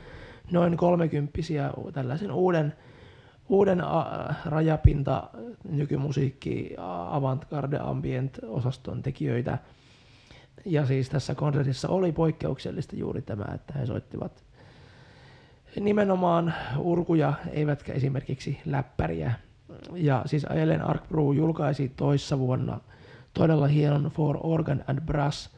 noin 0.51 0.77
kolmekymppisiä 0.77 1.71
tällaisen 1.93 2.33
uuden, 2.33 2.75
uuden 3.49 3.83
rajapinta 4.45 5.31
nykymusiikki 5.69 6.75
avantgarde 7.09 7.79
ambient 7.79 8.39
osaston 8.43 9.03
tekijöitä. 9.03 9.59
Ja 10.65 10.87
siis 10.87 11.09
tässä 11.09 11.35
konsertissa 11.35 11.89
oli 11.89 12.13
poikkeuksellista 12.13 12.97
juuri 12.97 13.23
tämä, 13.23 13.55
että 13.55 13.73
he 13.79 13.87
soittivat 13.87 14.48
nimenomaan 15.81 16.55
urkuja, 16.79 17.33
eivätkä 17.51 17.93
esimerkiksi 17.93 18.61
läppäriä. 18.65 19.33
Ja 19.95 20.23
siis 20.27 20.45
Ellen 20.45 20.83
Arkbrew 20.83 21.35
julkaisi 21.37 21.93
toissa 21.97 22.39
vuonna 22.39 22.81
todella 23.35 23.67
hienon 23.67 24.11
For 24.15 24.39
Organ 24.43 24.85
and 24.87 25.01
Brass 25.01 25.51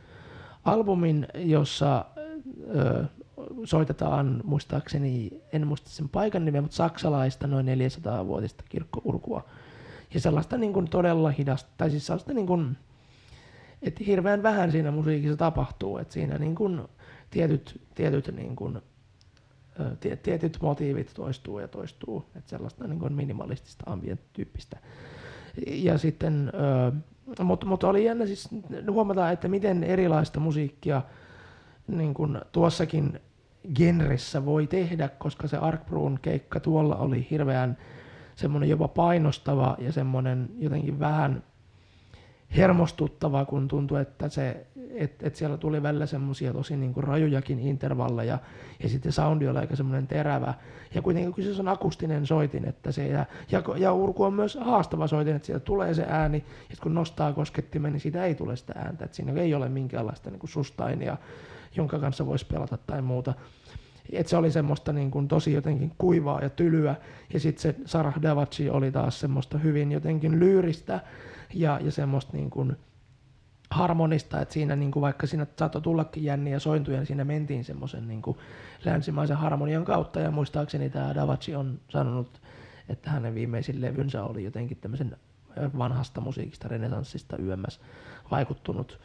albumin, 0.65 1.27
jossa 1.35 2.05
ö, 2.77 3.05
soitetaan 3.65 4.41
muistaakseni, 4.45 5.43
en 5.53 5.67
muista 5.67 5.91
sen 5.91 6.09
paikan 6.09 6.45
nimeä, 6.45 6.61
mutta 6.61 6.77
saksalaista 6.77 7.47
noin 7.47 7.67
400-vuotista 7.67 8.65
kirkkourkua. 8.69 9.45
Ja 10.15 10.21
sellaista 10.21 10.59
niin 10.59 10.73
kuin 10.73 10.91
todella 10.91 11.31
hidasta, 11.31 11.71
tai 11.77 11.91
siis 11.91 12.07
sellaista 12.07 12.33
niin 12.33 12.47
kuin, 12.47 12.77
että 13.83 14.05
hirveän 14.05 14.43
vähän 14.43 14.73
siinä 14.73 14.91
musiikissa 14.91 15.37
tapahtuu, 15.37 15.99
että 15.99 16.15
siinä 16.15 16.39
niin 16.39 16.55
kuin 16.55 16.81
tietyt, 17.31 17.81
tietyt, 17.95 18.31
niin 18.37 18.57
kuin, 18.57 18.83
tietyt 20.23 20.59
motiivit 20.63 21.11
toistuu 21.15 21.59
ja 21.59 21.69
toistuu, 21.69 22.25
että 22.37 22.51
sellaista 22.51 22.87
niin 22.87 22.99
kuin 22.99 23.13
minimalistista 23.13 23.91
ambient-tyyppistä. 23.91 24.79
Ja 25.67 25.99
sitten, 25.99 26.53
mutta, 27.45 27.67
mutta 27.67 27.89
oli 27.89 28.05
jännä 28.05 28.27
siis 28.27 28.49
huomata, 28.91 29.31
että 29.31 29.49
miten 29.49 29.85
erilaista 29.85 30.41
musiikkia 30.41 31.03
niin 31.89 32.15
kuin 32.15 32.41
tuossakin 32.53 33.21
genressä 33.75 34.45
voi 34.45 34.67
tehdä, 34.67 35.09
koska 35.09 35.49
se 35.49 35.57
Arkbruun 35.57 36.19
keikka 36.23 36.61
tuolla 36.61 36.97
oli 36.97 37.27
hirveän 37.31 37.77
semmoinen 38.35 38.69
jopa 38.69 38.89
painostava 38.89 39.77
ja 39.79 39.93
semmoinen 39.93 40.51
jotenkin 40.59 41.01
vähän 41.01 41.43
hermostuttava, 42.57 43.45
kun 43.45 43.69
tuntui, 43.69 44.01
että, 44.01 44.29
se, 44.29 44.67
et, 44.95 45.23
et 45.23 45.37
siellä 45.37 45.57
tuli 45.57 45.83
välillä 45.83 46.07
semmoisia 46.07 46.53
tosi 46.53 46.77
niin 46.77 46.95
kuin 46.95 47.05
rajujakin 47.05 47.59
intervalleja 47.59 48.39
ja 48.83 48.89
sitten 48.89 49.13
soundi 49.13 49.49
oli 49.49 49.59
aika 49.59 49.77
semmoinen 49.77 50.07
terävä. 50.07 50.55
Ja 50.95 51.03
kuitenkin 51.03 51.55
se 51.55 51.61
on 51.61 51.69
akustinen 51.69 52.27
soitin, 52.27 52.65
että 52.65 52.93
se, 52.93 53.07
ja, 53.07 53.27
ja, 53.51 53.63
ja 53.77 53.93
urku 53.93 54.25
on 54.25 54.35
myös 54.35 54.59
haastava 54.61 55.07
soitin, 55.07 55.37
että 55.37 55.47
sieltä 55.47 55.65
tulee 55.65 55.95
se 55.95 56.05
ääni 56.09 56.45
ja 56.71 56.77
kun 56.83 56.95
nostaa 56.95 57.33
koskettimen, 57.33 57.93
niin 57.93 58.01
siitä 58.01 58.25
ei 58.25 58.35
tule 58.35 58.57
sitä 58.57 58.73
ääntä, 58.77 59.05
että 59.05 59.17
siinä 59.17 59.43
ei 59.43 59.55
ole 59.55 59.69
minkäänlaista 59.69 60.31
niin 60.31 60.41
kuin 60.41 60.51
sustainia 60.51 61.17
jonka 61.77 61.99
kanssa 61.99 62.27
voisi 62.27 62.47
pelata 62.47 62.79
tai 62.87 63.03
muuta. 63.03 63.35
Et 64.13 64.29
se 64.29 64.37
oli 64.37 64.51
semmoista 64.51 64.93
niin 64.93 65.11
kuin 65.11 65.29
tosi 65.29 65.53
jotenkin 65.53 65.93
kuivaa 65.99 66.41
ja 66.41 66.51
tylyä. 66.51 66.95
Ja 67.33 67.41
sitten 67.41 67.63
se 67.63 67.75
Sarah 67.85 68.23
Davachi 68.23 68.71
oli 68.71 68.93
taas 68.93 69.21
semmoista 69.21 69.59
hyvin 69.59 69.93
jotenkin 69.93 70.41
lyyristä 70.41 71.01
ja, 71.55 71.81
ja 71.83 71.93
semmoista 71.93 72.37
niin 72.37 72.51
kuin 72.51 72.77
harmonista, 73.71 74.41
että 74.41 74.55
siinä 74.55 74.77
niin 74.77 74.91
kuin 74.91 75.01
vaikka 75.01 75.27
siinä 75.27 75.47
saattoi 75.59 75.83
tullakin 75.83 76.25
jänniä 76.25 76.59
sointuja, 76.59 76.99
niin 76.99 77.07
siinä 77.07 77.25
mentiin 77.25 77.65
semmoisen 77.65 78.09
niin 78.09 78.23
kuin 78.23 78.39
länsimaisen 78.85 79.37
harmonian 79.37 79.85
kautta. 79.85 80.21
Ja 80.21 80.31
muistaakseni 80.31 80.91
tämä 80.91 81.15
Davachi 81.15 81.55
on 81.55 81.81
sanonut, 81.89 82.41
että 82.89 83.11
hänen 83.11 83.35
viimeisin 83.35 83.81
levynsä 83.81 84.25
oli 84.25 84.45
jotenkin 84.45 84.77
tämmöisen 84.77 85.17
vanhasta 85.79 86.21
musiikista, 86.21 86.69
renesanssista 86.69 87.39
yömmäs 87.39 87.81
vaikuttunut 88.31 89.01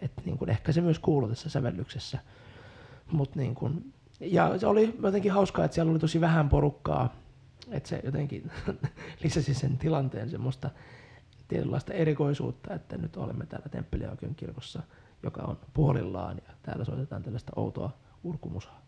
että 0.00 0.22
niin 0.24 0.38
kuin 0.38 0.50
ehkä 0.50 0.72
se 0.72 0.80
myös 0.80 0.98
kuuluu 0.98 1.28
tässä 1.28 1.50
sävellyksessä. 1.50 2.18
Mut 3.12 3.36
niin 3.36 3.54
kuin, 3.54 3.92
ja 4.20 4.58
se 4.58 4.66
oli 4.66 4.96
jotenkin 5.02 5.32
hauskaa, 5.32 5.64
että 5.64 5.74
siellä 5.74 5.90
oli 5.90 5.98
tosi 5.98 6.20
vähän 6.20 6.48
porukkaa, 6.48 7.14
että 7.70 7.88
se 7.88 8.00
jotenkin 8.04 8.50
lisäsi 9.24 9.54
sen 9.54 9.78
tilanteen 9.78 10.30
semmoista 10.30 10.70
tietynlaista 11.48 11.92
erikoisuutta, 11.92 12.74
että 12.74 12.96
nyt 12.96 13.16
olemme 13.16 13.46
täällä 13.46 13.68
Temppeliaukion 13.68 14.34
kirkossa, 14.34 14.82
joka 15.22 15.42
on 15.42 15.58
puolillaan 15.74 16.36
ja 16.48 16.54
täällä 16.62 16.84
soitetaan 16.84 17.22
tällaista 17.22 17.52
outoa 17.56 17.90
urkumusaa. 18.24 18.82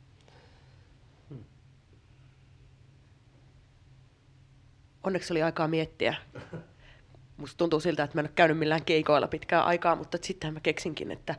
Onneksi 5.04 5.32
oli 5.32 5.42
aikaa 5.42 5.68
miettiä 5.68 6.14
musta 7.40 7.58
tuntuu 7.58 7.80
siltä, 7.80 8.02
että 8.02 8.16
mä 8.16 8.20
en 8.20 8.26
ole 8.26 8.32
käynyt 8.34 8.58
millään 8.58 8.84
keikoilla 8.84 9.28
pitkään 9.28 9.64
aikaa, 9.64 9.96
mutta 9.96 10.18
sitten 10.22 10.54
mä 10.54 10.60
keksinkin, 10.60 11.10
että 11.10 11.34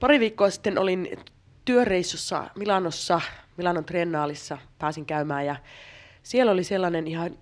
pari 0.00 0.20
viikkoa 0.20 0.50
sitten 0.50 0.78
olin 0.78 1.18
työreissussa 1.64 2.50
Milanossa, 2.54 3.20
Milanon 3.56 3.84
Triennaalissa, 3.84 4.58
pääsin 4.78 5.06
käymään 5.06 5.46
ja 5.46 5.56
siellä 6.22 6.52
oli 6.52 6.64
sellainen 6.64 7.06
ihan 7.06 7.38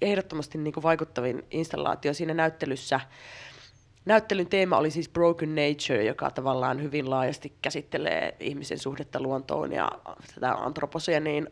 ehdottomasti 0.00 0.58
niin 0.58 0.72
kuin 0.72 0.82
vaikuttavin 0.82 1.44
installaatio 1.50 2.14
siinä 2.14 2.34
näyttelyssä. 2.34 3.00
Näyttelyn 4.04 4.46
teema 4.46 4.76
oli 4.76 4.90
siis 4.90 5.08
Broken 5.08 5.54
Nature, 5.54 6.04
joka 6.04 6.30
tavallaan 6.30 6.82
hyvin 6.82 7.10
laajasti 7.10 7.52
käsittelee 7.62 8.36
ihmisen 8.40 8.78
suhdetta 8.78 9.20
luontoon 9.20 9.72
ja 9.72 9.92
tätä 10.34 10.52
antroposeenin 10.52 11.48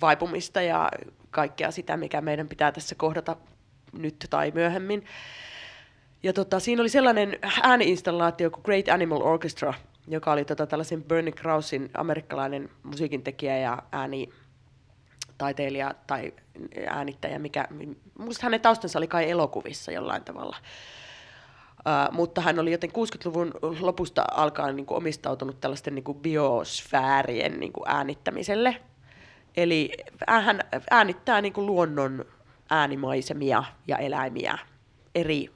vaipumista 0.00 0.62
ja 0.62 0.90
kaikkea 1.30 1.70
sitä, 1.70 1.96
mikä 1.96 2.20
meidän 2.20 2.48
pitää 2.48 2.72
tässä 2.72 2.94
kohdata 2.94 3.36
nyt 3.98 4.26
tai 4.30 4.52
myöhemmin. 4.54 5.04
Ja 6.22 6.32
tota, 6.32 6.60
siinä 6.60 6.82
oli 6.82 6.88
sellainen 6.88 7.38
ääniinstallaatio 7.62 8.50
kuin 8.50 8.62
Great 8.64 8.88
Animal 8.88 9.22
Orchestra, 9.22 9.74
joka 10.08 10.32
oli 10.32 10.44
tota, 10.44 10.66
tällaisen 10.66 11.04
Bernie 11.04 11.32
Krausin 11.32 11.90
amerikkalainen 11.94 12.70
musiikintekijä 12.82 13.58
ja 13.58 13.82
ääni 13.92 14.28
taiteilija 15.38 15.94
tai 16.06 16.32
äänittäjä, 16.86 17.38
mikä, 17.38 17.68
muista 18.18 18.46
hänen 18.46 18.60
taustansa 18.60 18.98
oli 18.98 19.06
kai 19.06 19.30
elokuvissa 19.30 19.92
jollain 19.92 20.24
tavalla. 20.24 20.56
Uh, 21.78 22.14
mutta 22.14 22.40
hän 22.40 22.58
oli 22.58 22.72
joten 22.72 22.90
60-luvun 22.90 23.52
lopusta 23.80 24.24
alkaen 24.30 24.76
niin 24.76 24.86
kuin 24.86 24.98
omistautunut 24.98 25.60
tällaisten 25.60 25.94
niin 25.94 26.04
kuin 26.04 26.18
biosfäärien 26.18 27.60
niin 27.60 27.72
kuin 27.72 27.88
äänittämiselle. 27.88 28.76
Eli 29.56 29.92
hän 30.28 30.60
äänittää 30.90 31.40
niin 31.40 31.52
kuin 31.52 31.66
luonnon 31.66 32.24
äänimaisemia 32.70 33.64
ja 33.88 33.98
eläimiä 33.98 34.58
eri 35.14 35.50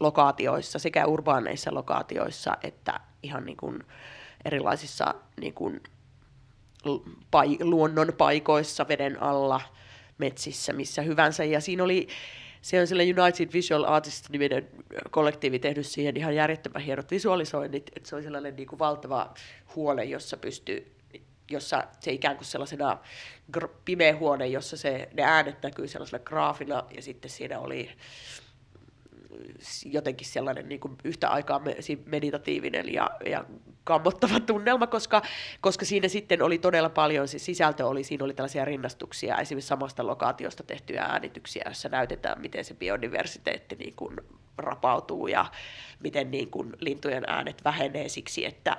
lokaatioissa, 0.00 0.78
sekä 0.78 1.06
urbaaneissa 1.06 1.74
lokaatioissa 1.74 2.56
että 2.62 3.00
ihan 3.22 3.44
niin 3.44 3.56
kuin 3.56 3.78
erilaisissa 4.44 5.14
niin 5.40 5.54
kuin 5.54 5.82
pai, 7.30 7.58
luonnon 7.60 8.12
paikoissa, 8.18 8.88
veden 8.88 9.22
alla, 9.22 9.60
metsissä, 10.18 10.72
missä 10.72 11.02
hyvänsä. 11.02 11.44
Ja 11.44 11.60
siinä 11.60 11.84
oli, 11.84 12.08
se 12.62 12.80
on 12.80 12.86
sillä 12.86 13.02
United 13.02 13.52
Visual 13.52 13.84
Artists-niminen 13.84 14.68
kollektiivi 15.10 15.58
tehnyt 15.58 15.86
siihen 15.86 16.16
ihan 16.16 16.34
järjettömän 16.34 16.82
hienot 16.82 17.10
visualisoinnit, 17.10 17.90
että 17.96 18.08
se 18.08 18.16
oli 18.16 18.22
sellainen 18.22 18.56
niin 18.56 18.68
kuin 18.68 18.78
valtava 18.78 19.34
huone, 19.76 20.04
jossa 20.04 20.36
pystyy 20.36 20.92
jossa 21.50 21.84
se 22.00 22.12
ikään 22.12 22.36
kuin 22.36 22.46
sellaisena 22.46 22.98
pimeä 23.84 24.16
huone, 24.16 24.46
jossa 24.46 24.76
se, 24.76 25.08
ne 25.14 25.22
äänet 25.22 25.62
näkyy 25.62 25.88
sellaisena 25.88 26.24
graafina, 26.24 26.84
ja 26.96 27.02
sitten 27.02 27.30
siinä 27.30 27.58
oli 27.58 27.90
jotenkin 29.84 30.26
sellainen 30.26 30.68
niin 30.68 30.80
kuin 30.80 30.96
yhtä 31.04 31.28
aikaa 31.28 31.60
meditatiivinen 32.06 32.92
ja, 32.92 33.10
ja 33.26 33.44
kammottava 33.84 34.40
tunnelma, 34.40 34.86
koska, 34.86 35.22
koska 35.60 35.84
siinä 35.84 36.08
sitten 36.08 36.42
oli 36.42 36.58
todella 36.58 36.90
paljon, 36.90 37.28
se 37.28 37.38
sisältö 37.38 37.86
oli, 37.86 38.04
siinä 38.04 38.24
oli 38.24 38.34
tällaisia 38.34 38.64
rinnastuksia, 38.64 39.38
esimerkiksi 39.38 39.68
samasta 39.68 40.06
lokaatiosta 40.06 40.62
tehtyjä 40.62 41.02
äänityksiä, 41.02 41.62
joissa 41.66 41.88
näytetään, 41.88 42.40
miten 42.40 42.64
se 42.64 42.74
biodiversiteetti 42.74 43.76
niin 43.76 43.94
kuin 43.96 44.16
rapautuu 44.58 45.26
ja 45.26 45.46
miten 46.00 46.30
niin 46.30 46.50
kuin 46.50 46.72
lintujen 46.78 47.24
äänet 47.26 47.64
vähenee 47.64 48.08
siksi, 48.08 48.46
että 48.46 48.76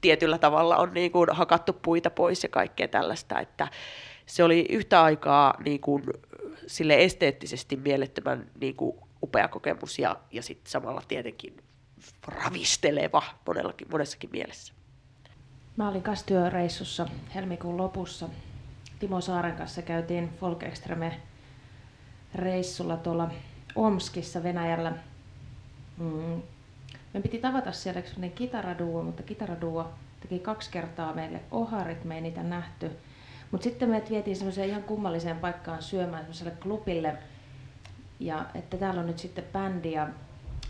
tietyllä 0.00 0.38
tavalla 0.38 0.76
on 0.76 0.94
niin 0.94 1.12
kuin 1.12 1.28
hakattu 1.32 1.72
puita 1.72 2.10
pois 2.10 2.42
ja 2.42 2.48
kaikkea 2.48 2.88
tällaista, 2.88 3.40
että 3.40 3.68
se 4.26 4.44
oli 4.44 4.66
yhtä 4.70 5.02
aikaa 5.02 5.54
niin 5.64 5.80
kuin 5.80 6.04
sille 6.66 7.04
esteettisesti 7.04 7.76
mielettömän 7.76 8.50
niin 8.60 8.76
kuin 8.76 8.96
upea 9.22 9.48
kokemus 9.48 9.98
ja, 9.98 10.16
ja 10.30 10.42
sitten 10.42 10.70
samalla 10.70 11.02
tietenkin 11.08 11.56
ravisteleva 12.28 13.22
monellakin, 13.46 13.88
monessakin 13.90 14.30
mielessä. 14.32 14.72
Mä 15.76 15.88
olin 15.88 16.02
kanssa 16.02 16.26
työreissussa 16.26 17.08
helmikuun 17.34 17.76
lopussa. 17.76 18.28
Timo 18.98 19.20
Saaren 19.20 19.56
kanssa 19.56 19.82
käytiin 19.82 20.28
Folk 20.40 20.62
Extreme 20.62 21.20
reissulla 22.34 22.96
tuolla 22.96 23.30
Omskissa 23.74 24.42
Venäjällä. 24.42 24.92
Mm. 25.98 26.42
Me 27.14 27.20
piti 27.20 27.38
tavata 27.38 27.72
siellä 27.72 28.02
sellainen 28.02 28.32
kitaraduo, 28.32 29.02
mutta 29.02 29.22
kitaraduo 29.22 29.90
teki 30.20 30.38
kaksi 30.38 30.70
kertaa 30.70 31.14
meille 31.14 31.40
oharit, 31.50 32.04
me 32.04 32.14
ei 32.14 32.20
niitä 32.20 32.42
nähty. 32.42 32.90
Mutta 33.50 33.64
sitten 33.64 33.90
me 33.90 34.02
vietiin 34.10 34.36
semmoiseen 34.36 34.68
ihan 34.68 34.82
kummalliseen 34.82 35.38
paikkaan 35.38 35.82
syömään 35.82 36.22
semmoiselle 36.22 36.52
klubille, 36.62 37.18
ja 38.26 38.46
että 38.54 38.76
täällä 38.76 39.00
on 39.00 39.06
nyt 39.06 39.18
sitten 39.18 39.44
bändi 39.52 39.92
ja 39.92 40.08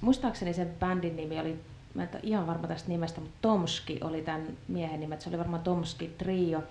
muistaakseni 0.00 0.54
sen 0.54 0.70
bändin 0.80 1.16
nimi 1.16 1.40
oli, 1.40 1.60
mä 1.94 2.02
en 2.02 2.08
ole 2.12 2.20
ihan 2.22 2.46
varma 2.46 2.66
tästä 2.66 2.88
nimestä, 2.88 3.20
mutta 3.20 3.38
Tomski 3.42 3.98
oli 4.02 4.22
tämän 4.22 4.46
miehen 4.68 5.00
nimi, 5.00 5.16
se 5.18 5.28
oli 5.28 5.38
varmaan 5.38 5.62
Tomski 5.62 6.14
Trio. 6.18 6.62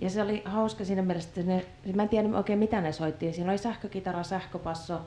Ja 0.00 0.10
se 0.10 0.22
oli 0.22 0.42
hauska 0.44 0.84
siinä 0.84 1.02
mielessä, 1.02 1.28
että 1.28 1.52
ne, 1.52 1.66
mä 1.94 2.02
en 2.02 2.08
tiedä 2.08 2.36
oikein 2.36 2.58
mitä 2.58 2.80
ne 2.80 2.92
soittiin. 2.92 3.34
Siinä 3.34 3.50
oli 3.50 3.58
sähkökitara, 3.58 4.22
sähköpasso, 4.22 5.00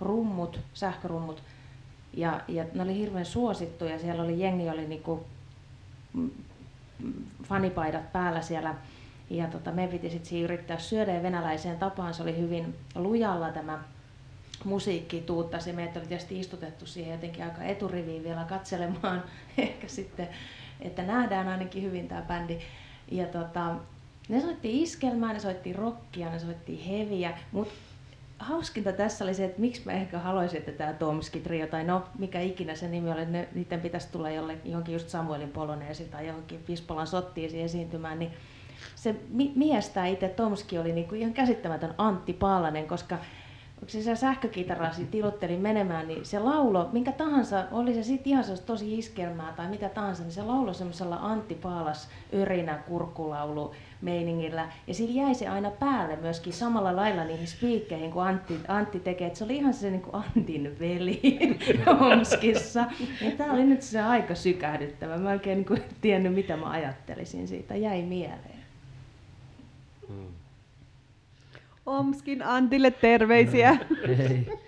rummut, 0.00 0.60
sähkörummut. 0.74 1.42
Ja, 2.14 2.40
ja 2.48 2.64
ne 2.74 2.82
oli 2.82 2.94
hirveän 2.94 3.24
suosittuja. 3.24 3.98
Siellä 3.98 4.22
oli 4.22 4.40
jengi, 4.40 4.70
oli 4.70 4.86
niinku 4.86 5.24
fanipaidat 7.42 8.12
päällä 8.12 8.42
siellä. 8.42 8.74
Ja 9.30 9.46
tota, 9.46 9.72
me 9.72 9.88
piti 9.88 10.10
sitten 10.10 10.42
yrittää 10.42 10.78
syödä 10.78 11.14
ja 11.14 11.22
venäläiseen 11.22 11.78
tapaan 11.78 12.14
se 12.14 12.22
oli 12.22 12.36
hyvin 12.36 12.74
lujalla 12.94 13.50
tämä 13.50 13.82
musiikki 14.64 15.20
tuuttasi. 15.20 15.72
Meitä 15.72 16.00
oli 16.00 16.08
tietysti 16.08 16.40
istutettu 16.40 16.86
siihen 16.86 17.12
jotenkin 17.12 17.44
aika 17.44 17.62
eturiviin 17.62 18.24
vielä 18.24 18.44
katselemaan, 18.44 19.24
ehkä 19.58 19.88
sitten, 19.88 20.28
että 20.80 21.02
nähdään 21.02 21.48
ainakin 21.48 21.82
hyvin 21.82 22.08
tämä 22.08 22.22
bändi. 22.22 22.58
Ja 23.10 23.26
tota, 23.26 23.74
ne 24.28 24.40
soitti 24.40 24.82
iskelmää, 24.82 25.32
ne 25.32 25.40
soitti 25.40 25.72
rockia, 25.72 26.30
ne 26.30 26.38
soitti 26.38 26.88
heviä, 26.90 27.38
mutta 27.52 27.74
hauskinta 28.38 28.92
tässä 28.92 29.24
oli 29.24 29.34
se, 29.34 29.44
että 29.44 29.60
miksi 29.60 29.82
mä 29.84 29.92
ehkä 29.92 30.18
haluaisin, 30.18 30.58
että 30.58 30.72
tämä 30.72 30.92
Tomski 30.92 31.40
Trio, 31.40 31.66
tai 31.66 31.84
no 31.84 32.04
mikä 32.18 32.40
ikinä 32.40 32.74
se 32.74 32.88
nimi 32.88 33.12
oli, 33.12 33.26
ne, 33.26 33.48
niiden 33.54 33.80
pitäisi 33.80 34.08
tulla 34.12 34.30
jolle, 34.30 34.58
johonkin 34.64 34.92
just 34.92 35.08
Samuelin 35.08 35.50
Poloneesi 35.50 36.04
tai 36.04 36.26
johonkin 36.26 36.62
Pispolan 36.66 37.06
sottiisi 37.06 37.62
esiintymään, 37.62 38.18
niin 38.18 38.32
se 38.96 39.14
mies 39.54 39.88
tämä 39.88 40.06
itse 40.06 40.28
Tomski 40.28 40.78
oli 40.78 40.92
niinku 40.92 41.14
ihan 41.14 41.32
käsittämätön 41.32 41.94
Antti 41.98 42.32
Paalanen, 42.32 42.86
koska 42.86 43.18
kun 43.80 43.88
se 43.88 44.16
sähkökitarasi 44.16 45.04
tilutteli 45.04 45.56
menemään, 45.56 46.08
niin 46.08 46.24
se 46.24 46.38
laulo, 46.38 46.88
minkä 46.92 47.12
tahansa, 47.12 47.64
oli 47.72 47.94
se 47.94 48.02
sitten 48.02 48.30
ihan 48.30 48.44
tosi 48.66 48.98
iskelmää 48.98 49.52
tai 49.52 49.68
mitä 49.68 49.88
tahansa, 49.88 50.22
niin 50.22 50.32
se 50.32 50.42
laulo 50.42 50.72
semmoisella 50.72 51.16
Antti 51.16 51.54
Paalas 51.54 52.08
örinä 52.34 52.74
kurkkulaulu 52.74 53.74
meiningillä. 54.02 54.68
Ja 54.86 54.94
sillä 54.94 55.22
jäi 55.22 55.34
se 55.34 55.48
aina 55.48 55.70
päälle 55.70 56.16
myöskin 56.16 56.52
samalla 56.52 56.96
lailla 56.96 57.24
niihin 57.24 57.46
spiikkeihin 57.46 58.10
kuin 58.10 58.26
Antti, 58.26 58.60
Antti 58.68 59.00
tekee. 59.00 59.26
Et 59.26 59.36
se 59.36 59.44
oli 59.44 59.56
ihan 59.56 59.74
se 59.74 59.90
niin 59.90 60.02
kuin 60.02 60.14
Antin 60.14 60.76
veli 60.80 61.20
Omskissa. 62.12 62.80
Ja 63.20 63.30
tämä 63.30 63.52
oli 63.52 63.64
nyt 63.64 63.82
se 63.82 64.00
aika 64.00 64.34
sykähdyttävä. 64.34 65.18
Mä 65.18 65.30
oikein 65.30 65.56
niin 65.56 65.66
kuin 65.66 65.82
tiennyt, 66.00 66.34
mitä 66.34 66.56
mä 66.56 66.70
ajattelisin 66.70 67.48
siitä. 67.48 67.76
Jäi 67.76 68.02
mieleen. 68.02 68.60
Hmm. 70.08 70.39
Omskin 71.86 72.42
Antille 72.42 72.90
terveisiä. 72.90 73.70
No. 73.70 74.58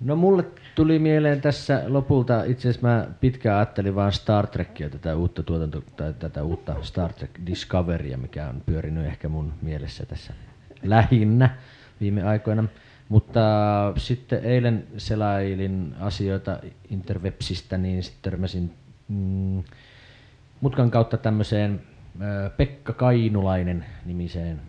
No 0.00 0.16
mulle 0.16 0.44
tuli 0.74 0.98
mieleen 0.98 1.40
tässä 1.40 1.82
lopulta, 1.86 2.44
itse 2.44 2.68
asiassa 2.68 2.86
mä 2.86 3.06
pitkään 3.20 3.56
ajattelin 3.56 3.94
vaan 3.94 4.12
Star 4.12 4.46
Trekia, 4.46 4.90
tätä 4.90 5.16
uutta 5.16 5.42
tuotanto, 5.42 5.82
tai 5.96 6.14
tätä 6.18 6.42
uutta 6.42 6.76
Star 6.82 7.12
Trek 7.12 7.30
Discoverya, 7.46 8.18
mikä 8.18 8.48
on 8.48 8.62
pyörinyt 8.66 9.06
ehkä 9.06 9.28
mun 9.28 9.52
mielessä 9.62 10.06
tässä 10.06 10.32
lähinnä 10.82 11.56
viime 12.00 12.22
aikoina. 12.22 12.64
Mutta 13.08 13.40
sitten 13.96 14.44
eilen 14.44 14.86
selailin 14.96 15.94
asioita 16.00 16.58
Interwebsistä, 16.90 17.78
niin 17.78 18.02
sitten 18.02 18.22
törmäsin 18.30 18.74
mm, 19.08 19.62
mutkan 20.60 20.90
kautta 20.90 21.16
tämmöiseen 21.16 21.82
Pekka 22.56 22.92
Kainulainen 22.92 23.84
nimiseen 24.04 24.60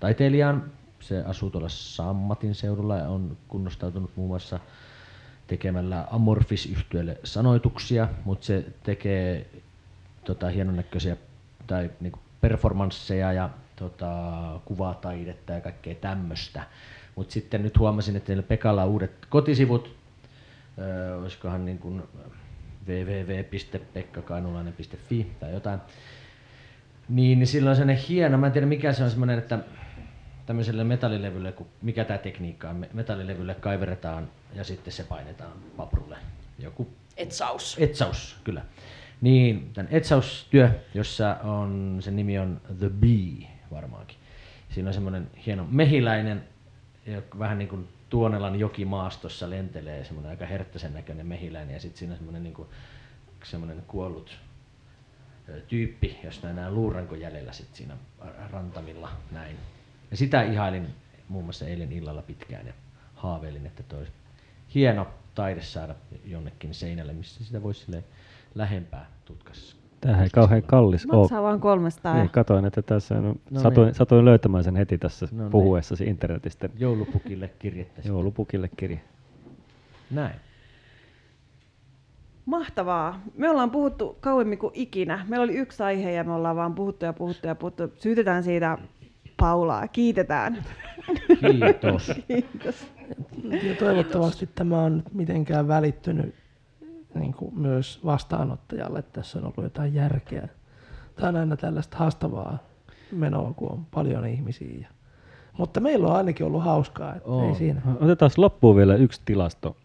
taiteilijaan. 0.00 0.70
Se 1.00 1.24
asuu 1.24 1.50
tuolla 1.50 1.68
Sammatin 1.68 2.54
seudulla 2.54 2.96
ja 2.96 3.08
on 3.08 3.36
kunnostautunut 3.48 4.10
muun 4.16 4.28
muassa 4.28 4.60
tekemällä 5.46 6.06
amorfis 6.10 6.74
sanoituksia, 7.24 8.08
mutta 8.24 8.46
se 8.46 8.64
tekee 8.82 9.46
tota, 10.24 10.48
hienonnäköisiä 10.48 11.16
tai 11.66 11.90
niinku 12.00 12.18
performansseja 12.40 13.32
ja 13.32 13.50
tota, 13.76 14.10
kuvataidetta 14.64 15.52
ja 15.52 15.60
kaikkea 15.60 15.94
tämmöistä. 15.94 16.62
Mutta 17.16 17.32
sitten 17.32 17.62
nyt 17.62 17.78
huomasin, 17.78 18.16
että 18.16 18.26
teillä 18.26 18.42
Pekalla 18.42 18.82
on 18.82 18.90
uudet 18.90 19.26
kotisivut, 19.28 19.96
öö, 20.78 21.16
olisikohan 21.16 21.64
niin 21.64 21.78
kuin 21.78 22.02
www.pekkakainulainen.fi 22.88 25.32
tai 25.40 25.52
jotain. 25.52 25.80
Niin, 27.08 27.38
niin 27.38 27.46
silloin 27.46 27.70
on 27.70 27.76
sellainen 27.76 28.04
hieno, 28.08 28.38
mä 28.38 28.46
en 28.46 28.52
tiedä 28.52 28.66
mikä 28.66 28.92
se 28.92 29.04
on 29.04 29.10
semmoinen, 29.10 29.38
että 29.38 29.58
tämmöiselle 30.48 30.84
metallilevylle, 30.84 31.52
kun 31.52 31.66
mikä 31.82 32.04
tämä 32.04 32.18
tekniikka 32.18 32.70
on, 32.70 32.86
metallilevylle 32.92 33.54
kaiveretaan 33.54 34.28
ja 34.54 34.64
sitten 34.64 34.92
se 34.92 35.04
painetaan 35.04 35.52
paprulle. 35.76 36.16
Joku 36.58 36.88
etsaus. 37.16 37.76
Etsaus, 37.80 38.36
kyllä. 38.44 38.62
Niin, 39.20 39.70
tämän 39.74 39.88
etsaustyö, 39.92 40.70
jossa 40.94 41.36
on, 41.44 41.98
sen 42.00 42.16
nimi 42.16 42.38
on 42.38 42.60
The 42.78 42.88
Bee 42.88 43.48
varmaankin. 43.70 44.16
Siinä 44.70 44.88
on 44.88 44.94
semmoinen 44.94 45.30
hieno 45.46 45.66
mehiläinen, 45.70 46.44
vähän 47.38 47.58
niin 47.58 47.68
kuin 47.68 47.88
Tuonelan 48.08 48.58
jokimaastossa 48.58 49.50
lentelee 49.50 50.04
semmoinen 50.04 50.30
aika 50.30 50.46
herttäisen 50.46 50.94
näköinen 50.94 51.26
mehiläinen 51.26 51.74
ja 51.74 51.80
sitten 51.80 51.98
siinä 51.98 52.12
on 52.12 52.18
semmoinen, 52.18 52.42
niin 52.42 52.54
kuin, 52.54 52.68
semmoinen 53.44 53.82
kuollut 53.86 54.38
tyyppi, 55.68 56.18
josta 56.24 56.46
nähdään 56.46 56.74
luuranko 56.74 57.14
jäljellä 57.14 57.52
sit 57.52 57.74
siinä 57.74 57.96
rantamilla 58.50 59.10
näin. 59.30 59.56
Ja 60.10 60.16
sitä 60.16 60.42
ihailin 60.42 60.86
muun 61.28 61.44
muassa 61.44 61.66
eilen 61.66 61.92
illalla 61.92 62.22
pitkään 62.22 62.66
ja 62.66 62.72
haaveilin, 63.14 63.66
että 63.66 63.82
toi 63.82 64.06
hieno 64.74 65.06
taide 65.34 65.62
saada 65.62 65.94
jonnekin 66.24 66.74
seinälle, 66.74 67.12
missä 67.12 67.44
sitä 67.44 67.62
voisi 67.62 67.84
sille 67.84 68.04
lähempää 68.54 69.06
tutkassa. 69.24 69.76
Tämähän 70.00 70.24
ei 70.24 70.30
kauhean 70.30 70.62
kallis 70.62 71.06
ole. 71.06 71.20
Maksaa 71.20 71.42
vaan 71.42 71.60
300. 71.60 72.14
Niin, 72.14 72.30
katoin, 72.30 72.64
että 72.64 72.82
tässä 72.82 73.14
on, 73.14 73.40
No 73.50 73.60
satuin, 73.60 73.86
niin. 73.86 73.94
satuin 73.94 74.24
löytämään 74.24 74.64
sen 74.64 74.76
heti 74.76 74.98
tässä 74.98 75.28
No 75.32 75.42
niin. 75.42 75.50
puhuessasi 75.50 76.04
internetistä. 76.04 76.68
Joulupukille 76.78 77.50
kirjettä. 77.58 78.02
Joulupukille 78.04 78.70
kirje. 78.76 79.00
Näin. 80.10 80.34
Mahtavaa. 82.46 83.20
Me 83.36 83.50
ollaan 83.50 83.70
puhuttu 83.70 84.16
kauemmin 84.20 84.58
kuin 84.58 84.72
ikinä. 84.74 85.24
Meillä 85.28 85.44
oli 85.44 85.54
yksi 85.54 85.82
aihe 85.82 86.12
ja 86.12 86.24
me 86.24 86.32
ollaan 86.32 86.56
vaan 86.56 86.74
puhuttu 86.74 87.04
ja 87.04 87.12
puhuttu 87.12 87.46
ja 87.46 87.54
puhuttu. 87.54 87.82
Syytetään 87.96 88.42
siitä 88.42 88.78
Paulaa. 89.40 89.88
Kiitetään. 89.88 90.64
Kiitos. 91.40 92.12
Kiitos. 92.28 92.86
Ja 93.62 93.74
toivottavasti 93.78 94.48
tämä 94.54 94.82
on 94.82 94.96
nyt 94.96 95.14
mitenkään 95.14 95.68
välittynyt 95.68 96.34
niin 97.14 97.32
kuin 97.34 97.58
myös 97.58 98.00
vastaanottajalle, 98.04 98.98
että 98.98 99.20
tässä 99.20 99.38
on 99.38 99.44
ollut 99.44 99.64
jotain 99.64 99.94
järkeä. 99.94 100.48
Tämä 101.16 101.28
on 101.28 101.36
aina 101.36 101.56
tällaista 101.56 101.96
haastavaa 101.96 102.58
menoa, 103.12 103.52
kun 103.52 103.72
on 103.72 103.86
paljon 103.94 104.26
ihmisiä. 104.26 104.88
Mutta 105.58 105.80
meillä 105.80 106.06
on 106.06 106.16
ainakin 106.16 106.46
ollut 106.46 106.64
hauskaa, 106.64 107.14
että 107.14 107.30
ei 107.48 107.54
siinä. 107.54 107.82
Otetaan 108.00 108.30
loppuun 108.36 108.76
vielä 108.76 108.94
yksi 108.94 109.20
tilasto. 109.24 109.76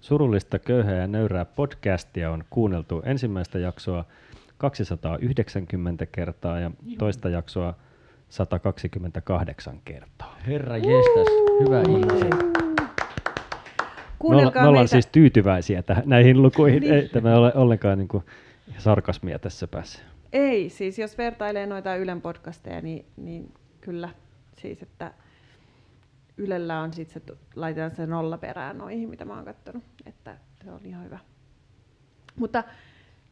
Surullista, 0.00 0.58
köyhää 0.58 0.94
ja 0.94 1.06
nöyrää 1.06 1.44
podcastia 1.44 2.30
on 2.30 2.44
kuunneltu 2.50 3.02
ensimmäistä 3.04 3.58
jaksoa 3.58 4.04
290 4.58 6.06
kertaa 6.06 6.60
ja 6.60 6.70
toista 6.98 7.28
jaksoa 7.28 7.74
128 8.28 9.80
kertaa. 9.84 10.36
Herra 10.46 10.76
jestas, 10.76 11.28
hyvä 11.60 11.80
ihminen. 11.80 12.54
Me, 14.30 14.36
olla, 14.36 14.52
me 14.54 14.60
ollaan 14.60 14.74
meitä. 14.74 14.86
siis 14.86 15.06
tyytyväisiä 15.06 15.82
tähän, 15.82 16.04
näihin 16.06 16.42
lukuihin. 16.42 16.80
Niin. 16.80 16.94
Ei 16.94 17.08
tämä 17.08 17.36
ole 17.36 17.52
ollenkaan 17.54 17.98
niin 17.98 18.08
kuin 18.08 18.24
sarkasmia 18.78 19.38
tässä 19.38 19.66
päässä. 19.66 20.02
Ei, 20.32 20.70
siis 20.70 20.98
jos 20.98 21.18
vertailee 21.18 21.66
noita 21.66 21.96
Ylen 21.96 22.20
podcasteja, 22.20 22.80
niin, 22.80 23.04
niin 23.16 23.52
kyllä 23.80 24.08
siis, 24.58 24.82
että 24.82 25.12
Ylellä 26.36 26.80
on 26.80 26.92
sitten 26.92 27.22
se, 27.26 27.36
laitetaan 27.56 27.96
se 27.96 28.06
nolla 28.06 28.38
perään 28.38 28.78
noihin, 28.78 29.08
mitä 29.08 29.24
mä 29.24 29.34
oon 29.34 29.44
katsonut, 29.44 29.84
että 30.06 30.36
se 30.64 30.70
on 30.70 30.80
ihan 30.84 31.04
hyvä. 31.04 31.18
Mutta 32.36 32.64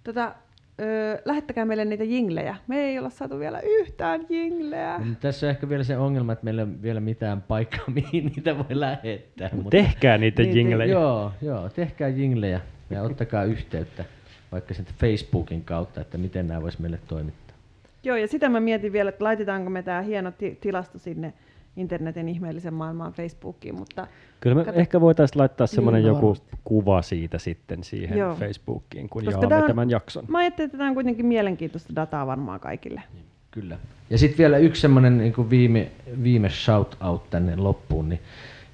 tota, 0.05 0.35
ö, 0.81 1.23
lähettäkää 1.25 1.65
meille 1.65 1.85
niitä 1.85 2.05
jinglejä. 2.05 2.57
Me 2.67 2.81
ei 2.81 2.99
olla 2.99 3.11
saatu 3.11 3.39
vielä 3.39 3.61
yhtään 3.61 4.27
jingleä. 4.29 4.99
No, 4.99 5.05
tässä 5.21 5.47
on 5.47 5.51
ehkä 5.51 5.69
vielä 5.69 5.85
se 5.85 5.97
ongelma, 5.99 6.33
että 6.33 6.45
meillä 6.45 6.63
ei 6.63 6.69
ole 6.69 6.83
vielä 6.83 7.01
mitään 7.01 7.43
paikkaa, 7.43 7.85
mihin 8.13 8.27
niitä 8.37 8.59
voi 8.59 8.67
lähettää. 8.81 9.51
Mutta 9.53 9.71
Tehkää 9.71 10.19
niitä 10.19 10.43
Niin, 10.43 10.57
jinglejä. 10.57 10.93
Joo, 10.93 11.33
joo, 11.43 11.69
tehkää 11.69 12.09
jinglejä 12.09 12.61
ja 12.91 13.03
ottakaa 13.03 13.45
yhteyttä 13.45 14.05
vaikka 14.53 14.75
sitten 14.75 14.95
Facebookin 14.99 15.65
kautta, 15.65 16.01
että 16.01 16.19
miten 16.19 16.49
nämä 16.49 16.63
voisi 16.63 16.83
meille 16.83 16.99
toimittaa. 17.09 17.57
Joo, 18.05 18.17
ja 18.17 18.29
sitä 18.29 18.49
mä 18.49 18.61
mietin 18.61 18.93
vielä, 18.93 19.09
että 19.09 19.25
laitetaanko 19.25 19.71
me 19.71 19.83
tämä 19.83 20.03
hieno 20.03 20.31
ti- 20.33 20.59
tilasto 20.61 20.99
sinne 20.99 21.33
internetin 21.77 22.29
ihmeellisen 22.29 22.75
maailmaan 22.75 23.13
Facebookiin, 23.13 23.75
mutta 23.79 24.07
Kyllä 24.41 24.57
me 24.57 24.65
Kato. 24.65 24.79
ehkä 24.79 25.01
voitaisiin 25.01 25.39
laittaa 25.41 25.67
semmoinen 25.67 26.03
Kyllä 26.03 26.17
joku 26.17 26.27
varmasti. 26.27 26.57
kuva 26.65 27.03
siitä 27.03 27.39
sitten 27.39 27.85
siihen 27.85 28.19
Joo. 28.19 28.35
Facebookiin, 28.35 29.09
kun 29.09 29.25
Koska 29.25 29.33
jaamme 29.41 29.49
tää 29.49 29.59
on- 29.63 29.67
tämän 29.67 29.91
jakson. 29.91 30.25
mä 30.29 30.39
ajattelin, 30.39 30.67
että 30.67 30.79
tämä 30.79 30.89
on 30.89 30.95
kuitenkin 30.95 31.27
mielenkiintoista 31.27 31.93
dataa 31.97 32.27
varmaan 32.27 32.61
kaikille. 32.61 33.03
Kyllä. 33.51 33.79
Ja 34.11 34.19
sitten 34.19 34.39
vielä 34.39 34.59
yksi 34.59 34.81
semmoinen 34.83 35.19
niin 35.19 35.51
viime, 35.51 35.91
viime 36.23 36.49
shout-out 36.51 37.31
tänne 37.31 37.57
loppuun, 37.57 38.09
niin 38.09 38.21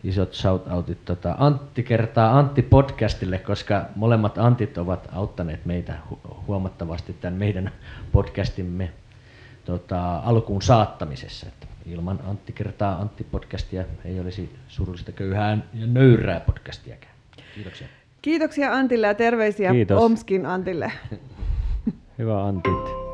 isot 0.05 0.33
shout-outit 0.35 1.05
tota, 1.05 1.35
Antti 1.39 1.83
kertaa 1.83 2.39
Antti 2.39 2.63
podcastille, 2.63 3.39
koska 3.39 3.85
molemmat 3.97 4.39
Antit 4.39 4.79
ovat 4.79 5.09
auttaneet 5.13 5.65
meitä 5.67 5.95
hu- 6.11 6.35
huomattavasti 6.47 7.13
tämän 7.21 7.39
meidän 7.39 7.71
podcastimme 8.13 8.91
tota, 9.65 10.19
alkuun 10.19 10.63
saattamisessa. 10.63 11.47
Ilman 11.91 12.21
Antti 12.27 12.53
kertaa 12.53 13.01
Antti 13.01 13.25
podcastia 13.25 13.85
ei 14.05 14.21
olisi 14.21 14.55
surullista 14.69 15.13
köyhää 15.13 15.59
ja 15.75 15.87
nöyrää 15.87 16.41
podcastiakaan. 16.41 17.13
Kiitoksia. 17.55 17.87
Kiitoksia 18.23 18.73
Antille 18.73 19.07
ja 19.07 19.15
terveisiä 19.15 19.73
Kiitos. 19.73 20.03
Omskin 20.03 20.47
Antille. 20.47 20.93
Hyvä 22.19 22.45
Antit. 22.45 23.08